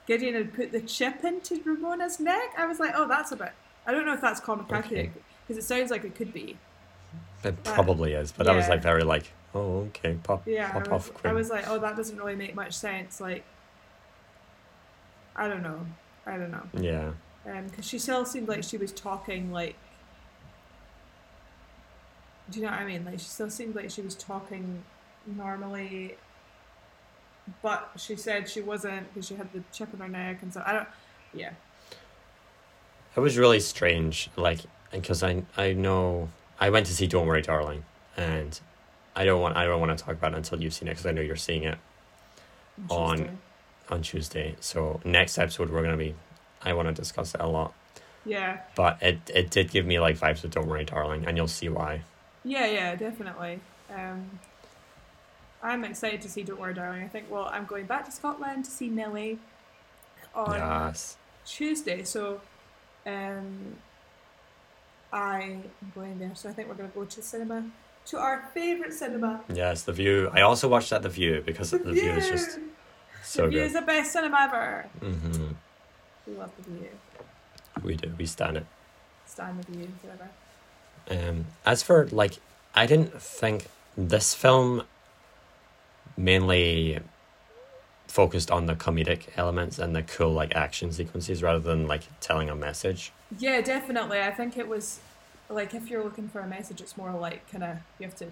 Gideon 0.05 0.33
had 0.35 0.53
put 0.53 0.71
the 0.73 0.81
chip 0.81 1.23
into 1.23 1.61
Ramona's 1.63 2.19
neck. 2.19 2.53
I 2.57 2.65
was 2.65 2.79
like, 2.79 2.91
oh, 2.93 3.07
that's 3.07 3.31
a 3.31 3.37
bit. 3.37 3.53
I 3.87 3.91
don't 3.93 4.05
know 4.05 4.13
if 4.13 4.21
that's 4.21 4.39
comic 4.41 4.65
Okay. 4.65 4.77
accurate 4.77 5.11
because 5.47 5.63
it 5.63 5.65
sounds 5.65 5.91
like 5.91 6.03
it 6.03 6.13
could 6.13 6.33
be. 6.33 6.57
It 7.43 7.55
But- 7.63 7.63
probably 7.63 8.13
is, 8.13 8.31
but 8.33 8.47
I 8.49 8.55
was 8.55 8.67
like 8.67 8.81
very 8.81 9.03
like, 9.03 9.31
oh, 9.55 9.87
okay, 9.87 10.17
pop, 10.21 10.45
Yeah, 10.45 10.67
I 10.67 10.71
pop 10.73 10.81
was, 10.83 10.91
off 10.91 11.09
I 11.09 11.19
quick. 11.19 11.33
was 11.33 11.49
like, 11.49 11.67
oh, 11.69 11.79
that 11.79 11.95
doesn't 11.95 12.17
really 12.17 12.35
make 12.35 12.53
much 12.53 12.73
sense. 12.73 13.21
Like, 13.21 13.43
I 15.37 15.47
don't 15.47 15.63
know. 15.63 15.85
I 16.25 16.37
don't 16.37 16.51
know. 16.51 16.67
Yeah, 16.73 17.11
because 17.61 17.85
she 17.85 17.97
still 17.97 18.25
seemed 18.25 18.49
like 18.49 18.63
she 18.63 18.77
was 18.77 18.91
talking 18.91 19.51
like 19.51 19.75
do 22.51 22.59
you 22.59 22.65
know 22.65 22.71
what 22.71 22.79
i 22.81 22.85
mean 22.85 23.05
like 23.05 23.19
she 23.19 23.25
still 23.25 23.49
seemed 23.49 23.75
like 23.75 23.91
she 23.91 24.01
was 24.01 24.15
talking 24.15 24.81
normally 25.25 26.15
but 27.61 27.89
she 27.97 28.15
said 28.15 28.47
she 28.49 28.61
wasn't 28.61 29.11
because 29.13 29.27
she 29.27 29.35
had 29.35 29.51
the 29.53 29.63
chip 29.71 29.91
in 29.93 29.99
her 29.99 30.07
neck 30.07 30.39
and 30.41 30.53
so 30.53 30.61
i 30.65 30.71
don't 30.73 30.87
yeah 31.33 31.51
it 33.15 33.21
was 33.21 33.37
really 33.39 33.59
strange. 33.59 34.29
Like, 34.35 34.59
because 34.91 35.23
I 35.23 35.43
I 35.57 35.73
know 35.73 36.29
I 36.59 36.69
went 36.69 36.85
to 36.85 36.93
see 36.93 37.07
Don't 37.07 37.25
Worry, 37.27 37.41
Darling, 37.41 37.83
and 38.15 38.57
I 39.15 39.25
don't 39.25 39.41
want 39.41 39.57
I 39.57 39.65
don't 39.65 39.79
want 39.81 39.97
to 39.97 40.01
talk 40.01 40.13
about 40.13 40.33
it 40.33 40.37
until 40.37 40.61
you've 40.61 40.73
seen 40.75 40.87
it 40.87 40.91
because 40.91 41.07
I 41.07 41.11
know 41.11 41.21
you're 41.21 41.35
seeing 41.35 41.63
it 41.63 41.77
On- 42.89 43.17
Tuesday. 43.17 43.31
on 43.89 44.01
Tuesday. 44.03 44.55
So 44.59 45.01
next 45.03 45.37
episode 45.39 45.69
we're 45.71 45.81
gonna 45.81 45.97
be. 45.97 46.15
I 46.63 46.73
want 46.73 46.87
to 46.87 46.93
discuss 46.93 47.33
it 47.33 47.41
a 47.41 47.47
lot, 47.47 47.73
yeah 48.25 48.59
but 48.75 48.99
it 49.01 49.19
it 49.33 49.49
did 49.49 49.71
give 49.71 49.85
me 49.87 49.99
like 49.99 50.17
vibes 50.17 50.43
of 50.43 50.51
Don't 50.51 50.67
Worry, 50.67 50.85
Darling, 50.85 51.25
and 51.25 51.35
you'll 51.35 51.47
see 51.47 51.67
why. 51.67 52.03
yeah 52.45 52.67
yeah 52.67 52.95
definitely 52.95 53.59
um 53.93 54.39
i'm 55.63 55.83
excited 55.83 56.21
to 56.21 56.29
see 56.29 56.43
don't 56.43 56.59
worry 56.59 56.73
darling 56.73 57.03
i 57.03 57.07
think 57.07 57.29
well 57.29 57.45
i'm 57.51 57.65
going 57.65 57.85
back 57.85 58.05
to 58.05 58.11
scotland 58.11 58.65
to 58.65 58.71
see 58.71 58.89
millie 58.89 59.37
on 60.35 60.55
Yes. 60.55 61.17
Tuesday, 61.45 62.03
so 62.03 62.39
um, 63.07 63.75
I 65.11 65.41
am 65.41 65.91
going 65.95 66.19
there. 66.19 66.31
So 66.35 66.47
I 66.49 66.53
think 66.53 66.67
we're 66.69 66.75
going 66.75 66.89
to 66.91 66.95
go 66.95 67.03
to 67.05 67.15
the 67.15 67.21
cinema, 67.23 67.65
to 68.05 68.19
our 68.19 68.47
favourite 68.53 68.93
cinema. 68.93 69.41
Yes, 69.51 69.81
The 69.81 69.93
Vue. 69.93 70.29
I 70.31 70.41
also 70.41 70.67
watched 70.67 70.91
that 70.91 71.01
The 71.01 71.09
Vue 71.09 71.41
because 71.43 71.71
The, 71.71 71.79
Vue 71.79 72.11
is 72.11 72.29
just 72.29 72.59
so 73.23 73.43
the 73.43 73.47
Vue 73.49 73.57
good. 73.59 73.65
is 73.65 73.73
the 73.73 73.81
best 73.81 74.11
cinema 74.13 74.37
ever. 74.41 74.85
hmm 74.99 75.47
We 76.27 76.33
love 76.35 76.51
the 76.57 76.69
Vue. 76.69 76.89
We 77.83 77.95
do. 77.95 78.13
We 78.17 78.27
stand 78.27 78.57
it. 78.57 78.65
Stand 79.25 79.63
the 79.63 79.71
Vue, 79.71 79.87
whatever. 80.03 80.29
Um, 81.09 81.45
as 81.65 81.81
for 81.81 82.05
like, 82.11 82.33
I 82.75 82.85
didn't 82.85 83.19
think 83.19 83.65
this 83.97 84.35
film 84.35 84.83
mainly 86.19 86.99
focused 88.07 88.51
on 88.51 88.65
the 88.65 88.75
comedic 88.75 89.27
elements 89.37 89.79
and 89.79 89.95
the 89.95 90.01
cool 90.03 90.31
like 90.31 90.53
action 90.55 90.91
sequences 90.91 91.41
rather 91.41 91.59
than 91.59 91.87
like 91.87 92.03
telling 92.19 92.49
a 92.49 92.55
message. 92.55 93.11
Yeah, 93.37 93.61
definitely. 93.61 94.19
I 94.21 94.31
think 94.31 94.57
it 94.57 94.67
was 94.67 94.99
like 95.49 95.73
if 95.73 95.89
you're 95.89 96.03
looking 96.03 96.27
for 96.27 96.41
a 96.41 96.47
message, 96.47 96.81
it's 96.81 96.97
more 96.97 97.11
like 97.13 97.49
kind 97.51 97.63
of 97.63 97.77
you 97.99 98.05
have 98.05 98.15
to. 98.17 98.27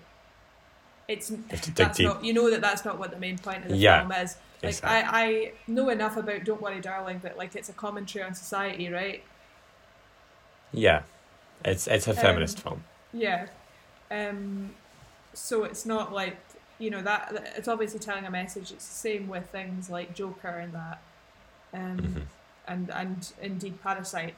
It's 1.07 1.29
have 1.29 1.61
to 1.61 1.71
that's 1.73 1.99
not 1.99 2.23
you 2.23 2.33
know 2.33 2.49
that 2.49 2.59
that's 2.61 2.83
not 2.83 2.99
what 2.99 3.11
the 3.11 3.17
main 3.17 3.37
point 3.37 3.63
of 3.63 3.69
the 3.69 3.77
Yeah. 3.77 3.99
film 4.01 4.11
is. 4.11 4.35
Like 4.61 4.69
Exactly. 4.71 4.89
I, 4.89 5.23
I 5.23 5.51
know 5.67 5.89
enough 5.89 6.17
about 6.17 6.43
Don't 6.43 6.61
Worry 6.61 6.81
Darling 6.81 7.19
but 7.23 7.37
like 7.37 7.55
it's 7.55 7.69
a 7.69 7.73
commentary 7.73 8.25
on 8.25 8.33
society, 8.35 8.89
right? 8.89 9.23
Yeah, 10.73 11.03
it's 11.63 11.87
it's 11.87 12.07
a 12.07 12.13
feminist 12.13 12.57
Um, 12.57 12.63
film. 12.63 12.83
Yeah. 13.13 13.47
Um 14.11 14.71
so 15.33 15.63
it's 15.63 15.85
not 15.85 16.11
like 16.11 16.37
you 16.79 16.89
know 16.89 17.01
that 17.01 17.53
it's 17.57 17.67
obviously 17.67 17.99
telling 17.99 18.25
a 18.25 18.31
message. 18.31 18.71
It's 18.71 18.87
the 18.87 18.93
same 18.95 19.27
with 19.27 19.49
things 19.49 19.89
like 19.89 20.13
Joker 20.15 20.49
and 20.49 20.73
that. 20.73 20.99
Um 21.73 21.97
Mhm. 21.99 22.27
and 22.67 22.89
and 22.89 23.33
indeed 23.41 23.81
Parasite. 23.81 24.35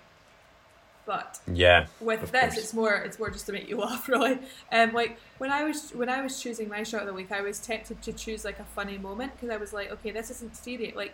But 1.05 1.39
Yeah, 1.51 1.87
with 1.99 2.31
this 2.31 2.53
course. 2.53 2.57
it's 2.57 2.73
more 2.73 2.93
it's 2.93 3.17
more 3.17 3.31
just 3.31 3.47
to 3.47 3.51
make 3.51 3.67
you 3.67 3.77
laugh 3.85 4.07
really 4.07 4.37
um 4.71 4.93
like 4.93 5.17
when 5.39 5.51
i 5.51 5.63
was 5.63 5.89
when 5.91 6.07
i 6.07 6.21
was 6.21 6.39
choosing 6.41 6.69
my 6.69 6.83
shot 6.83 7.01
of 7.01 7.07
the 7.07 7.13
week 7.13 7.31
i 7.31 7.41
was 7.41 7.59
tempted 7.59 7.99
to 8.03 8.13
choose 8.13 8.45
like 8.45 8.59
a 8.59 8.63
funny 8.63 8.97
moment 8.99 9.31
because 9.33 9.49
i 9.49 9.57
was 9.57 9.73
like 9.73 9.89
okay 9.91 10.11
this 10.11 10.29
isn't 10.29 10.55
serious 10.55 10.95
like 10.95 11.13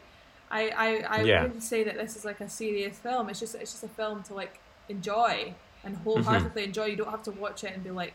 i 0.51 0.69
i, 0.69 1.19
I 1.21 1.23
Yeah. 1.23 1.43
wouldn't 1.43 1.63
say 1.63 1.84
that 1.86 1.95
this 1.95 2.17
is 2.17 2.26
like 2.26 2.41
a 2.41 2.49
serious 2.49 2.97
film 2.99 3.30
it's 3.30 3.39
just 3.39 3.55
it's 3.55 3.71
just 3.71 3.84
a 3.86 3.88
film 3.88 4.21
to 4.23 4.34
like 4.34 4.59
enjoy 4.89 5.53
and 5.86 5.95
wholeheartedly 5.97 6.63
Mm-hmm. 6.63 6.67
enjoy 6.69 6.86
you 6.88 6.97
don't 6.97 7.09
have 7.11 7.23
to 7.23 7.32
watch 7.32 7.63
it 7.63 7.73
and 7.73 7.82
be 7.84 7.91
like 7.91 8.13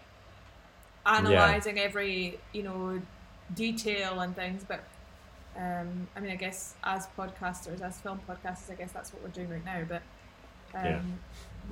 analyzing 1.07 1.79
every 1.79 2.39
you 2.53 2.63
know 2.63 3.01
detail 3.55 4.21
and 4.21 4.37
things 4.37 4.65
but 4.69 4.85
um 5.57 6.07
i 6.15 6.21
mean 6.21 6.31
i 6.31 6.37
guess 6.37 6.75
as 6.85 7.09
podcasters 7.19 7.81
as 7.81 7.99
film 8.01 8.21
podcasters 8.29 8.71
i 8.71 8.75
guess 8.75 8.93
that's 8.93 9.13
what 9.13 9.23
we're 9.23 9.29
doing 9.31 9.49
right 9.51 9.65
now 9.65 9.83
but 9.89 10.03
um, 10.73 10.85
Yeah. 10.85 11.01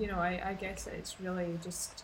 you 0.00 0.06
know, 0.08 0.18
I, 0.18 0.42
I 0.44 0.54
guess 0.54 0.88
it's 0.88 1.20
really 1.20 1.56
just 1.62 2.02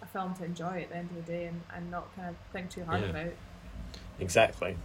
a 0.00 0.06
film 0.06 0.32
to 0.36 0.44
enjoy 0.46 0.80
at 0.82 0.88
the 0.88 0.96
end 0.96 1.10
of 1.10 1.16
the 1.16 1.30
day 1.32 1.44
and, 1.46 1.60
and 1.74 1.90
not 1.90 2.14
kind 2.16 2.30
of 2.30 2.36
think 2.50 2.70
too 2.70 2.82
hard 2.84 3.02
Yeah. 3.02 3.08
about. 3.10 3.32
exactly. 4.18 4.78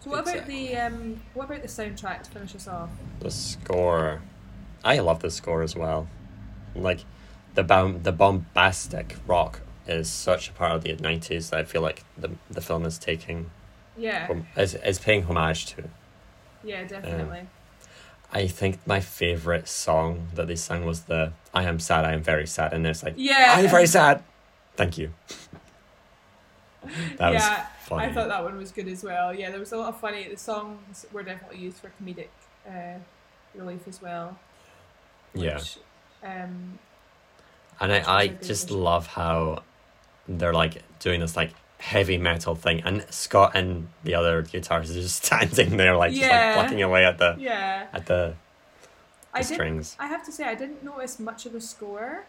So 0.00 0.10
what 0.10 0.20
about 0.20 0.46
the 0.46 0.76
um, 0.76 1.20
what 1.34 1.46
about 1.46 1.62
the 1.62 1.68
soundtrack 1.68 2.22
to 2.24 2.30
finish 2.30 2.54
us 2.54 2.68
off? 2.68 2.90
The 3.18 3.30
score, 3.32 4.22
I 4.84 5.00
love 5.00 5.20
the 5.20 5.30
score 5.32 5.62
as 5.62 5.74
well. 5.74 6.06
Like, 6.76 7.00
the 7.54 7.64
bom- 7.64 8.02
the 8.04 8.12
bombastic 8.12 9.16
rock 9.26 9.62
is 9.86 10.08
such 10.08 10.48
a 10.48 10.52
part 10.52 10.72
of 10.72 10.82
the 10.82 10.94
nineties 10.96 11.50
that 11.50 11.60
I 11.60 11.64
feel 11.64 11.82
like 11.82 12.02
the 12.18 12.30
the 12.50 12.60
film 12.60 12.84
is 12.84 12.98
taking 12.98 13.50
Yeah, 13.96 14.26
hom- 14.26 14.46
is 14.56 14.74
is 14.74 14.98
paying 14.98 15.24
homage 15.24 15.66
to. 15.74 15.84
yeah, 16.64 16.84
definitely. 16.84 17.46
I 18.32 18.48
think 18.48 18.84
my 18.86 19.00
favorite 19.00 19.68
song 19.68 20.28
that 20.34 20.48
they 20.48 20.56
sang 20.56 20.84
was 20.84 21.02
the 21.04 21.32
"I 21.54 21.62
am 21.64 21.78
sad, 21.78 22.04
I 22.04 22.12
am 22.12 22.22
very 22.22 22.46
sad," 22.46 22.72
and 22.72 22.86
it's 22.86 23.02
like 23.02 23.14
Yeah. 23.16 23.54
I'm 23.56 23.68
very 23.68 23.86
sad. 23.86 24.22
Thank 24.76 24.98
you. 24.98 25.10
That 27.18 27.32
yeah, 27.32 27.32
was 27.32 27.66
funny. 27.80 28.06
I 28.06 28.12
thought 28.12 28.28
that 28.28 28.44
one 28.44 28.56
was 28.56 28.70
good 28.70 28.86
as 28.88 29.02
well. 29.02 29.34
Yeah, 29.34 29.50
there 29.50 29.58
was 29.58 29.72
a 29.72 29.76
lot 29.76 29.88
of 29.88 29.98
funny. 29.98 30.28
The 30.28 30.36
songs 30.36 31.06
were 31.12 31.22
definitely 31.22 31.58
used 31.58 31.78
for 31.78 31.90
comedic 32.00 32.28
uh, 32.68 32.98
relief 33.54 33.88
as 33.88 34.00
well. 34.00 34.38
Yeah. 35.34 35.60
Um, 36.22 36.78
And 37.80 37.92
I, 37.92 37.96
I, 37.96 37.98
a 37.98 38.04
I 38.04 38.26
good 38.28 38.42
just 38.42 38.70
love 38.70 39.06
how 39.08 39.62
they're 40.28 40.54
like 40.54 40.82
doing 40.98 41.20
this 41.20 41.36
like 41.36 41.50
heavy 41.78 42.18
metal 42.18 42.54
thing, 42.54 42.80
and 42.84 43.04
Scott 43.10 43.52
and 43.54 43.88
the 44.04 44.14
other 44.14 44.42
guitars 44.42 44.90
are 44.90 44.94
just 44.94 45.24
standing 45.24 45.76
there 45.76 45.96
like 45.96 46.12
just 46.12 46.30
like 46.30 46.52
plucking 46.52 46.82
away 46.82 47.04
at 47.04 47.18
the 47.18 47.36
yeah, 47.38 47.86
at 47.92 48.06
the, 48.06 48.34
the 49.32 49.38
I 49.38 49.42
strings. 49.42 49.96
I 49.98 50.06
have 50.06 50.24
to 50.26 50.32
say, 50.32 50.44
I 50.44 50.54
didn't 50.54 50.82
notice 50.82 51.18
much 51.18 51.46
of 51.46 51.52
the 51.52 51.60
score, 51.60 52.24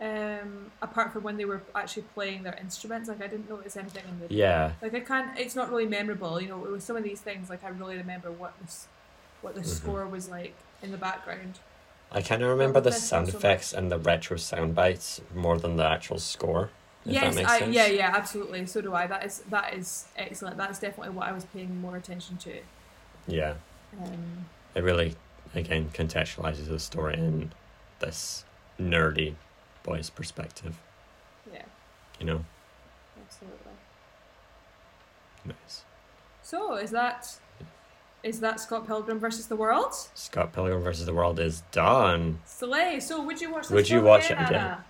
um, 0.00 0.70
apart 0.80 1.12
from 1.12 1.22
when 1.24 1.36
they 1.36 1.44
were 1.44 1.62
actually 1.74 2.04
playing 2.14 2.44
their 2.44 2.56
instruments. 2.60 3.08
Like 3.08 3.22
I 3.22 3.26
didn't 3.26 3.50
notice 3.50 3.76
anything 3.76 4.04
in 4.08 4.28
the 4.28 4.34
Yeah, 4.34 4.72
like 4.80 4.94
I 4.94 5.00
can't. 5.00 5.38
It's 5.38 5.56
not 5.56 5.70
really 5.70 5.86
memorable, 5.86 6.40
you 6.40 6.48
know. 6.48 6.58
With 6.58 6.82
some 6.82 6.96
of 6.96 7.02
these 7.02 7.20
things, 7.20 7.50
like 7.50 7.64
I 7.64 7.68
really 7.68 7.96
remember 7.96 8.30
what 8.30 8.52
this, 8.60 8.86
what 9.42 9.54
the 9.54 9.62
Mhm. 9.62 9.66
score 9.66 10.06
was 10.06 10.28
like 10.28 10.54
in 10.82 10.92
the 10.92 10.98
background. 10.98 11.58
I 12.10 12.22
kind 12.22 12.42
of 12.42 12.48
remember 12.48 12.80
the 12.80 12.92
sound 12.92 13.28
so 13.28 13.36
effects 13.36 13.72
and 13.74 13.92
the 13.92 13.98
retro 13.98 14.38
sound 14.38 14.74
bites 14.74 15.20
more 15.34 15.58
than 15.58 15.76
the 15.76 15.84
actual 15.84 16.18
score. 16.18 16.70
Yes, 17.04 17.36
I, 17.38 17.64
yeah, 17.66 17.86
yeah, 17.86 18.12
absolutely. 18.14 18.66
So 18.66 18.80
do 18.82 18.94
I. 18.94 19.06
That 19.06 19.24
is 19.24 19.38
that 19.50 19.72
is 19.74 20.06
excellent. 20.16 20.56
That's 20.58 20.78
definitely 20.78 21.14
what 21.14 21.26
I 21.26 21.32
was 21.32 21.44
paying 21.46 21.80
more 21.80 21.96
attention 21.96 22.36
to. 22.38 22.58
Yeah, 23.26 23.54
Um, 24.02 24.46
it 24.74 24.82
really 24.82 25.14
again 25.54 25.90
contextualizes 25.94 26.68
the 26.68 26.78
story 26.78 27.14
in 27.14 27.52
this 28.00 28.44
nerdy 28.80 29.34
boy's 29.82 30.10
perspective. 30.10 30.76
yeah, 31.52 31.62
You 32.20 32.26
know, 32.26 32.44
absolutely. 33.24 33.72
nice. 35.44 35.84
So 36.42 36.76
is 36.76 36.90
that 36.90 37.38
is 38.22 38.40
that 38.40 38.60
Scott 38.60 38.86
Pilgrim 38.86 39.18
versus 39.18 39.46
the 39.46 39.56
World? 39.56 39.94
Scott 40.14 40.52
Pilgrim 40.52 40.82
versus 40.82 41.06
the 41.06 41.14
World 41.14 41.38
is 41.38 41.62
done. 41.72 42.40
Slay. 42.44 43.00
So 43.00 43.22
would 43.22 43.40
you 43.40 43.50
watch 43.52 43.62
this 43.68 43.70
Would 43.70 43.88
you 43.90 44.02
watch 44.02 44.26
again, 44.30 44.42
it 44.42 44.46
again? 44.50 44.60
Annah? 44.64 44.84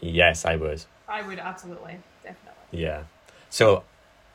Yes, 0.00 0.44
I 0.44 0.56
would. 0.56 0.84
I 1.08 1.22
would 1.22 1.38
absolutely, 1.38 1.98
definitely. 2.22 2.52
Yeah. 2.72 3.04
So, 3.50 3.84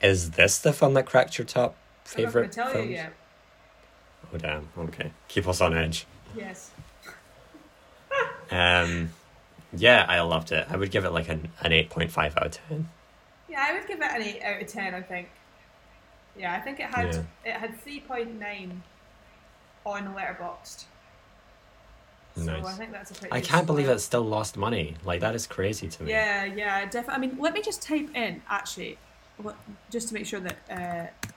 is 0.02 0.32
this 0.32 0.58
the 0.58 0.74
film 0.74 0.94
that 0.96 1.06
cracked 1.06 1.38
your 1.38 1.46
top 1.46 1.76
I'm 2.18 2.24
not 2.24 2.32
favorite 2.34 2.52
tell 2.52 2.72
films? 2.72 2.88
you 2.90 2.96
yet. 2.96 3.14
Oh 4.34 4.38
damn. 4.38 4.70
Okay. 4.78 5.12
Keep 5.28 5.48
us 5.48 5.62
on 5.62 5.76
edge. 5.78 6.06
Yes. 6.36 6.72
Um, 8.52 9.12
yeah, 9.72 10.06
I 10.10 10.20
loved 10.22 10.52
it. 10.52 10.68
I 10.70 10.76
would 10.76 10.92
give 10.92 11.06
it 11.06 11.12
like 11.12 11.30
an 11.30 11.48
an 11.62 11.72
eight 11.72 11.90
point 11.90 12.12
five 12.12 12.36
out 12.36 12.48
of 12.48 12.52
ten. 12.52 12.90
Yeah, 13.50 13.66
I 13.66 13.74
would 13.74 13.88
give 13.88 14.02
it 14.02 14.12
an 14.12 14.22
eight 14.22 14.42
out 14.44 14.62
of 14.62 14.68
ten. 14.68 14.94
I 14.94 15.02
think. 15.02 15.30
Yeah, 16.38 16.54
I 16.54 16.60
think 16.60 16.80
it 16.82 16.88
had 16.88 17.14
Yeah. 17.14 17.24
it 17.46 17.54
had 17.54 17.80
three 17.80 18.02
point 18.02 18.38
nine 18.38 18.84
on 19.86 20.14
Letterboxd. 20.14 20.84
So 22.36 22.44
Nice. 22.44 22.66
I 22.66 22.72
think 22.74 22.92
that's 22.92 23.12
a 23.12 23.14
pretty. 23.14 23.34
I 23.36 23.42
can't 23.42 23.68
believe 23.68 23.90
it 23.90 24.00
still 24.00 24.24
lost 24.24 24.56
money. 24.58 24.96
Like 25.04 25.20
that 25.22 25.36
is 25.36 25.46
crazy 25.48 25.88
to 25.90 26.04
me. 26.04 26.12
Yeah, 26.12 26.46
yeah, 26.46 26.86
definitely. 26.86 27.14
I 27.14 27.18
mean, 27.18 27.38
let 27.40 27.54
me 27.54 27.62
just 27.62 27.82
type 27.82 28.10
in 28.16 28.42
actually, 28.50 28.98
what, 29.38 29.56
just 29.90 30.08
to 30.10 30.14
make 30.14 30.26
sure 30.26 30.40
that 30.40 30.58
uh, 30.70 31.28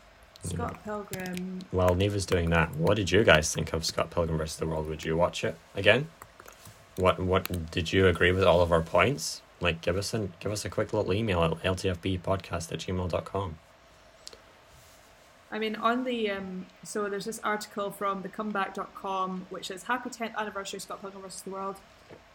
Scott 0.46 0.84
Pilgrim. 0.84 1.60
While 1.70 1.90
Niamh's 1.90 2.26
doing 2.26 2.50
that, 2.50 2.74
what 2.76 2.96
did 2.96 3.10
you 3.10 3.24
guys 3.24 3.52
think 3.52 3.72
of 3.72 3.84
Scott 3.84 4.10
Pilgrim 4.10 4.38
vs. 4.38 4.56
the 4.56 4.66
World? 4.66 4.88
Would 4.88 5.04
you 5.04 5.16
watch 5.16 5.42
it 5.44 5.56
again? 5.74 6.08
What 6.96 7.18
what 7.18 7.70
did 7.70 7.92
you 7.92 8.06
agree 8.06 8.30
with 8.30 8.44
all 8.44 8.60
of 8.60 8.70
our 8.70 8.82
points? 8.82 9.42
Like 9.60 9.80
give 9.80 9.96
us 9.96 10.14
a 10.14 10.28
give 10.40 10.52
us 10.52 10.64
a 10.64 10.70
quick 10.70 10.92
little 10.92 11.12
email 11.12 11.42
at 11.42 11.50
ltfbpodcast 11.62 12.72
at 12.72 12.78
gmail.com. 12.80 13.58
I 15.54 15.58
mean, 15.60 15.76
on 15.76 16.02
the 16.04 16.30
um, 16.32 16.66
so 16.82 17.08
there's 17.08 17.24
this 17.26 17.40
article 17.44 17.90
from 17.92 18.22
thecomeback.com 18.24 19.46
which 19.50 19.68
says 19.68 19.84
Happy 19.84 20.10
10th 20.10 20.34
anniversary 20.36 20.80
Scott 20.80 21.00
Pilgrim 21.00 21.22
vs. 21.22 21.42
the 21.42 21.50
World. 21.50 21.76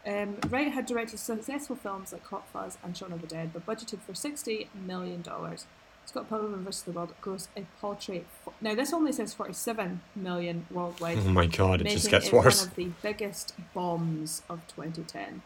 Um, 0.08 0.38
Wright 0.50 0.72
had 0.72 0.86
directed 0.86 1.20
successful 1.20 1.76
films 1.76 2.14
like 2.14 2.26
Hot 2.28 2.48
Fuzz 2.54 2.78
and 2.82 2.96
Shaun 2.96 3.12
of 3.12 3.20
the 3.22 3.28
Dead, 3.28 3.52
but 3.54 3.66
budgeted 3.66 4.00
for 4.00 4.14
sixty 4.16 4.70
million 4.74 5.22
dollars. 5.22 5.66
Scott 6.06 6.30
Pilgrim 6.30 6.64
vs. 6.64 6.84
the 6.84 6.92
World 6.94 7.14
grossed 7.22 7.50
a 7.58 7.66
paltry. 7.82 8.24
Fo- 8.46 8.54
now 8.62 8.74
this 8.74 8.94
only 8.94 9.12
says 9.12 9.34
forty-seven 9.34 10.00
million 10.16 10.66
worldwide, 10.72 11.18
Oh 11.20 11.30
my 11.30 11.46
god, 11.46 11.82
it 11.82 11.90
just 11.90 12.10
gets 12.10 12.28
it 12.28 12.34
worse. 12.34 12.62
one 12.62 12.70
of 12.70 12.76
the 12.76 12.90
biggest 13.04 13.54
bombs 13.74 14.42
of 14.50 14.66
2010. 14.74 15.42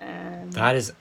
Um, 0.00 0.50
That 0.50 0.76
is 0.76 0.92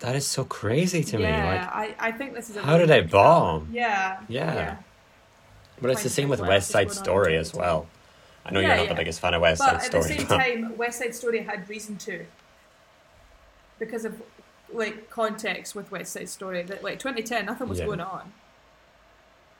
that 0.00 0.14
is 0.14 0.26
so 0.26 0.44
crazy 0.44 1.02
to 1.04 1.16
me. 1.16 1.22
yeah, 1.24 1.46
Like 1.46 1.98
I, 2.00 2.08
I 2.08 2.12
think 2.12 2.34
this 2.34 2.50
is. 2.50 2.56
A 2.56 2.62
how 2.62 2.76
did 2.76 2.90
it 2.90 3.08
film. 3.08 3.10
bomb? 3.10 3.68
Yeah, 3.72 4.20
Yeah. 4.28 4.76
But 5.82 5.90
it's 5.90 6.02
the 6.02 6.08
same 6.08 6.28
with 6.28 6.40
West 6.40 6.70
Side 6.70 6.86
what's 6.86 7.02
going 7.02 7.16
on 7.18 7.22
Story 7.24 7.36
as 7.36 7.52
well. 7.52 7.86
I 8.46 8.52
know 8.52 8.60
Yeah, 8.60 8.68
you're 8.68 8.76
not 8.76 8.82
yeah. 8.84 8.88
the 8.90 8.94
biggest 8.94 9.20
fan 9.20 9.34
of 9.34 9.42
West 9.42 9.58
But 9.60 9.82
Side 9.82 9.86
at 9.86 9.92
the 9.92 10.02
same 10.08 10.26
but- 10.26 10.38
time, 10.38 10.76
West 10.78 10.98
Side 11.00 11.14
Story 11.14 11.42
had 11.42 11.68
reason 11.68 11.96
to, 11.98 12.24
because 13.78 14.04
of 14.04 14.20
like 14.72 15.10
context 15.10 15.74
with 15.74 15.90
West 15.90 16.12
Side 16.12 16.28
Story. 16.28 16.62
That 16.62 16.82
like 16.82 16.98
2010, 16.98 17.44
nothing 17.46 17.68
was 17.68 17.78
Yeah. 17.80 17.86
going 17.86 18.00
on. 18.00 18.32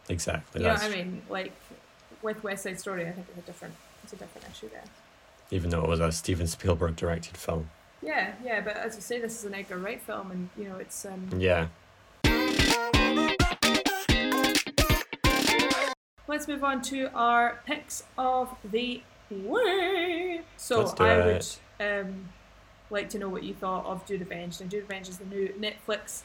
exactly. 0.08 0.60
You 0.62 0.66
know 0.68 0.74
what 0.74 0.82
I 0.82 0.88
mean? 0.88 1.22
Like 1.28 1.52
with 2.22 2.42
West 2.42 2.62
Side 2.64 2.80
Story, 2.80 3.06
I 3.06 3.12
think 3.12 3.26
it's 3.30 3.38
a 3.38 3.42
different, 3.42 3.74
it's 4.04 4.12
a 4.12 4.16
different 4.16 4.46
issue 4.50 4.68
there. 4.70 4.84
even 5.50 5.68
though 5.70 5.82
it 5.84 5.88
was 5.88 6.00
a 6.00 6.10
Steven 6.10 6.46
Spielberg 6.46 6.96
directed 6.96 7.36
film. 7.36 7.68
Yeah, 8.00 8.32
yeah, 8.44 8.60
but 8.62 8.76
as 8.76 8.94
you 8.96 9.02
say, 9.02 9.20
this 9.20 9.38
is 9.38 9.44
an 9.44 9.54
Edgar 9.54 9.76
Wright 9.78 10.00
film, 10.00 10.30
and 10.30 10.48
you 10.56 10.64
know 10.68 10.76
it's 10.78 11.04
um. 11.04 11.28
Yeah. 11.38 11.66
Let's 16.28 16.46
move 16.48 16.62
on 16.64 16.82
to 16.82 17.10
our 17.14 17.60
picks 17.66 18.04
of 18.16 18.54
the 18.64 19.02
week. 19.30 20.42
So 20.56 20.94
I 20.98 21.10
it. 21.12 21.58
would 21.78 21.86
um 21.86 22.28
like 22.90 23.08
to 23.10 23.18
know 23.18 23.28
what 23.28 23.42
you 23.42 23.54
thought 23.54 23.84
of 23.86 24.04
Do 24.06 24.16
Revenge. 24.18 24.60
And 24.60 24.70
Do 24.70 24.78
Revenge 24.78 25.08
is 25.08 25.18
the 25.18 25.24
new 25.24 25.48
Netflix 25.58 26.22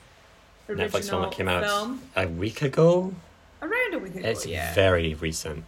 original 0.69 0.89
Netflix 0.89 1.09
film 1.09 1.21
that 1.23 1.31
came 1.31 1.47
out 1.47 1.63
film. 1.63 2.01
a 2.15 2.27
week 2.27 2.61
ago. 2.61 3.13
around 3.61 3.93
a 3.93 3.99
week 3.99 4.15
ago. 4.15 4.27
It's 4.27 4.45
yeah, 4.45 4.73
very 4.73 5.13
recent. 5.13 5.63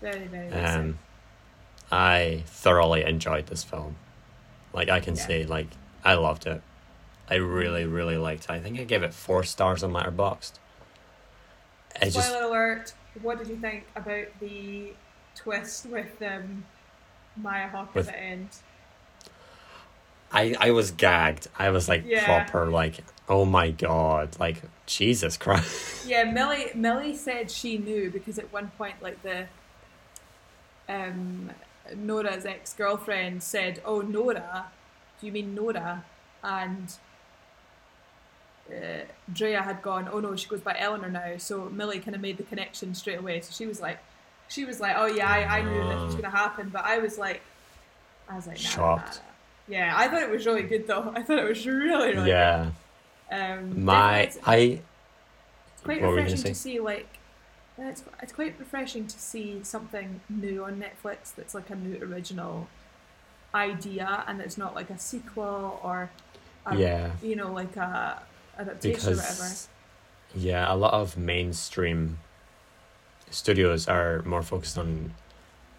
very 0.00 0.26
very 0.26 0.46
recent. 0.48 0.66
Um, 0.76 0.98
I 1.90 2.42
thoroughly 2.46 3.04
enjoyed 3.04 3.46
this 3.46 3.64
film. 3.64 3.96
Like 4.72 4.88
I 4.88 5.00
can 5.00 5.16
Yeah. 5.16 5.26
say, 5.26 5.44
like 5.44 5.68
I 6.04 6.14
loved 6.14 6.46
it. 6.46 6.62
I 7.28 7.36
really, 7.36 7.86
really 7.86 8.16
liked 8.18 8.44
it. 8.44 8.50
I 8.50 8.60
think 8.60 8.78
I 8.78 8.84
gave 8.84 9.02
it 9.02 9.14
four 9.14 9.42
stars 9.44 9.82
on 9.82 9.92
Letterboxd. 9.92 10.52
It 12.00 12.10
Spoiler 12.10 12.28
just 12.28 12.34
alert: 12.34 12.94
what 13.20 13.38
did 13.38 13.48
you 13.48 13.56
think 13.56 13.84
about 13.94 14.26
the 14.40 14.92
twist 15.34 15.86
with 15.86 16.20
um, 16.22 16.64
Maya 17.36 17.68
Hawke 17.68 17.94
With- 17.94 18.08
at 18.08 18.14
the 18.14 18.20
end? 18.20 18.48
I 20.34 20.54
I 20.58 20.70
was 20.70 20.90
gagged. 20.92 21.48
I 21.58 21.68
was 21.70 21.88
like 21.90 22.04
Yeah. 22.06 22.24
proper 22.24 22.66
like 22.70 23.04
oh 23.28 23.44
my 23.44 23.70
god 23.70 24.38
like 24.40 24.62
Jesus 24.86 25.36
Christ. 25.36 26.06
Yeah, 26.06 26.24
Millie 26.24 26.70
Millie 26.74 27.14
said 27.14 27.50
she 27.50 27.76
knew 27.76 28.10
because 28.10 28.38
at 28.38 28.50
one 28.52 28.70
point 28.78 28.94
like 29.02 29.22
the 29.22 29.46
um 30.88 31.50
Nora's 31.94 32.46
ex 32.46 32.72
girlfriend 32.72 33.42
said, 33.42 33.82
Oh 33.84 34.00
Nora, 34.00 34.66
do 35.20 35.26
you 35.26 35.32
mean 35.32 35.54
Nora? 35.54 36.04
And 36.42 36.92
uh, 38.72 39.04
Drea 39.32 39.62
had 39.62 39.82
gone, 39.82 40.08
Oh 40.10 40.20
no, 40.20 40.36
she 40.36 40.48
goes 40.48 40.60
by 40.60 40.76
Eleanor 40.78 41.10
now. 41.10 41.36
So 41.38 41.68
Millie 41.70 42.00
kind 42.00 42.14
of 42.14 42.20
made 42.20 42.36
the 42.36 42.42
connection 42.44 42.94
straight 42.94 43.18
away. 43.18 43.40
So 43.40 43.52
she 43.52 43.66
was 43.66 43.80
like 43.80 43.98
she 44.48 44.64
was 44.64 44.80
like, 44.80 44.96
Oh 44.96 45.06
yeah, 45.06 45.28
I, 45.30 45.58
I 45.58 45.62
knew 45.62 45.88
this 45.88 46.00
was 46.02 46.14
gonna 46.14 46.30
happen, 46.30 46.68
but 46.68 46.84
I 46.84 46.98
was 46.98 47.18
like 47.18 47.42
I 48.28 48.36
was 48.36 48.46
like, 48.46 48.58
nah, 48.58 48.62
nah, 48.62 48.70
Shocked. 48.70 49.16
nah. 49.16 49.22
Yeah, 49.68 49.94
I 49.96 50.08
thought 50.08 50.22
it 50.22 50.30
was 50.30 50.46
really 50.46 50.62
good 50.62 50.86
though. 50.86 51.12
I 51.16 51.22
thought 51.22 51.38
it 51.38 51.48
was 51.48 51.66
really, 51.66 52.14
really 52.14 52.28
yeah. 52.28 52.70
good. 53.30 53.36
Um, 53.36 53.84
My 53.84 54.26
definitely- 54.26 54.42
I 54.46 54.80
it's 55.74 55.82
quite 55.82 56.02
What 56.02 56.10
were 56.10 56.18
you 56.18 56.24
gonna 56.24 56.32
refreshing 56.32 56.52
to 56.52 56.54
see 56.54 56.80
like 56.80 57.18
it's 57.78 58.04
it's 58.22 58.32
quite 58.32 58.54
refreshing 58.58 59.06
to 59.06 59.18
see 59.18 59.60
something 59.62 60.20
new 60.28 60.64
on 60.64 60.82
Netflix 60.82 61.34
that's 61.34 61.54
like 61.54 61.70
a 61.70 61.74
new 61.74 61.98
original 62.02 62.68
idea 63.54 64.24
and 64.26 64.40
it's 64.40 64.56
not 64.58 64.74
like 64.74 64.90
a 64.90 64.98
sequel 64.98 65.80
or 65.82 66.10
a, 66.66 66.76
yeah. 66.76 67.12
you 67.22 67.36
know 67.36 67.52
like 67.52 67.76
a 67.76 68.22
adaptation 68.58 69.12
or 69.12 69.16
whatever. 69.16 69.32
because 69.32 69.68
yeah, 70.34 70.72
a 70.72 70.76
lot 70.76 70.94
of 70.94 71.16
mainstream 71.16 72.18
studios 73.30 73.88
are 73.88 74.22
more 74.22 74.42
focused 74.42 74.78
on 74.78 75.14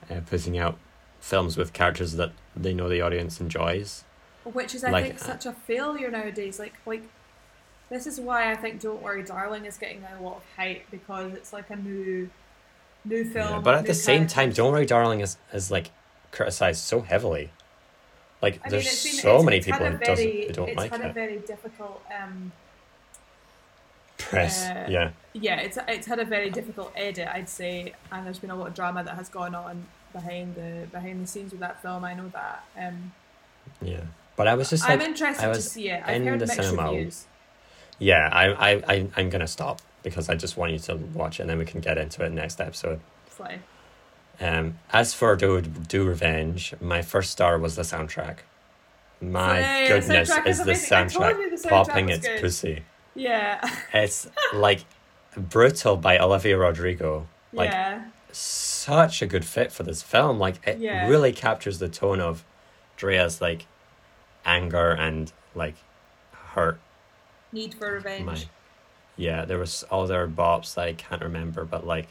uh, 0.09 0.19
putting 0.29 0.57
out 0.57 0.77
films 1.19 1.57
with 1.57 1.73
characters 1.73 2.13
that 2.13 2.31
they 2.55 2.73
know 2.73 2.89
the 2.89 3.01
audience 3.01 3.39
enjoys. 3.39 4.03
Which 4.43 4.75
is 4.75 4.83
I 4.83 4.91
like, 4.91 5.05
think 5.05 5.21
uh, 5.21 5.25
such 5.25 5.45
a 5.45 5.53
failure 5.53 6.11
nowadays. 6.11 6.59
Like 6.59 6.73
like 6.85 7.03
this 7.89 8.07
is 8.07 8.19
why 8.19 8.51
I 8.51 8.55
think 8.55 8.81
Don't 8.81 9.01
Worry 9.01 9.23
Darling 9.23 9.65
is 9.65 9.77
getting 9.77 10.03
a 10.03 10.21
lot 10.21 10.37
of 10.37 10.43
hype 10.57 10.89
because 10.91 11.33
it's 11.33 11.53
like 11.53 11.69
a 11.69 11.75
new 11.75 12.29
new 13.05 13.23
film. 13.23 13.49
Yeah, 13.49 13.59
but 13.59 13.75
at 13.75 13.85
the 13.85 13.93
same 13.93 14.27
time. 14.27 14.51
Don't 14.51 14.71
Worry 14.71 14.85
Darling 14.85 15.21
is, 15.21 15.37
is 15.53 15.71
like 15.71 15.91
criticized 16.31 16.81
so 16.81 17.01
heavily. 17.01 17.51
Like 18.41 18.59
I 18.65 18.69
there's 18.69 18.85
it's 18.85 19.03
been, 19.03 19.13
so 19.13 19.35
it's, 19.37 19.45
many 19.45 19.57
it's 19.57 19.65
people 19.65 19.85
who 19.85 19.97
doesn't 19.97 20.15
very, 20.15 20.47
who 20.47 20.53
don't 20.53 20.69
it's 20.69 20.77
like 20.77 20.91
had 20.91 21.01
a 21.01 21.09
it. 21.09 21.13
very 21.13 21.37
difficult 21.39 22.03
um, 22.21 22.51
Press, 24.33 24.65
uh, 24.65 24.87
yeah, 24.89 25.11
yeah, 25.33 25.59
it's 25.59 25.77
it's 25.87 26.07
had 26.07 26.19
a 26.19 26.25
very 26.25 26.49
difficult 26.49 26.91
edit, 26.95 27.27
I'd 27.27 27.49
say, 27.49 27.93
and 28.11 28.25
there's 28.25 28.39
been 28.39 28.49
a 28.51 28.55
lot 28.55 28.67
of 28.67 28.73
drama 28.75 29.03
that 29.03 29.15
has 29.15 29.29
gone 29.29 29.55
on 29.55 29.85
behind 30.11 30.55
the 30.55 30.87
behind 30.91 31.21
the 31.23 31.27
scenes 31.27 31.51
with 31.51 31.59
that 31.61 31.81
film. 31.81 32.03
I 32.03 32.13
know 32.13 32.29
that. 32.33 32.63
Um, 32.77 33.13
yeah. 33.81 34.01
But 34.35 34.47
I 34.47 34.55
was 34.55 34.69
just 34.71 34.83
like, 34.83 34.99
I'm 34.99 35.01
interested 35.01 35.53
to 35.53 35.61
see 35.61 35.89
it. 35.89 36.01
I've 36.05 36.15
in 36.15 36.27
heard 36.27 36.39
the 36.39 36.47
mixed 36.47 36.63
cinema. 36.69 36.91
reviews. 36.91 37.25
yeah, 37.99 38.29
I, 38.31 38.45
I, 38.51 38.83
I, 38.87 39.07
I'm 39.15 39.29
gonna 39.29 39.47
stop 39.47 39.79
because 40.01 40.27
I 40.27 40.35
just 40.35 40.57
want 40.57 40.71
you 40.73 40.79
to 40.79 40.95
watch 40.95 41.39
it, 41.39 41.43
and 41.43 41.49
then 41.49 41.59
we 41.59 41.65
can 41.65 41.79
get 41.81 41.97
into 41.97 42.23
it 42.25 42.31
next 42.31 42.59
episode. 42.59 42.99
Like, 43.39 43.59
Um, 44.41 44.79
as 44.91 45.13
for 45.13 45.35
Do 45.35 45.61
Do 45.61 46.03
Revenge, 46.05 46.73
my 46.81 47.01
first 47.03 47.29
star 47.31 47.57
was 47.59 47.75
the 47.75 47.83
soundtrack. 47.83 48.37
My 49.21 49.83
the 49.83 49.87
goodness, 49.99 50.29
soundtrack 50.29 50.47
is 50.47 50.59
is 50.59 50.65
the 50.65 50.71
amazing. 50.71 50.93
I 50.97 51.07
told 51.07 51.23
soundtrack 51.35 51.49
the 51.61 51.67
soundtrack 51.67 51.69
popping 51.69 52.09
its 52.09 52.27
good. 52.27 52.41
pussy? 52.41 52.83
Yeah, 53.15 53.61
It's 53.93 54.27
like 54.53 54.81
brutal 55.35 55.97
by 55.97 56.17
Olivia 56.17 56.57
Rodrigo. 56.57 57.27
Like 57.51 57.71
yeah, 57.71 58.05
such 58.31 59.21
a 59.21 59.27
good 59.27 59.45
fit 59.45 59.71
for 59.71 59.83
this 59.83 60.01
film. 60.01 60.39
Like 60.39 60.65
it 60.67 60.79
Yeah. 60.79 61.07
really 61.07 61.31
captures 61.33 61.79
the 61.79 61.89
tone 61.89 62.19
of 62.19 62.43
Drea's 62.97 63.41
like 63.41 63.65
anger 64.45 64.91
and 64.91 65.31
like 65.55 65.75
hurt. 66.31 66.79
need 67.51 67.73
for 67.73 67.91
revenge. 67.93 68.25
My 68.25 68.37
yeah, 69.15 69.45
there 69.45 69.59
was 69.59 69.83
other 69.91 70.27
bops 70.27 70.73
that 70.73 70.85
I 70.87 70.93
can't 70.93 71.21
remember, 71.21 71.65
but 71.65 71.85
like 71.85 72.07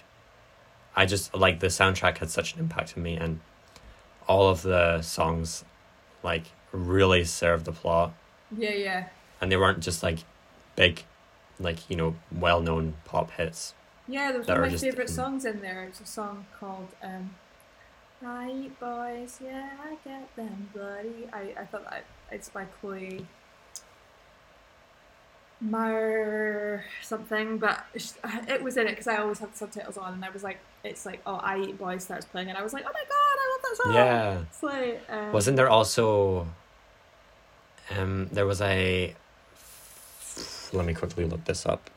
I 0.94 1.06
just 1.06 1.34
like 1.34 1.58
the 1.60 1.66
soundtrack 1.68 2.18
had 2.18 2.30
such 2.30 2.54
an 2.54 2.60
impact 2.60 2.94
on 2.96 3.02
me, 3.02 3.16
and 3.16 3.40
all 4.28 4.48
of 4.48 4.62
the 4.62 5.02
songs 5.02 5.64
like 6.22 6.44
really 6.70 7.24
served 7.24 7.64
the 7.64 7.72
plot, 7.72 8.12
Yeah, 8.56 8.70
yeah, 8.70 9.04
and 9.40 9.50
they 9.50 9.56
weren't 9.56 9.80
just 9.80 10.02
like 10.04 10.18
big, 10.76 11.04
like 11.60 11.88
you 11.90 11.96
know, 11.96 12.14
well 12.30 12.60
known 12.60 12.94
pop 13.04 13.30
hits. 13.32 13.74
yeah. 14.08 14.30
There 14.30 14.38
was 14.38 14.48
one 14.48 14.56
of 14.58 14.62
my 14.64 14.68
just 14.70 14.84
favorite 14.84 15.10
songs 15.10 15.44
in 15.44 15.60
there. 15.60 15.84
It's 15.84 16.00
a 16.00 16.06
song 16.06 16.46
called 16.58 16.88
um, 17.02 17.34
"I 18.24 18.50
Eat 18.50 18.80
Boys." 18.80 19.38
Yeah, 19.42 19.70
I 19.82 19.96
get 20.04 20.34
them 20.36 20.68
bloody. 20.74 21.28
I 21.32 21.54
I 21.60 21.64
thought 21.66 21.88
that 21.90 22.04
it's 22.30 22.48
by 22.48 22.64
Chloe. 22.80 23.26
Mar 25.60 26.84
something, 27.02 27.58
but 27.58 27.84
it 28.48 28.62
was 28.64 28.76
in 28.76 28.86
it 28.88 28.90
because 28.90 29.06
I 29.06 29.18
always 29.18 29.38
had 29.38 29.52
the 29.52 29.56
subtitles 29.58 29.96
on, 29.96 30.14
and 30.14 30.24
I 30.24 30.30
was 30.30 30.42
like, 30.42 30.58
"It's 30.82 31.06
like, 31.06 31.20
oh, 31.24 31.36
I 31.36 31.60
eat 31.60 31.78
boys" 31.78 32.02
starts 32.02 32.26
playing, 32.26 32.48
and 32.48 32.58
I 32.58 32.62
was 32.62 32.72
like, 32.72 32.84
"Oh 32.84 32.90
my 32.92 33.04
god, 33.08 33.36
I 33.38 33.46
love 33.52 33.62
that 33.62 33.76
song!" 33.84 33.94
Yeah. 33.94 34.42
like, 34.62 35.00
um, 35.08 35.32
Wasn't 35.32 35.56
there 35.56 35.68
also 35.70 36.48
um 37.96 38.28
there 38.32 38.46
was 38.46 38.60
a 38.60 39.14
let 40.72 40.86
me 40.86 40.94
quickly 40.94 41.24
look 41.24 41.44
this 41.44 41.66
up. 41.66 41.90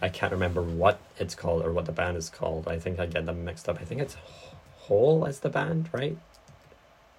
I 0.00 0.08
can't 0.08 0.32
remember 0.32 0.62
what 0.62 0.98
it's 1.18 1.34
called 1.34 1.64
or 1.64 1.72
what 1.72 1.86
the 1.86 1.92
band 1.92 2.16
is 2.16 2.28
called. 2.28 2.66
I 2.66 2.78
think 2.78 2.98
I 2.98 3.06
get 3.06 3.24
them 3.26 3.44
mixed 3.44 3.68
up. 3.68 3.78
I 3.80 3.84
think 3.84 4.00
it's 4.00 4.16
Hole 4.78 5.26
as 5.26 5.40
the 5.40 5.48
band, 5.48 5.88
right? 5.92 6.16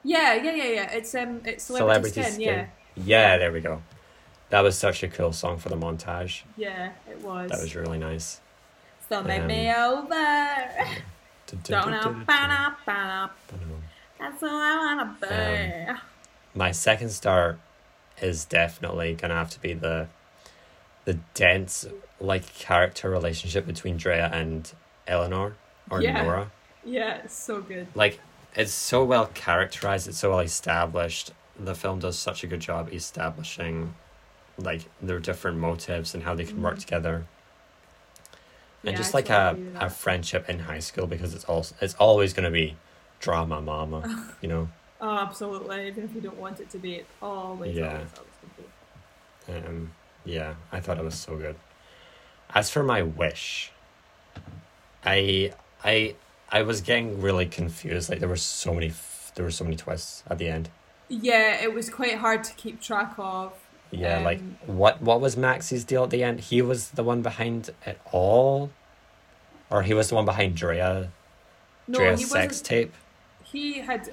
Yeah, 0.03 0.33
yeah, 0.33 0.53
yeah, 0.53 0.63
yeah. 0.65 0.91
It's 0.91 1.15
um, 1.15 1.41
it's 1.45 1.63
celebrity, 1.63 2.21
skin, 2.23 2.41
Yeah, 2.41 2.65
Yeah, 2.95 3.37
there 3.37 3.53
we 3.53 3.61
go. 3.61 3.81
That 4.49 4.61
was 4.61 4.77
such 4.77 5.01
a 5.01 5.07
cool 5.07 5.31
song 5.31 5.57
for 5.57 5.69
the 5.69 5.77
montage. 5.77 6.41
yeah, 6.57 6.91
it 7.09 7.21
was. 7.21 7.49
That 7.49 7.61
was 7.61 7.73
really 7.75 7.97
nice. 7.97 8.41
Still 9.05 9.23
make 9.23 9.45
me 9.45 9.73
over. 9.73 10.69
Don't 11.63 11.91
know, 11.91 12.23
ba-da, 12.25 12.73
ba-da. 12.85 13.29
That's 14.19 14.43
all 14.43 14.49
I 14.49 14.75
wanna 14.75 15.17
be. 15.21 15.89
Um, 15.89 15.99
My 16.55 16.71
second 16.71 17.09
star 17.09 17.57
is 18.21 18.45
definitely 18.45 19.13
gonna 19.15 19.35
have 19.35 19.49
to 19.51 19.59
be 19.59 19.73
the 19.73 20.07
the 21.05 21.15
dense 21.33 21.85
like 22.19 22.53
character 22.55 23.09
relationship 23.09 23.65
between 23.65 23.97
Drea 23.97 24.29
and 24.31 24.71
Eleanor 25.07 25.55
or 25.89 26.01
Yeah. 26.01 26.21
Nora. 26.21 26.51
yeah, 26.85 27.15
it's 27.23 27.35
so 27.35 27.61
good. 27.61 27.87
Like 27.95 28.19
it's 28.55 28.71
so 28.71 29.03
well 29.03 29.27
characterized, 29.33 30.07
it's 30.07 30.19
so 30.19 30.29
well 30.29 30.39
established. 30.39 31.31
The 31.59 31.75
film 31.75 31.99
does 31.99 32.17
such 32.17 32.43
a 32.43 32.47
good 32.47 32.61
job 32.61 32.89
establishing 32.93 33.93
like 34.57 34.81
their 35.01 35.19
different 35.19 35.57
motives 35.57 36.13
and 36.13 36.23
how 36.23 36.35
they 36.35 36.45
can 36.45 36.61
work 36.61 36.75
Mhm. 36.75 36.79
together. 36.81 37.25
And 38.85 38.91
Yeah, 38.91 38.97
just 38.97 39.13
I 39.15 39.17
like 39.17 39.29
a, 39.29 39.57
a 39.79 39.89
friendship 39.89 40.49
in 40.49 40.59
high 40.59 40.79
school 40.79 41.07
because 41.07 41.33
it's 41.33 41.45
also 41.45 41.75
it's 41.81 41.95
always 41.95 42.33
gonna 42.33 42.51
be 42.51 42.75
drama 43.19 43.61
mama, 43.61 44.27
you 44.41 44.47
know. 44.49 44.69
Oh, 45.01 45.17
absolutely. 45.17 45.87
Even 45.87 46.03
if 46.05 46.13
you 46.15 46.21
don't 46.21 46.37
want 46.37 46.59
it 46.59 46.69
to 46.69 46.77
be, 46.77 46.95
it 46.95 47.05
always, 47.21 47.75
Yeah. 47.75 47.87
always, 47.87 48.07
always 48.17 48.33
can 49.47 49.61
be. 49.61 49.67
Um, 49.67 49.91
yeah, 50.25 50.55
I 50.71 50.79
thought 50.79 50.97
it 50.97 51.03
was 51.03 51.15
so 51.15 51.37
good. 51.37 51.55
As 52.55 52.69
for 52.69 52.83
my 52.83 53.01
wish, 53.01 53.71
I 55.05 55.53
I 55.83 56.15
I 56.51 56.61
was 56.61 56.81
getting 56.81 57.21
really 57.21 57.45
confused. 57.45 58.09
Like 58.09 58.19
there 58.19 58.29
were 58.29 58.35
so 58.35 58.73
many 58.73 58.87
f- 58.89 59.31
there 59.35 59.43
were 59.45 59.51
so 59.51 59.63
many 59.63 59.75
twists 59.75 60.23
at 60.29 60.37
the 60.37 60.47
end. 60.47 60.69
Yeah, 61.09 61.61
it 61.61 61.73
was 61.73 61.89
quite 61.89 62.15
hard 62.17 62.43
to 62.45 62.53
keep 62.53 62.81
track 62.81 63.13
of. 63.17 63.53
Yeah, 63.91 64.19
like 64.19 64.39
Um, 64.39 64.57
what 64.65 65.01
what 65.01 65.21
was 65.21 65.35
Maxie's 65.37 65.83
deal 65.83 66.03
at 66.03 66.09
the 66.09 66.23
end? 66.23 66.39
He 66.39 66.61
was 66.61 66.91
the 66.91 67.03
one 67.03 67.21
behind 67.21 67.69
it 67.85 67.99
all, 68.11 68.71
or 69.69 69.83
he 69.83 69.93
was 69.93 70.09
the 70.09 70.15
one 70.15 70.25
behind 70.25 70.55
Drea 70.55 71.11
No, 71.87 71.99
Drea's 71.99 72.29
sex 72.29 72.61
tape. 72.61 72.93
He 73.43 73.79
had. 73.79 74.11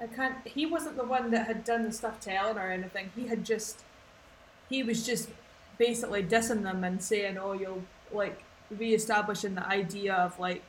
I 0.00 0.06
can't. 0.06 0.36
He 0.46 0.66
wasn't 0.66 0.96
the 0.96 1.04
one 1.04 1.30
that 1.30 1.46
had 1.46 1.64
done 1.64 1.84
the 1.84 1.92
stuff 1.92 2.20
to 2.20 2.32
Eleanor 2.34 2.68
or 2.68 2.70
anything. 2.70 3.10
He 3.16 3.26
had 3.26 3.44
just. 3.44 3.82
He 4.70 4.82
was 4.82 5.04
just 5.04 5.28
basically 5.78 6.22
dissing 6.22 6.62
them 6.62 6.82
and 6.84 7.02
saying, 7.02 7.36
"Oh, 7.36 7.52
you'll 7.52 7.82
like 8.12 8.42
re-establishing 8.70 9.54
the 9.56 9.66
idea 9.66 10.14
of 10.14 10.38
like, 10.38 10.62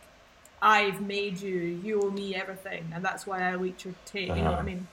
I've 0.61 1.01
made 1.01 1.39
you. 1.39 1.55
You 1.55 2.01
owe 2.01 2.09
me 2.11 2.35
everything, 2.35 2.91
and 2.93 3.05
that's 3.05 3.25
why 3.25 3.41
I 3.49 3.55
leaked 3.55 3.85
your 3.85 3.93
tape." 4.05 4.29
You 4.29 4.35
know 4.35 4.41
what 4.43 4.47
I 4.49 4.53
Uh-huh. 4.55 4.63
mean? 4.63 4.87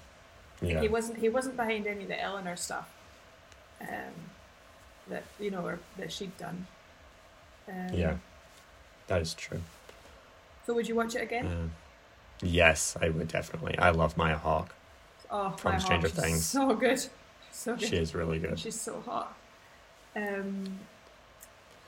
Yeah, 0.60 0.80
He 0.80 0.88
wasn't. 0.88 1.18
He 1.18 1.28
wasn't 1.28 1.56
behind 1.56 1.86
any 1.86 2.02
of 2.02 2.08
the 2.08 2.20
Eleanor 2.20 2.54
stuff. 2.56 2.88
Um, 3.80 4.12
that 5.08 5.24
you 5.40 5.50
know, 5.50 5.64
or 5.64 5.78
that 5.96 6.12
she'd 6.12 6.36
done. 6.36 6.66
Um, 7.68 7.88
yeah, 7.94 8.16
that 9.06 9.22
is 9.22 9.34
true. 9.34 9.62
So 10.66 10.74
would 10.74 10.86
you 10.88 10.94
watch 10.96 11.14
it 11.14 11.22
again? 11.22 11.46
Um, 11.46 11.70
yes, 12.42 12.96
I 13.00 13.08
would 13.08 13.28
definitely. 13.28 13.78
I 13.78 13.90
love 13.90 14.16
Maya 14.18 14.36
Hawke. 14.36 14.74
oh, 15.30 15.50
from 15.52 15.78
Stranger 15.80 16.08
she's 16.08 16.18
Things. 16.18 16.44
So 16.46 16.74
good. 16.74 17.06
So 17.58 17.74
good. 17.74 17.88
She 17.88 17.96
is 17.96 18.14
really 18.14 18.38
good. 18.38 18.56
She's 18.64 18.80
so 18.80 19.00
hot. 19.04 19.36
Um, 20.14 20.78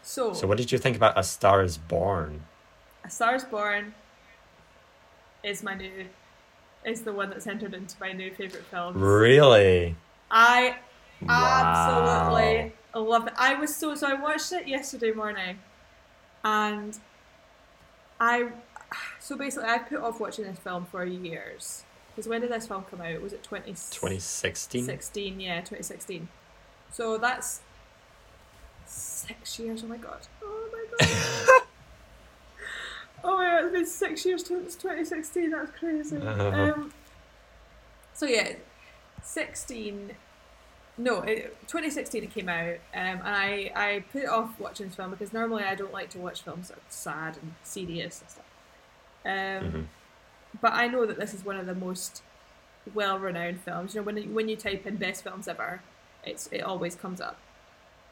So, 0.03 0.33
So, 0.33 0.49
what 0.49 0.57
did 0.59 0.73
you 0.73 0.79
think 0.79 0.97
about 0.97 1.17
A 1.17 1.23
Star 1.23 1.63
Is 1.63 1.79
Born? 1.79 2.43
A 3.05 3.11
Star 3.11 3.37
Is 3.37 3.45
Born 3.45 3.95
is 5.45 5.63
my 5.63 5.75
new 5.75 6.07
is 6.85 7.03
the 7.03 7.13
one 7.13 7.31
that's 7.31 7.47
entered 7.47 7.73
into 7.73 7.95
my 8.01 8.11
new 8.11 8.33
favorite 8.35 8.65
films. 8.65 8.97
Really? 8.97 9.95
I 10.29 10.77
Wow. 11.23 12.27
absolutely 12.33 12.73
love 12.93 13.29
it. 13.29 13.35
I 13.37 13.55
was 13.55 13.75
so 13.77 13.95
so. 13.95 14.09
I 14.09 14.15
watched 14.15 14.51
it 14.53 14.67
yesterday 14.67 15.13
morning, 15.13 15.61
and 16.43 16.99
I 18.19 18.49
so 19.21 19.37
basically 19.37 19.69
I 19.69 19.79
put 19.79 20.01
off 20.01 20.19
watching 20.19 20.47
this 20.47 20.59
film 20.59 20.85
for 20.87 21.05
years 21.05 21.85
because 22.21 22.29
when 22.29 22.43
did 22.43 22.51
this 22.51 22.67
film 22.67 22.85
come 22.91 23.01
out? 23.01 23.23
Was 23.23 23.33
it 23.33 23.43
20, 23.43 23.71
2016? 23.71 24.85
16, 24.85 25.41
yeah, 25.41 25.61
2016. 25.61 26.29
So 26.91 27.17
that's 27.17 27.63
six 28.85 29.59
years. 29.59 29.83
Oh 29.83 29.87
my 29.87 29.97
god. 29.97 30.21
Oh 30.43 30.69
my 30.71 30.85
god. 30.99 31.63
oh 33.25 33.37
my 33.39 33.45
god, 33.47 33.65
it's 33.65 33.73
been 33.73 33.87
six 33.87 34.27
years 34.27 34.47
since 34.47 34.75
2016. 34.75 35.51
That's 35.51 35.71
crazy. 35.71 36.19
Uh-huh. 36.19 36.73
Um, 36.75 36.93
so 38.13 38.27
yeah, 38.27 38.53
16. 39.23 40.11
No, 40.99 41.21
it, 41.23 41.57
2016 41.69 42.25
it 42.25 42.35
came 42.35 42.51
out, 42.51 42.75
um, 42.95 43.21
and 43.25 43.29
I, 43.29 43.73
I 43.75 44.05
put 44.13 44.27
off 44.27 44.61
watching 44.61 44.89
this 44.89 44.97
film 44.97 45.13
because 45.13 45.33
normally 45.33 45.63
I 45.65 45.75
don't 45.75 45.95
like 45.95 46.11
to 46.11 46.19
watch 46.19 46.43
films 46.43 46.69
that 46.69 46.77
are 46.77 46.91
sad 46.91 47.39
and 47.41 47.55
serious 47.63 48.21
and 48.21 48.31
stuff. 48.31 48.45
Um, 49.25 49.73
Mhm. 49.73 49.87
But 50.61 50.73
I 50.73 50.89
know 50.89 51.07
that 51.07 51.19
this 51.19 51.35
is 51.35 51.45
one 51.45 51.57
of 51.57 51.67
the 51.67 51.75
most 51.75 52.23
well-renowned 52.95 53.61
films. 53.61 53.95
You 53.95 54.01
know, 54.01 54.05
when 54.05 54.17
you, 54.17 54.29
when 54.31 54.49
you 54.49 54.57
type 54.57 54.87
in 54.87 54.97
best 54.97 55.23
films 55.23 55.49
ever, 55.49 55.83
it's 56.25 56.49
it 56.49 56.63
always 56.63 56.95
comes 56.95 57.21
up. 57.21 57.39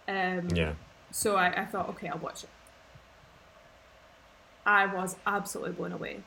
Um, 0.06 0.48
Yeah. 0.54 0.74
So 1.10 1.36
I, 1.36 1.62
I 1.62 1.64
thought, 1.64 1.88
okay, 1.90 2.08
I'll 2.08 2.18
watch 2.18 2.44
it. 2.44 2.50
I 4.66 4.86
was 4.86 5.16
absolutely 5.26 5.72
blown 5.72 5.92
away. 5.92 6.20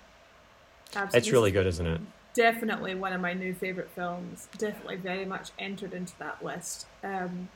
Absolutely. 0.95 1.17
It's 1.19 1.31
really 1.31 1.51
good, 1.51 1.67
isn't 1.67 1.85
it? 1.85 2.01
Definitely 2.33 2.95
one 2.95 3.13
of 3.13 3.21
my 3.21 3.33
new 3.33 3.53
favorite 3.53 3.89
films. 3.93 4.47
Definitely 4.57 4.95
very 4.95 5.25
much 5.25 5.51
entered 5.59 5.93
into 5.93 6.17
that 6.17 6.43
list. 6.43 6.87
Um, 7.03 7.49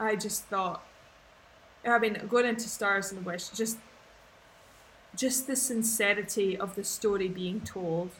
I 0.00 0.16
just 0.16 0.44
thought, 0.46 0.82
I 1.86 1.98
mean, 1.98 2.20
going 2.28 2.46
into 2.46 2.68
Stars 2.68 3.12
and 3.12 3.24
Wish, 3.24 3.48
just, 3.50 3.78
just 5.16 5.46
the 5.46 5.56
sincerity 5.56 6.56
of 6.56 6.74
the 6.74 6.84
story 6.84 7.28
being 7.28 7.60
told. 7.60 8.10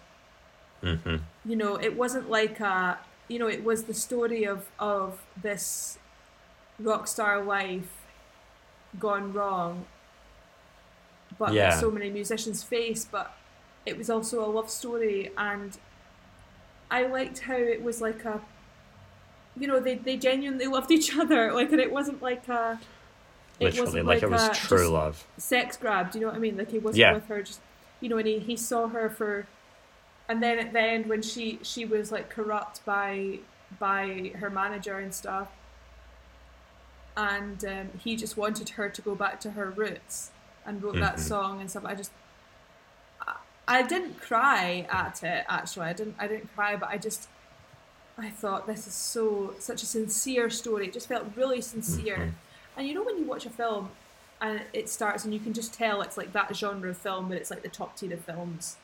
Hmm 0.82 1.16
you 1.44 1.56
know 1.56 1.74
it 1.76 1.96
wasn't 1.96 2.30
like 2.30 2.60
a 2.60 2.98
you 3.28 3.38
know 3.38 3.48
it 3.48 3.64
was 3.64 3.84
the 3.84 3.94
story 3.94 4.44
of 4.44 4.68
of 4.78 5.20
this 5.40 5.98
rock 6.78 7.08
star 7.08 7.42
life 7.42 7.90
gone 8.98 9.32
wrong 9.32 9.84
but 11.38 11.52
Yeah. 11.52 11.70
so 11.70 11.90
many 11.90 12.10
musicians 12.10 12.62
face 12.62 13.04
but 13.04 13.32
it 13.84 13.98
was 13.98 14.08
also 14.08 14.44
a 14.44 14.50
love 14.50 14.70
story. 14.70 15.32
And 15.36 15.76
i 16.90 17.06
liked 17.06 17.40
how 17.40 17.56
it 17.56 17.82
was 17.82 18.00
like 18.00 18.24
a 18.24 18.40
you 19.58 19.66
know 19.66 19.80
they, 19.80 19.94
they 19.96 20.16
genuinely 20.16 20.66
loved 20.76 20.90
each 20.90 21.16
other. 21.16 21.52
Like 21.52 21.72
and 21.72 21.80
it 21.80 21.92
wasn't 21.92 22.22
like 22.22 22.48
a 22.48 22.80
Literally, 23.60 23.86
wasn't 23.86 24.06
like, 24.06 24.22
it 24.22 24.30
was 24.30 24.42
a 24.48 24.54
true 24.54 24.88
love. 24.88 25.24
sex 25.36 25.76
grab. 25.76 26.10
Do 26.10 26.18
you 26.18 26.24
know 26.24 26.30
what 26.30 26.36
I 26.36 26.40
mean? 26.40 26.56
Like 26.56 26.70
he 26.70 26.78
wasn't 26.78 26.98
Yeah. 26.98 27.12
with 27.14 27.26
her, 27.26 27.42
just 27.42 27.60
you 28.00 28.08
know, 28.08 28.18
and 28.18 28.26
he, 28.26 28.38
he 28.40 28.56
saw 28.56 28.88
her 28.88 29.08
for, 29.08 29.46
and 30.28 30.42
then 30.42 30.58
at 30.58 30.72
the 30.72 30.80
end 30.80 31.06
when 31.06 31.22
she 31.22 31.58
she 31.62 31.84
was 31.84 32.10
like 32.10 32.28
corrupt 32.30 32.84
by 32.84 33.38
by 33.78 34.32
her 34.36 34.50
manager 34.50 34.98
and 34.98 35.14
stuff, 35.14 35.48
and 37.16 37.64
um, 37.64 37.90
he 38.02 38.16
just 38.16 38.36
wanted 38.36 38.70
her 38.70 38.88
to 38.88 39.02
go 39.02 39.14
back 39.14 39.38
to 39.40 39.52
her 39.52 39.70
roots 39.70 40.30
and 40.66 40.82
wrote 40.82 40.94
that 40.96 41.16
Mhm. 41.16 41.20
song 41.20 41.60
and 41.60 41.70
stuff. 41.70 41.84
I 41.84 41.94
just. 41.94 42.10
I- 43.20 43.36
I 43.68 43.82
didn't 43.82 44.20
cry 44.20 44.86
at 44.90 45.22
it 45.22 45.44
actually. 45.48 45.86
I 45.86 45.92
didn't. 45.92 46.16
I 46.18 46.26
didn't 46.26 46.52
cry, 46.54 46.74
but 46.76 46.88
I 46.88 46.98
just, 46.98 47.28
I 48.18 48.28
thought 48.30 48.66
this 48.66 48.86
is 48.88 48.94
so 48.94 49.54
such 49.60 49.82
a 49.82 49.86
sincere 49.86 50.50
story. 50.50 50.86
It 50.88 50.92
just 50.92 51.06
felt 51.08 51.26
really 51.36 51.60
sincere. 51.60 52.16
Mhm. 52.16 52.32
And 52.76 52.86
you 52.86 52.94
know 52.94 53.02
when 53.02 53.18
you 53.18 53.24
watch 53.24 53.46
a 53.46 53.50
film 53.50 53.90
and 54.40 54.62
it 54.72 54.88
starts 54.88 55.24
and 55.24 55.32
you 55.32 55.40
can 55.40 55.52
just 55.52 55.72
tell 55.74 56.02
it's 56.02 56.16
like 56.16 56.32
that 56.32 56.54
genre 56.56 56.90
of 56.90 56.96
film 56.98 57.28
but 57.28 57.36
it's 57.36 57.50
like 57.50 57.62
the 57.62 57.68
top 57.68 57.96
tier 57.96 58.12
of 58.12 58.20
films 58.20 58.76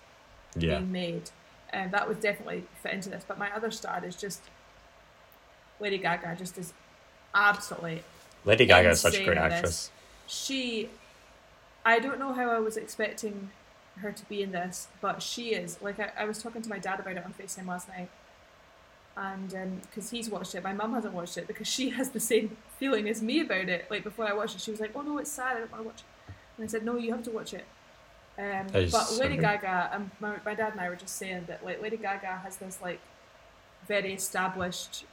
Yeah. 0.57 0.79
being 0.79 0.93
made. 0.93 1.31
And 1.71 1.91
that 1.93 2.09
would 2.09 2.21
definitely 2.21 2.65
fit 2.83 2.93
into 2.93 3.11
this. 3.11 3.25
But 3.27 3.39
my 3.39 3.51
other 3.55 3.71
star 3.71 4.03
is 4.05 4.17
just 4.17 4.43
Lady 5.81 5.99
Gaga 5.99 6.37
just 6.39 6.57
is 6.59 6.73
absolutely 7.35 8.03
Lady 8.45 8.67
Gaga 8.67 8.91
is 8.91 9.01
such 9.01 9.17
a 9.19 9.25
great 9.25 9.37
actress. 9.39 9.91
she 10.27 10.89
I 11.85 11.99
don't 11.99 12.19
know 12.19 12.33
how 12.33 12.51
I 12.51 12.59
was 12.59 12.77
expecting 12.77 13.51
her 14.01 14.13
to 14.13 14.25
be 14.27 14.43
in 14.43 14.53
this, 14.53 14.89
but 15.01 15.23
she 15.23 15.55
is. 15.55 15.81
Like 15.81 15.99
I, 15.99 16.11
I 16.19 16.25
was 16.25 16.43
talking 16.43 16.63
to 16.63 16.69
my 16.69 16.79
dad 16.79 17.01
about 17.01 17.17
it 17.17 17.25
on 17.25 17.33
FaceTime 17.35 17.67
last 17.67 17.89
night. 17.89 18.09
And 19.21 19.83
because 19.83 20.11
he's 20.11 20.31
watched 20.31 20.55
it, 20.55 20.63
my 20.63 20.73
mum 20.73 20.95
hasn't 20.95 21.13
watched 21.13 21.37
it 21.39 21.49
because 21.49 21.67
she 21.67 21.91
has 21.99 22.11
the 22.11 22.21
same 22.21 22.57
feeling 22.79 23.09
as 23.09 23.21
me 23.21 23.41
about 23.41 23.69
it. 23.69 23.87
Like 23.91 24.05
before 24.05 24.27
I 24.29 24.33
watched 24.33 24.55
it, 24.55 24.61
she 24.61 24.71
was 24.71 24.79
like, 24.81 24.93
"Oh 24.95 25.03
no, 25.03 25.19
it's 25.19 25.31
sad. 25.33 25.57
I 25.57 25.61
don't 25.61 25.73
want 25.73 25.83
to 25.83 25.89
watch 25.89 26.01
it." 26.01 26.33
And 26.57 26.65
I 26.65 26.69
said, 26.69 26.85
"No, 26.85 26.97
you 26.97 27.11
have 27.13 27.25
to 27.25 27.31
watch 27.31 27.53
it." 27.53 27.65
Um, 28.39 28.67
but 28.71 28.91
so 28.91 29.21
Lady. 29.21 29.37
Gaga, 29.37 29.91
um, 29.93 30.13
my, 30.21 30.37
my 30.45 30.55
dad 30.55 30.71
and 30.73 30.81
I 30.81 30.89
were 30.89 30.95
just 30.95 31.17
saying 31.17 31.47
that 31.49 31.65
like 31.65 31.83
Lady 31.83 31.97
Gaga 31.97 32.41
has 32.45 32.59
this 32.59 32.79
like 32.81 33.01
very 33.89 34.13
established, 34.15 35.05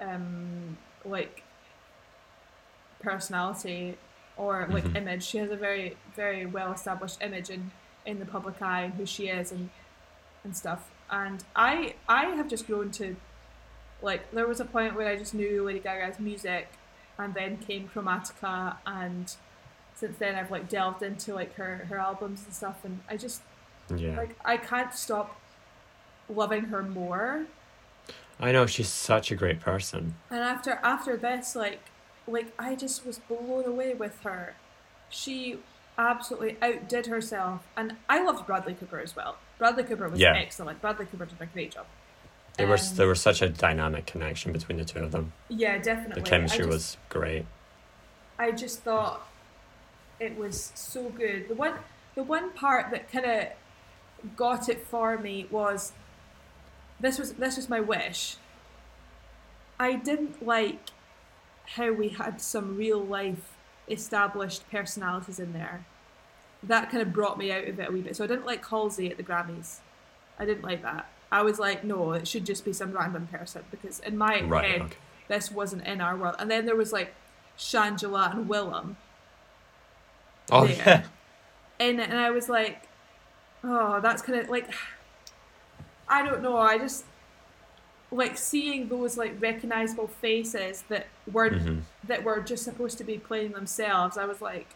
um, 0.00 0.78
like 1.04 1.42
personality 3.00 3.98
or 4.38 4.66
like 4.70 4.84
Mhm. 4.84 4.96
image. 4.96 5.24
She 5.24 5.36
has 5.38 5.50
a 5.50 5.56
very 5.56 5.96
very 6.14 6.46
well 6.46 6.72
established 6.72 7.20
image 7.22 7.50
in 7.50 7.70
in 8.06 8.18
the 8.18 8.26
public 8.26 8.60
eye 8.62 8.82
and 8.82 8.94
who 8.94 9.04
she 9.04 9.28
is 9.28 9.52
and 9.52 9.68
and 10.44 10.56
stuff. 10.56 10.88
And 11.12 11.44
I 11.54 11.94
I 12.08 12.24
have 12.30 12.48
just 12.48 12.66
grown 12.66 12.90
to 12.92 13.14
like 14.00 14.32
there 14.32 14.48
was 14.48 14.58
a 14.58 14.64
point 14.64 14.96
where 14.96 15.06
I 15.06 15.16
just 15.16 15.34
knew 15.34 15.62
Lady 15.62 15.78
Gaga's 15.78 16.18
music 16.18 16.68
and 17.18 17.34
then 17.34 17.58
came 17.58 17.88
Chromatica 17.94 18.76
and 18.86 19.32
since 19.94 20.16
then 20.18 20.34
I've 20.34 20.50
like 20.50 20.68
delved 20.68 21.02
into 21.02 21.34
like 21.34 21.54
her 21.54 21.86
her 21.90 21.98
albums 21.98 22.42
and 22.44 22.54
stuff 22.54 22.78
and 22.84 23.00
I 23.08 23.16
just 23.18 23.42
Yeah. 23.94 24.16
like 24.16 24.36
I 24.44 24.56
can't 24.56 24.92
stop 24.94 25.38
loving 26.28 26.64
her 26.64 26.82
more. 26.82 27.44
I 28.40 28.50
know 28.50 28.66
she's 28.66 28.88
such 28.88 29.30
a 29.30 29.36
great 29.36 29.60
person. 29.60 30.14
And 30.30 30.40
after 30.40 30.80
after 30.82 31.16
this, 31.16 31.54
like 31.54 31.80
like 32.26 32.52
I 32.58 32.74
just 32.74 33.04
was 33.06 33.18
blown 33.18 33.66
away 33.66 33.94
with 33.94 34.18
her. 34.22 34.54
She 35.10 35.58
absolutely 35.98 36.56
outdid 36.62 37.06
herself, 37.06 37.66
and 37.76 37.96
I 38.08 38.22
loved 38.24 38.46
Bradley 38.46 38.72
Cooper 38.74 38.98
as 38.98 39.14
well. 39.14 39.36
Bradley 39.62 39.84
Cooper 39.84 40.08
was 40.08 40.18
Yeah. 40.18 40.32
excellent. 40.34 40.80
Bradley 40.80 41.06
Cooper 41.06 41.24
did 41.24 41.40
a 41.40 41.46
great 41.46 41.70
job. 41.70 41.86
There 42.56 42.66
was 42.66 42.90
Um, 42.90 42.96
there 42.96 43.06
was 43.06 43.22
such 43.22 43.42
a 43.42 43.48
dynamic 43.48 44.06
connection 44.06 44.52
between 44.52 44.76
the 44.76 44.84
two 44.84 44.98
of 44.98 45.12
them. 45.12 45.32
Yeah, 45.48 45.78
definitely. 45.78 46.20
The 46.20 46.28
chemistry 46.28 46.64
just- 46.64 46.68
was 46.68 46.96
great. 47.08 47.46
I 48.40 48.50
just 48.50 48.80
thought 48.82 49.24
it 50.18 50.36
was 50.36 50.72
so 50.74 51.10
good. 51.10 51.48
The 51.48 51.54
one 51.54 51.74
the 52.16 52.24
one 52.24 52.50
part 52.50 52.90
that 52.90 53.08
kind 53.12 53.24
of 53.24 54.34
got 54.36 54.68
it 54.68 54.84
for 54.84 55.16
me 55.16 55.46
was 55.48 55.92
this 56.98 57.20
was 57.20 57.34
this 57.34 57.56
was 57.56 57.68
my 57.68 57.78
wish. 57.78 58.38
I 59.78 59.92
didn't 59.94 60.44
like 60.44 60.90
how 61.76 61.92
we 61.92 62.08
had 62.08 62.40
some 62.40 62.76
real 62.76 62.98
life 63.00 63.52
established 63.88 64.68
personalities 64.72 65.38
in 65.38 65.52
there. 65.52 65.84
That 66.64 66.90
kind 66.90 67.02
of 67.02 67.12
brought 67.12 67.38
me 67.38 67.50
out 67.50 67.64
of 67.66 67.78
it 67.80 67.88
a 67.88 67.92
wee 67.92 68.02
bit. 68.02 68.14
So 68.16 68.24
I 68.24 68.26
didn't 68.26 68.46
like 68.46 68.64
Halsey 68.66 69.10
at 69.10 69.16
the 69.16 69.22
Grammys. 69.22 69.78
I 70.38 70.44
didn't 70.44 70.62
like 70.62 70.82
that. 70.82 71.08
I 71.30 71.42
was 71.42 71.58
like, 71.58 71.82
no, 71.82 72.12
it 72.12 72.28
should 72.28 72.44
just 72.44 72.64
be 72.64 72.72
some 72.72 72.92
random 72.92 73.26
person 73.26 73.62
because 73.70 74.00
in 74.00 74.16
my 74.18 74.42
Right, 74.42 74.70
head, 74.72 74.82
okay. 74.82 74.96
this 75.28 75.50
wasn't 75.50 75.86
in 75.86 76.00
our 76.00 76.16
world. 76.16 76.36
And 76.38 76.50
then 76.50 76.66
there 76.66 76.76
was 76.76 76.92
like 76.92 77.14
Shangela 77.58 78.34
and 78.34 78.48
Willam 78.48 78.96
Oh 80.50 80.66
there. 80.66 80.76
yeah. 80.76 81.04
in 81.88 81.98
it, 82.00 82.10
and 82.10 82.18
I 82.18 82.30
was 82.30 82.48
like, 82.48 82.82
oh, 83.64 84.00
that's 84.00 84.22
kind 84.22 84.38
of 84.38 84.48
like, 84.48 84.70
I 86.08 86.24
don't 86.24 86.42
know. 86.42 86.56
I 86.58 86.78
just 86.78 87.04
like 88.10 88.36
seeing 88.36 88.88
those 88.88 89.16
like 89.16 89.40
recognizable 89.40 90.06
faces 90.06 90.84
that 90.88 91.06
weren't 91.30 91.62
Mhm. 91.64 91.82
that 92.04 92.22
were 92.24 92.40
just 92.40 92.62
supposed 92.62 92.98
to 92.98 93.04
be 93.04 93.16
playing 93.18 93.52
themselves. 93.52 94.18
I 94.18 94.26
was 94.26 94.42
like, 94.42 94.66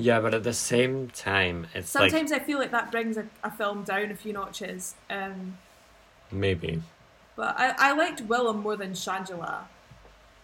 Yeah, 0.00 0.20
but 0.20 0.32
at 0.32 0.44
the 0.44 0.52
same 0.52 1.08
time, 1.08 1.66
it's 1.74 1.94
like 1.94 2.10
sometimes 2.10 2.30
I 2.30 2.38
feel 2.38 2.58
like 2.58 2.70
that 2.70 2.92
brings 2.92 3.16
a, 3.16 3.26
a 3.42 3.50
film 3.50 3.82
down 3.82 4.10
a 4.10 4.14
few 4.14 4.32
notches. 4.32 4.94
Um, 5.10 5.58
maybe. 6.30 6.80
But 7.36 7.56
I, 7.58 7.74
I 7.78 7.92
liked 7.92 8.26
Willam 8.28 8.62
more 8.62 8.76
than 8.76 8.92
Shangela 8.92 9.62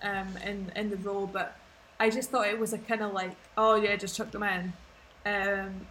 um, 0.02 0.36
in, 0.44 0.72
in 0.74 0.90
the 0.90 0.96
role, 0.96 1.26
but 1.26 1.56
I 2.00 2.10
just 2.10 2.30
thought 2.30 2.48
it 2.48 2.58
was 2.58 2.72
a 2.72 2.78
kind 2.78 3.02
of 3.02 3.12
like, 3.12 3.32
oh 3.56 3.76
yeah, 3.76 3.96
just 3.96 4.16
chuck 4.16 4.30
them 4.32 4.42
in. 4.42 4.72
Um, 5.26 5.86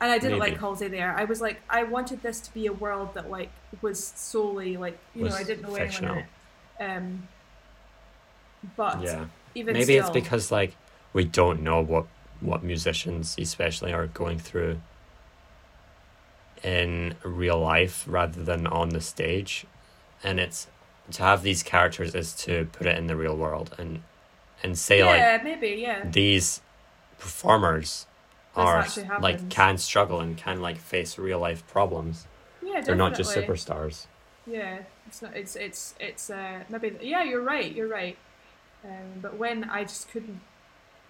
and 0.00 0.12
I 0.12 0.18
didn't 0.18 0.38
Maybe. 0.38 0.52
like 0.52 0.60
Halsey 0.60 0.88
there. 0.88 1.14
I 1.16 1.24
was 1.24 1.40
like, 1.40 1.62
I 1.70 1.84
wanted 1.84 2.22
this 2.22 2.40
to 2.40 2.52
be 2.52 2.66
a 2.66 2.72
world 2.72 3.14
that 3.14 3.30
like 3.30 3.50
was 3.80 4.04
solely 4.04 4.76
like, 4.76 4.98
you 5.14 5.22
Was 5.24 5.32
know, 5.32 5.38
I 5.38 5.44
didn't 5.44 5.62
know 5.62 5.74
fictional. 5.74 6.10
anyone 6.10 6.28
in 6.80 6.86
it. 6.86 6.90
Um, 7.00 7.28
but 8.76 9.02
Yeah. 9.02 9.24
even 9.54 9.72
maybe 9.72 9.96
it's 9.96 10.10
because 10.10 10.52
like 10.52 10.76
we 11.12 11.24
don't 11.24 11.62
know 11.62 11.80
what 11.80 12.06
what 12.44 12.62
musicians 12.62 13.36
especially 13.38 13.92
are 13.92 14.06
going 14.06 14.38
through 14.38 14.80
in 16.62 17.14
real 17.22 17.58
life 17.58 18.04
rather 18.06 18.42
than 18.42 18.66
on 18.66 18.90
the 18.90 19.00
stage 19.00 19.66
and 20.22 20.40
it's 20.40 20.66
to 21.10 21.22
have 21.22 21.42
these 21.42 21.62
characters 21.62 22.14
is 22.14 22.32
to 22.32 22.66
put 22.72 22.86
it 22.86 22.96
in 22.96 23.06
the 23.06 23.16
real 23.16 23.36
world 23.36 23.74
and 23.78 24.02
and 24.62 24.78
say 24.78 24.98
yeah, 24.98 25.32
like 25.32 25.44
maybe 25.44 25.80
yeah. 25.80 26.08
these 26.08 26.62
performers 27.18 28.06
This 28.56 28.98
are 28.98 29.20
like 29.20 29.50
can 29.50 29.76
struggle 29.76 30.20
and 30.20 30.36
can 30.36 30.62
like 30.62 30.78
face 30.78 31.18
real 31.18 31.38
life 31.38 31.66
problems 31.66 32.26
Yeah, 32.62 32.80
they're 32.80 32.96
not 32.96 33.14
just 33.14 33.36
superstars 33.36 34.06
Yeah, 34.46 34.78
it's 35.06 35.22
not. 35.22 35.36
It's 35.36 35.56
it's 35.56 35.94
it's 36.00 36.30
uh, 36.30 36.64
maybe. 36.68 36.96
Yeah, 37.00 37.22
you're 37.22 37.42
right. 37.42 37.72
You're 37.72 37.88
right. 37.88 38.16
Um, 38.84 39.20
but 39.22 39.38
when 39.38 39.64
I 39.64 39.84
just 39.84 40.10
couldn't, 40.10 40.40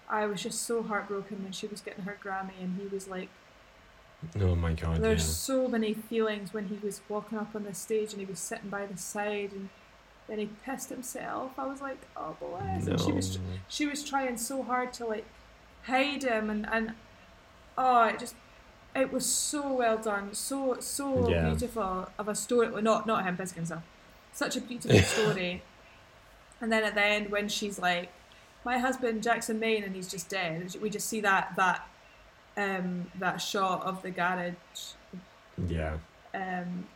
I 0.09 0.25
was 0.25 0.41
just 0.43 0.63
so 0.63 0.83
heartbroken 0.83 1.43
when 1.43 1.51
she 1.51 1.67
was 1.67 1.81
getting 1.81 2.03
her 2.03 2.17
Grammy, 2.23 2.61
and 2.61 2.79
he 2.79 2.87
was 2.87 3.07
like, 3.07 3.29
oh 4.39 4.55
my 4.55 4.73
god 4.73 5.01
"There's 5.01 5.21
yeah. 5.21 5.33
so 5.33 5.67
many 5.67 5.93
feelings 5.93 6.53
when 6.53 6.67
he 6.67 6.77
was 6.83 7.01
walking 7.09 7.37
up 7.37 7.55
on 7.55 7.63
the 7.63 7.73
stage 7.73 8.11
and 8.11 8.19
he 8.19 8.25
was 8.25 8.39
sitting 8.39 8.69
by 8.69 8.85
the 8.85 8.97
side, 8.97 9.51
and 9.51 9.69
then 10.27 10.39
he 10.39 10.49
pissed 10.65 10.89
himself. 10.89 11.51
I 11.57 11.65
was 11.67 11.81
like, 11.81 12.01
oh 12.15 12.35
bless. 12.39 12.87
And 12.87 12.99
she 12.99 13.11
was 13.11 13.39
she 13.67 13.85
was 13.85 14.03
trying 14.03 14.37
so 14.37 14.63
hard 14.63 14.93
to 14.93 15.05
like 15.05 15.25
hide 15.83 16.23
him, 16.23 16.49
and 16.49 16.67
and 16.71 16.93
oh, 17.77 18.03
it 18.05 18.19
just. 18.19 18.35
It 18.95 19.11
was 19.11 19.25
so 19.25 19.73
well 19.73 19.97
done, 19.97 20.33
so 20.33 20.77
so 20.79 21.29
Yeah. 21.29 21.49
beautiful 21.49 22.07
of 22.17 22.29
a 22.29 22.33
story. 22.33 22.69
Well, 22.69 22.81
not 22.81 23.05
not 23.05 23.25
him 23.25 23.35
pissing 23.35 23.55
himself, 23.55 23.83
such 24.31 24.55
a 24.55 24.61
beautiful 24.61 24.97
story. 25.15 25.63
And 26.61 26.71
then 26.71 26.85
at 26.85 26.95
the 26.95 27.03
end, 27.03 27.29
when 27.29 27.49
she's 27.49 27.77
like, 27.77 28.09
"My 28.65 28.77
husband 28.77 29.23
Jackson 29.23 29.59
Maine," 29.59 29.83
and 29.83 29.95
he's 29.95 30.09
just 30.09 30.27
dead, 30.29 30.75
we 30.81 30.89
just 30.89 31.07
see 31.07 31.21
that 31.21 31.53
that 31.55 31.87
um, 32.57 33.09
that 33.19 33.37
shot 33.37 33.83
of 33.83 34.01
the 34.01 34.11
garage, 34.11 34.55
yeah 35.67 35.97
um, 36.33 36.87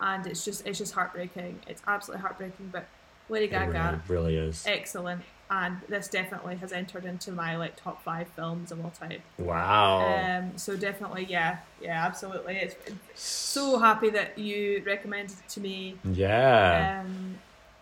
and 0.00 0.26
it's 0.26 0.44
just 0.44 0.66
it's 0.66 0.78
just 0.78 0.94
heartbreaking. 0.94 1.60
It's 1.66 1.82
absolutely 1.86 2.22
heartbreaking. 2.22 2.68
But 2.72 2.86
Lady 3.28 3.46
it 3.46 3.50
Gaga, 3.50 4.02
really, 4.08 4.34
really 4.34 4.48
is 4.48 4.64
excellent, 4.66 5.22
and 5.50 5.78
this 5.88 6.08
definitely 6.08 6.56
has 6.56 6.72
entered 6.72 7.04
into 7.04 7.32
my 7.32 7.56
like 7.56 7.76
top 7.76 8.02
five 8.02 8.28
films 8.28 8.72
of 8.72 8.84
all 8.84 8.90
time. 8.90 9.22
wow 9.38 9.98
Um, 10.00 10.58
so 10.58 10.76
definitely, 10.76 11.26
yeah, 11.28 11.58
yeah, 11.80 12.04
absolutely. 12.04 12.56
It's 12.56 12.76
so 13.14 13.78
happy 13.78 14.10
that 14.10 14.38
you 14.38 14.82
recommended 14.84 15.36
it 15.38 15.48
to 15.50 15.60
me. 15.60 15.96
yeah 16.04 17.02
Um, 17.04 17.38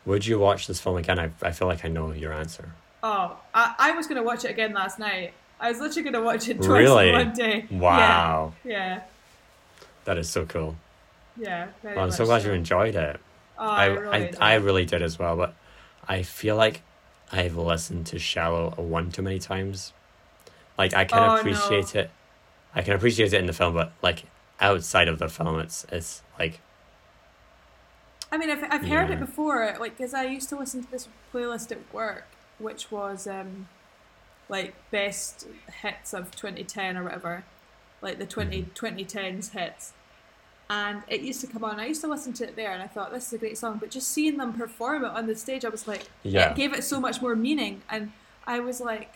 Would 0.06 0.26
you 0.26 0.38
watch 0.38 0.66
this 0.66 0.80
film 0.80 0.96
again? 0.96 1.18
I, 1.18 1.30
I 1.42 1.50
feel 1.50 1.68
like 1.68 1.84
I 1.84 1.88
know 1.88 2.12
your 2.12 2.32
answer. 2.32 2.72
Oh, 3.04 3.36
I, 3.54 3.74
I 3.78 3.90
was 3.92 4.06
going 4.06 4.16
to 4.16 4.22
watch 4.24 4.44
it 4.44 4.50
again 4.50 4.72
last 4.72 4.98
night. 4.98 5.34
I 5.60 5.68
was 5.70 5.78
literally 5.78 6.02
going 6.02 6.14
to 6.14 6.22
watch 6.22 6.48
it 6.48 6.56
twice 6.62 6.68
Really? 6.68 7.08
in 7.10 7.14
one 7.14 7.32
day. 7.34 7.66
Wow. 7.70 8.54
Yeah, 8.64 9.02
That 10.06 10.18
is 10.18 10.28
so 10.28 10.44
cool. 10.46 10.76
yeah. 11.36 11.48
yeah 11.48 11.68
very 11.82 11.94
Well, 11.96 12.04
I'm 12.06 12.10
so 12.10 12.24
glad 12.24 12.42
you 12.44 12.52
enjoyed 12.52 12.96
it. 12.96 13.20
Oh, 13.58 13.68
I, 13.68 13.84
I, 13.84 13.86
really 13.86 14.08
I, 14.16 14.18
did. 14.26 14.36
I 14.40 14.54
really 14.54 14.84
did 14.86 15.02
as 15.02 15.18
well, 15.18 15.36
but 15.36 15.54
I 16.08 16.22
feel 16.22 16.56
like 16.56 16.80
I've 17.30 17.56
listened 17.56 18.06
to 18.06 18.18
Shallow 18.18 18.74
a 18.76 18.82
one 18.82 19.10
too 19.12 19.22
many 19.22 19.38
times. 19.38 19.92
Like, 20.78 20.92
I 20.94 21.04
can 21.04 21.18
Oh, 21.22 21.36
appreciate 21.36 21.94
no. 21.94 22.00
it. 22.02 22.10
I 22.74 22.82
can 22.82 22.94
appreciate 22.94 23.32
it 23.32 23.38
in 23.38 23.46
the 23.46 23.52
film, 23.52 23.74
but, 23.74 23.92
like, 24.02 24.24
outside 24.60 25.06
of 25.08 25.18
the 25.20 25.28
film, 25.28 25.60
it's, 25.60 25.86
it's 25.92 26.22
like, 26.38 26.60
I 28.32 28.36
mean, 28.36 28.50
I've, 28.50 28.64
I've 28.64 28.82
heard 28.88 29.08
Yeah. 29.10 29.14
it 29.16 29.20
before, 29.20 29.76
like, 29.78 29.96
because 29.96 30.12
I 30.14 30.24
used 30.24 30.48
to 30.48 30.56
listen 30.58 30.82
to 30.82 30.90
this 30.90 31.06
playlist 31.32 31.70
at 31.70 31.78
work, 31.94 32.24
which 32.64 32.90
was, 32.90 33.26
um, 33.28 33.68
like, 34.48 34.74
best 34.90 35.46
hits 35.82 36.12
of 36.12 36.34
2010 36.34 36.96
or 36.96 37.04
whatever, 37.04 37.44
like 38.02 38.18
the 38.18 38.26
20, 38.26 38.64
2010s 38.74 39.50
hits. 39.52 39.92
And 40.70 41.02
it 41.08 41.20
used 41.20 41.40
to 41.42 41.46
come 41.46 41.62
on. 41.62 41.78
I 41.78 41.86
used 41.86 42.00
to 42.00 42.08
listen 42.08 42.32
to 42.34 42.44
it 42.44 42.56
there, 42.56 42.72
and 42.72 42.82
I 42.82 42.86
thought, 42.86 43.12
this 43.12 43.26
is 43.28 43.32
a 43.34 43.38
great 43.38 43.58
song. 43.58 43.76
But 43.78 43.90
just 43.90 44.08
seeing 44.08 44.38
them 44.38 44.52
perform 44.54 45.04
it 45.04 45.10
on 45.10 45.26
the 45.26 45.36
stage, 45.36 45.64
I 45.64 45.68
was 45.68 45.86
like, 45.86 46.08
Yeah. 46.22 46.50
it 46.50 46.56
gave 46.56 46.72
it 46.72 46.82
so 46.84 46.98
much 46.98 47.20
more 47.20 47.36
meaning. 47.36 47.82
And 47.90 48.12
I 48.46 48.60
was 48.60 48.80
like, 48.80 49.12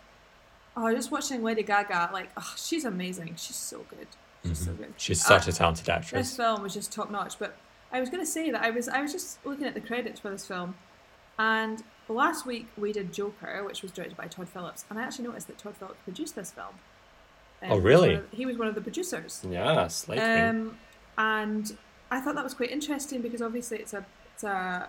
oh, 0.76 0.94
just 0.94 1.10
watching 1.10 1.42
Lady 1.42 1.62
Gaga, 1.62 2.10
like, 2.12 2.28
oh, 2.36 2.54
she's 2.56 2.84
amazing. 2.84 3.34
She's 3.36 3.56
so 3.56 3.84
good. 3.88 4.06
She's 4.44 4.64
so 4.64 4.72
good. 4.72 4.94
she's 4.98 5.24
such 5.24 5.48
a 5.48 5.52
talented 5.52 5.88
actress. 5.88 6.28
this 6.28 6.36
film 6.36 6.62
was 6.62 6.72
just 6.74 6.92
top 6.92 7.10
notch. 7.10 7.38
But 7.38 7.56
I 7.92 7.98
was 8.00 8.08
going 8.10 8.22
to 8.22 8.30
say 8.30 8.50
that 8.50 8.62
I 8.62 8.70
was 8.70 8.88
I 8.88 9.00
was 9.02 9.10
just 9.12 9.44
looking 9.44 9.66
at 9.66 9.74
the 9.74 9.80
credits 9.80 10.20
for 10.20 10.30
this 10.30 10.46
film, 10.46 10.74
and 11.38 11.82
last 12.14 12.46
week 12.46 12.66
we 12.76 12.92
did 12.92 13.12
Joker, 13.12 13.62
which 13.64 13.82
was 13.82 13.90
directed 13.92 14.16
by 14.16 14.26
Todd 14.26 14.48
Phillips, 14.48 14.84
and 14.90 14.98
I 14.98 15.02
actually 15.02 15.26
noticed 15.26 15.46
that 15.48 15.58
Todd 15.58 15.76
Phillips 15.76 15.98
produced 16.04 16.34
this 16.34 16.50
film. 16.50 16.66
Um, 16.68 16.74
Oh, 17.62 17.66
he 17.68 17.74
was 17.74 17.84
really? 17.84 18.20
He 18.30 18.46
was 18.46 18.56
one 18.56 18.68
of 18.68 18.74
the 18.74 18.80
producers. 18.80 19.44
Yeah, 19.48 19.88
slightly. 19.88 20.24
Um, 20.24 20.76
and 21.16 21.76
I 22.10 22.20
thought 22.20 22.34
that 22.36 22.44
was 22.44 22.54
quite 22.54 22.70
interesting 22.70 23.20
because 23.20 23.42
obviously 23.42 23.78
it's 23.78 23.92
a 23.94 24.04
it's 24.34 24.44
a 24.44 24.88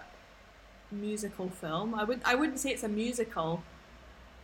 musical 0.92 1.50
film. 1.50 1.96
I 1.96 2.04
would 2.04 2.22
I 2.24 2.36
wouldn't 2.36 2.60
say 2.60 2.72
it's 2.72 2.84
a 2.84 2.88
musical. 2.90 3.64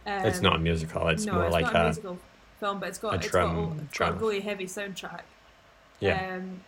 Um, 0.08 0.26
it's 0.26 0.42
not 0.42 0.56
a 0.56 0.60
musical, 0.60 1.08
it's 1.08 1.26
no, 1.26 1.34
more 1.34 1.46
it's 1.46 1.54
like 1.54 1.66
not 1.66 1.76
a, 1.76 1.80
a. 1.80 1.84
musical 1.86 2.20
film, 2.60 2.80
but 2.80 2.90
it's 2.90 2.98
got 3.00 3.14
a 3.14 3.18
it's 3.18 3.30
got, 3.30 3.54
drum- 3.54 3.80
a, 3.80 3.84
it's 3.84 3.98
got 3.98 4.10
a 4.12 4.14
really 4.16 4.40
heavy 4.42 4.66
soundtrack. 4.66 5.22
Yeah. 6.00 6.36
Um, 6.38 6.62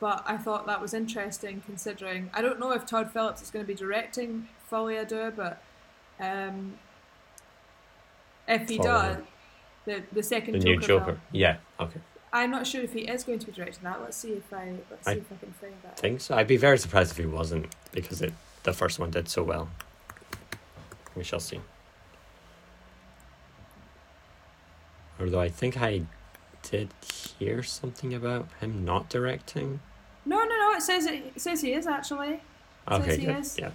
but 0.00 0.24
I 0.26 0.36
thought 0.38 0.66
that 0.66 0.80
was 0.80 0.94
interesting 0.94 1.62
considering 1.66 2.30
I 2.34 2.40
don't 2.42 2.58
know 2.58 2.72
if 2.72 2.86
Todd 2.86 3.10
Phillips 3.12 3.42
is 3.42 3.50
going 3.50 3.64
to 3.64 3.68
be 3.68 3.74
directing 3.74 4.48
Folie 4.68 4.96
à 4.96 5.36
but 5.36 5.62
um, 6.18 6.78
if 8.48 8.68
he 8.68 8.78
Folie 8.78 8.88
à 8.88 9.16
does, 9.16 9.16
the 9.84 10.02
the 10.12 10.22
second 10.22 10.54
the 10.54 10.58
Joker, 10.58 10.70
new 10.70 10.80
Joker. 10.80 11.04
film, 11.04 11.20
Yeah, 11.32 11.56
okay. 11.78 12.00
I'm 12.32 12.50
not 12.50 12.66
sure 12.66 12.80
if 12.80 12.92
he 12.92 13.00
is 13.00 13.24
going 13.24 13.40
to 13.40 13.46
be 13.46 13.52
directing 13.52 13.82
that. 13.84 14.00
Let's 14.00 14.16
see 14.16 14.32
if 14.32 14.52
I 14.52 14.74
let's 14.90 15.06
see 15.06 15.12
I 15.12 15.14
if 15.16 15.32
I 15.32 15.36
can 15.36 15.52
find 15.52 15.74
that. 15.82 15.98
think 15.98 16.20
so. 16.20 16.36
I'd 16.36 16.46
be 16.46 16.56
very 16.56 16.78
surprised 16.78 17.10
if 17.12 17.16
he 17.18 17.26
wasn't 17.26 17.74
because 17.92 18.22
it 18.22 18.32
the 18.62 18.72
first 18.72 18.98
one 18.98 19.10
did 19.10 19.28
so 19.28 19.42
well. 19.42 19.68
We 21.16 21.24
shall 21.24 21.40
see. 21.40 21.60
Although 25.18 25.40
I 25.40 25.48
think 25.48 25.76
I 25.76 26.02
did 26.62 26.90
hear 27.38 27.62
something 27.62 28.14
about 28.14 28.48
him 28.60 28.84
not 28.84 29.08
directing. 29.08 29.80
No, 30.26 30.38
no, 30.38 30.44
no. 30.44 30.72
It 30.76 30.82
says 30.82 31.06
it, 31.06 31.32
it 31.36 31.40
says 31.40 31.60
he 31.62 31.72
is 31.72 31.86
actually. 31.86 32.40
Says 32.88 33.00
Okay, 33.02 33.16
he 33.18 33.26
good. 33.26 33.36
is. 33.38 33.58
Yeah. 33.58 33.70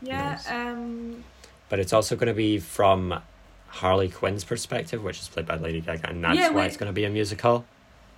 Yeah. 0.00 0.30
Nice. 0.32 0.50
Um. 0.50 1.24
But 1.68 1.78
it's 1.78 1.92
also 1.92 2.16
going 2.16 2.28
to 2.28 2.34
be 2.34 2.58
from 2.58 3.20
Harley 3.68 4.08
Quinn's 4.08 4.44
perspective, 4.44 5.02
which 5.02 5.18
is 5.20 5.28
played 5.28 5.46
by 5.46 5.56
Lady 5.56 5.80
Gaga, 5.80 6.10
and 6.10 6.22
that's 6.22 6.38
Yeah, 6.38 6.50
why 6.50 6.56
wait. 6.62 6.66
it's 6.66 6.76
going 6.76 6.88
to 6.90 6.92
be 6.92 7.04
a 7.04 7.10
musical. 7.10 7.64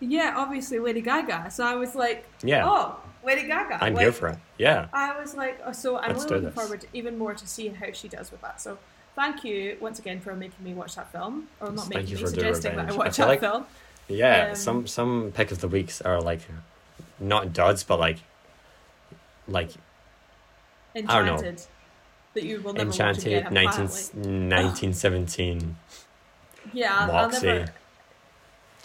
Yeah. 0.00 0.34
Obviously, 0.36 0.78
Lady 0.80 1.00
Gaga. 1.00 1.50
So 1.50 1.64
I 1.64 1.76
was 1.76 1.94
like, 1.94 2.26
Yeah, 2.42 2.68
oh, 2.68 2.96
Lady 3.24 3.46
Gaga. 3.46 3.78
I'm 3.82 3.94
like, 3.94 4.02
here 4.02 4.12
for 4.12 4.28
it. 4.30 4.38
Yeah. 4.58 4.88
I 4.92 5.18
was 5.20 5.34
like, 5.36 5.60
oh, 5.64 5.72
so 5.72 5.96
I'm 5.98 6.10
Let's 6.12 6.24
really 6.24 6.40
looking 6.42 6.50
forward 6.60 6.80
to 6.82 6.86
even 6.92 7.16
more 7.16 7.34
to 7.34 7.46
seeing 7.46 7.74
how 7.76 7.92
she 7.92 8.08
does 8.08 8.30
with 8.32 8.40
that. 8.42 8.60
So 8.60 8.76
thank 9.14 9.44
you 9.44 9.76
once 9.80 10.00
again 10.00 10.20
for 10.20 10.34
making 10.34 10.64
me 10.64 10.74
watch 10.74 10.96
that 10.96 11.12
film, 11.12 11.46
or 11.60 11.70
not 11.70 11.86
Thank 11.86 11.94
making 12.08 12.18
you 12.18 12.24
me 12.24 12.30
suggesting 12.30 12.72
that 12.72 12.80
I 12.80 12.82
revenge. 12.86 12.94
I 12.94 13.04
watch 13.04 13.16
that 13.18 13.28
like- 13.28 13.40
film. 13.40 13.66
Yeah, 14.08 14.48
Um, 14.50 14.54
some 14.56 14.86
some 14.86 15.32
pick 15.34 15.50
of 15.52 15.60
the 15.60 15.68
weeks 15.68 16.02
are 16.02 16.20
like 16.20 16.42
not 17.20 17.52
duds, 17.52 17.82
but 17.84 17.98
like 17.98 18.18
like 19.48 19.70
I 20.96 21.00
don't 21.00 21.26
know. 21.26 21.34
Enchanted. 21.34 21.62
That 22.34 22.42
you 22.44 22.60
will 22.60 22.72
never 22.72 22.86
watch 22.90 22.98
Enchanted 23.00 23.32
again, 23.32 23.54
19, 23.54 23.68
apparently. 23.68 24.20
1917 24.56 25.76
Yeah, 26.72 26.94
I'll, 26.94 27.10
I'll 27.12 27.22
Moxie. 27.28 27.46
never. 27.46 27.72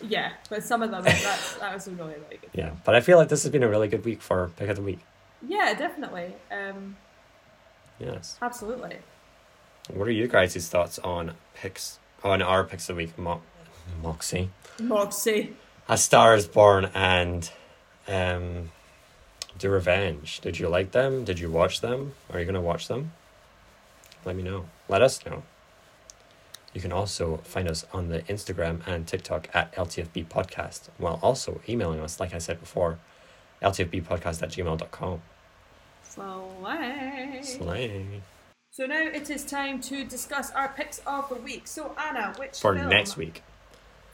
Yeah, 0.02 0.32
but 0.50 0.64
some 0.64 0.82
of 0.84 0.92
them 0.92 1.04
that's 1.04 1.56
that 1.56 1.74
was 1.74 1.88
a 1.88 1.92
really 1.92 2.14
really 2.14 2.38
good. 2.42 2.50
Yeah, 2.54 2.72
but 2.86 2.96
I 2.96 3.02
feel 3.02 3.18
like 3.18 3.30
this 3.30 3.44
has 3.44 3.52
been 3.52 3.64
a 3.64 3.68
really 3.70 3.88
good 3.88 4.06
week 4.06 4.22
for 4.22 4.52
pick 4.58 4.70
of 4.70 4.76
the 4.76 4.82
week. 4.82 5.00
Yeah, 5.48 5.74
definitely. 5.74 6.36
Um, 6.52 6.98
Yes. 8.00 8.38
absolutely. 8.42 8.98
What 9.94 10.08
are 10.08 10.12
you 10.12 10.28
guys' 10.28 10.70
thoughts 10.70 11.00
on 11.00 11.34
picks 11.54 12.00
on 12.24 12.42
our 12.42 12.64
picks 12.64 12.90
of 12.90 12.96
the 12.96 13.04
week? 13.04 13.18
Mo- 13.18 13.42
Moxie, 14.04 14.50
Moxie. 14.80 15.56
A 15.90 15.98
Star 15.98 16.36
Is 16.36 16.48
Born, 16.48 16.92
and 16.94 17.50
um, 18.10 18.72
Do 19.58 19.70
Revenge. 19.70 20.42
Did 20.42 20.60
you 20.60 20.68
like 20.68 20.92
them? 20.92 21.24
Did 21.24 21.40
you 21.40 21.50
watch 21.50 21.82
them? 21.82 22.14
Are 22.32 22.40
you 22.40 22.46
gonna 22.46 22.62
watch 22.62 22.88
them? 22.88 23.12
Let 24.26 24.36
me 24.36 24.44
know. 24.44 24.66
Let 24.88 25.02
us 25.02 25.26
know. 25.26 25.44
You 26.74 26.82
can 26.82 26.92
also 26.92 27.38
find 27.38 27.68
us 27.68 27.86
on 27.94 28.10
the 28.10 28.22
Instagram 28.24 28.86
and 28.86 29.08
TikTok 29.08 29.50
at 29.54 29.74
LTFB 29.74 30.28
Podcast, 30.28 30.90
while 30.98 31.20
also 31.24 31.62
emailing 31.68 32.00
us, 32.00 32.20
like 32.20 32.34
I 32.34 32.38
said 32.38 32.60
before, 32.60 33.00
ltfbpodcast 33.62 34.44
at 34.44 34.50
gmail.com. 34.50 35.22
Slay. 36.04 37.40
Slay. 37.42 38.22
So 38.72 38.86
now 38.86 39.02
it 39.02 39.30
is 39.30 39.44
time 39.44 39.82
to 39.82 40.06
discuss 40.06 40.52
our 40.52 40.70
picks 40.70 41.00
of 41.08 41.28
the 41.30 41.36
week. 41.36 41.68
So 41.68 41.96
Annah, 41.98 42.34
which 42.38 42.60
For 42.60 42.76
film 42.76 42.90
next 42.90 43.18
week. 43.18 43.42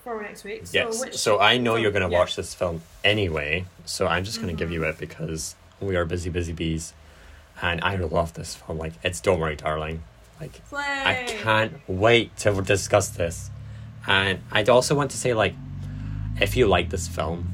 For 0.05 0.21
next 0.21 0.43
week. 0.43 0.63
Yes. 0.71 0.97
So, 0.99 1.01
which 1.05 1.17
So 1.17 1.39
I 1.39 1.57
know 1.57 1.75
you're 1.75 1.91
going 1.91 2.07
to 2.07 2.11
yeah. 2.11 2.19
watch 2.19 2.35
this 2.35 2.53
film 2.53 2.81
anyway, 3.03 3.65
so 3.85 4.05
I'm 4.07 4.23
just 4.23 4.39
going 4.39 4.55
to 4.55 4.57
give 4.57 4.71
you 4.71 4.81
Mm-hmm. 4.81 4.91
it 4.91 4.97
because 4.99 5.55
we 5.81 5.95
are 5.95 6.05
busy, 6.05 6.29
busy 6.29 6.53
bees. 6.53 6.93
And 7.61 7.83
I 7.83 7.95
love 7.95 8.33
this 8.33 8.53
film. 8.55 8.77
Like, 8.77 8.93
it's 9.03 9.19
Don't 9.19 9.39
Worry, 9.39 9.55
Darling. 9.55 10.03
Like 10.39 10.61
Slay. 10.69 10.81
I 10.81 11.23
can't 11.27 11.73
wait 11.87 12.37
to 12.37 12.61
discuss 12.61 13.09
this. 13.09 13.49
And 14.05 14.39
I'd 14.51 14.69
also 14.69 14.93
want 14.93 15.11
to 15.11 15.17
say 15.17 15.33
like 15.33 15.55
if 16.39 16.55
you 16.55 16.67
like 16.67 16.89
this 16.89 17.07
film, 17.07 17.49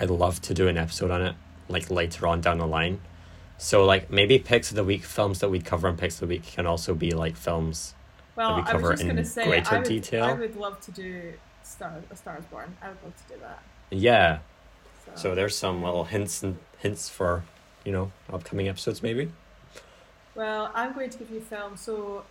I'd 0.00 0.10
love 0.10 0.40
to 0.42 0.54
do 0.54 0.68
an 0.68 0.76
episode 0.76 1.10
on 1.10 1.22
it 1.22 1.34
like 1.68 1.90
later 1.90 2.26
on 2.26 2.40
down 2.40 2.58
the 2.58 2.66
line. 2.66 3.00
So 3.58 3.84
like 3.84 4.10
maybe 4.10 4.38
picks 4.38 4.70
of 4.70 4.76
the 4.76 4.84
week 4.84 5.04
films 5.04 5.38
that 5.40 5.50
we 5.50 5.60
cover 5.60 5.86
on 5.86 5.96
picks 5.96 6.14
of 6.16 6.20
the 6.20 6.26
week 6.34 6.44
can 6.44 6.66
also 6.66 6.94
be 6.94 7.12
like 7.12 7.36
films 7.36 7.94
Well, 8.36 8.56
we 8.56 8.62
I 8.62 8.70
cover 8.72 8.90
was 8.90 9.00
just 9.00 9.10
in 9.10 9.16
to 9.16 9.24
say, 9.24 9.46
greater 9.46 9.74
I 9.74 9.78
would, 9.78 9.88
detail. 9.88 10.24
I 10.24 10.32
would 10.34 10.56
love 10.56 10.80
to 10.82 10.90
do 10.92 11.32
Star, 11.62 11.92
A 12.10 12.16
Star 12.16 12.38
is 12.38 12.44
Born. 12.46 12.76
I 12.82 12.88
would 12.88 13.02
love 13.02 13.14
to 13.26 13.34
do 13.34 13.40
that. 13.40 13.62
yeah. 13.90 14.38
So, 15.06 15.12
So 15.14 15.34
there's 15.34 15.56
some 15.56 15.82
little 15.82 16.04
hints 16.04 16.42
and 16.42 16.58
hints 16.78 17.08
for, 17.08 17.44
you 17.84 17.92
know, 17.92 18.12
upcoming 18.32 18.68
episodes 18.68 19.02
maybe. 19.02 19.30
well, 20.34 20.70
I'm 20.74 20.92
going 20.92 21.10
to 21.10 21.18
give 21.18 21.30
you 21.30 21.38
a 21.38 21.42
film. 21.42 21.76
So, 21.76 22.24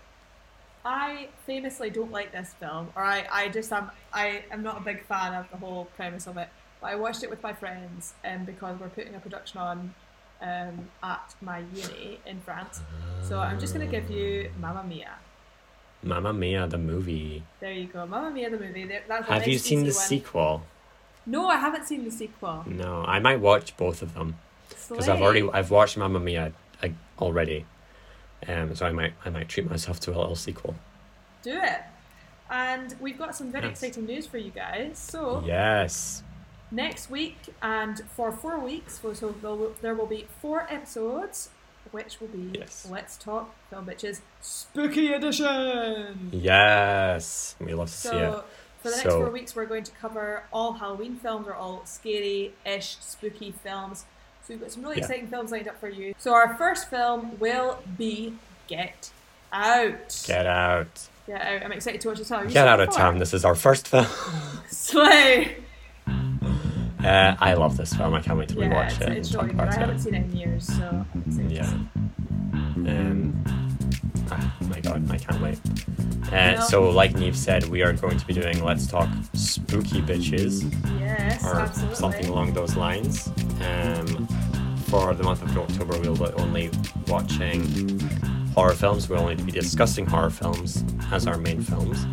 I 0.88 1.30
famously 1.48 1.90
don't 1.90 2.12
like 2.12 2.32
this 2.32 2.54
film, 2.60 2.90
or 2.96 3.02
I, 3.04 3.26
I 3.32 3.50
just 3.50 3.72
am, 3.74 3.90
I 4.14 4.44
am 4.52 4.62
not 4.62 4.78
a 4.78 4.82
big 4.82 5.04
fan 5.06 5.34
of 5.34 5.50
the 5.50 5.58
whole 5.58 5.86
premise 5.98 6.28
of 6.28 6.38
it. 6.38 6.48
But 6.80 6.92
I 6.92 6.96
watched 6.96 7.24
it 7.24 7.30
with 7.32 7.42
my 7.42 7.54
friends, 7.54 8.14
um, 8.24 8.46
because 8.46 8.80
we're 8.80 8.90
putting 8.90 9.16
a 9.16 9.20
production 9.20 9.60
on, 9.62 9.96
um, 10.42 10.88
at 11.02 11.34
my 11.42 11.64
uni 11.74 12.20
in 12.28 12.40
France. 12.42 12.82
So 13.24 13.40
I'm 13.40 13.60
just 13.60 13.74
going 13.74 13.90
to 13.90 13.92
give 13.92 14.12
you 14.12 14.52
Mamma 14.60 14.84
Mia. 14.84 15.14
Mamma 16.04 16.34
Mia 16.34 16.68
the 16.68 16.78
movie. 16.78 17.44
There 17.60 17.72
you 17.72 17.88
go, 17.88 18.06
Mamma 18.06 18.30
Mia 18.32 18.50
the 18.50 18.60
movie. 18.60 18.86
There- 18.86 19.04
That's 19.08 19.28
Have 19.28 19.48
you 19.48 19.58
seen 19.58 19.80
the 19.80 19.86
one. 19.86 19.94
sequel? 19.94 20.64
No, 21.26 21.48
I 21.48 21.58
haven't 21.58 21.86
seen 21.88 22.04
the 22.06 22.12
sequel. 22.12 22.64
No, 22.68 23.04
I 23.08 23.20
might 23.20 23.40
watch 23.40 23.76
both 23.78 24.02
of 24.04 24.14
them 24.14 24.36
because 24.90 25.10
I've 25.10 25.22
already 25.22 25.50
I've 25.52 25.72
watched 25.72 25.98
Mamma 25.98 26.20
Mia 26.20 26.54
like, 26.84 26.94
already, 27.20 27.66
um. 28.48 28.76
So 28.76 28.86
I 28.86 28.92
might 28.92 29.14
I 29.26 29.30
might 29.32 29.50
treat 29.50 29.68
myself 29.70 30.00
to 30.02 30.12
a 30.16 30.18
little 30.18 30.36
sequel. 30.36 30.76
do 31.42 31.60
it. 31.62 31.82
And 32.50 32.96
we've 33.00 33.18
got 33.18 33.36
some 33.36 33.52
very 33.52 33.66
Yes. 33.68 33.72
exciting 33.82 34.06
news 34.06 34.28
for 34.28 34.38
you 34.38 34.52
guys. 34.52 35.00
So 35.00 35.42
Yes. 35.46 36.22
next 36.72 37.10
week 37.10 37.38
and 37.62 38.02
for 38.16 38.32
four 38.32 38.60
weeks, 38.60 39.00
so 39.02 39.14
so 39.14 39.34
there 39.42 39.52
will, 39.56 39.76
there 39.82 39.96
will 39.96 40.06
be 40.06 40.28
four 40.42 40.68
episodes, 40.70 41.50
which 41.96 42.20
will 42.20 42.28
be 42.28 42.60
Yes. 42.60 42.86
Let's 42.92 43.16
Talk 43.16 43.56
Film 43.70 43.86
Bitches 43.86 44.20
Spooky 44.42 45.14
Edition. 45.14 46.30
Yes. 46.34 47.56
We 47.62 47.74
love 47.74 47.88
to 47.90 47.94
see 47.94 48.10
it. 48.10 48.12
So 48.12 48.44
for 48.82 48.90
the 48.90 48.96
next 48.98 49.04
So- 49.10 49.20
four 49.22 49.30
weeks, 49.30 49.56
we're 49.56 49.66
going 49.66 49.86
to 49.86 49.92
cover 49.94 50.44
all 50.52 50.74
Halloween 50.74 51.16
films, 51.16 51.48
or 51.48 51.54
all 51.56 51.84
scary-ish, 51.86 52.98
spooky 53.00 53.54
films. 53.64 54.04
So 54.46 54.54
we've 54.54 54.60
got 54.62 54.72
some 54.74 54.84
really 54.84 54.98
Yeah. 54.98 55.04
exciting 55.04 55.28
films 55.28 55.52
lined 55.54 55.70
up 55.70 55.80
for 55.80 55.88
you. 55.88 56.14
So 56.18 56.34
our 56.34 56.56
first 56.58 56.90
film 56.90 57.40
will 57.40 57.80
be 57.98 58.38
Get 58.68 59.12
Out. 59.54 60.22
Get 60.28 60.46
out. 60.46 61.08
Get 61.28 61.42
Out. 61.42 61.64
I'm 61.64 61.72
excited 61.72 62.02
to 62.02 62.10
watch 62.10 62.18
this. 62.18 62.30
You 62.30 62.48
Get 62.50 62.68
out 62.68 62.82
of 62.82 62.92
town. 62.94 63.20
This 63.20 63.34
is 63.34 63.46
our 63.46 63.56
first 63.56 63.88
film. 63.88 64.06
Slay. 64.70 65.58
Uh, 67.06 67.36
I 67.40 67.54
love 67.54 67.78
this 67.78 67.94
film. 67.94 68.14
I 68.14 68.22
can't 68.22 68.38
wait 68.40 68.50
to 68.50 68.56
Yeah, 68.60 68.68
rewatch 68.70 69.02
it 69.02 69.18
it's 69.18 69.30
and 69.30 69.34
talk 69.34 69.44
really 69.44 69.56
good. 69.56 69.68
I 69.70 69.80
haven't 69.80 70.00
seen 70.00 70.16
it 70.16 70.24
in 70.26 70.36
years, 70.36 70.66
so 70.68 71.06
I'm 71.14 71.50
Yeah. 71.50 71.70
Um, 72.76 73.44
ah, 74.32 74.56
my 74.70 74.80
god, 74.80 75.10
I 75.12 75.18
can't 75.18 75.42
wait. 75.42 75.60
Uh. 76.34 76.60
So, 76.62 76.90
like 76.90 77.14
Niamh 77.14 77.36
said, 77.36 77.66
we 77.70 77.84
are 77.84 77.94
going 77.94 78.18
to 78.18 78.26
be 78.26 78.34
doing 78.34 78.64
Let's 78.64 78.88
Talk 78.88 79.08
Spooky 79.34 80.02
Bitches. 80.02 80.64
Yes, 81.00 81.44
or 81.46 81.60
absolutely. 81.60 81.96
something 81.96 82.26
along 82.28 82.54
those 82.54 82.76
lines. 82.76 83.28
Um, 83.62 84.28
for 84.88 85.14
the 85.14 85.24
month 85.24 85.42
of 85.44 85.56
October, 85.58 86.00
we'll 86.00 86.16
be 86.16 86.26
only 86.42 86.70
watching 87.08 88.00
horror 88.56 88.74
films. 88.74 89.10
We'll 89.10 89.20
only 89.20 89.36
be 89.36 89.52
discussing 89.52 90.06
horror 90.06 90.30
films 90.30 90.84
as 91.12 91.28
our 91.28 91.38
main 91.38 91.62
films. 91.62 92.06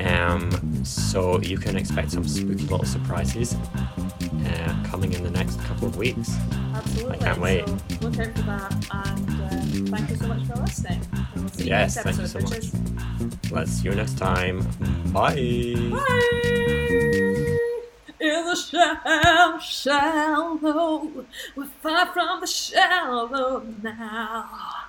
Um, 0.00 0.84
so 0.84 1.40
you 1.40 1.58
can 1.58 1.76
expect 1.76 2.10
some 2.10 2.26
spooky 2.26 2.64
little 2.64 2.84
surprises 2.84 3.54
uh, 3.54 4.84
coming 4.84 5.12
in 5.12 5.22
the 5.22 5.30
next 5.30 5.60
couple 5.62 5.88
of 5.88 5.96
weeks. 5.96 6.36
Absolutely. 6.74 7.14
I 7.14 7.18
can't 7.18 7.40
wait. 7.40 7.66
So 7.66 7.74
look 8.02 8.18
out 8.18 8.36
for 8.36 8.42
that, 8.42 8.72
and 8.92 9.30
uh, 9.90 9.96
thank 9.96 10.10
you 10.10 10.16
so 10.16 10.28
much 10.28 10.46
for 10.46 10.56
listening. 10.56 11.00
And 11.12 11.42
we'll 11.42 11.48
see 11.48 11.64
you 11.64 11.70
Yes, 11.70 11.96
next 11.96 12.04
thank 12.04 12.20
you 12.20 12.26
so 12.26 12.40
much. 12.40 13.50
Let's 13.50 13.70
see 13.72 13.88
you 13.88 13.94
next 13.94 14.18
time. 14.18 14.60
Bye. 15.12 15.74
Bye. 15.90 17.56
In 18.18 18.44
the 18.44 18.56
shell, 18.56 19.58
shallow, 19.60 21.26
we're 21.54 21.66
far 21.82 22.06
from 22.06 22.40
the 22.40 22.46
shallow 22.46 23.64
now. 23.82 24.85